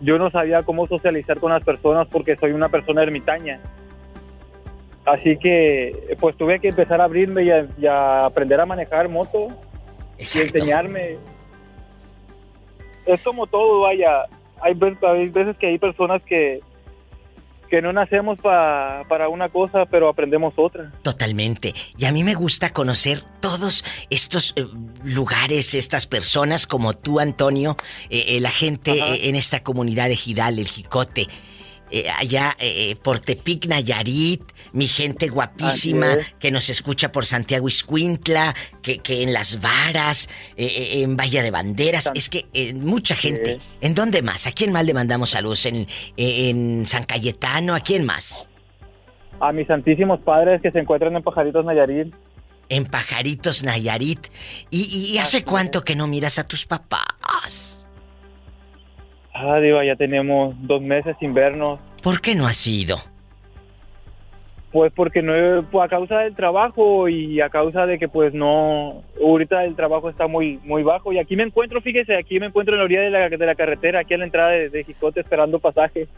yo 0.00 0.18
no 0.18 0.30
sabía 0.30 0.62
cómo 0.62 0.86
socializar 0.86 1.38
con 1.38 1.52
las 1.52 1.64
personas 1.64 2.08
porque 2.08 2.36
soy 2.36 2.52
una 2.52 2.68
persona 2.68 3.02
ermitaña. 3.02 3.60
Así 5.04 5.36
que 5.36 6.16
pues 6.20 6.36
tuve 6.36 6.60
que 6.60 6.68
empezar 6.68 7.00
a 7.00 7.04
abrirme 7.04 7.42
y 7.42 7.50
a, 7.50 7.66
y 7.76 7.86
a 7.86 8.26
aprender 8.26 8.60
a 8.60 8.66
manejar 8.66 9.08
moto 9.08 9.48
y 10.18 10.22
enseñarme. 10.22 11.16
Es 13.04 13.20
como 13.22 13.46
todo, 13.46 13.80
vaya. 13.80 14.26
Hay, 14.62 14.78
hay 15.08 15.28
veces 15.28 15.56
que 15.58 15.66
hay 15.68 15.78
personas 15.78 16.22
que, 16.22 16.60
que 17.70 17.80
no 17.82 17.92
nacemos 17.92 18.38
pa- 18.38 19.04
para 19.08 19.28
una 19.28 19.48
cosa, 19.48 19.86
pero 19.86 20.08
aprendemos 20.08 20.54
otra. 20.56 20.92
Totalmente. 21.02 21.74
Y 21.96 22.04
a 22.04 22.12
mí 22.12 22.22
me 22.22 22.34
gusta 22.34 22.70
conocer 22.70 23.22
todos 23.40 23.84
estos 24.10 24.52
eh, 24.56 24.66
lugares, 25.04 25.74
estas 25.74 26.06
personas 26.06 26.66
como 26.66 26.92
tú, 26.94 27.18
Antonio, 27.20 27.76
eh, 28.10 28.24
eh, 28.28 28.40
la 28.40 28.50
gente 28.50 29.28
en 29.28 29.34
esta 29.36 29.62
comunidad 29.62 30.08
de 30.08 30.16
Gidal, 30.16 30.58
el 30.58 30.68
Jicote. 30.68 31.28
Eh, 31.92 32.08
allá 32.10 32.56
eh, 32.58 32.90
eh, 32.90 32.96
por 32.96 33.20
Tepic, 33.20 33.66
Nayarit, 33.66 34.42
mi 34.72 34.86
gente 34.86 35.28
guapísima 35.28 36.14
es. 36.14 36.26
que 36.40 36.50
nos 36.50 36.70
escucha 36.70 37.12
por 37.12 37.26
Santiago 37.26 37.68
Iscuintla, 37.68 38.54
que, 38.80 38.98
que 38.98 39.22
en 39.22 39.32
Las 39.32 39.60
Varas, 39.60 40.28
eh, 40.56 40.66
eh, 40.66 41.02
en 41.02 41.16
Bahía 41.16 41.42
de 41.42 41.50
Banderas, 41.50 42.10
es 42.14 42.28
que 42.28 42.46
mucha 42.74 43.14
gente. 43.14 43.60
¿En 43.80 43.94
dónde 43.94 44.22
más? 44.22 44.46
¿A 44.46 44.52
quién 44.52 44.72
más 44.72 44.84
le 44.86 44.94
mandamos 44.94 45.30
saludos? 45.30 45.66
¿En, 45.66 45.86
en 46.16 46.86
San 46.86 47.04
Cayetano? 47.04 47.74
¿A 47.74 47.80
quién 47.80 48.04
más? 48.04 48.48
A 49.40 49.52
mis 49.52 49.66
santísimos 49.66 50.20
padres 50.20 50.62
que 50.62 50.70
se 50.70 50.78
encuentran 50.78 51.14
en 51.14 51.22
Pajaritos 51.22 51.64
Nayarit. 51.64 52.14
En 52.68 52.86
Pajaritos, 52.86 53.62
Nayarit. 53.62 54.28
¿Y, 54.70 55.12
y 55.12 55.18
hace 55.18 55.44
cuánto 55.44 55.82
que 55.82 55.94
no 55.94 56.06
miras 56.06 56.38
a 56.38 56.46
tus 56.48 56.64
papás? 56.64 57.81
Ah, 59.34 59.58
diva, 59.60 59.84
ya 59.84 59.96
tenemos 59.96 60.54
dos 60.60 60.82
meses 60.82 61.16
sin 61.18 61.32
vernos. 61.34 61.80
¿Por 62.02 62.20
qué 62.20 62.34
no 62.34 62.46
has 62.46 62.66
ido? 62.66 62.98
Pues 64.72 64.90
porque 64.94 65.20
no, 65.20 65.34
pues 65.70 65.84
a 65.84 65.88
causa 65.88 66.20
del 66.20 66.34
trabajo 66.34 67.06
y 67.08 67.40
a 67.42 67.50
causa 67.50 67.84
de 67.84 67.98
que 67.98 68.08
pues 68.08 68.32
no, 68.32 69.02
ahorita 69.20 69.64
el 69.64 69.76
trabajo 69.76 70.08
está 70.08 70.26
muy 70.26 70.58
muy 70.64 70.82
bajo 70.82 71.12
y 71.12 71.18
aquí 71.18 71.36
me 71.36 71.42
encuentro, 71.42 71.82
fíjese, 71.82 72.16
aquí 72.16 72.40
me 72.40 72.46
encuentro 72.46 72.74
en 72.74 72.78
la 72.78 72.84
orilla 72.84 73.02
de 73.02 73.10
la, 73.10 73.28
de 73.28 73.46
la 73.46 73.54
carretera, 73.54 74.00
aquí 74.00 74.14
a 74.14 74.18
la 74.18 74.24
entrada 74.24 74.50
de, 74.50 74.70
de 74.70 74.84
Jicote 74.84 75.20
esperando 75.20 75.58
pasaje. 75.58 76.08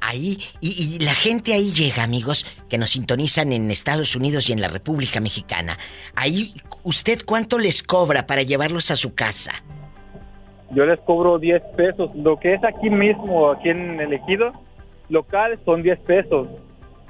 Ahí, 0.00 0.38
y, 0.60 0.94
y 0.94 0.98
la 1.00 1.14
gente 1.14 1.52
ahí 1.54 1.72
llega, 1.72 2.04
amigos, 2.04 2.46
que 2.68 2.78
nos 2.78 2.90
sintonizan 2.90 3.52
en 3.52 3.68
Estados 3.68 4.14
Unidos 4.14 4.48
y 4.48 4.52
en 4.52 4.60
la 4.60 4.68
República 4.68 5.20
Mexicana. 5.20 5.76
Ahí, 6.14 6.54
¿usted 6.84 7.18
cuánto 7.26 7.58
les 7.58 7.82
cobra 7.82 8.28
para 8.28 8.42
llevarlos 8.42 8.92
a 8.92 8.96
su 8.96 9.16
casa? 9.16 9.64
Yo 10.70 10.84
les 10.84 11.00
cobro 11.00 11.38
10 11.38 11.62
pesos, 11.76 12.14
lo 12.14 12.38
que 12.38 12.54
es 12.54 12.64
aquí 12.64 12.90
mismo, 12.90 13.50
aquí 13.50 13.70
en 13.70 14.00
el 14.00 14.12
ejido, 14.12 14.52
local 15.08 15.58
son 15.64 15.82
10 15.82 15.98
pesos. 16.00 16.48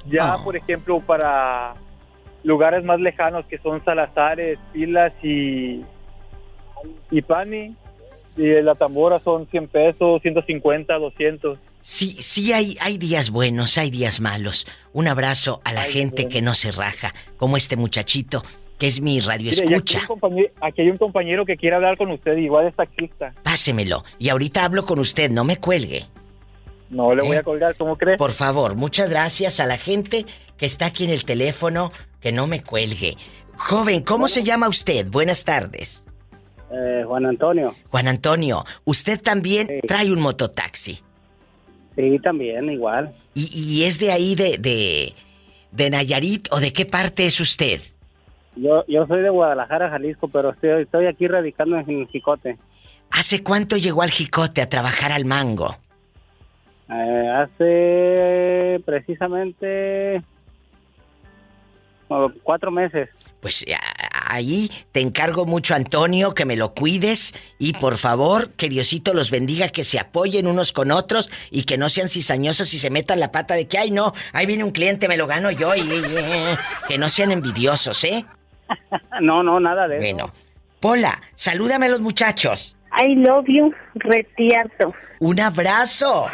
Ya, 0.06 0.36
por 0.44 0.56
ejemplo, 0.56 1.00
para 1.00 1.74
lugares 2.44 2.84
más 2.84 3.00
lejanos 3.00 3.44
que 3.46 3.58
son 3.58 3.84
Salazares, 3.84 4.58
Pilas 4.72 5.12
y, 5.22 5.84
y 7.10 7.22
Pani, 7.22 7.74
y 8.36 8.62
la 8.62 8.76
tambora 8.76 9.20
son 9.20 9.48
100 9.48 9.68
pesos, 9.68 10.22
150, 10.22 10.94
200. 10.94 11.58
Sí, 11.82 12.16
sí 12.20 12.52
hay, 12.52 12.76
hay 12.80 12.96
días 12.96 13.30
buenos, 13.30 13.76
hay 13.76 13.90
días 13.90 14.20
malos. 14.20 14.66
Un 14.92 15.08
abrazo 15.08 15.60
a 15.64 15.72
la 15.72 15.82
gente 15.82 16.28
que 16.28 16.42
no 16.42 16.54
se 16.54 16.70
raja, 16.70 17.12
como 17.36 17.56
este 17.56 17.76
muchachito, 17.76 18.44
que 18.78 18.86
es 18.86 19.00
mi 19.00 19.20
radio 19.20 19.50
Mire, 19.50 19.56
y 19.56 19.64
aquí, 19.64 19.66
hay 19.66 19.74
escucha. 19.74 20.00
un 20.00 20.06
compañero, 20.06 20.50
aquí 20.60 20.82
hay 20.82 20.90
un 20.90 20.98
compañero 20.98 21.44
que 21.44 21.56
quiere 21.56 21.76
hablar 21.76 21.96
con 21.98 22.10
usted, 22.10 22.36
igual 22.36 22.68
es 22.68 22.74
taxista. 22.76 23.34
Pásemelo. 23.42 24.04
Y 24.18 24.28
ahorita 24.28 24.64
hablo 24.64 24.84
con 24.84 24.98
usted, 24.98 25.30
no 25.30 25.44
me 25.44 25.56
cuelgue. 25.56 26.06
No 26.90 27.14
le 27.14 27.22
voy 27.22 27.36
¿Eh? 27.36 27.40
a 27.40 27.42
colgar, 27.42 27.76
¿cómo 27.76 27.96
cree? 27.98 28.16
Por 28.16 28.32
favor, 28.32 28.74
muchas 28.76 29.10
gracias 29.10 29.60
a 29.60 29.66
la 29.66 29.76
gente 29.76 30.24
que 30.56 30.66
está 30.66 30.86
aquí 30.86 31.04
en 31.04 31.10
el 31.10 31.24
teléfono, 31.24 31.92
que 32.20 32.32
no 32.32 32.46
me 32.46 32.62
cuelgue. 32.62 33.16
Joven, 33.56 34.02
¿cómo 34.02 34.28
se 34.28 34.44
llama 34.44 34.68
usted? 34.68 35.06
Buenas 35.08 35.44
tardes. 35.44 36.04
Eh, 36.70 37.02
Juan 37.06 37.26
Antonio. 37.26 37.74
Juan 37.90 38.08
Antonio, 38.08 38.64
usted 38.84 39.20
también 39.20 39.68
trae 39.86 40.12
un 40.12 40.20
mototaxi. 40.20 41.00
Sí, 41.96 42.18
también, 42.22 42.70
igual. 42.70 43.14
¿Y, 43.34 43.50
y 43.52 43.84
es 43.84 43.98
de 43.98 44.12
ahí, 44.12 44.34
de, 44.36 44.58
de, 44.58 45.14
de 45.72 45.90
Nayarit 45.90 46.46
o 46.52 46.60
de 46.60 46.72
qué 46.72 46.86
parte 46.86 47.26
es 47.26 47.40
usted? 47.40 47.80
Yo, 48.60 48.84
yo 48.88 49.06
soy 49.06 49.22
de 49.22 49.30
Guadalajara, 49.30 49.90
Jalisco, 49.90 50.28
pero 50.28 50.50
estoy, 50.50 50.82
estoy 50.82 51.06
aquí 51.06 51.28
radicando 51.28 51.76
en 51.78 52.06
Jicote. 52.08 52.58
¿Hace 53.10 53.42
cuánto 53.42 53.76
llegó 53.76 54.02
al 54.02 54.10
Jicote 54.10 54.60
a 54.62 54.68
trabajar 54.68 55.12
al 55.12 55.24
mango? 55.24 55.76
Eh, 56.90 57.28
hace 57.36 58.80
precisamente 58.84 60.22
cuatro 62.42 62.70
meses. 62.70 63.08
Pues 63.40 63.64
a- 63.72 64.34
ahí 64.34 64.70
te 64.92 65.00
encargo 65.00 65.46
mucho, 65.46 65.74
Antonio, 65.74 66.34
que 66.34 66.44
me 66.44 66.56
lo 66.56 66.74
cuides 66.74 67.34
y 67.58 67.74
por 67.74 67.96
favor, 67.98 68.50
que 68.52 68.68
Diosito 68.68 69.14
los 69.14 69.30
bendiga, 69.30 69.68
que 69.68 69.84
se 69.84 69.98
apoyen 70.00 70.46
unos 70.46 70.72
con 70.72 70.90
otros 70.90 71.30
y 71.50 71.62
que 71.62 71.78
no 71.78 71.88
sean 71.88 72.08
cizañosos 72.08 72.72
y 72.74 72.78
se 72.78 72.90
metan 72.90 73.20
la 73.20 73.30
pata 73.30 73.54
de 73.54 73.68
que, 73.68 73.78
ay 73.78 73.90
no, 73.90 74.12
ahí 74.32 74.46
viene 74.46 74.64
un 74.64 74.72
cliente, 74.72 75.06
me 75.06 75.16
lo 75.16 75.26
gano 75.26 75.50
yo 75.50 75.76
y, 75.76 75.82
que 76.88 76.98
no 76.98 77.08
sean 77.08 77.30
envidiosos, 77.30 78.02
¿eh? 78.04 78.24
no, 79.20 79.42
no, 79.42 79.60
nada 79.60 79.88
de 79.88 79.98
eso. 79.98 80.04
Bueno, 80.04 80.32
Pola, 80.80 81.20
salúdame 81.34 81.86
a 81.86 81.88
los 81.90 82.00
muchachos. 82.00 82.76
I 82.96 83.14
love 83.16 83.46
you, 83.48 83.74
retierto. 83.94 84.94
Un 85.20 85.40
abrazo. 85.40 86.26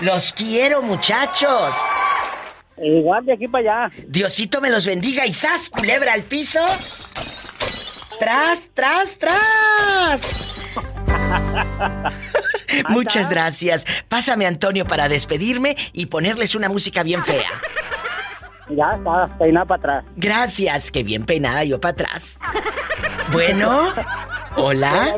Los 0.00 0.32
quiero, 0.32 0.82
muchachos. 0.82 1.74
Igual 2.76 3.24
de 3.24 3.34
aquí 3.34 3.46
para 3.46 3.86
allá. 3.86 3.96
Diosito 4.08 4.60
me 4.60 4.70
los 4.70 4.86
bendiga 4.86 5.26
y 5.26 5.32
sas, 5.32 5.70
culebra 5.70 6.12
al 6.14 6.22
piso. 6.22 6.64
Tras, 8.18 8.68
tras, 8.74 9.18
tras. 9.18 10.82
Muchas 12.88 13.28
gracias. 13.30 13.86
Pásame, 14.08 14.46
Antonio, 14.46 14.84
para 14.86 15.08
despedirme 15.08 15.76
y 15.92 16.06
ponerles 16.06 16.54
una 16.54 16.68
música 16.68 17.02
bien 17.02 17.22
fea. 17.24 17.50
Ya 18.70 18.90
está, 18.96 19.38
peinada 19.38 19.66
para 19.66 19.78
atrás. 19.78 20.04
Gracias, 20.16 20.90
que 20.90 21.02
bien 21.02 21.24
peinada 21.24 21.64
yo 21.64 21.80
para 21.80 21.92
atrás. 21.92 22.38
Bueno, 23.32 23.92
hola. 24.56 25.16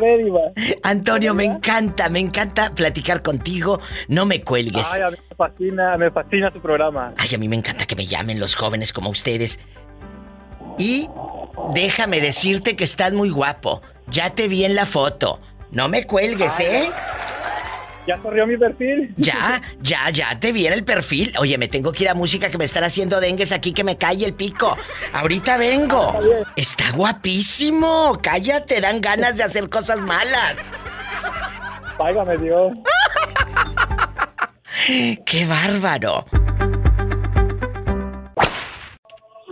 Antonio, 0.83 1.35
me 1.35 1.45
encanta, 1.45 2.09
me 2.09 2.21
encanta 2.21 2.73
platicar 2.75 3.23
contigo. 3.23 3.81
No 4.09 4.27
me 4.27 4.43
cuelgues. 4.43 4.95
Ay, 4.95 5.03
a 5.03 5.11
mí 5.11 5.17
me 5.31 5.37
fascina, 5.37 5.97
me 5.97 6.11
fascina 6.11 6.51
tu 6.53 6.61
programa. 6.61 7.15
Ay, 7.17 7.35
a 7.35 7.39
mí 7.39 7.49
me 7.49 7.57
encanta 7.57 7.87
que 7.87 7.97
me 7.97 8.07
llamen 8.07 8.39
los 8.39 8.55
jóvenes 8.55 8.93
como 8.93 9.11
ustedes. 9.11 9.61
Y 10.79 11.09
déjame 11.73 12.21
decirte 12.21 12.77
que 12.77 12.85
estás 12.85 13.13
muy 13.13 13.31
guapo. 13.31 13.83
Ya 14.09 14.31
te 14.31 14.49
vi 14.49 14.65
en 14.65 14.75
la 14.75 14.87
foto. 14.87 15.41
No 15.71 15.89
me 15.89 16.07
cuelgues, 16.07 16.61
¿eh? 16.61 16.91
¿Ya 18.07 18.19
corrió 18.19 18.47
mi 18.47 18.57
perfil? 18.59 19.15
Ya, 19.17 19.63
ya, 19.81 20.11
ya 20.11 20.39
te 20.39 20.53
viene 20.53 20.77
el 20.77 20.85
perfil. 20.85 21.33
Oye, 21.39 21.57
me 21.57 21.69
tengo 21.69 21.91
que 21.91 22.05
ir 22.05 22.11
a 22.11 22.15
música 22.15 22.51
que 22.51 22.59
me 22.59 22.65
están 22.65 22.85
haciendo 22.85 23.19
dengues 23.19 23.51
aquí 23.53 23.73
que 23.73 23.83
me 23.83 23.97
calle 23.97 24.27
el 24.27 24.35
pico. 24.35 24.77
Ahorita 25.13 25.57
vengo. 25.57 26.11
Ah, 26.11 26.53
está, 26.55 26.91
guapísimo. 26.93 28.19
Cállate, 28.23 28.81
dan 28.81 29.01
ganas 29.01 29.37
de 29.37 29.45
hacer 29.45 29.71
cosas 29.71 30.01
malas. 30.01 30.57
Págame 31.97 32.37
Dios. 32.37 32.69
¡Qué 35.25 35.47
bárbaro! 35.47 36.27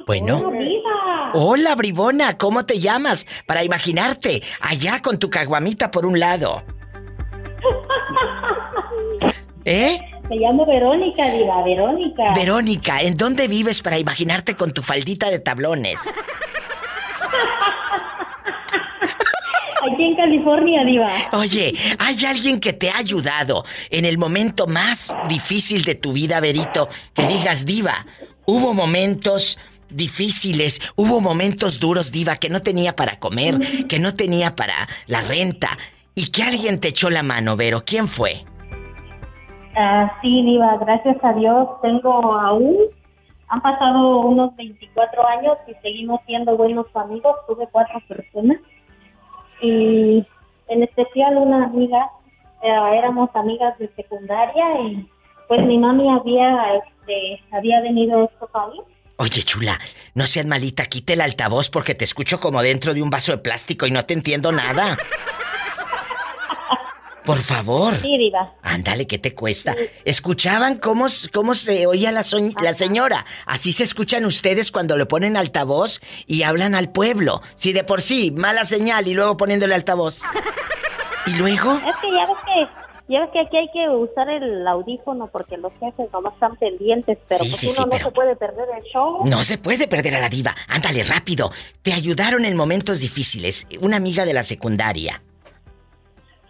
Bueno. 0.07 0.53
Hola, 1.35 1.75
bribona, 1.75 2.37
¿cómo 2.37 2.67
te 2.67 2.79
llamas? 2.79 3.27
Para 3.47 3.65
imaginarte, 3.65 4.43
allá 4.61 5.01
con 5.01 5.19
tu 5.19 5.31
caguamita 5.31 5.91
por 5.91 6.05
un 6.05 6.21
lado. 6.21 6.63
¿Eh? 9.65 10.01
Me 10.29 10.37
llamo 10.37 10.67
Verónica, 10.67 11.31
Diva, 11.31 11.63
Verónica. 11.63 12.33
Verónica, 12.35 13.01
¿en 13.01 13.17
dónde 13.17 13.49
vives 13.49 13.83
para 13.83 13.99
imaginarte 13.99 14.57
con 14.57 14.73
tu 14.73 14.83
faldita 14.83 15.31
de 15.31 15.39
tablones? 15.39 15.99
Aquí 19.83 20.05
en 20.05 20.17
California, 20.17 20.85
Diva. 20.85 21.13
Oye, 21.33 21.75
¿hay 21.99 22.25
alguien 22.25 22.61
que 22.61 22.73
te 22.73 22.91
ha 22.91 22.99
ayudado 22.99 23.65
en 23.91 24.05
el 24.05 24.17
momento 24.17 24.67
más 24.67 25.15
difícil 25.29 25.85
de 25.85 25.97
tu 25.97 26.13
vida, 26.13 26.39
Verito? 26.41 26.89
Que 27.15 27.27
digas, 27.27 27.67
Diva, 27.67 28.07
hubo 28.47 28.75
momentos 28.75 29.59
difíciles, 29.91 30.81
hubo 30.97 31.21
momentos 31.21 31.81
duros, 31.81 32.13
Diva, 32.13 32.37
que 32.37 32.49
no 32.49 32.63
tenía 32.63 32.95
para 32.97 33.19
comer, 33.19 33.87
que 33.89 33.99
no 33.99 34.15
tenía 34.15 34.55
para 34.55 34.89
la 35.07 35.21
renta, 35.23 35.77
y 36.15 36.31
que 36.31 36.43
alguien 36.43 36.81
te 36.81 36.89
echó 36.89 37.11
la 37.11 37.23
mano, 37.23 37.57
Vero. 37.57 37.83
¿Quién 37.85 38.09
fue? 38.09 38.45
Ah, 39.75 40.13
sí, 40.21 40.43
Diva, 40.43 40.77
gracias 40.79 41.17
a 41.23 41.33
Dios 41.33 41.69
tengo 41.81 42.35
aún, 42.35 42.77
han 43.49 43.63
pasado 43.63 44.21
unos 44.21 44.55
24 44.57 45.27
años 45.29 45.57
y 45.67 45.75
seguimos 45.83 46.21
siendo 46.27 46.57
buenos 46.57 46.87
amigos, 46.95 47.37
tuve 47.47 47.67
cuatro 47.73 48.01
personas 48.07 48.59
y 49.63 50.27
en 50.69 50.83
especial 50.83 51.37
una 51.39 51.65
amiga, 51.65 52.11
eh, 52.63 52.99
éramos 52.99 53.31
amigas 53.35 53.79
de 53.79 53.89
secundaria 53.95 54.65
y 54.83 55.09
pues 55.49 55.65
mi 55.65 55.79
mami 55.79 56.11
había, 56.11 56.75
este, 56.77 57.43
había 57.53 57.81
venido 57.81 58.23
a 58.23 58.25
este 58.25 58.47
país. 58.53 58.81
Oye, 59.17 59.43
chula, 59.43 59.79
no 60.15 60.25
seas 60.27 60.47
malita, 60.47 60.87
quite 60.87 61.13
el 61.13 61.21
altavoz 61.21 61.71
porque 61.71 61.95
te 61.95 62.05
escucho 62.05 62.41
como 62.41 62.63
dentro 62.63 62.93
de 62.93 63.03
un 63.03 63.11
vaso 63.11 63.33
de 63.33 63.39
plástico 63.39 63.87
y 63.87 63.91
no 63.91 64.05
te 64.05 64.15
entiendo 64.15 64.51
nada. 64.53 64.97
Por 67.25 67.39
favor. 67.39 67.95
Sí, 68.03 68.19
diva. 68.19 68.55
Ándale, 68.63 69.07
¿qué 69.07 69.19
te 69.19 69.35
cuesta? 69.35 69.77
¿Escuchaban 70.05 70.79
cómo, 70.79 71.07
cómo 71.33 71.55
se 71.55 71.87
oía 71.87 72.11
la, 72.11 72.25
la 72.63 72.75
señora? 72.75 73.25
Así 73.47 73.73
se 73.73 73.85
escuchan 73.85 74.25
ustedes 74.25 74.71
cuando 74.73 74.97
le 74.97 75.07
ponen 75.07 75.37
altavoz 75.37 76.01
y 76.27 76.43
hablan 76.43 76.75
al 76.75 76.91
pueblo. 76.91 77.43
Si 77.55 77.73
de 77.73 77.85
por 77.85 78.03
sí, 78.03 78.33
mala 78.33 78.65
señal 78.65 79.07
y 79.07 79.15
luego 79.15 79.37
poniéndole 79.37 79.75
altavoz. 79.75 80.23
¿Y 81.27 81.35
luego? 81.35 81.75
Es 81.75 81.97
que 81.97 82.11
ya 82.13 82.27
ves 82.27 82.37
que, 82.45 83.13
ya 83.13 83.21
ves 83.21 83.31
que 83.33 83.41
aquí 83.41 83.57
hay 83.57 83.71
que 83.73 83.89
usar 83.89 84.29
el 84.29 84.67
audífono 84.67 85.29
porque 85.29 85.57
los 85.57 85.73
jefes 85.75 86.07
nomás 86.13 86.35
están 86.35 86.57
pendientes, 86.57 87.19
pero 87.29 87.45
sí, 87.45 87.51
pues 87.51 87.79
uno 87.79 87.87
no 87.87 87.99
se 87.99 88.11
puede 88.11 88.35
perder 88.35 88.67
el 88.77 88.83
show. 88.93 89.21
No 89.25 89.45
se 89.45 89.59
puede 89.59 89.87
perder 89.87 90.17
a 90.17 90.21
la 90.21 90.29
diva. 90.29 90.57
Ándale, 90.67 91.05
rápido. 91.05 91.53
Te 91.83 91.93
ayudaron 91.93 92.45
en 92.45 92.57
momentos 92.57 92.99
difíciles. 92.99 93.69
Una 93.81 93.99
amiga 93.99 94.25
de 94.25 94.33
la 94.33 94.43
secundaria. 94.43 95.23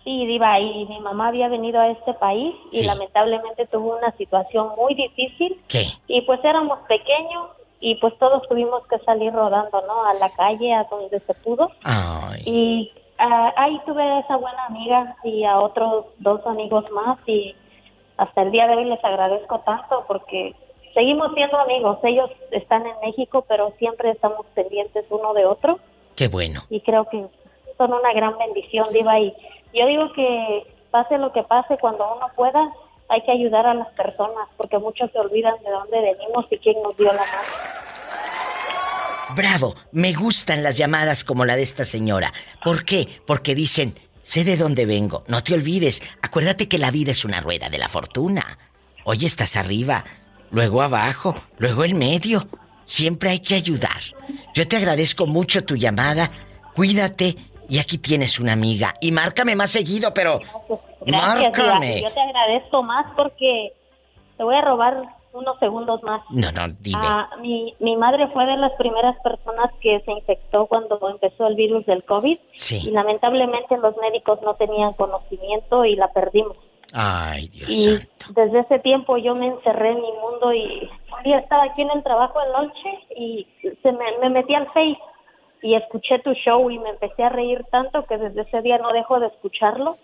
Sí, 0.04 0.26
Diva, 0.26 0.58
y 0.58 0.84
mi 0.86 0.98
mamá 1.00 1.28
había 1.28 1.48
venido 1.48 1.80
a 1.80 1.88
este 1.88 2.12
país 2.14 2.54
y 2.72 2.84
lamentablemente 2.84 3.66
tuvo 3.66 3.96
una 3.96 4.10
situación 4.16 4.70
muy 4.76 4.94
difícil. 4.94 5.60
¿Qué? 5.68 5.86
Y 6.08 6.22
pues 6.22 6.40
éramos 6.44 6.80
pequeños 6.88 7.50
y 7.80 7.94
pues 7.96 8.16
todos 8.18 8.46
tuvimos 8.48 8.86
que 8.88 8.98
salir 9.00 9.32
rodando, 9.32 9.82
¿no? 9.86 10.04
A 10.04 10.14
la 10.14 10.30
calle, 10.30 10.74
a 10.74 10.84
donde 10.84 11.20
se 11.20 11.34
pudo. 11.34 11.70
Ay. 11.84 12.42
Y 12.44 12.92
ah, 13.18 13.52
ahí 13.56 13.80
tuve 13.86 14.02
a 14.02 14.20
esa 14.20 14.36
buena 14.36 14.66
amiga 14.66 15.16
y 15.22 15.44
a 15.44 15.60
otros 15.60 16.06
dos 16.18 16.44
amigos 16.46 16.84
más 16.90 17.18
y 17.26 17.54
hasta 18.16 18.42
el 18.42 18.50
día 18.50 18.66
de 18.66 18.76
hoy 18.76 18.84
les 18.84 19.04
agradezco 19.04 19.60
tanto 19.60 20.04
porque 20.06 20.54
seguimos 20.94 21.32
siendo 21.34 21.58
amigos. 21.58 21.98
Ellos 22.02 22.30
están 22.50 22.86
en 22.86 22.94
México, 23.04 23.44
pero 23.48 23.72
siempre 23.78 24.10
estamos 24.10 24.46
pendientes 24.54 25.04
uno 25.10 25.32
de 25.34 25.46
otro. 25.46 25.78
Qué 26.16 26.28
bueno. 26.28 26.62
Y 26.70 26.80
creo 26.80 27.08
que 27.08 27.24
son 27.78 27.92
una 27.92 28.12
gran 28.12 28.36
bendición, 28.38 28.92
Diva, 28.92 29.18
y 29.18 29.34
yo 29.74 29.86
digo 29.86 30.12
que 30.12 30.66
pase 30.90 31.18
lo 31.18 31.32
que 31.32 31.42
pase, 31.42 31.76
cuando 31.78 32.14
uno 32.16 32.28
pueda, 32.36 32.72
hay 33.08 33.22
que 33.22 33.32
ayudar 33.32 33.66
a 33.66 33.74
las 33.74 33.88
personas, 33.90 34.48
porque 34.56 34.78
muchos 34.78 35.10
se 35.10 35.18
olvidan 35.18 35.54
de 35.64 35.70
dónde 35.70 36.00
venimos 36.00 36.46
y 36.50 36.58
quién 36.58 36.82
nos 36.82 36.96
dio 36.96 37.12
la 37.12 37.20
mano. 37.20 37.72
Bravo, 39.34 39.74
me 39.92 40.12
gustan 40.12 40.62
las 40.62 40.76
llamadas 40.76 41.24
como 41.24 41.44
la 41.44 41.56
de 41.56 41.62
esta 41.62 41.84
señora. 41.84 42.32
¿Por 42.62 42.84
qué? 42.84 43.08
Porque 43.26 43.54
dicen, 43.54 43.98
sé 44.20 44.44
de 44.44 44.56
dónde 44.56 44.84
vengo, 44.84 45.24
no 45.26 45.42
te 45.42 45.54
olvides, 45.54 46.02
acuérdate 46.20 46.68
que 46.68 46.78
la 46.78 46.90
vida 46.90 47.12
es 47.12 47.24
una 47.24 47.40
rueda 47.40 47.70
de 47.70 47.78
la 47.78 47.88
fortuna. 47.88 48.58
Hoy 49.04 49.24
estás 49.24 49.56
arriba, 49.56 50.04
luego 50.50 50.82
abajo, 50.82 51.34
luego 51.58 51.84
el 51.84 51.94
medio. 51.94 52.46
Siempre 52.84 53.30
hay 53.30 53.40
que 53.40 53.54
ayudar. 53.54 54.00
Yo 54.54 54.68
te 54.68 54.76
agradezco 54.76 55.26
mucho 55.26 55.64
tu 55.64 55.76
llamada, 55.76 56.30
cuídate 56.74 57.36
y 57.72 57.78
aquí 57.78 57.96
tienes 57.96 58.38
una 58.38 58.52
amiga. 58.52 58.92
Y 59.00 59.12
márcame 59.12 59.56
más 59.56 59.70
seguido, 59.70 60.12
pero. 60.12 60.40
márcame. 61.06 62.02
Yo 62.02 62.12
te 62.12 62.20
agradezco 62.20 62.82
más 62.82 63.06
porque 63.16 63.72
te 64.36 64.44
voy 64.44 64.56
a 64.56 64.60
robar 64.60 65.02
unos 65.32 65.58
segundos 65.58 66.02
más. 66.02 66.20
No, 66.28 66.52
no, 66.52 66.68
dime. 66.80 67.00
Ah, 67.02 67.30
mi, 67.40 67.74
mi 67.80 67.96
madre 67.96 68.28
fue 68.28 68.44
de 68.44 68.58
las 68.58 68.72
primeras 68.72 69.16
personas 69.22 69.70
que 69.80 70.02
se 70.04 70.12
infectó 70.12 70.66
cuando 70.66 71.00
empezó 71.08 71.46
el 71.46 71.54
virus 71.54 71.86
del 71.86 72.04
COVID. 72.04 72.38
Sí. 72.56 72.82
Y 72.86 72.90
lamentablemente 72.90 73.78
los 73.78 73.96
médicos 73.96 74.38
no 74.42 74.52
tenían 74.56 74.92
conocimiento 74.92 75.86
y 75.86 75.96
la 75.96 76.12
perdimos. 76.12 76.58
Ay, 76.92 77.48
Dios 77.48 77.70
y 77.70 78.00
desde 78.34 78.58
ese 78.58 78.80
tiempo 78.80 79.16
yo 79.16 79.34
me 79.34 79.46
encerré 79.46 79.92
en 79.92 80.02
mi 80.02 80.12
mundo 80.12 80.52
y 80.52 80.90
un 81.16 81.22
día 81.24 81.38
estaba 81.38 81.62
aquí 81.62 81.80
en 81.80 81.90
el 81.90 82.02
trabajo 82.02 82.38
de 82.38 82.52
noche 82.52 83.06
y 83.16 83.46
se 83.82 83.92
me, 83.92 84.18
me 84.20 84.28
metí 84.28 84.54
al 84.54 84.66
Face 84.74 84.98
y 85.62 85.74
escuché 85.76 86.18
tu 86.18 86.32
show 86.34 86.70
y 86.70 86.78
me 86.78 86.90
empecé 86.90 87.22
a 87.22 87.28
reír 87.28 87.64
tanto 87.70 88.04
que 88.06 88.18
desde 88.18 88.42
ese 88.42 88.60
día 88.62 88.78
no 88.78 88.92
dejo 88.92 89.20
de 89.20 89.28
escucharlo. 89.28 89.98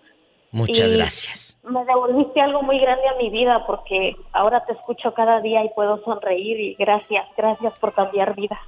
Muchas 0.51 0.89
gracias. 0.89 1.59
Me 1.63 1.85
devolviste 1.85 2.41
algo 2.41 2.63
muy 2.63 2.79
grande 2.79 3.07
a 3.07 3.17
mi 3.17 3.29
vida 3.29 3.65
porque 3.67 4.15
ahora 4.31 4.65
te 4.65 4.73
escucho 4.73 5.13
cada 5.13 5.41
día 5.41 5.63
y 5.63 5.69
puedo 5.75 6.03
sonreír 6.03 6.59
y 6.59 6.75
gracias, 6.75 7.25
gracias 7.37 7.77
por 7.77 7.93
cambiar 7.93 8.35
vida. 8.35 8.59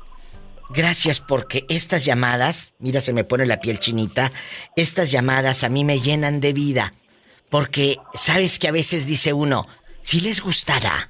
Gracias 0.69 1.19
porque 1.19 1.65
estas 1.69 2.05
llamadas, 2.05 2.76
mira 2.80 3.01
se 3.01 3.13
me 3.13 3.23
pone 3.23 3.45
la 3.45 3.59
piel 3.59 3.80
chinita, 3.80 4.31
estas 4.76 5.11
llamadas 5.11 5.63
a 5.63 5.69
mí 5.69 5.84
me 5.84 5.99
llenan 5.99 6.39
de 6.39 6.53
vida. 6.53 6.93
Porque 7.49 7.97
sabes 8.13 8.59
que 8.59 8.69
a 8.69 8.72
veces 8.72 9.05
dice 9.05 9.34
uno, 9.34 9.63
si 10.01 10.22
les 10.22 10.41
gustará, 10.41 11.09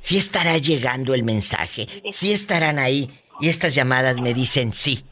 si 0.00 0.18
estará 0.18 0.58
llegando 0.58 1.14
el 1.14 1.24
mensaje, 1.24 1.86
si 2.10 2.32
estarán 2.32 2.78
ahí. 2.78 3.10
Y 3.40 3.48
estas 3.48 3.74
llamadas 3.74 4.20
me 4.20 4.34
dicen 4.34 4.72
sí. 4.72 5.04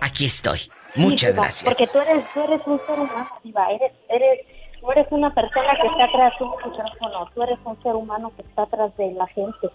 aquí 0.00 0.26
estoy. 0.26 0.60
Muchas 0.96 1.32
Diva, 1.32 1.42
gracias. 1.44 1.64
Porque 1.64 1.86
tú 1.86 1.98
eres, 2.00 2.24
tú 2.34 2.40
eres 2.42 2.60
un 2.66 2.80
ser 2.86 2.98
humano, 2.98 3.28
Diva. 3.44 3.70
Eres, 3.70 3.92
eres, 4.08 4.40
tú 4.80 4.90
eres 4.90 5.06
una 5.10 5.32
persona 5.32 5.76
que 5.80 5.86
está 5.86 6.04
atrás 6.04 6.32
de 6.38 6.44
un 6.44 6.50
micrófono. 6.50 7.30
Tú 7.34 7.42
eres 7.42 7.58
un 7.64 7.82
ser 7.82 7.94
humano 7.94 8.32
que 8.36 8.42
está 8.42 8.62
atrás 8.62 8.96
de 8.96 9.12
la 9.12 9.26
gente. 9.28 9.68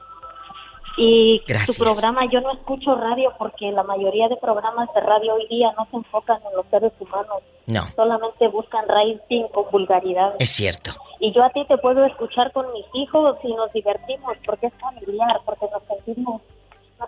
Y 0.98 1.41
Gracias. 1.45 1.77
tu 1.77 1.84
programa, 1.84 2.22
yo 2.32 2.40
no 2.40 2.53
escucho 2.53 2.95
radio 2.95 3.34
porque 3.38 3.69
la 3.72 3.84
mayoría 3.84 4.30
de 4.30 4.38
programas 4.38 4.88
de 4.94 5.02
radio 5.02 5.34
hoy 5.36 5.45
día 5.49 5.73
no 5.77 5.86
se 5.91 5.98
enfocan 5.98 6.40
en 6.49 6.56
los 6.56 6.65
seres 6.68 6.94
humanos. 6.99 7.44
No, 7.65 7.88
Solamente 7.98 8.48
buscan 8.48 8.86
rating 8.88 9.44
con 9.53 9.65
vulgaridad. 9.72 10.36
es 10.40 10.49
cierto. 10.52 10.91
Y 11.19 11.34
yo 11.34 11.44
a 11.44 11.49
ti 11.49 11.65
te 11.68 11.77
puedo 11.80 12.06
escuchar 12.06 12.52
con 12.53 12.72
mis 12.72 12.86
hijos 12.94 13.38
y 13.44 13.53
nos 13.53 13.73
divertimos 13.73 14.38
porque 14.45 14.68
es 14.68 14.73
familiar, 14.76 15.41
porque 15.45 15.65
nos 15.72 15.84
sentimos, 15.84 16.41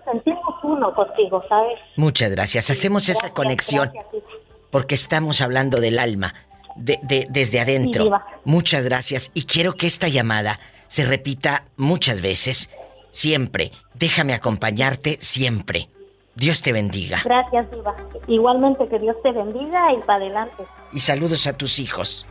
nos 0.06 0.14
sentimos 0.14 0.56
uno 0.64 0.94
contigo, 0.94 1.44
¿sabes? 1.50 1.80
Muchas 1.96 2.32
gracias. 2.32 2.70
Hacemos 2.70 3.10
esa 3.10 3.32
conexión 3.32 3.90
gracias, 3.94 4.24
porque 4.72 4.96
estamos 4.96 5.42
hablando 5.42 5.80
del 5.80 6.00
alma, 6.00 6.34
de, 6.76 7.00
de- 7.04 7.28
desde 7.30 7.60
adentro. 7.60 8.10
Muchas 8.46 8.84
gracias 8.84 9.32
y 9.34 9.44
quiero 9.46 9.74
que 9.74 9.88
esta 9.88 10.08
llamada 10.08 10.60
se 10.88 11.06
repita 11.06 11.64
muchas 11.76 12.22
veces, 12.22 12.70
siempre. 13.12 13.72
Déjame 13.94 14.34
acompañarte 14.34 15.18
siempre. 15.20 15.90
Dios 16.36 16.62
te 16.62 16.72
bendiga. 16.72 17.22
Gracias, 17.26 17.70
Diva. 17.72 17.96
Igualmente 18.28 18.88
que 18.88 19.00
Dios 19.00 19.16
te 19.24 19.32
bendiga 19.32 19.92
y 19.94 19.98
para 20.04 20.24
adelante. 20.24 20.64
Y 20.94 21.00
saludos 21.00 21.48
a 21.48 21.54
tus 21.54 21.80
hijos. 21.80 22.28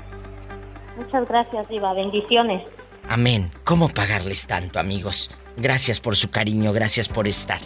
Muchas 0.97 1.28
gracias, 1.28 1.68
Diva. 1.68 1.93
Bendiciones. 1.93 2.62
Amén. 3.09 3.51
¿Cómo 3.64 3.88
pagarles 3.88 4.47
tanto, 4.47 4.78
amigos? 4.78 5.30
Gracias 5.57 6.01
por 6.01 6.16
su 6.16 6.31
cariño, 6.31 6.73
gracias 6.73 7.09
por 7.09 7.27
estar. 7.27 7.61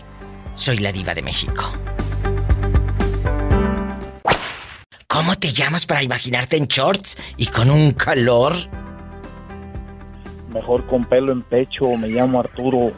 Soy 0.54 0.78
la 0.78 0.92
diva 0.92 1.14
de 1.14 1.22
México. 1.22 1.72
¿Cómo 5.06 5.36
te 5.36 5.52
llamas 5.52 5.86
para 5.86 6.02
imaginarte 6.02 6.56
en 6.56 6.66
shorts 6.66 7.16
y 7.36 7.46
con 7.46 7.70
un 7.70 7.92
calor? 7.92 8.54
Mejor 10.52 10.86
con 10.86 11.04
pelo 11.04 11.32
en 11.32 11.42
pecho, 11.42 11.96
me 11.96 12.08
llamo 12.08 12.40
Arturo. 12.40 12.92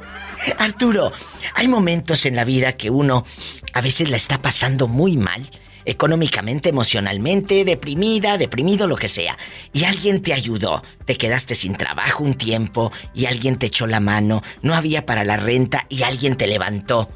Arturo, 0.59 1.12
hay 1.55 1.69
momentos 1.69 2.27
en 2.27 2.36
la 2.36 2.44
vida 2.44 2.73
que 2.73 2.90
uno 2.90 3.24
a 3.73 3.81
veces 3.81 4.10
la 4.10 4.16
está 4.16 4.43
pasando 4.43 4.89
muy 4.89 5.16
mal, 5.16 5.43
económicamente, 5.84 6.68
emocionalmente, 6.68 7.64
deprimida, 7.64 8.38
deprimido, 8.38 8.86
lo 8.86 8.96
que 8.96 9.09
sea. 9.09 9.36
Y 9.72 9.84
alguien 9.84 10.22
te 10.22 10.32
ayudó, 10.32 10.82
te 11.04 11.16
quedaste 11.16 11.54
sin 11.54 11.74
trabajo 11.74 12.24
un 12.24 12.34
tiempo 12.34 12.92
y 13.14 13.26
alguien 13.26 13.59
te 13.59 13.66
echó 13.66 13.86
la 13.86 14.00
mano, 14.00 14.42
no 14.62 14.74
había 14.74 15.06
para 15.06 15.24
la 15.24 15.36
renta 15.36 15.86
y 15.88 16.02
alguien 16.02 16.36
te 16.36 16.46
levantó. 16.46 17.09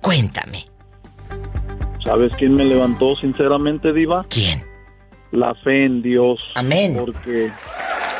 Cuéntame. 0.00 0.66
¿Sabes 2.04 2.32
quién 2.38 2.54
me 2.54 2.64
levantó 2.64 3.16
sinceramente, 3.16 3.92
Diva? 3.92 4.26
¿Quién? 4.28 4.62
La 5.30 5.54
fe 5.54 5.86
en 5.86 6.02
Dios. 6.02 6.44
Amén. 6.54 6.96
Porque 6.98 7.50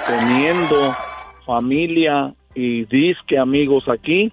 teniendo 0.06 0.96
familia 1.44 2.34
y 2.54 2.84
disque 2.86 3.38
amigos 3.38 3.84
aquí, 3.88 4.32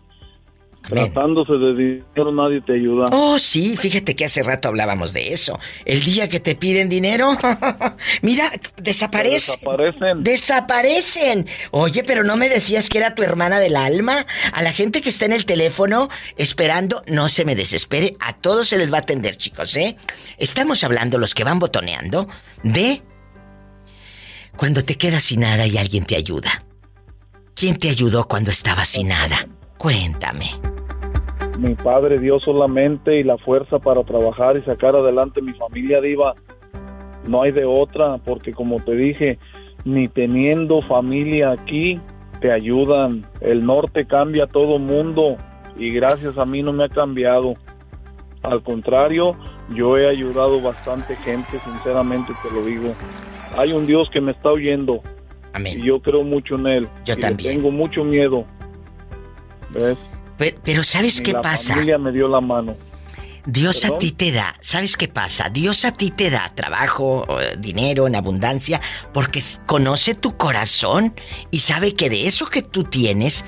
tratándose 0.82 1.54
de 1.54 1.74
dinero 1.74 2.32
nadie 2.32 2.62
te 2.62 2.74
ayuda. 2.74 3.06
Oh, 3.12 3.40
sí, 3.40 3.78
fíjate 3.78 4.16
que 4.16 4.26
hace 4.26 4.44
rato 4.44 4.68
hablábamos 4.68 5.14
de 5.14 5.34
eso. 5.34 5.60
El 5.86 6.04
día 6.04 6.30
que 6.30 6.40
te 6.40 6.56
piden 6.56 6.90
dinero, 6.90 7.38
mira, 8.22 8.52
desaparecen. 8.78 9.56
Desaparecen. 9.60 10.24
Desaparecen. 10.24 11.48
Oye, 11.72 12.04
pero 12.04 12.24
no 12.24 12.36
me 12.36 12.50
decías 12.50 12.90
que 12.90 12.98
era 12.98 13.16
tu 13.16 13.24
hermana 13.24 13.60
del 13.60 13.76
alma. 13.76 14.26
A 14.54 14.62
la 14.62 14.74
gente 14.74 15.02
que 15.02 15.10
está 15.10 15.26
en 15.26 15.34
el 15.34 15.46
teléfono 15.46 16.10
esperando, 16.38 17.04
no 17.08 17.30
se 17.30 17.46
me 17.46 17.56
desespere. 17.56 18.16
A 18.20 18.34
todos 18.34 18.68
se 18.68 18.78
les 18.78 18.92
va 18.92 18.98
a 18.98 19.02
atender, 19.02 19.38
chicos, 19.38 19.76
¿eh? 19.78 19.98
Estamos 20.38 20.84
hablando, 20.84 21.18
los 21.18 21.36
que 21.36 21.44
van 21.44 21.60
botoneando, 21.60 22.28
de 22.64 23.02
cuando 24.58 24.84
te 24.84 24.96
quedas 24.96 25.24
sin 25.24 25.42
nada 25.42 25.66
y 25.68 25.78
alguien 25.78 26.06
te 26.06 26.16
ayuda. 26.16 26.66
¿Quién 27.56 27.78
te 27.78 27.90
ayudó 27.90 28.28
cuando 28.28 28.52
estabas 28.52 28.90
sin 28.90 29.10
nada? 29.10 29.48
Cuéntame. 29.78 30.71
Mi 31.62 31.76
padre 31.76 32.18
dio 32.18 32.40
solamente 32.40 33.20
y 33.20 33.24
la 33.24 33.38
fuerza 33.38 33.78
para 33.78 34.04
trabajar 34.04 34.58
y 34.58 34.64
sacar 34.64 34.96
adelante 34.96 35.44
mi 35.44 35.54
familia 35.54 36.02
diva. 36.02 36.34
No 37.28 37.44
hay 37.44 37.52
de 37.52 37.66
otra, 37.66 38.18
porque 38.18 38.52
como 38.52 38.80
te 38.84 38.96
dije, 38.96 39.38
ni 39.86 40.08
teniendo 40.08 40.82
familia 40.82 41.52
aquí 41.52 42.00
te 42.40 42.52
ayudan. 42.52 43.28
El 43.42 43.64
norte 43.64 44.08
cambia 44.08 44.46
a 44.46 44.48
todo 44.48 44.80
mundo 44.80 45.38
y 45.78 45.92
gracias 45.94 46.36
a 46.40 46.46
mí 46.46 46.64
no 46.64 46.74
me 46.74 46.86
ha 46.86 46.90
cambiado. 46.90 47.54
Al 48.42 48.64
contrario, 48.64 49.36
yo 49.76 50.00
he 50.00 50.10
ayudado 50.10 50.60
bastante 50.62 51.16
gente, 51.18 51.60
sinceramente 51.60 52.34
te 52.42 52.56
lo 52.56 52.66
digo. 52.66 52.96
Hay 53.56 53.72
un 53.72 53.86
Dios 53.86 54.10
que 54.10 54.20
me 54.20 54.32
está 54.32 54.50
oyendo. 54.50 55.02
Amén. 55.54 55.78
Y 55.80 55.84
yo 55.86 56.02
creo 56.02 56.24
mucho 56.24 56.56
en 56.56 56.66
él. 56.66 56.88
Yo 57.06 57.14
Y 57.14 57.18
le 57.18 57.22
también. 57.22 57.58
tengo 57.58 57.70
mucho 57.70 58.04
miedo. 58.04 58.46
¿Ves? 59.70 60.00
Pe- 60.42 60.58
Pero 60.64 60.82
¿sabes 60.84 61.20
Ni 61.20 61.24
qué 61.26 61.34
la 61.34 61.42
pasa? 61.42 61.76
familia 61.76 62.00
me 62.00 62.12
dio 62.12 62.28
la 62.28 62.42
mano. 62.42 62.76
Dios 63.46 63.86
a 63.86 63.96
ti 64.00 64.12
te 64.12 64.32
da, 64.32 64.56
¿sabes 64.60 64.98
qué 64.98 65.08
pasa? 65.08 65.50
Dios 65.50 65.86
a 65.86 65.92
ti 65.92 66.10
te 66.10 66.32
da 66.32 66.52
trabajo, 66.56 67.28
dinero 67.60 68.08
en 68.08 68.16
abundancia, 68.16 68.82
porque 69.14 69.40
conoce 69.68 70.16
tu 70.16 70.38
corazón 70.38 71.14
y 71.52 71.60
sabe 71.60 71.94
que 71.94 72.10
de 72.10 72.26
eso 72.28 72.48
que 72.48 72.64
tú 72.64 72.84
tienes, 72.86 73.46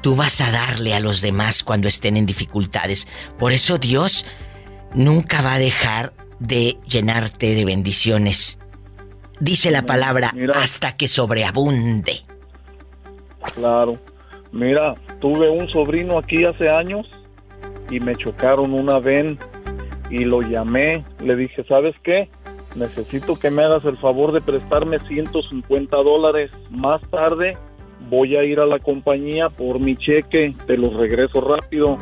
tú 0.00 0.14
vas 0.14 0.40
a 0.40 0.52
darle 0.52 0.94
a 0.94 1.00
los 1.00 1.22
demás 1.22 1.64
cuando 1.64 1.88
estén 1.88 2.16
en 2.16 2.24
dificultades. 2.26 3.08
Por 3.36 3.50
eso 3.52 3.78
Dios 3.78 4.24
nunca 4.94 5.42
va 5.42 5.54
a 5.54 5.58
dejar 5.58 6.12
de 6.38 6.76
llenarte 6.86 7.54
de 7.56 7.64
bendiciones. 7.64 8.58
Dice 9.40 9.72
la 9.72 9.82
palabra 9.86 10.32
hasta 10.54 10.96
que 10.96 11.08
sobreabunde. 11.08 12.22
Claro. 13.54 13.98
Mira, 14.50 14.94
tuve 15.20 15.50
un 15.50 15.68
sobrino 15.68 16.18
aquí 16.18 16.44
hace 16.44 16.68
años 16.68 17.06
y 17.90 18.00
me 18.00 18.16
chocaron 18.16 18.72
una 18.72 18.98
ven 18.98 19.38
y 20.10 20.24
lo 20.24 20.42
llamé. 20.42 21.04
Le 21.20 21.36
dije, 21.36 21.64
¿sabes 21.64 21.94
qué? 22.02 22.28
Necesito 22.74 23.38
que 23.38 23.50
me 23.50 23.62
hagas 23.62 23.84
el 23.84 23.96
favor 23.98 24.32
de 24.32 24.40
prestarme 24.40 24.98
150 25.00 25.96
dólares. 25.96 26.50
Más 26.70 27.00
tarde 27.10 27.56
voy 28.08 28.36
a 28.36 28.44
ir 28.44 28.60
a 28.60 28.66
la 28.66 28.78
compañía 28.78 29.48
por 29.48 29.80
mi 29.80 29.96
cheque, 29.96 30.54
te 30.66 30.76
los 30.76 30.94
regreso 30.94 31.40
rápido. 31.40 31.98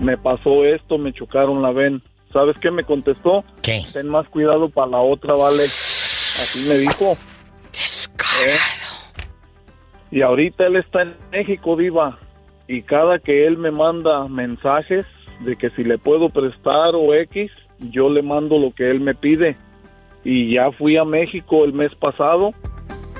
Me 0.00 0.16
pasó 0.16 0.64
esto, 0.64 0.98
me 0.98 1.12
chocaron 1.12 1.62
la 1.62 1.70
ven. 1.70 2.02
¿Sabes 2.32 2.56
qué 2.60 2.70
me 2.70 2.84
contestó? 2.84 3.44
¿Qué? 3.60 3.84
Ten 3.92 4.08
más 4.08 4.26
cuidado 4.28 4.70
para 4.70 4.92
la 4.92 5.00
otra, 5.00 5.34
vale. 5.34 5.64
Así 5.64 6.66
me 6.68 6.76
dijo. 6.76 7.16
¿Eh? 8.46 8.56
Y 10.12 10.20
ahorita 10.20 10.66
él 10.66 10.76
está 10.76 11.02
en 11.02 11.14
México, 11.32 11.74
Diva. 11.74 12.18
Y 12.68 12.82
cada 12.82 13.18
que 13.18 13.46
él 13.46 13.56
me 13.56 13.70
manda 13.70 14.28
mensajes 14.28 15.06
de 15.40 15.56
que 15.56 15.70
si 15.70 15.82
le 15.84 15.96
puedo 15.96 16.28
prestar 16.28 16.94
o 16.94 17.14
X, 17.14 17.50
yo 17.90 18.10
le 18.10 18.22
mando 18.22 18.58
lo 18.58 18.72
que 18.72 18.90
él 18.90 19.00
me 19.00 19.14
pide. 19.14 19.56
Y 20.22 20.52
ya 20.54 20.70
fui 20.70 20.98
a 20.98 21.06
México 21.06 21.64
el 21.64 21.72
mes 21.72 21.94
pasado 21.94 22.52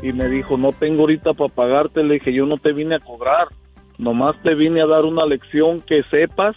y 0.02 0.12
me 0.12 0.28
dijo, 0.28 0.58
no 0.58 0.72
tengo 0.72 1.00
ahorita 1.00 1.32
para 1.32 1.52
pagarte. 1.52 2.04
Le 2.04 2.14
dije, 2.14 2.34
yo 2.34 2.44
no 2.44 2.58
te 2.58 2.72
vine 2.74 2.96
a 2.96 3.00
cobrar. 3.00 3.48
Nomás 3.96 4.36
te 4.42 4.54
vine 4.54 4.82
a 4.82 4.86
dar 4.86 5.06
una 5.06 5.24
lección 5.24 5.80
que 5.80 6.02
sepas 6.10 6.54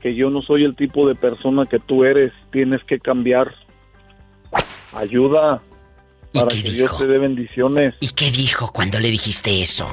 que 0.00 0.14
yo 0.14 0.28
no 0.28 0.42
soy 0.42 0.64
el 0.64 0.76
tipo 0.76 1.08
de 1.08 1.14
persona 1.14 1.64
que 1.64 1.78
tú 1.78 2.04
eres. 2.04 2.30
Tienes 2.50 2.84
que 2.84 3.00
cambiar. 3.00 3.54
Ayuda 4.92 5.62
para 6.32 6.48
que 6.48 6.70
Dios 6.70 6.96
te 6.98 7.06
dé 7.06 7.18
bendiciones. 7.18 7.94
¿Y 8.00 8.08
qué 8.10 8.30
dijo 8.30 8.72
cuando 8.72 8.98
le 9.00 9.10
dijiste 9.10 9.62
eso? 9.62 9.88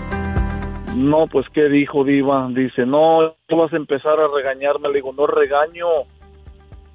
No, 0.96 1.28
pues 1.28 1.46
qué 1.54 1.70
dijo 1.70 2.04
Diva. 2.04 2.48
Dice, 2.52 2.86
no, 2.86 3.36
tú 3.48 3.58
vas 3.58 3.72
a 3.74 3.76
empezar 3.78 4.20
a 4.20 4.28
regañarme. 4.36 4.90
Le 4.90 4.96
digo, 4.96 5.14
no 5.14 5.26
es 5.26 5.32
regaño. 5.32 5.86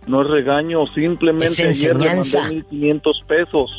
No 0.07 0.23
es 0.23 0.29
regaño, 0.29 0.87
simplemente 0.95 1.47
Es 1.47 1.61
ayer 1.61 1.97
le 1.97 2.05
enseñanza. 2.07 2.41
mandé 2.43 2.55
1500 2.57 3.23
pesos 3.27 3.71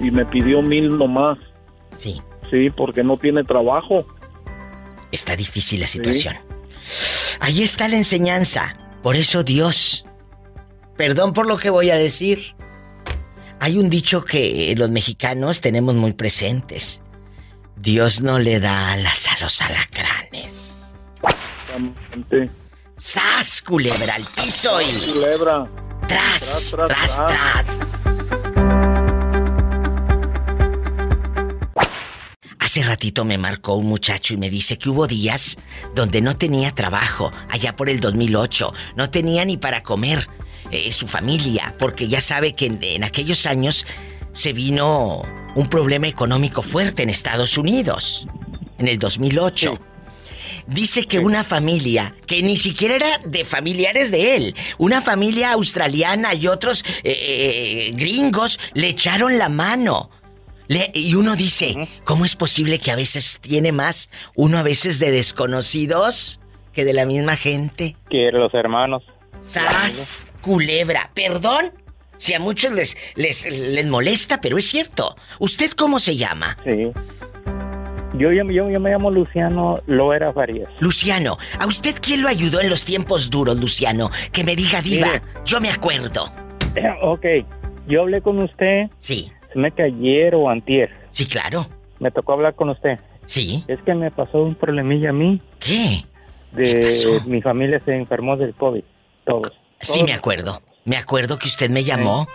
y 0.00 0.10
me 0.10 0.24
pidió 0.24 0.62
mil 0.62 0.96
nomás. 0.96 1.38
Sí. 1.96 2.22
Sí, 2.50 2.70
porque 2.70 3.02
no 3.02 3.16
tiene 3.18 3.44
trabajo. 3.44 4.06
Está 5.12 5.36
difícil 5.36 5.80
la 5.80 5.86
situación. 5.86 6.36
Ahí 7.40 7.62
está 7.62 7.88
la 7.88 7.96
enseñanza. 7.96 8.74
Por 9.02 9.16
eso 9.16 9.42
Dios, 9.44 10.06
perdón 10.96 11.32
por 11.34 11.46
lo 11.46 11.58
que 11.58 11.68
voy 11.68 11.90
a 11.90 11.96
decir, 11.96 12.53
hay 13.64 13.78
un 13.78 13.88
dicho 13.88 14.26
que 14.26 14.74
los 14.76 14.90
mexicanos 14.90 15.62
tenemos 15.62 15.94
muy 15.94 16.12
presentes. 16.12 17.00
Dios 17.76 18.20
no 18.20 18.38
le 18.38 18.60
da 18.60 18.92
alas 18.92 19.26
a 19.28 19.42
los 19.42 19.58
alacranes. 19.62 20.94
¡Sas, 22.98 23.62
culebra 23.62 24.16
al 24.16 24.22
piso 24.22 24.82
y... 24.82 25.12
Culebra. 25.12 25.66
Tras, 26.06 26.76
Tras, 26.76 26.88
tras, 26.88 27.26
tras, 27.26 27.26
tras. 27.26 28.84
Hace 32.58 32.82
ratito 32.82 33.24
me 33.24 33.38
marcó 33.38 33.76
un 33.76 33.86
muchacho 33.86 34.34
y 34.34 34.36
me 34.36 34.50
dice 34.50 34.76
que 34.76 34.90
hubo 34.90 35.06
días 35.06 35.56
donde 35.94 36.20
no 36.20 36.36
tenía 36.36 36.74
trabajo, 36.74 37.32
allá 37.48 37.76
por 37.76 37.88
el 37.88 38.00
2008, 38.00 38.74
no 38.96 39.08
tenía 39.08 39.46
ni 39.46 39.56
para 39.56 39.82
comer. 39.82 40.28
Eh, 40.70 40.92
su 40.92 41.06
familia, 41.06 41.74
porque 41.78 42.08
ya 42.08 42.20
sabe 42.20 42.54
que 42.54 42.66
en, 42.66 43.04
aquellos 43.04 43.46
años 43.46 43.86
se 44.32 44.52
vino 44.52 45.22
un 45.54 45.68
problema 45.68 46.08
económico 46.08 46.62
fuerte 46.62 47.02
en 47.02 47.10
Estados 47.10 47.58
Unidos, 47.58 48.26
en 48.78 48.88
el 48.88 48.98
2008. 48.98 49.78
Dice 50.66 51.04
que 51.04 51.18
una 51.18 51.44
familia, 51.44 52.14
que 52.26 52.42
ni 52.42 52.56
siquiera 52.56 52.96
era 52.96 53.18
de 53.26 53.44
familiares 53.44 54.10
de 54.10 54.36
él, 54.36 54.54
una 54.78 55.02
familia 55.02 55.52
australiana 55.52 56.34
y 56.34 56.46
otros 56.46 56.82
eh, 57.04 57.12
eh, 57.12 57.90
gringos 57.94 58.58
le 58.72 58.88
echaron 58.88 59.36
la 59.36 59.50
mano. 59.50 60.10
y 60.94 61.14
uno 61.14 61.36
dice, 61.36 61.88
¿cómo 62.04 62.24
es 62.24 62.34
posible 62.34 62.78
que 62.78 62.90
a 62.90 62.96
veces 62.96 63.38
tiene 63.42 63.72
más 63.72 64.10
uno 64.34 64.56
a 64.56 64.62
veces 64.62 64.98
de 64.98 65.10
desconocidos 65.10 66.40
que 66.72 66.86
de 66.86 66.94
la 66.94 67.04
misma 67.04 67.36
gente? 67.36 67.96
Que 68.08 68.30
los 68.32 68.54
hermanos. 68.54 69.02
¡Sas! 69.44 70.26
Culebra. 70.40 71.10
Perdón 71.14 71.72
si 72.16 72.32
a 72.32 72.40
muchos 72.40 72.74
les, 72.74 72.96
les, 73.14 73.46
les 73.50 73.86
molesta, 73.86 74.40
pero 74.40 74.56
es 74.56 74.64
cierto. 74.64 75.16
¿Usted 75.38 75.72
cómo 75.72 75.98
se 75.98 76.16
llama? 76.16 76.56
Sí. 76.64 76.90
Yo, 78.14 78.32
yo, 78.32 78.48
yo, 78.50 78.80
me 78.80 78.90
llamo 78.90 79.10
Luciano 79.10 79.82
Loera 79.86 80.32
Farías. 80.32 80.70
Luciano, 80.80 81.36
¿a 81.58 81.66
usted 81.66 81.96
quién 82.00 82.22
lo 82.22 82.28
ayudó 82.28 82.62
en 82.62 82.70
los 82.70 82.86
tiempos 82.86 83.28
duros, 83.28 83.56
Luciano? 83.60 84.10
Que 84.32 84.44
me 84.44 84.56
diga, 84.56 84.80
diva, 84.80 85.20
yo 85.44 85.60
me 85.60 85.70
acuerdo. 85.70 86.32
Ok, 87.02 87.24
yo 87.86 88.00
hablé 88.00 88.20
con 88.20 88.42
usted. 88.42 88.86
Sí. 88.98 89.30
Se 89.52 89.58
me 89.58 89.72
ayer 89.78 90.34
o 90.34 90.50
antier. 90.50 90.90
Sí, 91.12 91.24
claro. 91.24 91.68
Me 92.00 92.10
tocó 92.10 92.32
hablar 92.32 92.56
con 92.56 92.70
usted. 92.70 92.98
Sí. 93.26 93.64
Es 93.68 93.80
que 93.82 93.94
me 93.94 94.10
pasó 94.10 94.42
un 94.42 94.56
problemilla 94.56 95.10
a 95.10 95.12
mí. 95.12 95.40
¿Qué? 95.60 96.04
De 96.50 97.22
mi 97.26 97.42
familia 97.42 97.80
se 97.84 97.94
enfermó 97.94 98.36
del 98.36 98.54
COVID. 98.54 98.82
Todos. 99.24 99.52
Sí, 99.80 100.02
me 100.02 100.12
acuerdo. 100.12 100.62
Me 100.84 100.96
acuerdo 100.96 101.38
que 101.38 101.46
usted 101.46 101.70
me 101.70 101.84
llamó 101.84 102.26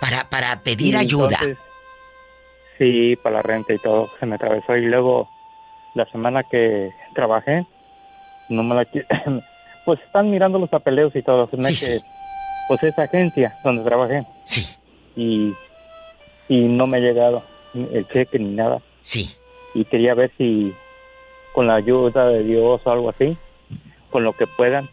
para, 0.00 0.28
para 0.28 0.60
pedir 0.62 0.96
ayuda. 0.96 1.38
Sí, 2.78 3.16
para 3.22 3.36
la 3.36 3.42
renta 3.42 3.74
y 3.74 3.78
todo, 3.78 4.08
se 4.18 4.26
me 4.26 4.36
atravesó. 4.36 4.76
Y 4.76 4.86
luego, 4.86 5.28
la 5.94 6.06
semana 6.06 6.42
que 6.44 6.90
trabajé, 7.14 7.66
no 8.48 8.62
me 8.62 8.74
la 8.74 8.86
Pues 9.84 10.00
están 10.00 10.30
mirando 10.30 10.58
los 10.58 10.68
papeleos 10.68 11.14
y 11.16 11.22
todo. 11.22 11.48
Sí, 11.62 11.76
sí. 11.76 12.00
pues 12.68 12.82
esa 12.82 13.04
agencia 13.04 13.56
donde 13.64 13.82
trabajé. 13.82 14.26
Sí. 14.44 14.66
Y, 15.16 15.54
y 16.48 16.64
no 16.64 16.86
me 16.86 16.98
ha 16.98 17.00
llegado 17.00 17.42
el 17.74 18.06
cheque 18.08 18.38
ni 18.38 18.54
nada. 18.54 18.80
Sí. 19.02 19.34
Y 19.74 19.84
quería 19.86 20.14
ver 20.14 20.30
si 20.36 20.74
con 21.54 21.66
la 21.66 21.76
ayuda 21.76 22.28
de 22.28 22.44
Dios 22.44 22.80
o 22.84 22.90
algo 22.90 23.10
así, 23.10 23.36
con 24.10 24.24
lo 24.24 24.32
que 24.34 24.46
puedan, 24.46 24.88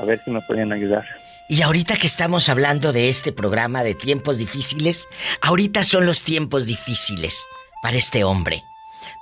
a 0.00 0.04
ver 0.04 0.22
si 0.24 0.30
me 0.30 0.40
pueden 0.40 0.72
ayudar. 0.72 1.04
Y 1.48 1.62
ahorita 1.62 1.96
que 1.96 2.06
estamos 2.06 2.48
hablando 2.48 2.92
de 2.92 3.08
este 3.08 3.32
programa 3.32 3.82
de 3.84 3.94
tiempos 3.94 4.38
difíciles, 4.38 5.08
ahorita 5.42 5.84
son 5.84 6.06
los 6.06 6.22
tiempos 6.22 6.64
difíciles 6.64 7.44
para 7.82 7.98
este 7.98 8.24
hombre. 8.24 8.62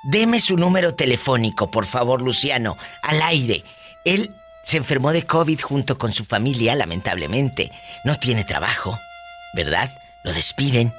Deme 0.05 0.39
su 0.41 0.57
número 0.57 0.95
telefónico, 0.95 1.71
por 1.71 1.87
favor, 1.87 2.23
Luciano, 2.23 2.77
al 3.03 3.23
aire. 3.23 3.65
Él 4.05 4.31
se 4.63 4.77
enfermó 4.77 5.13
de 5.13 5.27
COVID 5.27 5.61
junto 5.61 5.99
con 5.99 6.13
su 6.13 6.25
familia, 6.25 6.77
lamentablemente. 6.77 7.73
No 8.05 8.19
tiene 8.19 8.45
trabajo, 8.45 8.99
¿verdad? 9.55 9.91
Lo 10.23 10.33
despiden. 10.33 10.95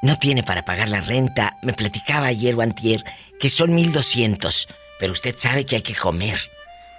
No 0.00 0.18
tiene 0.18 0.44
para 0.44 0.64
pagar 0.64 0.88
la 0.88 1.00
renta. 1.00 1.58
Me 1.60 1.74
platicaba 1.74 2.28
ayer 2.28 2.54
o 2.54 2.62
antier 2.62 3.04
que 3.38 3.50
son 3.50 3.74
1200, 3.74 4.68
pero 4.98 5.12
usted 5.12 5.34
sabe 5.36 5.66
que 5.66 5.76
hay 5.76 5.82
que 5.82 5.94
comer. 5.94 6.38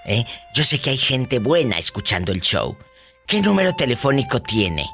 ¿Eh? 0.05 0.23
Yo 0.53 0.63
sé 0.63 0.79
que 0.79 0.91
hay 0.91 0.97
gente 0.97 1.39
buena 1.39 1.77
escuchando 1.77 2.31
el 2.31 2.39
show. 2.41 2.77
¿Qué 3.27 3.41
número 3.41 3.73
telefónico 3.73 4.41
tiene? 4.41 4.85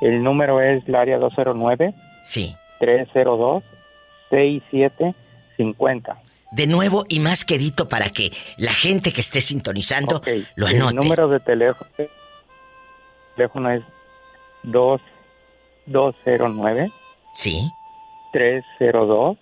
El 0.00 0.22
número 0.22 0.60
es 0.60 0.86
el 0.86 0.94
área 0.94 1.18
209. 1.18 1.92
Sí. 2.24 2.54
302 2.78 3.64
6750. 4.30 6.22
De 6.52 6.66
nuevo 6.66 7.04
y 7.08 7.20
más 7.20 7.44
quedito 7.44 7.88
para 7.88 8.10
que 8.10 8.32
la 8.56 8.72
gente 8.72 9.12
que 9.12 9.20
esté 9.20 9.40
sintonizando 9.40 10.20
lo 10.56 10.66
anote. 10.66 10.90
El 10.90 10.96
número 10.96 11.28
de 11.28 11.38
teléfono, 11.40 11.88
teléfono 13.36 13.70
es 13.70 13.82
2209. 14.64 16.90
Sí. 17.34 17.70
302 18.32 19.38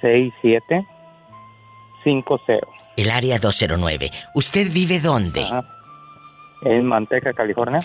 6750. 0.00 2.81
El 2.96 3.10
área 3.10 3.38
209. 3.38 4.10
¿Usted 4.34 4.70
vive 4.72 5.00
dónde? 5.00 5.46
En 6.62 6.86
Manteca, 6.86 7.32
California. 7.32 7.80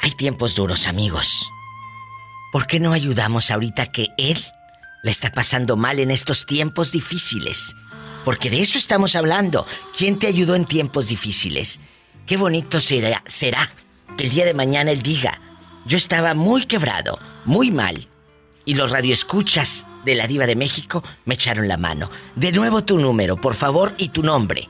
Hay 0.00 0.12
tiempos 0.12 0.54
duros, 0.54 0.86
amigos. 0.86 1.50
¿Por 2.52 2.66
qué 2.66 2.80
no 2.80 2.92
ayudamos 2.92 3.50
ahorita 3.50 3.86
que 3.86 4.08
él 4.16 4.38
la 5.02 5.10
está 5.10 5.32
pasando 5.32 5.76
mal 5.76 5.98
en 5.98 6.10
estos 6.10 6.46
tiempos 6.46 6.92
difíciles? 6.92 7.74
Porque 8.24 8.50
de 8.50 8.62
eso 8.62 8.78
estamos 8.78 9.16
hablando. 9.16 9.66
¿Quién 9.96 10.18
te 10.18 10.28
ayudó 10.28 10.54
en 10.54 10.64
tiempos 10.64 11.08
difíciles? 11.08 11.80
Qué 12.26 12.36
bonito 12.36 12.80
será, 12.80 13.22
será 13.26 13.70
que 14.16 14.24
el 14.24 14.30
día 14.30 14.44
de 14.44 14.54
mañana 14.54 14.90
él 14.90 15.02
diga, 15.02 15.40
yo 15.86 15.96
estaba 15.96 16.34
muy 16.34 16.66
quebrado, 16.66 17.18
muy 17.44 17.70
mal, 17.70 18.08
y 18.64 18.74
los 18.74 18.90
radioescuchas 18.90 19.86
de 20.04 20.14
la 20.14 20.26
diva 20.26 20.46
de 20.46 20.56
México 20.56 21.02
me 21.24 21.34
echaron 21.34 21.68
la 21.68 21.76
mano. 21.76 22.10
De 22.34 22.52
nuevo 22.52 22.84
tu 22.84 22.98
número, 22.98 23.36
por 23.36 23.54
favor, 23.54 23.92
y 23.98 24.08
tu 24.08 24.22
nombre. 24.22 24.68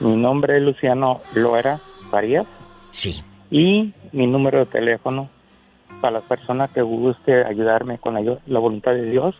Mi 0.00 0.16
nombre 0.16 0.56
es 0.56 0.62
Luciano 0.62 1.20
Loera 1.34 1.80
Farías. 2.10 2.46
Sí. 2.90 3.22
Y 3.50 3.92
mi 4.12 4.26
número 4.26 4.60
de 4.60 4.66
teléfono 4.66 5.30
para 6.00 6.18
las 6.18 6.24
personas 6.24 6.70
que 6.72 6.82
guste 6.82 7.44
ayudarme 7.44 7.98
con 7.98 8.14
la, 8.14 8.38
la 8.46 8.58
voluntad 8.58 8.92
de 8.92 9.10
Dios 9.10 9.34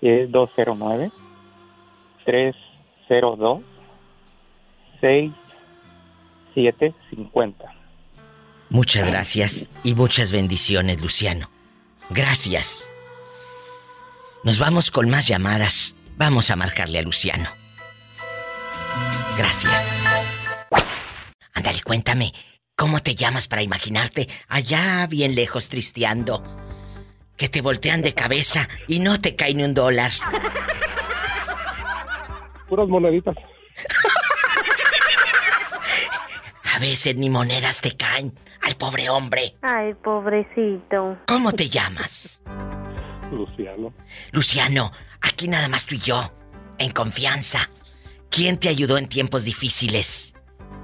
es 0.00 0.30
209 0.30 1.10
302 2.24 3.62
6750. 5.00 7.74
Muchas 8.68 9.06
gracias 9.06 9.70
y 9.82 9.94
muchas 9.94 10.32
bendiciones, 10.32 11.00
Luciano. 11.02 11.48
Gracias. 12.10 12.89
Nos 14.42 14.58
vamos 14.58 14.90
con 14.90 15.10
más 15.10 15.28
llamadas. 15.28 15.94
Vamos 16.16 16.50
a 16.50 16.56
marcarle 16.56 16.98
a 16.98 17.02
Luciano. 17.02 17.50
Gracias. 19.36 20.00
Ándale, 21.52 21.82
cuéntame, 21.82 22.32
¿cómo 22.74 23.00
te 23.00 23.14
llamas 23.14 23.48
para 23.48 23.62
imaginarte 23.62 24.28
allá 24.48 25.06
bien 25.06 25.34
lejos 25.34 25.68
tristeando? 25.68 26.42
Que 27.36 27.48
te 27.48 27.60
voltean 27.60 28.00
de 28.00 28.14
cabeza 28.14 28.66
y 28.88 29.00
no 29.00 29.20
te 29.20 29.36
cae 29.36 29.54
ni 29.54 29.64
un 29.64 29.74
dólar. 29.74 30.12
Puras 32.68 32.88
moneditas. 32.88 33.36
A 36.74 36.78
veces 36.78 37.16
ni 37.16 37.28
monedas 37.28 37.82
te 37.82 37.94
caen 37.94 38.38
al 38.62 38.76
pobre 38.76 39.10
hombre. 39.10 39.56
Ay, 39.60 39.92
pobrecito. 39.94 41.18
¿Cómo 41.26 41.52
te 41.52 41.68
llamas? 41.68 42.42
Luciano. 43.30 43.92
Luciano, 44.32 44.92
aquí 45.20 45.48
nada 45.48 45.68
más 45.68 45.86
tú 45.86 45.94
y 45.94 45.98
yo, 45.98 46.32
en 46.78 46.90
confianza. 46.90 47.70
¿Quién 48.30 48.58
te 48.58 48.68
ayudó 48.68 48.98
en 48.98 49.08
tiempos 49.08 49.44
difíciles? 49.44 50.34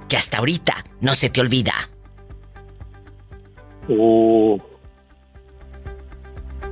Que 0.08 0.16
hasta 0.16 0.38
ahorita 0.38 0.84
no 1.00 1.14
se 1.14 1.30
te 1.30 1.40
olvida. 1.40 1.90
Uh, 3.88 4.58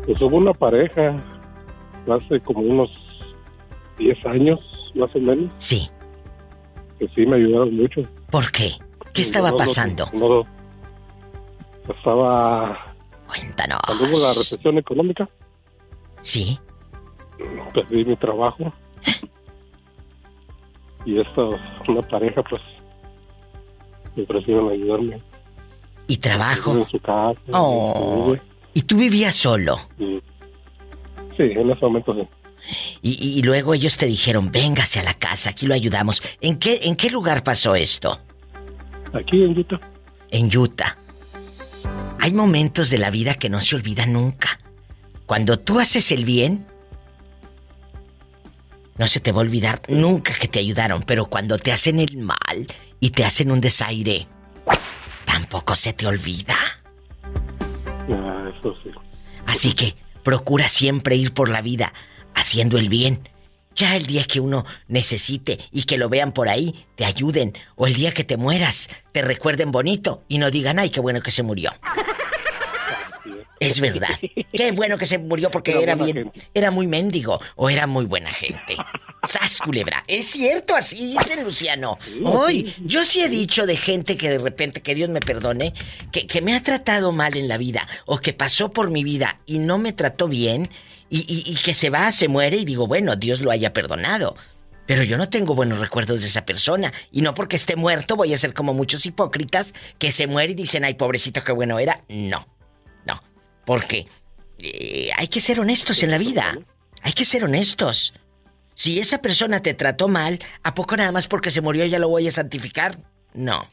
pues 0.05 0.21
hubo 0.21 0.37
una 0.37 0.53
pareja 0.53 1.23
hace 2.11 2.41
como 2.41 2.61
unos 2.61 2.91
10 3.99 4.27
años, 4.27 4.61
más 4.95 5.15
o 5.15 5.19
menos. 5.21 5.51
Sí. 5.59 5.89
Que 6.99 7.09
sí 7.15 7.25
me 7.27 7.37
ayudaron 7.37 7.77
mucho. 7.77 8.03
¿Por 8.31 8.51
qué? 8.51 8.73
¿Qué 9.13 9.23
estaba 9.23 9.57
pasando? 9.57 10.11
estaba... 11.89 12.95
Cuéntanos. 13.29 13.79
Cuando 13.87 14.05
hubo 14.05 14.19
la 14.21 14.29
recesión 14.29 14.79
económica. 14.79 15.29
Sí. 16.25 16.59
Perdí 17.73 18.05
mi 18.05 18.17
trabajo. 18.17 18.73
Y 21.05 21.21
esta 21.21 21.43
una 21.87 22.01
pareja 22.01 22.43
pues 22.43 22.63
me 24.17 24.23
ofrecieron 24.23 24.71
ayudarme. 24.71 25.23
Y 26.07 26.17
trabajo 26.17 26.77
en 26.77 26.89
su 26.89 26.99
casa 26.99 27.41
oh. 27.53 28.37
y 28.75 28.83
tú 28.83 28.99
vivías 28.99 29.35
solo 29.35 29.79
sí. 29.97 30.21
En 31.39 31.71
ese 31.71 31.81
momento 31.81 32.15
sí. 32.15 32.29
Y, 33.03 33.39
y, 33.39 33.43
luego 33.43 33.75
ellos 33.75 33.97
te 33.97 34.07
dijeron 34.07 34.51
véngase 34.51 35.01
a 35.01 35.03
la 35.03 35.15
casa 35.15 35.51
aquí 35.51 35.67
lo 35.67 35.75
ayudamos. 35.75 36.23
En 36.41 36.59
qué 36.59 36.81
en 36.85 36.97
qué 36.97 37.11
lugar 37.11 37.43
pasó 37.43 37.75
esto 37.75 38.19
aquí 39.13 39.43
en 39.43 39.59
Utah. 39.59 39.81
En 40.31 40.57
Utah. 40.57 40.97
Hay 42.21 42.33
momentos 42.33 42.89
de 42.89 42.99
la 42.99 43.11
vida 43.11 43.35
que 43.35 43.51
no 43.51 43.61
se 43.61 43.77
olvidan 43.77 44.13
nunca 44.13 44.59
cuando 45.27 45.59
tú 45.59 45.81
haces 45.81 46.13
el 46.13 46.25
bien 46.25 46.67
no 48.97 49.07
se 49.09 49.21
te 49.21 49.33
va 49.33 49.39
a 49.39 49.43
olvidar 49.43 49.83
nunca 49.89 50.35
que 50.39 50.49
te 50.49 50.61
ayudaron, 50.61 51.03
pero 51.03 51.27
cuando 51.27 51.59
te 51.59 51.73
hacen 51.73 51.99
el 51.99 52.17
mal 52.17 52.69
y 53.01 53.11
te 53.11 53.25
hacen 53.25 53.51
un 53.51 53.61
desaire, 53.61 54.27
tampoco 55.25 55.75
se 55.75 55.93
te 55.93 56.07
olvida. 56.07 56.57
Ah, 58.11 58.51
eso 58.57 58.75
sí. 58.83 58.91
Así 59.47 59.75
que 59.75 59.97
procura 60.23 60.69
siempre 60.69 61.17
ir 61.17 61.35
por 61.35 61.49
la 61.49 61.61
vida 61.61 61.93
haciendo 62.35 62.79
el 62.79 62.89
bien. 62.89 63.29
Ya 63.75 63.97
el 63.97 64.07
día 64.07 64.25
que 64.25 64.39
uno 64.39 64.65
necesite 64.87 65.59
y 65.73 65.83
que 65.83 65.99
lo 65.99 66.09
vean 66.09 66.31
por 66.31 66.49
ahí, 66.49 66.87
te 66.95 67.05
ayuden. 67.05 67.55
O 67.75 67.89
el 67.89 67.95
día 67.95 68.13
que 68.13 68.23
te 68.23 68.37
mueras, 68.37 68.89
te 69.11 69.23
recuerden 69.23 69.73
bonito 69.73 70.23
y 70.29 70.39
no 70.39 70.53
digan, 70.53 70.79
ay, 70.79 70.91
qué 70.91 71.01
bueno 71.01 71.21
que 71.21 71.33
se 71.33 71.43
murió. 71.43 71.73
Es 73.61 73.81
verdad. 73.81 74.09
Qué 74.53 74.73
bueno 74.73 74.99
que 74.99 75.07
se 75.07 75.19
murió 75.19 75.51
porque 75.51 75.81
Era 75.83 75.95
bien, 75.95 76.15
gente. 76.33 76.49
era 76.55 76.71
muy 76.71 76.87
mendigo 76.87 77.41
o 77.57 77.71
era 77.71 77.87
muy 77.87 78.05
buena 78.05 78.33
gente. 78.33 78.77
¡Sas, 79.27 79.61
culebra! 79.61 80.05
Es 80.07 80.27
cierto, 80.27 80.75
así 80.77 81.13
dice 81.17 81.43
Luciano. 81.43 81.99
Hoy, 82.25 82.75
yo 82.85 83.05
sí 83.05 83.23
he 83.23 83.29
dicho 83.29 83.67
de 83.67 83.77
gente 83.77 84.17
que 84.17 84.29
de 84.29 84.39
repente, 84.39 84.83
que 84.83 84.95
Dios 84.95 85.09
me 85.09 85.21
perdone, 85.21 85.73
que, 86.13 86.27
que 86.27 86.43
me 86.43 86.55
ha 86.55 86.63
tratado 86.63 87.11
mal 87.13 87.37
en 87.37 87.49
la 87.49 87.57
vida 87.57 87.89
o 88.07 88.19
que 88.19 88.33
pasó 88.35 88.71
por 88.73 88.91
mi 88.91 89.03
vida 89.03 89.41
y 89.47 89.59
no 89.61 89.79
me 89.79 89.93
trató 89.93 90.29
bien 90.29 90.69
y, 91.09 91.21
y- 91.21 91.51
y 91.51 91.57
que 91.57 91.73
se 91.75 91.91
va, 91.91 92.11
se 92.13 92.29
muere 92.29 92.59
y 92.59 92.65
digo, 92.65 92.87
bueno, 92.87 93.17
Dios 93.17 93.41
lo 93.41 93.51
haya 93.51 93.73
perdonado. 93.73 94.37
Pero 94.87 95.03
yo 95.03 95.17
no 95.17 95.31
tengo 95.31 95.55
buenos 95.55 95.79
recuerdos 95.79 96.21
de 96.21 96.27
esa 96.27 96.45
persona. 96.45 96.93
Y 97.11 97.23
no 97.23 97.35
porque 97.35 97.57
esté 97.57 97.75
muerto 97.75 98.17
voy 98.17 98.35
a 98.35 98.37
ser 98.37 98.53
como 98.53 98.75
muchos 98.75 99.07
hipócritas 99.07 99.73
que 99.99 100.13
se 100.13 100.27
muere 100.27 100.53
y 100.53 100.57
dicen, 100.57 100.85
ay, 100.85 100.93
pobrecito, 100.93 101.43
qué 101.43 101.53
bueno 101.53 101.79
era. 101.79 102.05
No. 102.11 102.47
Porque 103.65 104.07
eh, 104.59 105.11
hay 105.17 105.29
que 105.29 105.41
ser 105.41 105.61
honestos 105.61 106.03
en 106.03 106.11
la 106.11 106.19
vida. 106.19 106.59
Hay 107.03 107.13
que 107.13 107.25
ser 107.25 107.45
honestos. 107.45 108.15
Si 108.75 108.99
esa 108.99 109.19
persona 109.19 109.61
te 109.61 109.75
trató 109.75 110.09
mal, 110.09 110.41
¿a 110.63 110.75
poco 110.75 110.97
nada 110.97 111.13
más 111.13 111.29
porque 111.29 111.51
se 111.51 111.61
murió 111.61 111.85
ya 111.87 111.99
lo 111.99 112.09
voy 112.09 112.27
a 112.27 112.33
santificar? 112.33 112.99
No. 113.33 113.69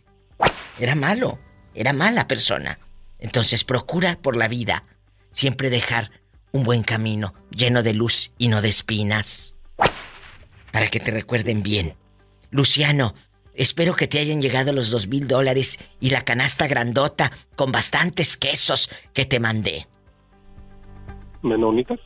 Era 0.80 0.96
malo. 0.96 1.40
Era 1.74 1.94
mala 1.94 2.28
persona. 2.28 2.80
Entonces 3.20 3.64
procura 3.64 4.20
por 4.22 4.36
la 4.36 4.48
vida 4.48 4.84
siempre 5.32 5.70
dejar 5.70 6.12
un 6.52 6.64
buen 6.64 6.84
camino 6.84 7.34
lleno 7.56 7.84
de 7.84 7.94
luz 7.94 8.32
y 8.38 8.50
no 8.50 8.62
de 8.62 8.70
espinas. 8.70 9.56
Para 10.72 10.88
que 10.90 11.00
te 11.00 11.12
recuerden 11.12 11.64
bien. 11.64 11.96
Luciano, 12.50 13.16
espero 13.54 13.96
que 13.96 14.08
te 14.08 14.20
hayan 14.20 14.42
llegado 14.42 14.74
los 14.74 14.90
dos 14.90 15.08
mil 15.08 15.28
dólares 15.28 15.80
y 16.00 16.10
la 16.10 16.24
canasta 16.24 16.68
grandota 16.68 17.32
con 17.56 17.72
bastantes 17.72 18.38
quesos 18.38 18.90
que 19.14 19.26
te 19.26 19.40
mandé. 19.40 19.88
¿Menonitas? 21.42 22.00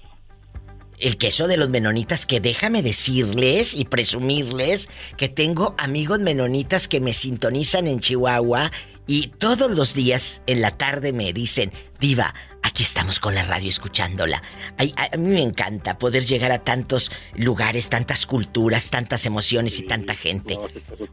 El 0.97 1.17
queso 1.17 1.47
de 1.47 1.57
los 1.57 1.69
menonitas 1.69 2.25
que 2.25 2.39
déjame 2.39 2.81
decirles 2.81 3.75
y 3.75 3.83
presumirles 3.83 4.87
que 5.17 5.27
tengo 5.27 5.75
amigos 5.77 6.19
menonitas 6.21 6.87
que 6.87 7.01
me 7.01 7.11
sintonizan 7.11 7.87
en 7.87 7.99
Chihuahua 7.99 8.71
y 9.05 9.27
todos 9.27 9.69
los 9.71 9.93
días 9.93 10.41
en 10.47 10.61
la 10.61 10.77
tarde 10.77 11.11
me 11.11 11.33
dicen, 11.33 11.71
diva, 11.99 12.33
aquí 12.65 12.81
estamos 12.83 13.19
con 13.19 13.35
la 13.35 13.43
radio 13.43 13.69
escuchándola. 13.69 14.41
Ay, 14.77 14.93
a, 14.97 15.15
mí 15.17 15.29
me 15.29 15.41
encanta 15.43 15.97
poder 15.97 16.25
llegar 16.25 16.51
a 16.51 16.63
tantos 16.63 17.11
lugares, 17.35 17.89
tantas 17.89 18.25
culturas, 18.25 18.89
tantas 18.89 19.25
emociones 19.25 19.79
y 19.79 19.83
tanta 19.83 20.15
gente. 20.15 20.57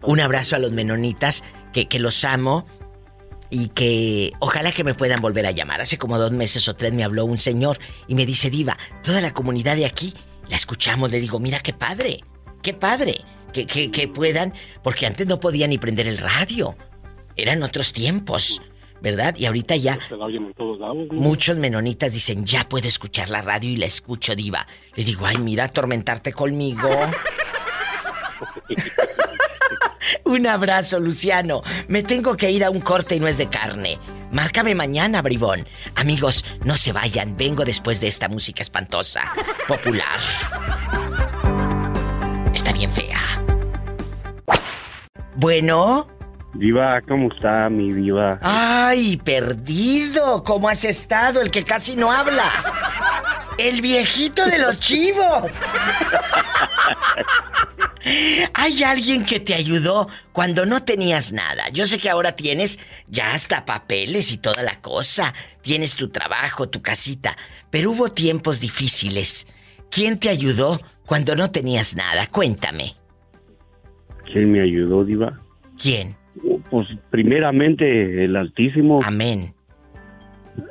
Un 0.03 0.20
abrazo 0.20 0.57
a 0.57 0.59
los 0.59 0.73
menonitas, 0.73 1.45
que, 1.73 1.89
que 1.89 1.99
los 1.99 2.24
amo 2.24 2.66
y 3.51 3.69
que 3.69 4.33
ojalá 4.41 4.73
que 4.73 4.83
me 4.83 4.95
puedan 4.95 5.20
volver 5.20 5.47
a 5.47 5.51
llamar. 5.51 5.83
Hace 5.83 5.99
como 5.99 6.19
dos 6.19 6.33
meses 6.33 6.66
o 6.69 6.74
tres 6.74 6.93
me 6.95 7.05
habló 7.05 7.27
un 7.27 7.39
señor 7.39 7.79
y 8.09 8.15
me 8.15 8.24
dice, 8.24 8.49
Diva, 8.49 8.79
toda 9.03 9.20
la 9.20 9.35
comunidad 9.35 9.77
de 9.77 9.85
aquí 9.85 10.15
la 10.49 10.57
escuchamos. 10.57 11.12
Le 11.12 11.20
digo, 11.20 11.39
mira 11.39 11.61
qué 11.61 11.74
padre, 11.74 12.20
qué 12.62 12.73
padre, 12.73 13.16
que, 13.53 13.66
que, 13.66 13.91
que 13.91 14.09
puedan, 14.09 14.55
porque 14.83 15.07
antes 15.07 15.27
no 15.27 15.39
podía 15.39 15.69
ni 15.69 15.77
prender 15.77 16.07
el 16.07 16.16
radio. 16.16 16.77
Eran 17.37 17.62
otros 17.62 17.93
tiempos, 17.93 18.62
¿verdad? 19.03 19.35
Y 19.37 19.47
ahorita 19.47 19.77
ya 19.77 19.99
Se 20.09 20.16
la 20.16 20.27
oyen 20.27 20.47
en 20.47 20.55
todos 20.55 20.79
lados. 20.79 20.97
¿no? 21.11 21.20
muchos 21.20 21.57
menonitas 21.57 22.12
dicen, 22.12 22.47
ya 22.47 22.69
puedo 22.69 22.87
escuchar 22.89 23.29
la 23.29 23.43
radio 23.43 23.70
y 23.70 23.77
la 23.77 23.87
escucho, 23.87 24.35
Diva. 24.35 24.66
Le 24.95 25.05
digo, 25.05 25.27
ay, 25.27 25.39
mira, 25.39 25.65
atormentarte 25.65 26.33
conmigo. 26.33 26.89
Un 30.24 30.47
abrazo, 30.47 30.99
Luciano. 30.99 31.62
Me 31.89 32.03
tengo 32.03 32.37
que 32.37 32.51
ir 32.51 32.65
a 32.65 32.70
un 32.70 32.81
corte 32.81 33.16
y 33.16 33.20
no 33.20 33.29
es 33.29 33.39
de 33.39 33.49
carne. 33.49 33.99
Márcame 34.31 34.74
mañana, 34.74 35.20
bribón. 35.20 35.66
Amigos, 35.95 36.45
no 36.65 36.77
se 36.77 36.93
vayan. 36.93 37.37
Vengo 37.37 37.65
después 37.65 38.01
de 38.01 38.09
esta 38.09 38.29
música 38.29 38.62
espantosa. 38.62 39.33
Popular. 39.69 40.19
Está 42.55 42.73
bien 42.73 42.91
fea. 42.91 43.20
Bueno. 45.35 46.22
Diva, 46.55 47.01
¿cómo 47.03 47.33
está 47.33 47.70
mi 47.70 47.93
diva? 47.93 48.39
Ay, 48.43 49.16
perdido. 49.16 50.43
¿Cómo 50.43 50.69
has 50.69 50.85
estado? 50.85 51.41
El 51.41 51.51
que 51.51 51.65
casi 51.65 51.97
no 51.97 52.12
habla. 52.12 52.45
El 53.59 53.81
viejito 53.81 54.45
de 54.47 54.59
los 54.59 54.79
chivos. 54.79 55.51
Hay 58.55 58.83
alguien 58.83 59.24
que 59.24 59.41
te 59.41 59.55
ayudó 59.55 60.09
cuando 60.33 60.66
no 60.66 60.83
tenías 60.83 61.33
nada. 61.33 61.69
Yo 61.70 61.87
sé 61.87 61.99
que 61.99 62.11
ahora 62.11 62.33
tienes 62.33 62.79
ya 63.09 63.33
hasta 63.33 63.65
papeles 63.65 64.33
y 64.33 64.39
toda 64.39 64.62
la 64.62 64.81
cosa. 64.81 65.33
Tienes 65.62 65.95
tu 65.95 66.11
trabajo, 66.11 66.69
tu 66.69 66.83
casita. 66.83 67.37
Pero 67.70 67.93
hubo 67.93 68.11
tiempos 68.11 68.61
difíciles. 68.61 69.47
¿Quién 69.91 70.19
te 70.19 70.29
ayudó 70.29 70.81
cuando 71.07 71.35
no 71.35 71.51
tenías 71.51 71.97
nada? 71.97 72.27
Cuéntame. 72.27 72.97
¿Quién 74.31 74.53
me 74.53 74.61
ayudó, 74.61 75.05
diva? 75.05 75.41
¿Quién? 75.81 76.16
Pues 76.73 76.89
primeramente 77.11 78.24
el 78.24 78.35
Altísimo. 78.35 79.01
Amén. 79.05 79.53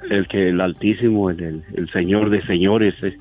El 0.10 0.28
que 0.28 0.50
el 0.50 0.60
Altísimo, 0.60 1.30
el, 1.30 1.40
el- 1.42 1.64
el 1.76 1.92
Señor 1.94 2.30
de 2.32 2.46
señores, 2.48 2.94
eh, 3.04 3.18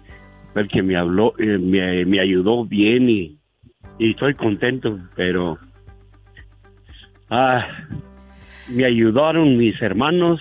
el 0.54 0.66
que 0.66 0.82
me 0.82 0.96
habló, 0.96 1.34
eh, 1.38 1.58
me, 1.58 2.04
me 2.06 2.20
ayudó 2.20 2.64
bien 2.64 3.08
y, 3.08 3.38
y 3.98 4.10
estoy 4.12 4.34
contento, 4.34 4.98
pero 5.14 5.58
ah, 7.30 7.66
me 8.68 8.84
ayudaron 8.86 9.56
mis 9.56 9.80
hermanos. 9.82 10.40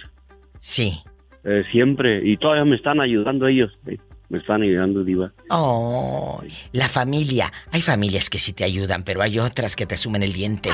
Sí. 0.62 1.00
eh, 1.44 1.64
siempre 1.72 2.22
y 2.26 2.38
todavía 2.38 2.66
me 2.66 2.76
están 2.78 3.00
ayudando 3.02 3.48
ellos. 3.48 3.72
eh, 3.86 3.98
me 4.30 4.38
están 4.38 4.62
ayudando, 4.62 5.04
diva. 5.04 5.32
Oh, 5.50 6.42
la 6.72 6.88
familia. 6.88 7.52
Hay 7.72 7.82
familias 7.82 8.30
que 8.30 8.38
sí 8.38 8.54
te 8.54 8.64
ayudan, 8.64 9.04
pero 9.04 9.22
hay 9.24 9.40
otras 9.40 9.76
que 9.76 9.86
te 9.88 9.98
sumen 9.98 10.22
el 10.22 10.34
diente. 10.34 10.70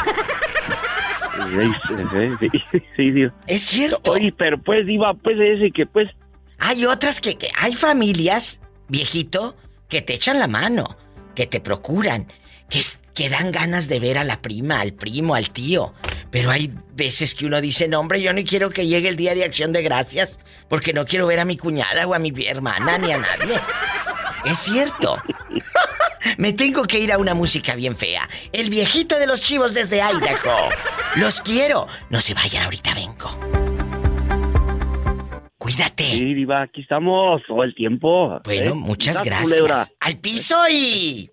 Eh, 1.38 2.30
sí, 2.95 3.12
sí. 3.14 3.28
Es 3.48 3.62
cierto. 3.64 4.12
Oye, 4.12 4.34
pero 4.38 4.57
pues, 4.62 4.86
diva, 4.86 5.14
pues 5.14 5.38
ese 5.40 5.72
que 5.72 5.86
pues 5.86 6.10
Hay 6.60 6.86
otras 6.86 7.20
que, 7.22 7.36
que- 7.38 7.52
hay 7.57 7.76
familias, 7.76 8.62
viejito, 8.88 9.56
que 9.90 10.02
te 10.02 10.14
echan 10.14 10.40
la 10.40 10.48
mano, 10.48 10.98
que 11.36 11.45
te 11.48 11.60
procuran, 11.60 12.32
que, 12.70 12.80
es- 12.80 12.99
que 13.14 13.30
dan 13.30 13.52
ganas 13.52 13.88
de 13.90 13.99
ver 13.99 14.18
a 14.18 14.24
la 14.24 14.41
prima, 14.41 14.80
al 14.80 14.94
primo, 14.94 15.36
al 15.36 15.52
tío. 15.52 15.94
Pero 16.32 16.52
hay 16.52 16.74
veces 16.95 17.36
que 17.36 17.45
uno 17.45 17.60
dice, 17.62 17.88
no, 17.88 17.99
hombre, 17.99 18.22
yo 18.22 18.32
no 18.34 18.41
quiero 18.44 18.70
que 18.70 18.88
llegue 18.88 19.10
el 19.10 19.16
día 19.18 19.36
de 19.36 19.44
acción 19.44 19.74
de 19.74 19.84
gracias, 19.84 20.40
porque 20.70 20.94
no 20.94 21.06
quiero 21.06 21.28
ver 21.28 21.40
a 21.40 21.45
mi 21.45 21.57
cuñada 21.57 22.07
o 22.07 22.14
a 22.14 22.20
mi 22.20 22.32
hermana 22.48 22.98
ni 22.98 23.12
a 23.12 23.18
nadie. 23.18 23.56
Es 24.45 24.60
cierto. 24.60 25.22
Me 26.38 26.53
tengo 26.53 26.84
que 26.84 26.99
ir 26.99 27.11
a 27.11 27.18
una 27.18 27.34
música 27.34 27.76
bien 27.76 27.95
fea. 27.95 28.27
El 28.52 28.69
viejito 28.69 29.18
de 29.18 29.27
los 29.27 29.41
chivos 29.41 29.73
desde 29.73 29.97
Idaho. 29.97 30.69
Los 31.15 31.41
quiero. 31.41 31.88
No 32.10 32.22
se 32.22 32.34
vayan, 32.34 32.64
ahorita 32.64 32.93
vengo. 32.93 33.30
Cuídate. 35.57 36.03
Sí, 36.03 36.34
diva, 36.34 36.61
aquí 36.61 36.81
estamos 36.81 37.41
todo 37.47 37.64
el 37.64 37.73
tiempo. 37.73 38.39
Bueno, 38.43 38.72
¿eh? 38.72 38.76
muchas 38.76 39.23
gracias. 39.23 39.49
culebra. 39.49 39.85
Al 39.99 40.18
piso 40.19 40.56
y. 40.69 41.31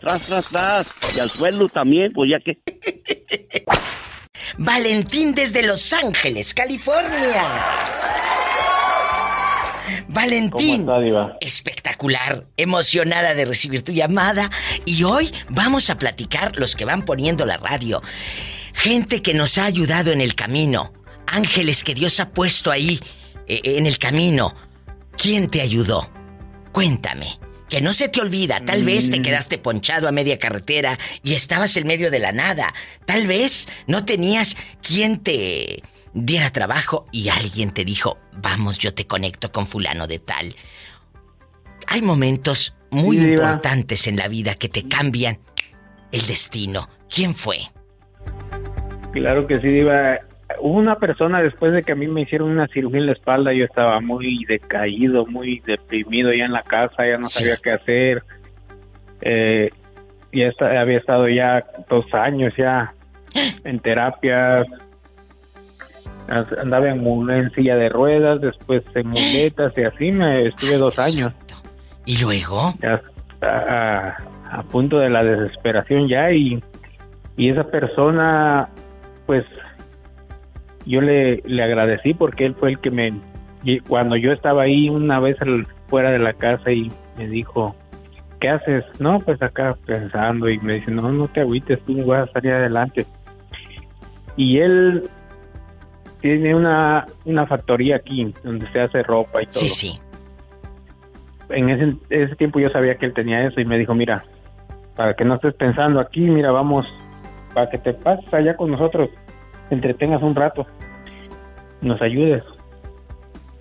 Tras, 0.00 0.26
tras, 0.26 0.48
tras. 0.48 1.16
Y 1.16 1.20
al 1.20 1.28
suelo 1.28 1.68
también, 1.68 2.12
pues 2.12 2.30
ya 2.30 2.40
que. 2.40 2.58
Valentín 4.58 5.34
desde 5.34 5.62
Los 5.62 5.92
Ángeles, 5.92 6.54
California. 6.54 7.42
Valentín. 10.08 10.84
¿Cómo 10.84 10.96
está, 10.96 11.04
diva? 11.04 11.36
Espectacular, 11.40 12.46
emocionada 12.56 13.34
de 13.34 13.44
recibir 13.44 13.82
tu 13.82 13.92
llamada 13.92 14.50
y 14.84 15.04
hoy 15.04 15.32
vamos 15.48 15.90
a 15.90 15.98
platicar 15.98 16.56
los 16.56 16.74
que 16.76 16.84
van 16.84 17.04
poniendo 17.04 17.46
la 17.46 17.56
radio. 17.56 18.02
Gente 18.74 19.22
que 19.22 19.34
nos 19.34 19.58
ha 19.58 19.64
ayudado 19.64 20.12
en 20.12 20.20
el 20.20 20.34
camino, 20.34 20.92
ángeles 21.26 21.84
que 21.84 21.94
Dios 21.94 22.20
ha 22.20 22.30
puesto 22.30 22.70
ahí 22.70 23.00
eh, 23.46 23.60
en 23.64 23.86
el 23.86 23.98
camino. 23.98 24.54
¿Quién 25.16 25.48
te 25.48 25.60
ayudó? 25.60 26.10
Cuéntame. 26.72 27.38
Que 27.68 27.80
no 27.80 27.94
se 27.94 28.10
te 28.10 28.20
olvida, 28.20 28.60
tal 28.66 28.84
vez 28.84 29.08
te 29.08 29.22
quedaste 29.22 29.56
ponchado 29.56 30.06
a 30.06 30.12
media 30.12 30.38
carretera 30.38 30.98
y 31.22 31.32
estabas 31.32 31.74
en 31.78 31.86
medio 31.86 32.10
de 32.10 32.18
la 32.18 32.30
nada. 32.30 32.74
Tal 33.06 33.26
vez 33.26 33.66
no 33.86 34.04
tenías 34.04 34.58
quien 34.82 35.20
te 35.20 35.82
diera 36.14 36.50
trabajo 36.50 37.06
y 37.12 37.28
alguien 37.28 37.72
te 37.72 37.84
dijo, 37.84 38.18
vamos, 38.36 38.78
yo 38.78 38.94
te 38.94 39.06
conecto 39.06 39.50
con 39.52 39.66
fulano 39.66 40.06
de 40.06 40.18
tal. 40.18 40.54
Hay 41.86 42.02
momentos 42.02 42.76
muy 42.90 43.18
Sí, 43.18 43.32
importantes 43.32 44.06
en 44.06 44.16
la 44.16 44.28
vida 44.28 44.54
que 44.54 44.68
te 44.68 44.86
cambian 44.86 45.38
el 46.12 46.26
destino. 46.26 46.88
¿Quién 47.12 47.34
fue? 47.34 47.58
Claro 49.12 49.46
que 49.46 49.60
sí, 49.60 49.68
Diva. 49.68 50.18
Hubo 50.60 50.78
una 50.78 50.96
persona 50.96 51.42
después 51.42 51.72
de 51.72 51.82
que 51.82 51.92
a 51.92 51.94
mí 51.94 52.06
me 52.06 52.22
hicieron 52.22 52.50
una 52.50 52.68
cirugía 52.68 53.00
en 53.00 53.06
la 53.06 53.12
espalda, 53.12 53.54
yo 53.54 53.64
estaba 53.64 54.00
muy 54.00 54.44
decaído, 54.44 55.24
muy 55.26 55.60
deprimido 55.60 56.32
ya 56.32 56.44
en 56.44 56.52
la 56.52 56.62
casa, 56.62 57.06
ya 57.06 57.16
no 57.16 57.28
sabía 57.28 57.56
qué 57.56 57.70
hacer. 57.72 58.22
Eh, 59.22 59.70
ya 60.32 60.50
había 60.80 60.98
estado 60.98 61.28
ya 61.28 61.64
dos 61.88 62.04
años 62.12 62.52
ya 62.56 62.94
en 63.64 63.80
terapias. 63.80 64.66
Andaba 66.58 66.88
en, 66.88 67.30
en 67.30 67.50
silla 67.52 67.76
de 67.76 67.88
ruedas, 67.88 68.40
después 68.40 68.82
en 68.94 69.08
muletas 69.08 69.72
y 69.76 69.82
así 69.82 70.10
me 70.12 70.46
estuve 70.48 70.78
dos 70.78 70.98
años. 70.98 71.32
¿Y 72.06 72.18
luego? 72.18 72.74
A, 73.42 74.16
a 74.52 74.62
punto 74.64 74.98
de 74.98 75.10
la 75.10 75.24
desesperación 75.24 76.08
ya 76.08 76.30
y, 76.30 76.62
y 77.36 77.48
esa 77.48 77.64
persona 77.64 78.68
pues 79.26 79.44
yo 80.84 81.00
le, 81.00 81.42
le 81.44 81.62
agradecí 81.62 82.12
porque 82.14 82.46
él 82.46 82.54
fue 82.54 82.70
el 82.70 82.78
que 82.78 82.90
me 82.90 83.12
cuando 83.88 84.16
yo 84.16 84.32
estaba 84.32 84.62
ahí 84.62 84.90
una 84.90 85.20
vez 85.20 85.36
fuera 85.86 86.10
de 86.10 86.18
la 86.18 86.32
casa 86.34 86.70
y 86.70 86.90
me 87.16 87.28
dijo 87.28 87.74
¿qué 88.40 88.48
haces? 88.50 88.84
no 88.98 89.20
pues 89.20 89.40
acá 89.40 89.76
pensando 89.86 90.48
y 90.50 90.58
me 90.58 90.74
dice 90.74 90.90
no 90.90 91.10
no 91.12 91.28
te 91.28 91.40
agüites 91.40 91.80
tú 91.86 92.04
vas 92.04 92.28
a 92.28 92.32
salir 92.32 92.52
adelante 92.52 93.06
y 94.36 94.58
él 94.58 95.08
tiene 96.22 96.54
una, 96.54 97.04
una 97.26 97.46
factoría 97.46 97.96
aquí 97.96 98.32
donde 98.42 98.66
se 98.72 98.80
hace 98.80 99.02
ropa 99.02 99.42
y 99.42 99.46
todo 99.46 99.60
Sí, 99.60 99.68
sí. 99.68 100.00
en 101.50 101.68
ese, 101.68 101.96
ese 102.08 102.36
tiempo 102.36 102.60
yo 102.60 102.68
sabía 102.70 102.94
que 102.96 103.04
él 103.06 103.12
tenía 103.12 103.46
eso 103.46 103.60
y 103.60 103.64
me 103.66 103.76
dijo, 103.76 103.94
mira, 103.94 104.24
para 104.96 105.14
que 105.14 105.24
no 105.24 105.34
estés 105.34 105.54
pensando 105.54 106.00
aquí, 106.00 106.20
mira, 106.20 106.50
vamos, 106.50 106.86
para 107.52 107.68
que 107.68 107.78
te 107.78 107.92
pases 107.92 108.32
allá 108.32 108.56
con 108.56 108.70
nosotros, 108.70 109.10
te 109.68 109.74
entretengas 109.74 110.22
un 110.22 110.34
rato, 110.34 110.66
nos 111.82 112.00
ayudes. 112.00 112.42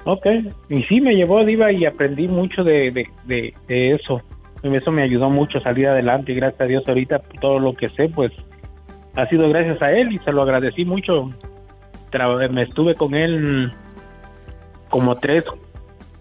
Ok, 0.05 0.25
y 0.69 0.83
sí, 0.83 1.01
me 1.01 1.15
llevó 1.15 1.43
Diva 1.43 1.71
y 1.71 1.85
aprendí 1.85 2.27
mucho 2.27 2.63
de, 2.63 2.91
de, 2.91 3.07
de, 3.25 3.53
de 3.67 3.91
eso. 3.95 4.21
Eso 4.63 4.91
me 4.91 5.03
ayudó 5.03 5.29
mucho 5.29 5.57
a 5.57 5.61
salir 5.61 5.87
adelante 5.87 6.31
y 6.31 6.35
gracias 6.35 6.61
a 6.61 6.65
Dios 6.65 6.83
ahorita 6.87 7.19
todo 7.39 7.59
lo 7.59 7.73
que 7.73 7.89
sé, 7.89 8.09
pues 8.09 8.31
ha 9.15 9.25
sido 9.27 9.49
gracias 9.49 9.81
a 9.81 9.91
él 9.91 10.11
y 10.11 10.17
se 10.19 10.31
lo 10.31 10.43
agradecí 10.43 10.85
mucho. 10.85 11.31
Me 12.51 12.63
estuve 12.63 12.95
con 12.95 13.13
él 13.15 13.71
como 14.89 15.17
tres, 15.17 15.43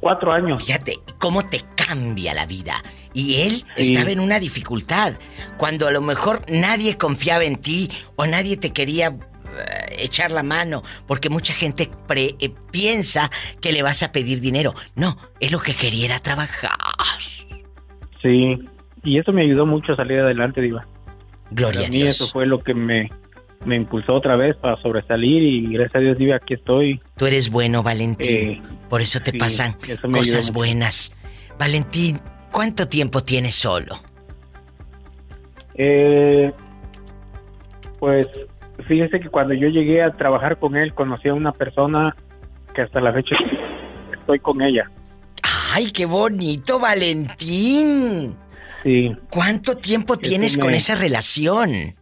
cuatro 0.00 0.32
años. 0.32 0.62
Fíjate 0.64 0.98
cómo 1.18 1.44
te 1.44 1.62
cambia 1.76 2.32
la 2.34 2.46
vida. 2.46 2.74
Y 3.12 3.40
él 3.42 3.52
Sí. 3.76 3.92
estaba 3.94 4.10
en 4.10 4.20
una 4.20 4.38
dificultad. 4.38 5.14
Cuando 5.56 5.88
a 5.88 5.90
lo 5.90 6.00
mejor 6.00 6.42
nadie 6.48 6.96
confiaba 6.96 7.44
en 7.44 7.56
ti 7.56 7.90
o 8.16 8.26
nadie 8.26 8.56
te 8.56 8.72
quería 8.72 9.08
eh, 9.08 9.96
echar 9.98 10.30
la 10.30 10.44
mano. 10.44 10.84
Porque 11.08 11.28
mucha 11.28 11.52
gente 11.52 11.90
pre- 12.06 12.36
eh, 12.38 12.54
piensa 12.70 13.30
que 13.60 13.72
le 13.72 13.82
vas 13.82 14.04
a 14.04 14.12
pedir 14.12 14.40
dinero. 14.40 14.74
No, 14.94 15.16
él 15.40 15.50
lo 15.50 15.58
que 15.58 15.74
quería 15.74 16.06
era 16.06 16.18
trabajar. 16.20 16.70
Sí, 18.22 18.56
y 19.02 19.18
eso 19.18 19.32
me 19.32 19.42
ayudó 19.42 19.66
mucho 19.66 19.94
a 19.94 19.96
salir 19.96 20.20
adelante, 20.20 20.60
Diva. 20.60 20.86
Gloria 21.50 21.80
Para 21.80 21.88
a 21.88 21.90
mí 21.90 21.96
Dios. 22.02 22.14
eso 22.14 22.28
fue 22.32 22.46
lo 22.46 22.62
que 22.62 22.74
me, 22.74 23.10
me 23.64 23.76
impulsó 23.76 24.14
otra 24.14 24.36
vez 24.36 24.56
para 24.56 24.80
sobresalir 24.80 25.42
y 25.42 25.72
gracias 25.74 25.96
a 25.96 25.98
Dios, 26.00 26.18
Diva, 26.18 26.36
aquí 26.36 26.54
estoy. 26.54 27.00
Tú 27.16 27.26
eres 27.26 27.50
bueno, 27.50 27.82
Valentín. 27.82 28.28
Eh, 28.50 28.62
Por 28.88 29.00
eso 29.02 29.20
te 29.20 29.32
sí, 29.32 29.38
pasan 29.38 29.76
eso 29.86 30.10
cosas 30.10 30.52
buenas. 30.52 31.12
Valentín, 31.58 32.20
¿cuánto 32.50 32.88
tiempo 32.88 33.22
tienes 33.22 33.54
solo? 33.54 33.96
Eh, 35.74 36.52
pues 37.98 38.26
fíjese 38.88 39.20
que 39.20 39.28
cuando 39.28 39.54
yo 39.54 39.68
llegué 39.68 40.02
a 40.02 40.10
trabajar 40.12 40.58
con 40.58 40.76
él, 40.76 40.94
conocí 40.94 41.28
a 41.28 41.34
una 41.34 41.52
persona 41.52 42.16
que 42.74 42.82
hasta 42.82 43.00
la 43.00 43.12
fecha 43.12 43.36
estoy 44.18 44.38
con 44.40 44.62
ella. 44.62 44.90
¡Ay, 45.72 45.90
qué 45.92 46.06
bonito, 46.06 46.78
Valentín! 46.78 48.34
Sí. 48.82 49.12
¿Cuánto 49.30 49.76
tiempo 49.76 50.16
tienes 50.16 50.56
me- 50.56 50.62
con 50.64 50.74
esa 50.74 50.94
relación? 50.94 51.94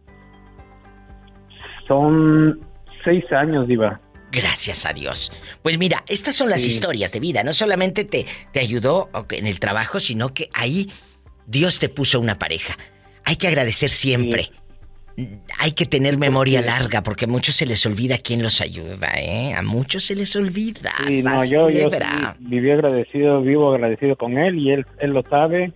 Son 1.89 2.57
seis 3.03 3.25
años, 3.33 3.67
Diva. 3.67 3.99
Gracias 4.31 4.85
a 4.85 4.93
Dios. 4.93 5.31
Pues 5.63 5.77
mira, 5.79 6.03
estas 6.07 6.35
son 6.35 6.49
las 6.49 6.61
Sí. 6.61 6.69
historias 6.69 7.11
de 7.11 7.19
vida. 7.19 7.43
No 7.43 7.51
solamente 7.51 8.05
te, 8.05 8.25
te 8.53 8.59
ayudó 8.59 9.09
en 9.31 9.47
el 9.47 9.59
trabajo, 9.59 9.99
sino 9.99 10.33
que 10.33 10.49
ahí 10.53 10.91
Dios 11.47 11.79
te 11.79 11.89
puso 11.89 12.19
una 12.19 12.37
pareja. 12.37 12.77
Hay 13.25 13.37
que 13.37 13.47
agradecer 13.47 13.89
siempre. 13.89 14.51
Hay 15.57 15.71
que 15.71 15.85
tener 15.85 16.17
memoria 16.17 16.61
larga 16.61 17.01
porque 17.03 17.25
a 17.25 17.27
muchos 17.27 17.55
se 17.55 17.65
les 17.65 17.85
olvida 17.85 18.19
quién 18.19 18.41
los 18.43 18.61
ayuda, 18.61 19.09
¿eh? 19.17 19.53
A 19.53 19.63
muchos 19.63 20.05
se 20.05 20.15
les 20.15 20.33
olvida. 20.35 20.91
Sí, 21.07 21.23
no, 21.23 21.43
yo, 21.43 21.69
yo 21.69 21.89
viví 22.39 22.71
agradecido, 22.71 23.41
vivo 23.41 23.73
agradecido 23.73 24.15
con 24.15 24.37
él 24.37 24.59
y 24.59 24.71
él, 24.71 24.85
él 24.99 25.09
lo 25.11 25.23
sabe. 25.23 25.73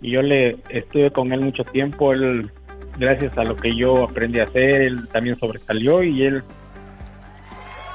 Y 0.00 0.12
yo 0.12 0.22
le 0.22 0.56
estuve 0.70 1.10
con 1.10 1.32
él 1.32 1.40
mucho 1.40 1.64
tiempo. 1.64 2.12
Él, 2.12 2.50
gracias 2.98 3.36
a 3.36 3.44
lo 3.44 3.56
que 3.56 3.76
yo 3.76 4.04
aprendí 4.04 4.40
a 4.40 4.44
hacer, 4.44 4.82
él 4.82 5.08
también 5.12 5.38
sobresalió 5.38 6.02
y 6.02 6.24
él. 6.24 6.42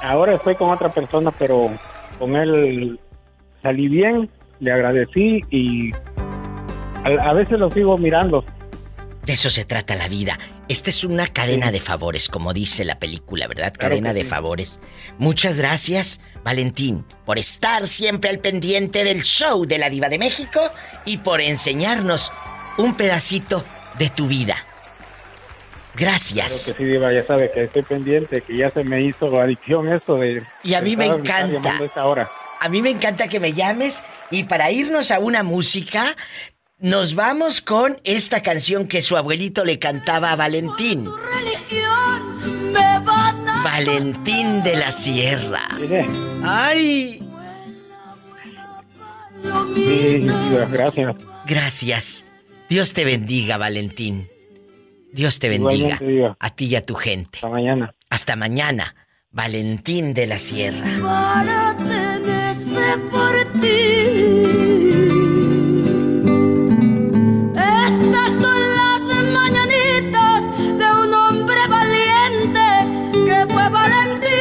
Ahora 0.02 0.34
estoy 0.34 0.54
con 0.56 0.70
otra 0.70 0.90
persona, 0.90 1.30
pero 1.30 1.70
con 2.18 2.36
él 2.36 2.98
salí 3.62 3.88
bien, 3.88 4.28
le 4.60 4.72
agradecí 4.72 5.42
y 5.50 5.92
a, 7.04 7.30
a 7.30 7.32
veces 7.32 7.58
lo 7.58 7.70
sigo 7.70 7.96
mirando. 7.98 8.44
De 9.24 9.34
eso 9.34 9.50
se 9.50 9.64
trata 9.64 9.94
la 9.94 10.08
vida. 10.08 10.36
Esta 10.68 10.90
es 10.90 11.04
una 11.04 11.28
cadena 11.28 11.70
de 11.70 11.80
favores, 11.80 12.28
como 12.28 12.52
dice 12.52 12.84
la 12.84 12.98
película, 12.98 13.46
¿verdad? 13.46 13.72
Claro 13.72 13.90
cadena 13.90 14.12
de 14.12 14.22
sí. 14.22 14.26
favores. 14.26 14.80
Muchas 15.18 15.58
gracias, 15.58 16.20
Valentín, 16.44 17.04
por 17.24 17.38
estar 17.38 17.86
siempre 17.86 18.30
al 18.30 18.40
pendiente 18.40 19.04
del 19.04 19.22
show 19.22 19.64
de 19.64 19.78
la 19.78 19.90
Diva 19.90 20.08
de 20.08 20.18
México 20.18 20.60
y 21.04 21.18
por 21.18 21.40
enseñarnos 21.40 22.32
un 22.78 22.96
pedacito 22.96 23.64
de 23.98 24.10
tu 24.10 24.26
vida. 24.26 24.56
Gracias. 25.94 26.64
Claro 26.64 26.78
que 26.78 26.84
sí, 26.84 26.90
Diva, 26.90 27.12
ya 27.12 27.26
sabe 27.26 27.50
que 27.52 27.64
estoy 27.64 27.82
pendiente, 27.82 28.40
que 28.40 28.56
ya 28.56 28.70
se 28.70 28.82
me 28.84 29.02
hizo 29.02 29.38
adicción 29.38 29.92
esto 29.92 30.16
de... 30.16 30.42
Y 30.62 30.74
a 30.74 30.80
mí 30.80 30.96
me 30.96 31.06
encanta. 31.06 31.78
esta 31.82 32.06
hora. 32.06 32.30
A 32.60 32.68
mí 32.68 32.80
me 32.80 32.90
encanta 32.90 33.28
que 33.28 33.40
me 33.40 33.52
llames 33.52 34.02
y 34.30 34.44
para 34.44 34.70
irnos 34.70 35.10
a 35.10 35.18
una 35.18 35.42
música, 35.42 36.16
nos 36.78 37.14
vamos 37.14 37.60
con 37.60 37.98
esta 38.04 38.40
canción 38.40 38.86
que 38.86 39.02
su 39.02 39.16
abuelito 39.16 39.64
le 39.64 39.78
cantaba 39.78 40.32
a 40.32 40.36
Valentín. 40.36 41.08
Valentín 43.64 44.62
de 44.62 44.76
la 44.76 44.92
Sierra. 44.92 45.68
¡Ay! 46.42 47.22
Sí, 49.74 50.26
gracias. 50.70 51.16
Gracias. 51.46 52.24
Dios 52.68 52.92
te 52.92 53.04
bendiga, 53.04 53.58
Valentín. 53.58 54.31
Dios 55.12 55.38
te 55.38 55.48
bendiga. 55.48 55.96
Igualmente. 56.00 56.36
A 56.38 56.50
ti 56.50 56.66
y 56.66 56.76
a 56.76 56.84
tu 56.84 56.94
gente. 56.94 57.38
Hasta 57.38 57.48
mañana. 57.48 57.94
Hasta 58.10 58.36
mañana. 58.36 58.94
Valentín 59.30 60.14
de 60.14 60.26
la 60.26 60.38
Sierra. 60.38 60.86
para 61.02 61.76
tenerse 61.76 62.98
por 63.10 63.60
ti. 63.60 64.42
Estas 67.54 68.32
son 68.32 68.60
las 68.76 69.02
mañanitas 69.32 70.44
de 70.78 70.92
un 71.02 71.14
hombre 71.14 71.60
valiente 71.68 72.66
que 73.24 73.46
fue 73.52 73.68
Valentín. 73.68 74.32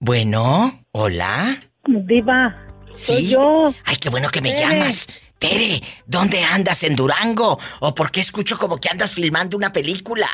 Bueno, 0.00 0.84
hola. 0.92 1.58
Diva, 1.86 2.67
Sí. 2.94 3.14
soy 3.14 3.28
yo. 3.28 3.74
Ay, 3.84 3.96
qué 3.96 4.10
bueno 4.10 4.28
que 4.30 4.40
me 4.40 4.50
Tere. 4.52 4.62
llamas. 4.62 5.06
Tere, 5.38 5.82
¿dónde 6.06 6.42
andas? 6.42 6.82
¿En 6.82 6.96
Durango? 6.96 7.58
¿O 7.80 7.94
por 7.94 8.10
qué 8.10 8.20
escucho 8.20 8.58
como 8.58 8.78
que 8.78 8.88
andas 8.88 9.14
filmando 9.14 9.56
una 9.56 9.72
película? 9.72 10.26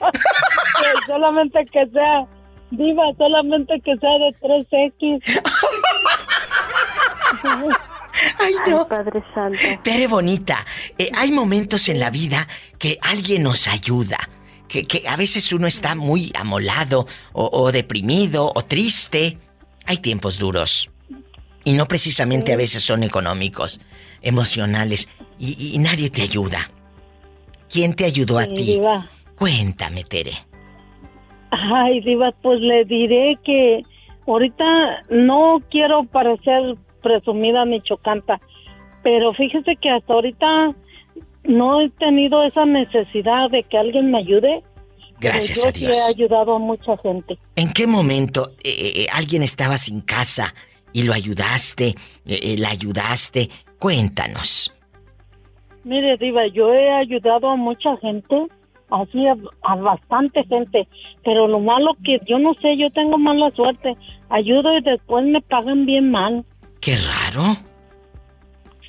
Que 0.00 1.06
solamente 1.06 1.64
que 1.72 1.86
sea, 1.92 2.26
Diva, 2.72 3.04
solamente 3.16 3.80
que 3.84 3.96
sea 3.96 4.18
de 4.18 4.34
3X. 4.40 5.40
Ay, 8.38 8.54
no. 8.68 8.86
Padre 8.88 9.22
Santo. 9.34 9.58
Tere 9.82 10.06
bonita, 10.06 10.64
eh, 10.98 11.10
hay 11.14 11.30
momentos 11.30 11.88
en 11.88 12.00
la 12.00 12.10
vida 12.10 12.48
que 12.78 12.98
alguien 13.02 13.42
nos 13.42 13.68
ayuda. 13.68 14.18
Que, 14.68 14.84
que 14.84 15.06
a 15.08 15.16
veces 15.16 15.52
uno 15.52 15.68
está 15.68 15.94
muy 15.94 16.32
amolado 16.36 17.06
o, 17.32 17.48
o 17.52 17.70
deprimido 17.70 18.50
o 18.52 18.64
triste. 18.64 19.38
Hay 19.86 19.98
tiempos 19.98 20.38
duros. 20.38 20.90
Y 21.64 21.72
no 21.72 21.86
precisamente 21.86 22.52
a 22.52 22.56
veces 22.56 22.82
son 22.82 23.02
económicos, 23.02 23.80
emocionales. 24.22 25.08
Y, 25.38 25.74
y 25.74 25.78
nadie 25.78 26.10
te 26.10 26.22
ayuda. 26.22 26.70
¿Quién 27.68 27.94
te 27.94 28.04
ayudó 28.04 28.38
a 28.38 28.44
Sí, 28.44 28.54
ti? 28.54 28.62
Diva. 28.64 29.10
Cuéntame, 29.36 30.04
Tere. 30.04 30.32
Ay, 31.50 32.00
Diva, 32.00 32.32
pues 32.42 32.60
le 32.60 32.84
diré 32.84 33.38
que 33.44 33.82
ahorita 34.26 35.04
no 35.10 35.62
quiero 35.70 36.04
parecer 36.04 36.76
presumida 37.02 37.64
ni 37.64 37.80
chocanta, 37.82 38.40
pero 39.02 39.32
fíjese 39.34 39.76
que 39.76 39.90
hasta 39.90 40.12
ahorita 40.12 40.74
no 41.44 41.80
he 41.80 41.88
tenido 41.90 42.42
esa 42.44 42.64
necesidad 42.66 43.50
de 43.50 43.62
que 43.62 43.78
alguien 43.78 44.10
me 44.10 44.18
ayude. 44.18 44.62
Gracias 45.20 45.62
yo 45.62 45.68
a 45.68 45.72
sí 45.72 45.80
Dios. 45.80 45.96
he 45.96 46.14
ayudado 46.14 46.56
a 46.56 46.58
mucha 46.58 46.96
gente. 46.98 47.38
¿En 47.56 47.72
qué 47.72 47.86
momento 47.86 48.50
eh, 48.62 49.04
eh, 49.04 49.06
alguien 49.12 49.42
estaba 49.42 49.78
sin 49.78 50.00
casa 50.00 50.54
y 50.92 51.04
lo 51.04 51.12
ayudaste, 51.12 51.88
eh, 51.88 51.94
eh, 52.26 52.56
la 52.58 52.70
ayudaste? 52.70 53.48
Cuéntanos. 53.78 54.72
Mire, 55.84 56.16
Diva, 56.16 56.46
yo 56.48 56.72
he 56.74 56.90
ayudado 56.90 57.48
a 57.50 57.56
mucha 57.56 57.96
gente, 57.98 58.46
así 58.90 59.26
a, 59.26 59.36
a 59.62 59.76
bastante 59.76 60.42
gente, 60.44 60.88
pero 61.24 61.46
lo 61.46 61.60
malo 61.60 61.92
que 62.04 62.18
yo 62.26 62.38
no 62.38 62.54
sé, 62.54 62.76
yo 62.76 62.90
tengo 62.90 63.18
mala 63.18 63.50
suerte. 63.52 63.96
Ayudo 64.28 64.76
y 64.76 64.82
después 64.82 65.24
me 65.24 65.40
pagan 65.42 65.86
bien 65.86 66.10
mal. 66.10 66.44
Qué 66.80 66.96
raro. 66.96 67.56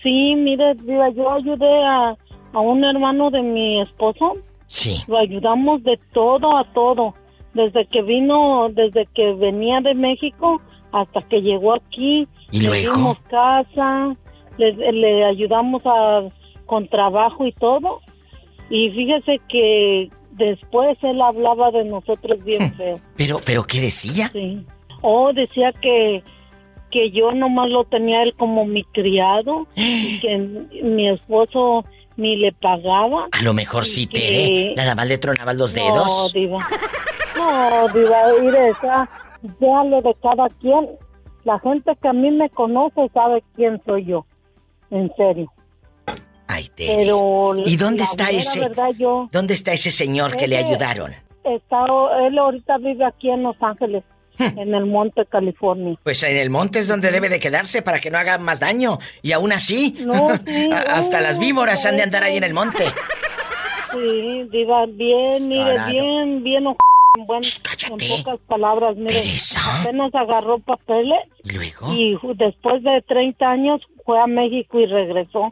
Sí, 0.04 0.36
mire, 0.36 0.74
Diva, 0.76 1.10
yo 1.10 1.32
ayudé 1.32 1.84
a, 1.86 2.16
a 2.54 2.60
un 2.60 2.84
hermano 2.84 3.30
de 3.30 3.42
mi 3.42 3.82
esposo. 3.82 4.38
Sí. 4.68 5.04
Lo 5.08 5.18
ayudamos 5.18 5.84
de 5.84 6.00
todo 6.14 6.58
a 6.58 6.66
todo. 6.74 7.16
Desde 7.54 7.86
que 7.88 8.02
vino, 8.04 8.70
desde 8.70 9.08
que 9.16 9.34
venía 9.34 9.82
de 9.82 9.96
México 9.96 10.62
hasta 10.92 11.22
que 11.24 11.42
llegó 11.42 11.74
aquí. 11.74 12.28
¿Y 12.52 12.62
le 12.62 12.68
luego? 12.68 12.96
dimos 12.96 13.20
casa, 13.30 14.16
le, 14.58 14.74
le 14.92 15.26
ayudamos 15.26 15.82
a, 15.86 16.24
con 16.66 16.88
trabajo 16.88 17.46
y 17.48 17.52
todo. 17.54 18.02
Y 18.70 18.90
fíjese 18.92 19.40
que 19.50 20.10
después 20.32 20.98
él 21.02 21.22
hablaba 21.22 21.72
de 21.72 21.86
nosotros 21.86 22.44
bien 22.46 22.74
feo. 22.76 23.00
Pero, 23.16 23.40
pero 23.46 23.64
¿qué 23.64 23.82
decía? 23.82 24.28
Sí. 24.28 24.64
Oh, 25.02 25.32
decía 25.34 25.72
que, 25.82 26.24
que 26.92 27.12
yo 27.12 27.32
nomás 27.32 27.70
lo 27.70 27.86
tenía 27.86 28.24
él 28.24 28.34
como 28.36 28.66
mi 28.66 28.84
criado 28.84 29.68
y 29.76 30.20
que 30.22 30.38
mi 30.84 31.10
esposo 31.10 31.86
ni 32.18 32.36
le 32.36 32.52
pagaba. 32.52 33.28
A 33.32 33.42
lo 33.42 33.54
mejor 33.54 33.86
sí, 33.86 34.06
que- 34.08 34.20
Tere. 34.20 34.74
Nada 34.76 34.96
más 34.96 35.08
le 35.08 35.18
tronabas 35.18 35.56
los 35.56 35.76
No, 35.76 35.84
dedos. 35.84 36.34
diva. 36.34 36.68
No, 37.38 37.88
diva, 37.90 38.18
mire, 38.42 38.72
ya 38.82 39.84
lo 39.84 40.02
de 40.02 40.16
cada 40.22 40.50
quien. 40.60 40.90
La 41.46 41.60
gente 41.60 41.96
que 42.02 42.08
a 42.08 42.14
mí 42.14 42.30
me 42.32 42.50
conoce 42.50 43.08
sabe 43.14 43.44
quién 43.56 43.82
soy 43.86 44.06
yo. 44.06 44.26
En 44.90 45.12
serio. 45.16 45.52
Ay, 46.48 46.68
Tere. 46.76 46.96
Pero 46.98 47.54
¿Y 47.66 47.78
dónde 47.78 48.04
está 48.04 48.30
ese? 48.32 48.60
verdad, 48.62 48.90
yo 48.98 49.30
¿Dónde 49.32 49.54
está 49.54 49.74
ese 49.74 49.92
señor 49.92 50.36
que 50.36 50.48
le 50.48 50.58
ayudaron? 50.58 51.12
está, 51.44 51.86
él 52.26 52.38
ahorita 52.38 52.78
vive 52.80 53.06
aquí 53.06 53.30
en 53.30 53.44
Los 53.44 53.56
Ángeles. 53.62 54.04
En 54.40 54.74
el 54.76 54.86
Monte, 54.86 55.26
California. 55.26 55.96
Pues 56.04 56.22
en 56.24 56.38
el 56.38 56.50
monte 56.50 56.80
es 56.80 56.88
donde 56.88 57.12
debe 57.12 57.30
de 57.30 57.40
quedarse 57.40 57.82
para 57.82 58.00
que 58.00 58.10
no 58.12 58.18
haga 58.18 58.38
más 58.38 58.60
daño. 58.60 58.98
Y 59.22 59.32
aún 59.32 59.52
así, 59.52 59.96
No, 60.06 60.30
sí, 60.46 60.70
hasta 60.88 61.22
las 61.22 61.40
víboras 61.40 61.86
han 61.86 61.98
de 61.98 62.04
andar 62.04 62.24
ahí 62.24 62.38
en 62.38 62.44
el 62.44 62.54
monte. 62.54 62.86
Sí, 63.92 64.44
diva, 64.52 64.86
bien, 64.86 65.48
mire, 65.48 65.76
bien, 65.92 66.44
bien, 66.44 66.68
o- 66.68 66.76
en, 67.18 67.26
buen- 67.26 67.42
en 67.44 67.98
pocas 68.24 68.40
palabras, 68.48 68.96
mire, 68.98 69.24
apenas 69.80 70.14
agarró 70.14 70.60
papeles 70.60 71.20
¿Y 71.44 71.52
luego? 71.54 71.94
y 71.94 72.18
después 72.36 72.84
de 72.84 73.02
30 73.08 73.50
años 73.50 73.82
fue 74.06 74.20
a 74.20 74.28
México 74.28 74.80
y 74.80 74.86
regresó. 74.86 75.48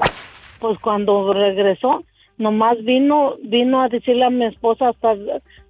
Pues 0.60 0.78
cuando 0.80 1.34
regresó, 1.34 2.04
nomás 2.38 2.78
vino, 2.84 3.36
vino 3.42 3.82
a 3.82 3.88
decirle 3.90 4.26
a 4.26 4.30
mi 4.30 4.46
esposa 4.46 4.90
hasta, 4.90 5.14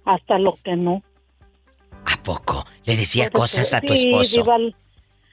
hasta 0.04 0.38
lo 0.38 0.56
que 0.62 0.76
no. 0.76 1.02
¿A 2.06 2.22
poco? 2.22 2.64
Le 2.84 2.96
decía 2.96 3.30
cosas 3.30 3.74
a 3.74 3.80
tu 3.80 3.94
Sí, 3.94 4.08
esposo. 4.08 4.42
Diva, 4.42 4.58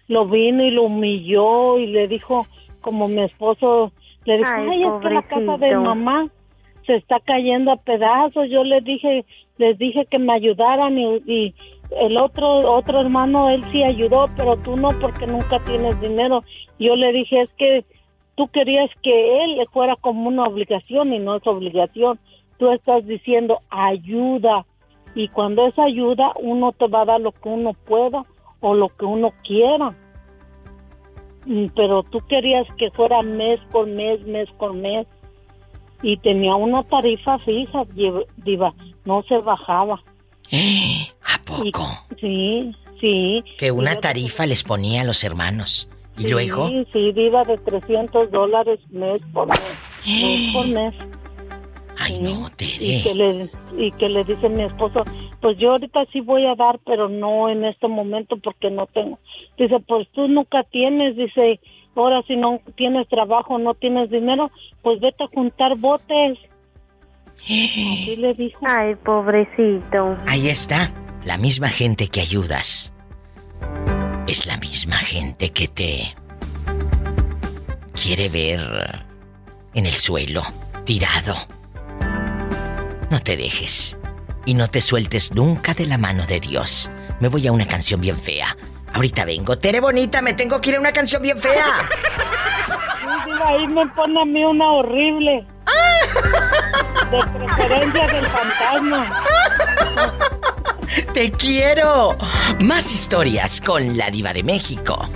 lo 0.07 0.25
vino 0.25 0.63
y 0.63 0.71
lo 0.71 0.83
humilló 0.83 1.77
y 1.77 1.87
le 1.87 2.07
dijo, 2.07 2.47
como 2.81 3.07
mi 3.07 3.21
esposo, 3.21 3.91
le 4.25 4.37
dijo, 4.37 4.49
Ay, 4.53 4.67
ay, 4.69 4.83
es 4.83 5.01
que 5.01 5.09
la 5.09 5.21
casa 5.23 5.57
de 5.57 5.75
mamá 5.77 6.27
se 6.85 6.95
está 6.95 7.19
cayendo 7.19 7.71
a 7.71 7.77
pedazos. 7.77 8.49
Yo 8.49 8.63
les 8.63 8.83
dije, 8.83 9.25
les 9.57 9.77
dije 9.77 10.05
que 10.09 10.19
me 10.19 10.33
ayudaran 10.33 10.97
y, 10.97 11.15
y 11.25 11.55
el 11.99 12.17
otro, 12.17 12.73
otro 12.73 13.01
hermano, 13.01 13.49
él 13.49 13.63
sí 13.71 13.83
ayudó, 13.83 14.29
pero 14.35 14.57
tú 14.57 14.75
no 14.75 14.89
porque 14.99 15.27
nunca 15.27 15.59
tienes 15.63 15.99
dinero. 16.01 16.43
Yo 16.79 16.95
le 16.95 17.11
dije, 17.13 17.41
es 17.41 17.49
que 17.51 17.85
tú 18.35 18.47
querías 18.47 18.89
que 19.01 19.43
él 19.43 19.57
le 19.57 19.65
fuera 19.67 19.95
como 19.97 20.27
una 20.27 20.43
obligación 20.45 21.13
y 21.13 21.19
no 21.19 21.35
es 21.35 21.45
obligación. 21.45 22.19
Tú 22.57 22.71
estás 22.71 23.05
diciendo 23.05 23.59
ayuda 23.69 24.65
y 25.15 25.27
cuando 25.30 25.68
es 25.68 25.77
ayuda 25.80 26.31
uno 26.41 26.72
te 26.72 26.88
va 26.88 27.02
a 27.02 27.06
dar 27.06 27.22
lo 27.22 27.31
que 27.31 27.49
uno 27.49 27.73
pueda 27.85 28.23
o 28.61 28.73
lo 28.73 28.88
que 28.90 29.06
uno 29.06 29.31
quiera. 29.44 29.90
Mm, 31.45 31.68
Pero 31.76 32.03
tú 32.03 32.19
querías 32.27 32.65
que 32.77 32.90
fuera 32.91 33.22
mes 33.22 33.60
por 33.72 33.85
mes, 33.88 34.22
mes 34.26 34.49
por 34.57 34.73
mes 34.73 35.06
y 36.02 36.18
tenía 36.18 36.56
una 36.56 36.84
tarifa 36.84 37.38
fija, 37.40 37.84
diva, 38.38 38.73
no 39.06 39.23
se 39.23 39.38
bajaba. 39.40 40.02
¿A 40.52 41.44
poco? 41.45 41.85
sí, 42.19 42.73
sí. 42.99 43.44
Que 43.57 43.72
una 43.72 43.95
tarifa 43.99 44.45
les 44.45 44.64
ponía 44.64 45.02
a 45.02 45.06
los 45.06 45.23
hermanos. 45.23 45.90
¿Y 46.18 46.23
Sí, 46.23 46.31
luego? 46.31 46.68
Sí, 46.94 47.11
diva 47.14 47.44
de 47.44 47.57
300 47.57 48.30
dólares 48.31 48.80
mes 48.91 49.22
por 49.34 49.48
mes. 49.48 49.80
mes 50.06 50.53
por 50.53 50.68
mes. 50.73 50.94
Ay, 51.97 52.19
no, 52.19 52.49
Y 52.59 53.03
que, 53.03 53.13
le, 53.13 53.49
y 53.77 53.91
que 53.91 54.09
le 54.09 54.23
dice 54.23 54.49
mi 54.49 54.63
esposo, 54.63 55.03
pues 55.41 55.57
yo 55.57 55.71
ahorita 55.71 56.05
sí 56.11 56.21
voy 56.21 56.45
a 56.45 56.55
dar, 56.55 56.79
pero 56.85 57.09
no 57.09 57.49
en 57.49 57.65
este 57.65 57.87
momento 57.87 58.37
porque 58.37 58.71
no 58.71 58.87
tengo. 58.87 59.19
Dice, 59.57 59.79
pues 59.79 60.07
tú 60.13 60.27
nunca 60.27 60.63
tienes, 60.63 61.15
dice, 61.15 61.59
ahora 61.95 62.23
si 62.23 62.35
no 62.35 62.61
tienes 62.75 63.07
trabajo, 63.07 63.57
no 63.59 63.73
tienes 63.73 64.09
dinero, 64.09 64.51
pues 64.81 64.99
vete 64.99 65.23
a 65.23 65.27
juntar 65.27 65.77
botes. 65.77 66.37
Así 67.43 68.15
le 68.17 68.33
dijo. 68.33 68.59
Ay, 68.65 68.95
pobrecito. 68.95 70.17
Ahí 70.27 70.47
está. 70.47 70.91
La 71.25 71.37
misma 71.37 71.69
gente 71.69 72.07
que 72.07 72.21
ayudas. 72.21 72.93
Es 74.27 74.45
la 74.45 74.57
misma 74.57 74.97
gente 74.97 75.49
que 75.49 75.67
te 75.67 76.15
quiere 77.93 78.29
ver 78.29 79.05
en 79.73 79.85
el 79.85 79.93
suelo, 79.93 80.41
tirado. 80.85 81.35
No 83.14 83.19
te 83.19 83.38
dejes 83.38 83.95
y 84.44 84.56
no 84.56 84.68
te 84.68 84.81
sueltes 84.81 85.34
nunca 85.35 85.76
de 85.76 85.85
la 85.85 85.99
mano 85.99 86.26
de 86.26 86.40
Dios. 86.40 86.90
Me 87.19 87.27
voy 87.27 87.45
a 87.45 87.52
una 87.52 87.68
canción 87.68 88.02
bien 88.02 88.18
fea. 88.18 88.57
Ahorita 88.91 89.23
vengo. 89.23 89.56
Tere 89.56 89.80
bonita, 89.80 90.19
me 90.23 90.34
tengo 90.34 90.60
que 90.60 90.72
ir 90.72 90.77
a 90.77 90.80
una 90.80 90.91
canción 90.91 91.22
bien 91.22 91.38
fea. 91.38 91.88
Sí, 93.23 93.30
ahí 93.45 93.68
me 93.68 93.85
pone 93.90 94.19
a 94.19 94.26
mí 94.26 94.44
una 94.44 94.68
horrible. 94.68 95.45
De 97.11 97.19
preferencia 97.38 98.07
del 98.07 98.26
fantasma. 98.26 99.23
Te 101.14 101.31
quiero. 101.34 102.18
Más 102.61 102.91
historias 102.91 103.61
con 103.61 103.95
la 103.95 104.10
diva 104.10 104.34
de 104.34 104.41
México. 104.41 105.07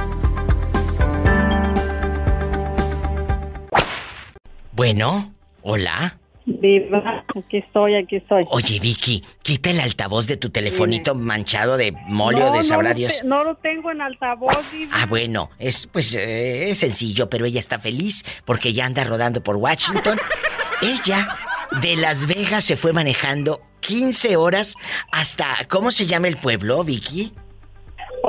Bueno, 4.73 5.33
hola. 5.63 6.19
Diva, 6.49 7.25
aquí 7.35 7.57
estoy, 7.57 7.95
aquí 7.97 8.15
estoy. 8.15 8.45
Oye, 8.49 8.79
Vicky, 8.79 9.21
quita 9.43 9.69
el 9.69 9.81
altavoz 9.81 10.27
de 10.27 10.37
tu 10.37 10.49
telefonito 10.49 11.13
manchado 11.13 11.75
de 11.75 11.91
mole 12.07 12.39
No, 12.39 12.47
o 12.47 12.51
de 12.51 12.57
no 12.59 12.63
sabrá 12.63 12.89
lo 12.91 12.95
Dios. 12.95 13.17
te- 13.19 13.27
no 13.27 13.43
lo 13.43 13.55
tengo 13.57 13.91
en 13.91 13.99
altavoz, 13.99 14.71
Diva. 14.71 14.91
Ah, 14.95 15.05
bueno, 15.07 15.49
es 15.59 15.87
pues 15.87 16.15
eh, 16.15 16.69
es 16.69 16.79
sencillo, 16.79 17.29
pero 17.29 17.45
ella 17.45 17.59
está 17.59 17.79
feliz 17.79 18.23
porque 18.45 18.71
ya 18.71 18.85
anda 18.85 19.03
rodando 19.03 19.43
por 19.43 19.57
Washington. 19.57 20.17
ella 20.81 21.35
de 21.81 21.97
Las 21.97 22.25
Vegas 22.27 22.63
se 22.63 22.77
fue 22.77 22.93
manejando 22.93 23.61
15 23.81 24.37
horas 24.37 24.75
hasta 25.11 25.65
¿cómo 25.67 25.91
se 25.91 26.05
llama 26.05 26.29
el 26.29 26.37
pueblo, 26.37 26.81
Vicky? 26.85 27.33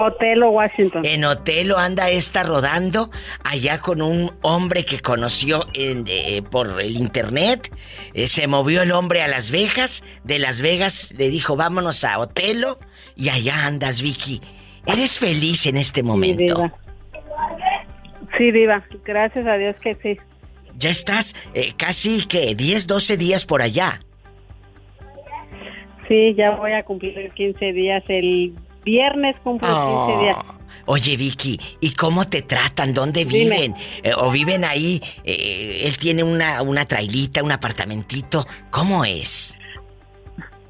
Otelo, 0.00 0.50
Washington. 0.50 1.04
En 1.04 1.24
Otelo 1.24 1.76
anda 1.78 2.08
esta 2.10 2.44
rodando 2.44 3.10
allá 3.42 3.80
con 3.80 4.00
un 4.00 4.30
hombre 4.42 4.84
que 4.84 5.00
conoció 5.00 5.66
en- 5.74 6.04
eh, 6.06 6.42
por 6.48 6.80
el 6.80 6.96
internet. 6.96 7.70
Eh, 8.14 8.28
se 8.28 8.46
movió 8.46 8.82
el 8.82 8.92
hombre 8.92 9.22
a 9.22 9.28
Las 9.28 9.50
Vegas. 9.50 10.04
De 10.24 10.38
Las 10.38 10.60
Vegas 10.60 11.12
le 11.18 11.30
dijo, 11.30 11.56
vámonos 11.56 12.04
a 12.04 12.18
Otelo. 12.18 12.78
Y 13.16 13.28
allá 13.30 13.66
andas, 13.66 14.00
Vicky. 14.02 14.40
¿Eres 14.86 15.18
feliz 15.18 15.66
en 15.66 15.76
este 15.76 16.02
momento? 16.02 16.54
Diva. 16.54 16.72
Sí, 18.38 18.52
Diva, 18.52 18.84
gracias 19.04 19.46
a 19.46 19.54
Dios 19.54 19.74
que 19.82 19.96
sí. 20.02 20.16
Ya 20.78 20.90
estás 20.90 21.34
eh, 21.54 21.72
casi 21.76 22.24
que 22.26 22.54
10, 22.54 22.86
12 22.86 23.16
días 23.16 23.44
por 23.44 23.62
allá. 23.62 24.00
Sí, 26.06 26.34
ya 26.36 26.52
voy 26.52 26.72
a 26.72 26.84
cumplir 26.84 27.30
15 27.34 27.72
días. 27.72 28.02
El 28.08 28.54
viernes 28.88 29.36
cumplo 29.42 29.68
Oh. 29.70 30.06
15 30.06 30.22
días. 30.24 30.36
Oye, 30.86 31.16
Vicky, 31.18 31.58
¿y 31.80 31.90
cómo 31.90 32.24
te 32.26 32.40
tratan? 32.42 32.94
¿Dónde 32.94 33.24
viven? 33.26 33.74
Eh, 34.02 34.12
¿O 34.16 34.30
viven 34.30 34.64
ahí? 34.64 35.02
Eh, 35.22 35.82
él 35.84 35.98
tiene 35.98 36.22
una, 36.22 36.62
una 36.62 36.86
trailita, 36.86 37.42
un 37.42 37.52
apartamentito. 37.52 38.46
¿Cómo 38.70 39.04
es? 39.04 39.58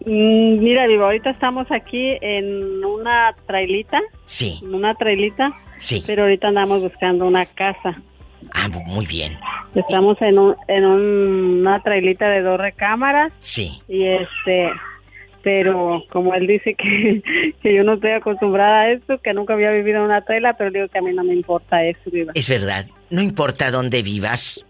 Mm, 0.04 0.58
mira, 0.60 0.86
Diva, 0.88 1.06
ahorita 1.06 1.30
estamos 1.30 1.70
aquí 1.70 2.16
en 2.20 2.84
una 2.84 3.34
trailita. 3.46 4.00
Sí. 4.26 4.58
En 4.62 4.74
una 4.74 4.94
trailita. 4.94 5.52
Sí. 5.78 6.02
Pero 6.06 6.22
ahorita 6.24 6.48
andamos 6.48 6.82
buscando 6.82 7.24
una 7.26 7.46
casa. 7.46 8.00
Ah, 8.52 8.68
mu- 8.68 8.82
muy 8.84 9.06
bien. 9.06 9.38
Estamos 9.74 10.20
en, 10.22 10.38
un, 10.38 10.56
en 10.68 10.84
un- 10.84 11.60
una 11.60 11.80
trailita 11.82 12.28
de 12.28 12.42
dos 12.42 12.58
recámaras. 12.58 13.32
Sí. 13.38 13.80
Y 13.88 14.04
este, 14.04 14.70
pero 15.48 16.04
como 16.10 16.34
él 16.34 16.46
dice 16.46 16.74
que, 16.74 17.22
que 17.62 17.74
yo 17.74 17.82
no 17.82 17.94
estoy 17.94 18.10
acostumbrada 18.10 18.82
a 18.82 18.92
esto, 18.92 19.16
que 19.16 19.32
nunca 19.32 19.54
había 19.54 19.70
vivido 19.70 19.96
en 19.96 20.02
una 20.02 20.22
traila, 20.22 20.58
pero 20.58 20.70
digo 20.70 20.88
que 20.88 20.98
a 20.98 21.00
mí 21.00 21.10
no 21.14 21.24
me 21.24 21.32
importa 21.32 21.82
eso, 21.84 22.10
Diva. 22.12 22.32
Es 22.34 22.50
verdad, 22.50 22.84
no 23.08 23.22
importa 23.22 23.70
dónde 23.70 24.02
vivas. 24.02 24.66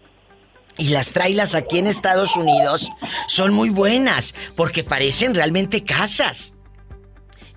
Y 0.77 0.91
las 0.91 1.11
trailas 1.11 1.53
aquí 1.53 1.79
en 1.79 1.87
Estados 1.87 2.37
Unidos 2.37 2.89
son 3.27 3.53
muy 3.53 3.71
buenas 3.71 4.33
porque 4.55 4.85
parecen 4.85 5.35
realmente 5.35 5.83
casas. 5.83 6.55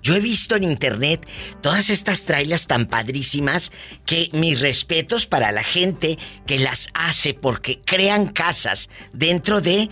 Yo 0.01 0.15
he 0.15 0.19
visto 0.19 0.57
en 0.57 0.63
internet 0.63 1.25
todas 1.61 1.89
estas 1.91 2.25
trailas 2.25 2.67
tan 2.67 2.87
padrísimas 2.87 3.71
que 4.05 4.31
mis 4.33 4.59
respetos 4.59 5.27
para 5.27 5.53
la 5.53 5.63
gente 5.63 6.17
que 6.45 6.59
las 6.59 6.89
hace 6.93 7.33
porque 7.33 7.79
crean 7.79 8.27
casas 8.27 8.89
dentro 9.13 9.61
de 9.61 9.89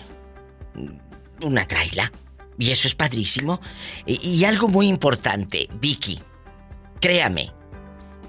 una 1.41 1.65
traila. 1.65 2.11
Y 2.61 2.69
eso 2.69 2.87
es 2.87 2.93
padrísimo. 2.93 3.59
Y, 4.05 4.19
y 4.21 4.45
algo 4.45 4.67
muy 4.67 4.87
importante, 4.87 5.67
Vicky, 5.79 6.19
créame, 6.99 7.51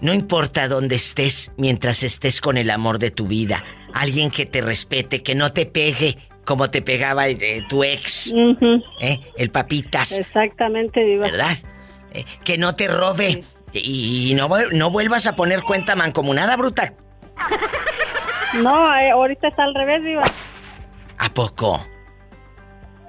no 0.00 0.14
importa 0.14 0.68
dónde 0.68 0.96
estés 0.96 1.52
mientras 1.58 2.02
estés 2.02 2.40
con 2.40 2.56
el 2.56 2.70
amor 2.70 2.98
de 2.98 3.10
tu 3.10 3.26
vida, 3.26 3.62
alguien 3.92 4.30
que 4.30 4.46
te 4.46 4.62
respete, 4.62 5.22
que 5.22 5.34
no 5.34 5.52
te 5.52 5.66
pegue 5.66 6.16
como 6.46 6.70
te 6.70 6.80
pegaba 6.80 7.28
eh, 7.28 7.62
tu 7.68 7.84
ex, 7.84 8.32
¿eh? 9.00 9.20
el 9.36 9.50
papitas, 9.50 10.18
Exactamente, 10.18 11.04
Diva. 11.04 11.26
¿verdad? 11.26 11.56
Eh, 12.14 12.24
que 12.42 12.56
no 12.56 12.74
te 12.74 12.88
robe 12.88 13.44
y, 13.74 14.30
y 14.30 14.34
no, 14.34 14.48
no 14.72 14.90
vuelvas 14.90 15.26
a 15.26 15.36
poner 15.36 15.62
cuenta 15.62 15.94
mancomunada, 15.94 16.56
bruta. 16.56 16.94
No, 18.54 18.94
eh, 18.96 19.10
ahorita 19.10 19.48
está 19.48 19.64
al 19.64 19.74
revés, 19.74 20.04
Diva. 20.04 20.24
¿A 21.16 21.32
poco? 21.32 21.86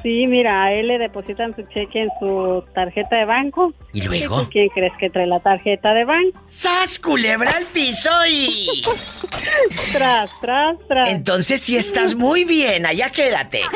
Sí, 0.03 0.27
mira, 0.27 0.65
a 0.65 0.73
él 0.73 0.89
le 0.89 0.97
depositan 0.97 1.55
su 1.55 1.61
cheque 1.63 2.03
en 2.03 2.09
su 2.19 2.61
tarjeta 2.75 3.15
de 3.15 3.25
banco. 3.25 3.73
¿Y 3.93 4.01
luego? 4.01 4.41
tú 4.43 4.49
¿Quién 4.51 4.67
crees 4.69 4.91
que 4.99 5.09
trae 5.09 5.25
la 5.25 5.39
tarjeta 5.39 5.93
de 5.93 6.03
banco? 6.03 6.39
¡Sas, 6.49 6.99
culebra 6.99 7.51
al 7.51 7.63
piso 7.65 8.09
y... 8.29 8.81
tras, 9.93 10.39
tras, 10.41 10.77
tras. 10.89 11.09
Entonces 11.09 11.61
sí 11.61 11.77
estás 11.77 12.15
muy 12.15 12.43
bien, 12.43 12.85
allá 12.85 13.09
quédate. 13.09 13.61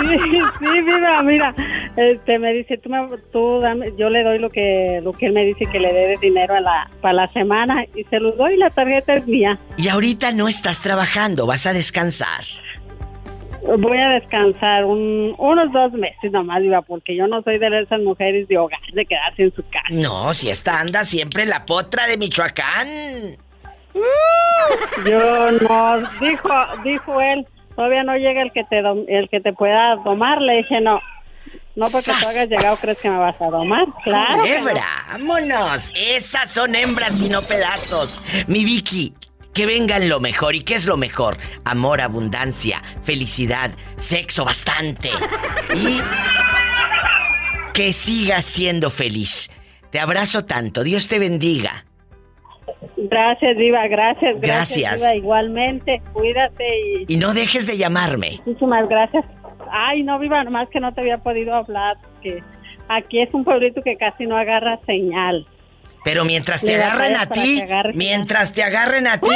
Sí, 0.00 0.16
sí, 0.60 0.82
mira, 0.84 1.22
mira. 1.24 1.54
Este, 1.96 2.38
me 2.38 2.52
dice, 2.52 2.78
tú, 2.78 2.88
me- 2.88 3.18
tú 3.32 3.58
dame, 3.60 3.92
yo 3.98 4.08
le 4.08 4.22
doy 4.22 4.38
lo 4.38 4.48
que, 4.50 5.00
lo 5.02 5.12
que 5.12 5.26
él 5.26 5.32
me 5.32 5.44
dice 5.44 5.66
que 5.66 5.80
le 5.80 5.92
dé 5.92 6.06
de 6.08 6.16
dinero 6.20 6.54
a 6.54 6.60
la, 6.60 6.88
para 7.00 7.14
la 7.14 7.32
semana 7.32 7.84
y 7.96 8.04
se 8.04 8.20
lo 8.20 8.30
doy, 8.32 8.56
la 8.56 8.70
tarjeta 8.70 9.14
es 9.16 9.26
mía. 9.26 9.58
Y 9.76 9.88
ahorita 9.88 10.30
no 10.30 10.46
estás 10.46 10.82
trabajando, 10.82 11.46
vas 11.46 11.66
a 11.66 11.72
descansar. 11.72 12.44
Voy 13.76 13.98
a 13.98 14.08
descansar 14.10 14.84
un, 14.84 15.34
unos 15.36 15.70
dos 15.72 15.92
meses 15.92 16.32
nomás, 16.32 16.62
Diva, 16.62 16.80
porque 16.82 17.14
yo 17.14 17.26
no 17.26 17.42
soy 17.42 17.58
de 17.58 17.82
esas 17.82 18.00
mujeres 18.00 18.48
de 18.48 18.56
hogar, 18.56 18.80
de 18.92 19.04
quedarse 19.04 19.42
en 19.42 19.54
su 19.54 19.62
casa. 19.68 19.88
No, 19.90 20.32
si 20.32 20.48
esta 20.48 20.80
anda 20.80 21.04
siempre 21.04 21.44
la 21.44 21.66
potra 21.66 22.06
de 22.06 22.16
Michoacán. 22.16 23.36
Yo 25.06 25.50
no, 25.52 25.98
dijo, 26.20 26.50
dijo 26.84 27.20
él, 27.20 27.46
todavía 27.74 28.02
no 28.04 28.16
llega 28.16 28.42
el 28.42 28.52
que 28.52 28.64
te 28.64 28.76
dom- 28.82 29.04
el 29.08 29.28
que 29.28 29.40
te 29.40 29.52
pueda 29.52 29.96
domar, 29.96 30.40
le 30.40 30.58
dije 30.58 30.80
no. 30.80 31.00
No 31.76 31.86
porque 31.92 32.06
tú 32.06 32.28
hayas 32.28 32.48
llegado 32.48 32.76
crees 32.76 32.98
que 32.98 33.08
me 33.08 33.18
vas 33.18 33.40
a 33.40 33.46
domar, 33.46 33.86
claro. 34.02 34.42
que 34.42 34.56
no. 34.58 34.62
Culebra, 34.62 34.84
vámonos. 35.12 35.92
Esas 35.96 36.50
son 36.52 36.74
hembras 36.74 37.22
y 37.22 37.28
no 37.28 37.40
pedazos. 37.40 38.24
Mi 38.48 38.64
Vicky, 38.64 39.14
que 39.58 39.66
vengan 39.66 40.08
lo 40.08 40.20
mejor. 40.20 40.54
¿Y 40.54 40.60
qué 40.60 40.74
es 40.74 40.86
lo 40.86 40.96
mejor? 40.96 41.36
Amor, 41.64 42.00
abundancia, 42.00 42.80
felicidad, 43.02 43.72
sexo 43.96 44.44
bastante. 44.44 45.10
Y 45.74 45.98
que 47.74 47.92
sigas 47.92 48.44
siendo 48.44 48.88
feliz. 48.88 49.50
Te 49.90 49.98
abrazo 49.98 50.44
tanto. 50.44 50.84
Dios 50.84 51.08
te 51.08 51.18
bendiga. 51.18 51.84
Gracias, 52.96 53.56
Diva, 53.56 53.88
gracias, 53.88 54.40
gracias, 54.40 54.78
Gracias. 54.78 55.00
Diva, 55.00 55.14
igualmente, 55.16 56.02
cuídate 56.12 56.64
y 57.08 57.12
Y 57.14 57.16
no 57.16 57.34
dejes 57.34 57.66
de 57.66 57.76
llamarme. 57.76 58.40
muchísimas 58.46 58.88
gracias. 58.88 59.24
Ay, 59.72 60.04
no, 60.04 60.20
Viva, 60.20 60.44
nomás 60.44 60.68
que 60.68 60.78
no 60.78 60.94
te 60.94 61.00
había 61.00 61.18
podido 61.18 61.52
hablar, 61.52 61.96
que 62.22 62.44
aquí 62.88 63.20
es 63.22 63.34
un 63.34 63.42
pueblito 63.42 63.82
que 63.82 63.96
casi 63.96 64.24
no 64.24 64.36
agarra 64.36 64.78
señal. 64.86 65.48
Pero 66.04 66.24
mientras 66.24 66.60
te 66.62 66.74
agarren 66.76 67.16
a 67.16 67.28
ti, 67.28 67.62
mientras 67.94 68.52
te 68.52 68.62
agarren 68.62 69.06
a 69.06 69.18
ti, 69.18 69.28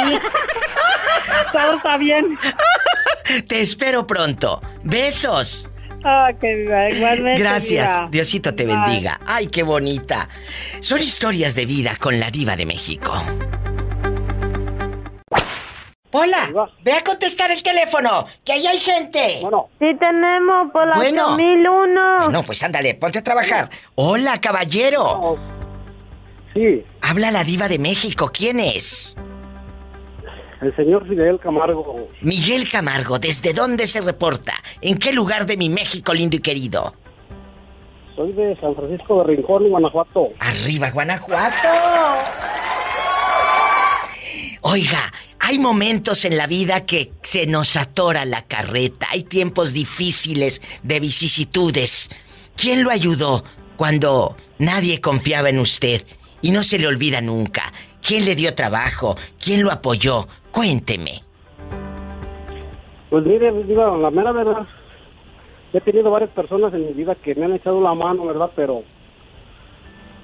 Todo 1.51 1.75
está 1.77 1.97
bien. 1.97 2.37
te 3.47 3.61
espero 3.61 4.07
pronto. 4.07 4.61
Besos. 4.83 5.69
Ah, 6.05 6.29
viva, 6.41 6.89
igualmente. 6.89 7.41
Gracias. 7.41 8.01
Diosito 8.11 8.53
te 8.55 8.65
Bye. 8.65 8.75
bendiga. 8.75 9.19
Ay, 9.25 9.47
qué 9.47 9.63
bonita. 9.63 10.27
Son 10.81 10.99
historias 10.99 11.55
de 11.55 11.65
vida 11.65 11.95
con 11.99 12.19
la 12.19 12.29
diva 12.29 12.55
de 12.55 12.65
México. 12.65 13.23
Hola, 16.15 16.47
ve 16.83 16.93
a 16.93 17.03
contestar 17.03 17.49
el 17.49 17.63
teléfono, 17.63 18.27
que 18.45 18.53
ahí 18.53 18.67
hay 18.67 18.79
gente. 18.79 19.39
Bueno, 19.41 19.69
Sí 19.79 19.95
tenemos 19.99 20.71
por 20.71 20.87
la 20.87 20.95
Bueno. 20.95 21.33
8001. 21.33 22.29
no, 22.29 22.43
pues 22.43 22.61
ándale, 22.61 22.93
ponte 22.93 23.17
a 23.19 23.23
trabajar. 23.23 23.69
Hola, 23.95 24.39
caballero. 24.39 25.39
Sí. 26.53 26.83
Habla 27.01 27.31
la 27.31 27.43
diva 27.43 27.67
de 27.67 27.79
México, 27.79 28.31
¿quién 28.33 28.59
es? 28.59 29.15
El 30.61 30.75
señor 30.75 31.07
Fidel 31.07 31.39
Camargo. 31.39 32.07
Miguel 32.21 32.69
Camargo, 32.69 33.19
¿desde 33.19 33.53
dónde 33.53 33.85
se 33.87 34.01
reporta? 34.01 34.53
¿En 34.81 34.97
qué 34.97 35.11
lugar 35.11 35.45
de 35.45 35.57
mi 35.57 35.67
México 35.67 36.13
lindo 36.13 36.37
y 36.37 36.39
querido? 36.39 36.93
Soy 38.15 38.31
de 38.33 38.55
San 38.61 38.75
Francisco 38.75 39.23
de 39.23 39.35
Rincón, 39.35 39.69
Guanajuato. 39.69 40.29
Arriba, 40.39 40.91
Guanajuato. 40.91 41.67
Oiga, 44.61 45.11
hay 45.39 45.59
momentos 45.59 46.23
en 46.23 46.37
la 46.37 46.47
vida 46.47 46.85
que 46.85 47.11
se 47.23 47.45
nos 47.47 47.75
atora 47.75 48.23
la 48.23 48.43
carreta, 48.43 49.07
hay 49.09 49.23
tiempos 49.23 49.73
difíciles 49.73 50.61
de 50.83 51.01
vicisitudes. 51.01 52.09
¿Quién 52.55 52.83
lo 52.83 52.91
ayudó 52.91 53.43
cuando 53.75 54.37
nadie 54.59 55.01
confiaba 55.01 55.49
en 55.49 55.59
usted 55.59 56.05
y 56.43 56.51
no 56.51 56.61
se 56.61 56.77
le 56.77 56.85
olvida 56.85 57.21
nunca? 57.21 57.73
¿Quién 58.05 58.25
le 58.25 58.35
dio 58.35 58.53
trabajo? 58.53 59.15
¿Quién 59.43 59.63
lo 59.63 59.71
apoyó? 59.71 60.27
Cuénteme. 60.51 61.23
Pues 63.09 63.25
mire, 63.25 63.51
digo, 63.63 63.97
la 63.97 64.11
mera 64.11 64.31
verdad, 64.31 64.67
he 65.71 65.81
tenido 65.81 66.11
varias 66.11 66.31
personas 66.31 66.73
en 66.73 66.85
mi 66.87 66.93
vida 66.93 67.15
que 67.15 67.33
me 67.33 67.45
han 67.45 67.53
echado 67.53 67.81
la 67.81 67.93
mano, 67.93 68.25
¿verdad? 68.25 68.51
Pero, 68.55 68.83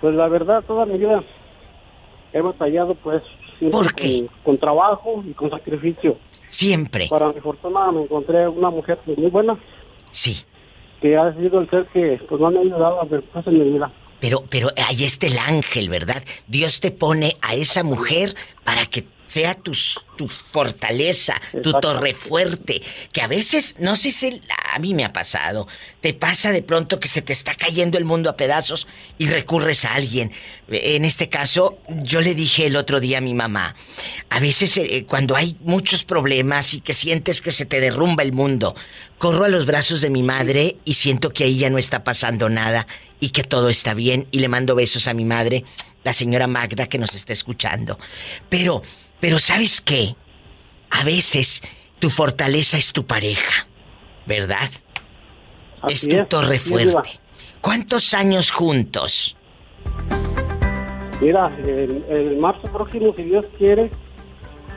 pues 0.02 0.14
la 0.14 0.28
verdad, 0.28 0.64
toda 0.68 0.86
mi 0.86 0.98
vida 0.98 1.24
he 2.34 2.42
batallado, 2.42 2.96
pues, 2.96 3.24
siempre 3.58 3.80
Con, 3.80 4.30
con 4.44 4.58
trabajo 4.58 5.24
y 5.26 5.34
con 5.34 5.50
sacrificio. 5.50 6.18
Siempre. 6.48 7.08
Para 7.10 7.32
mi 7.32 7.40
fortuna 7.40 7.92
me 7.92 8.04
encontré 8.04 8.48
una 8.48 8.70
mujer 8.70 9.00
pues, 9.06 9.18
muy 9.18 9.30
buena. 9.30 9.58
Sí. 10.12 10.44
Que 11.00 11.16
ha 11.16 11.34
sido 11.36 11.62
el 11.62 11.70
ser 11.70 11.86
que, 11.94 12.20
pues, 12.28 12.42
no 12.42 12.52
me 12.52 12.58
ha 12.58 12.62
ayudado 12.62 13.02
a 13.02 13.06
ver 13.06 13.24
cosas 13.26 13.48
en 13.48 13.60
mi 13.60 13.72
vida. 13.72 13.92
Pero, 14.20 14.44
pero 14.50 14.72
ahí 14.88 15.06
está 15.06 15.28
el 15.28 15.38
ángel, 15.38 15.90
¿verdad? 15.90 16.24
Dios 16.48 16.80
te 16.80 16.92
pone 16.92 17.38
a 17.42 17.56
esa 17.56 17.84
mujer 17.84 18.36
para 18.64 18.86
que 18.86 19.06
sea 19.30 19.54
tu, 19.54 19.72
tu 20.18 20.28
fortaleza, 20.28 21.40
tu 21.64 21.72
torre 21.74 22.14
fuerte. 22.14 22.82
Que 23.12 23.22
a 23.22 23.28
veces, 23.28 23.76
no 23.80 23.96
sé 23.96 24.12
si 24.12 24.42
a 24.74 24.80
mí 24.80 24.94
me 24.94 25.06
ha 25.06 25.14
pasado, 25.14 25.68
te 26.02 26.14
pasa 26.14 26.52
de 26.52 26.64
pronto 26.64 27.00
que 27.00 27.08
se 27.08 27.22
te 27.22 27.32
está 27.32 27.56
cayendo 27.56 27.98
el 27.98 28.06
mundo 28.06 28.30
a 28.30 28.36
pedazos 28.36 28.88
y 29.18 29.28
recurres 29.28 29.86
a 29.86 29.94
alguien. 29.94 30.32
En 30.68 31.06
este 31.06 31.30
caso, 31.30 31.78
yo 31.88 32.22
le 32.22 32.36
dije 32.36 32.66
el 32.66 32.76
otro 32.76 33.00
día 33.00 33.20
a 33.20 33.22
mi 33.22 33.34
mamá, 33.34 33.76
a 34.30 34.40
veces 34.40 34.78
eh, 34.78 35.06
cuando 35.08 35.36
hay 35.36 35.58
muchos 35.62 36.04
problemas 36.04 36.74
y 36.74 36.82
que 36.82 36.94
sientes 36.94 37.42
que 37.42 37.52
se 37.52 37.66
te 37.66 37.80
derrumba 37.80 38.24
el 38.24 38.34
mundo, 38.34 38.76
corro 39.18 39.46
a 39.46 39.50
los 39.50 39.66
brazos 39.66 40.02
de 40.02 40.10
mi 40.10 40.24
madre 40.24 40.78
y 40.86 40.96
siento 40.96 41.32
que 41.32 41.44
ahí 41.44 41.58
ya 41.58 41.70
no 41.70 41.78
está 41.78 42.04
pasando 42.04 42.50
nada 42.50 42.88
y 43.20 43.30
que 43.30 43.44
todo 43.44 43.70
está 43.70 43.94
bien 43.94 44.28
y 44.32 44.40
le 44.40 44.48
mando 44.48 44.76
besos 44.76 45.08
a 45.08 45.14
mi 45.14 45.26
madre, 45.26 45.66
la 46.04 46.14
señora 46.14 46.48
Magda 46.48 46.88
que 46.88 46.98
nos 46.98 47.16
está 47.16 47.34
escuchando. 47.34 47.98
Pero, 48.50 48.82
pero 49.20 49.40
¿sabes 49.40 49.82
qué? 49.82 50.16
A 50.92 51.04
veces 51.04 51.62
tu 52.00 52.10
fortaleza 52.10 52.78
es 52.78 52.92
tu 52.92 53.06
pareja, 53.06 53.68
¿verdad? 54.26 54.70
Así 55.82 55.94
es 55.94 56.18
tu 56.18 56.24
es, 56.24 56.30
torre 56.30 56.56
es, 56.56 56.62
fuerte. 56.62 57.20
¿Cuántos 57.62 58.14
años 58.14 58.52
juntos? 58.52 59.36
Mira, 61.22 61.54
el, 61.60 62.06
el 62.10 62.38
marzo 62.38 62.72
próximo, 62.72 63.14
si 63.16 63.24
Dios 63.24 63.46
quiere, 63.58 63.92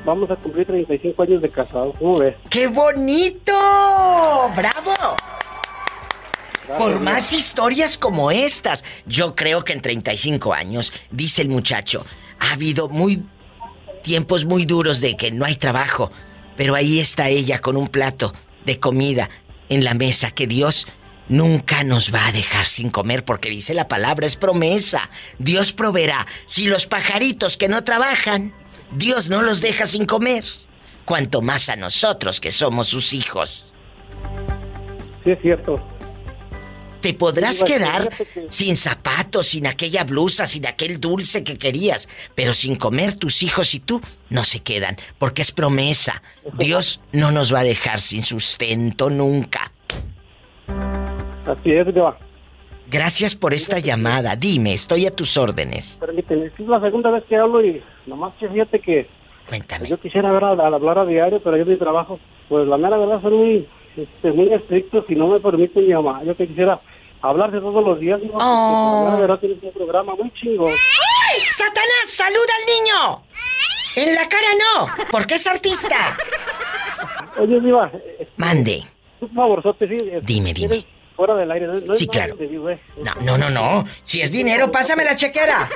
vamos 0.04 0.30
a 0.30 0.36
cumplir 0.36 0.66
35 0.66 1.22
años 1.22 1.42
de 1.42 1.50
casados. 1.50 1.94
¿Cómo 1.98 2.18
ves? 2.18 2.34
¡Qué 2.50 2.66
bonito! 2.66 3.52
¡Bravo! 4.56 5.16
Por 6.78 7.00
más 7.00 7.32
historias 7.32 7.98
como 7.98 8.30
estas. 8.30 8.84
Yo 9.06 9.34
creo 9.34 9.64
que 9.64 9.72
en 9.72 9.80
35 9.80 10.52
años, 10.52 10.92
dice 11.10 11.42
el 11.42 11.48
muchacho, 11.48 12.04
ha 12.38 12.52
habido 12.52 12.88
muy 12.88 13.22
tiempos 14.02 14.44
muy 14.44 14.66
duros 14.66 15.00
de 15.00 15.16
que 15.16 15.30
no 15.30 15.44
hay 15.44 15.56
trabajo, 15.56 16.10
pero 16.56 16.74
ahí 16.74 16.98
está 16.98 17.28
ella 17.28 17.60
con 17.60 17.76
un 17.76 17.88
plato 17.88 18.34
de 18.64 18.78
comida 18.78 19.30
en 19.68 19.84
la 19.84 19.94
mesa 19.94 20.30
que 20.30 20.46
Dios 20.46 20.86
nunca 21.28 21.84
nos 21.84 22.12
va 22.12 22.26
a 22.26 22.32
dejar 22.32 22.66
sin 22.66 22.90
comer 22.90 23.24
porque 23.24 23.48
dice 23.48 23.74
la 23.74 23.88
palabra, 23.88 24.26
es 24.26 24.36
promesa. 24.36 25.08
Dios 25.38 25.72
proveerá. 25.72 26.26
Si 26.46 26.66
los 26.66 26.86
pajaritos 26.86 27.56
que 27.56 27.68
no 27.68 27.84
trabajan, 27.84 28.52
Dios 28.90 29.28
no 29.28 29.42
los 29.42 29.60
deja 29.60 29.86
sin 29.86 30.04
comer. 30.04 30.44
Cuanto 31.04 31.42
más 31.42 31.68
a 31.68 31.76
nosotros 31.76 32.40
que 32.40 32.52
somos 32.52 32.88
sus 32.88 33.12
hijos. 33.12 33.72
Sí, 35.24 35.30
es 35.30 35.40
cierto. 35.40 35.91
Te 37.02 37.14
podrás 37.14 37.64
quedar 37.64 38.08
sin 38.48 38.76
zapatos, 38.76 39.48
sin 39.48 39.66
aquella 39.66 40.04
blusa, 40.04 40.46
sin 40.46 40.66
aquel 40.66 41.00
dulce 41.00 41.42
que 41.42 41.58
querías, 41.58 42.08
pero 42.34 42.54
sin 42.54 42.76
comer 42.76 43.16
tus 43.16 43.42
hijos 43.42 43.74
y 43.74 43.80
tú 43.80 44.00
no 44.30 44.44
se 44.44 44.60
quedan, 44.60 44.96
porque 45.18 45.42
es 45.42 45.50
promesa. 45.52 46.22
Dios 46.58 47.00
no 47.12 47.32
nos 47.32 47.52
va 47.52 47.60
a 47.60 47.64
dejar 47.64 48.00
sin 48.00 48.22
sustento 48.22 49.10
nunca. 49.10 49.72
Así 51.44 51.72
es, 51.72 51.92
Diva. 51.92 52.16
Gracias 52.88 53.34
por 53.34 53.52
esta 53.52 53.78
llamada. 53.78 54.36
Dime, 54.36 54.74
estoy 54.74 55.06
a 55.06 55.10
tus 55.10 55.36
órdenes. 55.36 55.98
Permíteme, 55.98 56.46
es 56.46 56.60
la 56.60 56.80
segunda 56.80 57.10
vez 57.10 57.24
que 57.24 57.36
hablo 57.36 57.64
y 57.64 57.82
nomás 58.06 58.34
que 58.38 58.48
fíjate 58.48 58.80
que 58.80 59.08
Cuéntame. 59.48 59.88
yo 59.88 59.98
quisiera 59.98 60.28
al 60.30 60.74
hablar 60.74 60.98
a 60.98 61.04
diario, 61.04 61.40
pero 61.42 61.56
yo 61.56 61.66
mi 61.66 61.76
trabajo, 61.76 62.20
pues 62.48 62.66
la 62.68 62.76
mera 62.76 62.96
verdad 62.96 63.20
son 63.22 63.34
muy, 63.34 63.68
este, 63.96 64.32
muy 64.32 64.52
estrictos 64.52 65.04
y 65.08 65.14
no 65.14 65.28
me 65.28 65.40
permiten 65.40 65.86
mi 65.86 65.94
mamá. 65.94 66.22
Yo 66.24 66.36
que 66.36 66.46
quisiera 66.48 66.80
hablar 67.20 67.50
de 67.50 67.60
todos 67.60 67.84
los 67.84 68.00
días, 68.00 68.18
porque 68.20 68.36
Oh. 68.40 69.02
la 69.04 69.10
mera 69.10 69.20
verdad 69.20 69.38
tienes 69.40 69.58
un 69.62 69.72
programa 69.72 70.14
muy 70.14 70.32
chingón. 70.34 70.70
¡Ay! 70.72 71.40
¡Satanás! 71.50 72.06
¡Saluda 72.06 72.52
al 72.60 72.66
niño! 72.74 73.22
En 73.94 74.14
la 74.14 74.26
cara 74.28 74.46
no, 74.58 74.88
porque 75.10 75.34
es 75.34 75.46
artista. 75.46 76.16
Oye, 77.38 77.60
Diva, 77.60 77.90
Mande. 78.36 78.84
un 79.20 79.30
favorzote, 79.34 79.86
sí. 79.88 79.98
Dime, 80.22 80.52
dime. 80.54 80.68
¿quieres 80.68 80.84
Fuera 81.14 81.34
del 81.34 81.50
aire. 81.50 81.66
No, 81.66 81.74
no 81.74 81.94
Sí, 81.94 82.06
claro. 82.06 82.34
digo, 82.36 82.70
eh. 82.70 82.80
No, 82.96 83.14
no, 83.20 83.36
no, 83.36 83.50
no. 83.50 83.84
Si 84.02 84.22
es 84.22 84.32
dinero, 84.32 84.70
pásame 84.70 85.04
la 85.04 85.14
chequera. 85.14 85.68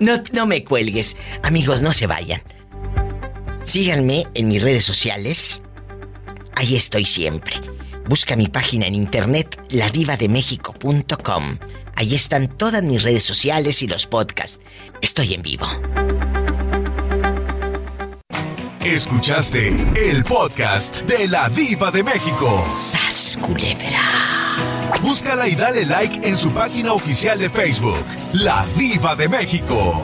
No, 0.00 0.22
no 0.32 0.46
me 0.46 0.64
cuelgues. 0.64 1.16
Amigos, 1.42 1.80
no 1.82 1.92
se 1.92 2.06
vayan. 2.06 2.42
Síganme 3.62 4.26
en 4.34 4.48
mis 4.48 4.62
redes 4.62 4.84
sociales. 4.84 5.62
Ahí 6.56 6.74
estoy 6.74 7.04
siempre. 7.04 7.60
Busca 8.08 8.34
mi 8.34 8.48
página 8.48 8.86
en 8.86 8.94
internet, 8.94 9.60
ladivademexico.com. 9.68 11.58
Ahí 11.94 12.14
están 12.14 12.48
todas 12.48 12.82
mis 12.82 13.02
redes 13.02 13.22
sociales 13.22 13.82
y 13.82 13.86
los 13.86 14.06
podcasts. 14.06 14.60
Estoy 15.02 15.34
en 15.34 15.42
vivo. 15.42 15.66
Escuchaste 18.82 19.68
el 19.96 20.24
podcast 20.24 21.02
de 21.02 21.28
la 21.28 21.48
Diva 21.50 21.90
de 21.90 22.02
México. 22.02 22.64
¡Sas, 22.74 23.38
culebra! 23.42 24.96
Búscala 25.02 25.48
y 25.48 25.54
dale 25.54 25.84
like 25.84 26.26
en 26.26 26.38
su 26.38 26.50
página 26.52 26.92
oficial 26.94 27.38
de 27.38 27.50
Facebook, 27.50 28.04
La 28.32 28.64
Diva 28.78 29.14
de 29.14 29.28
México. 29.28 30.02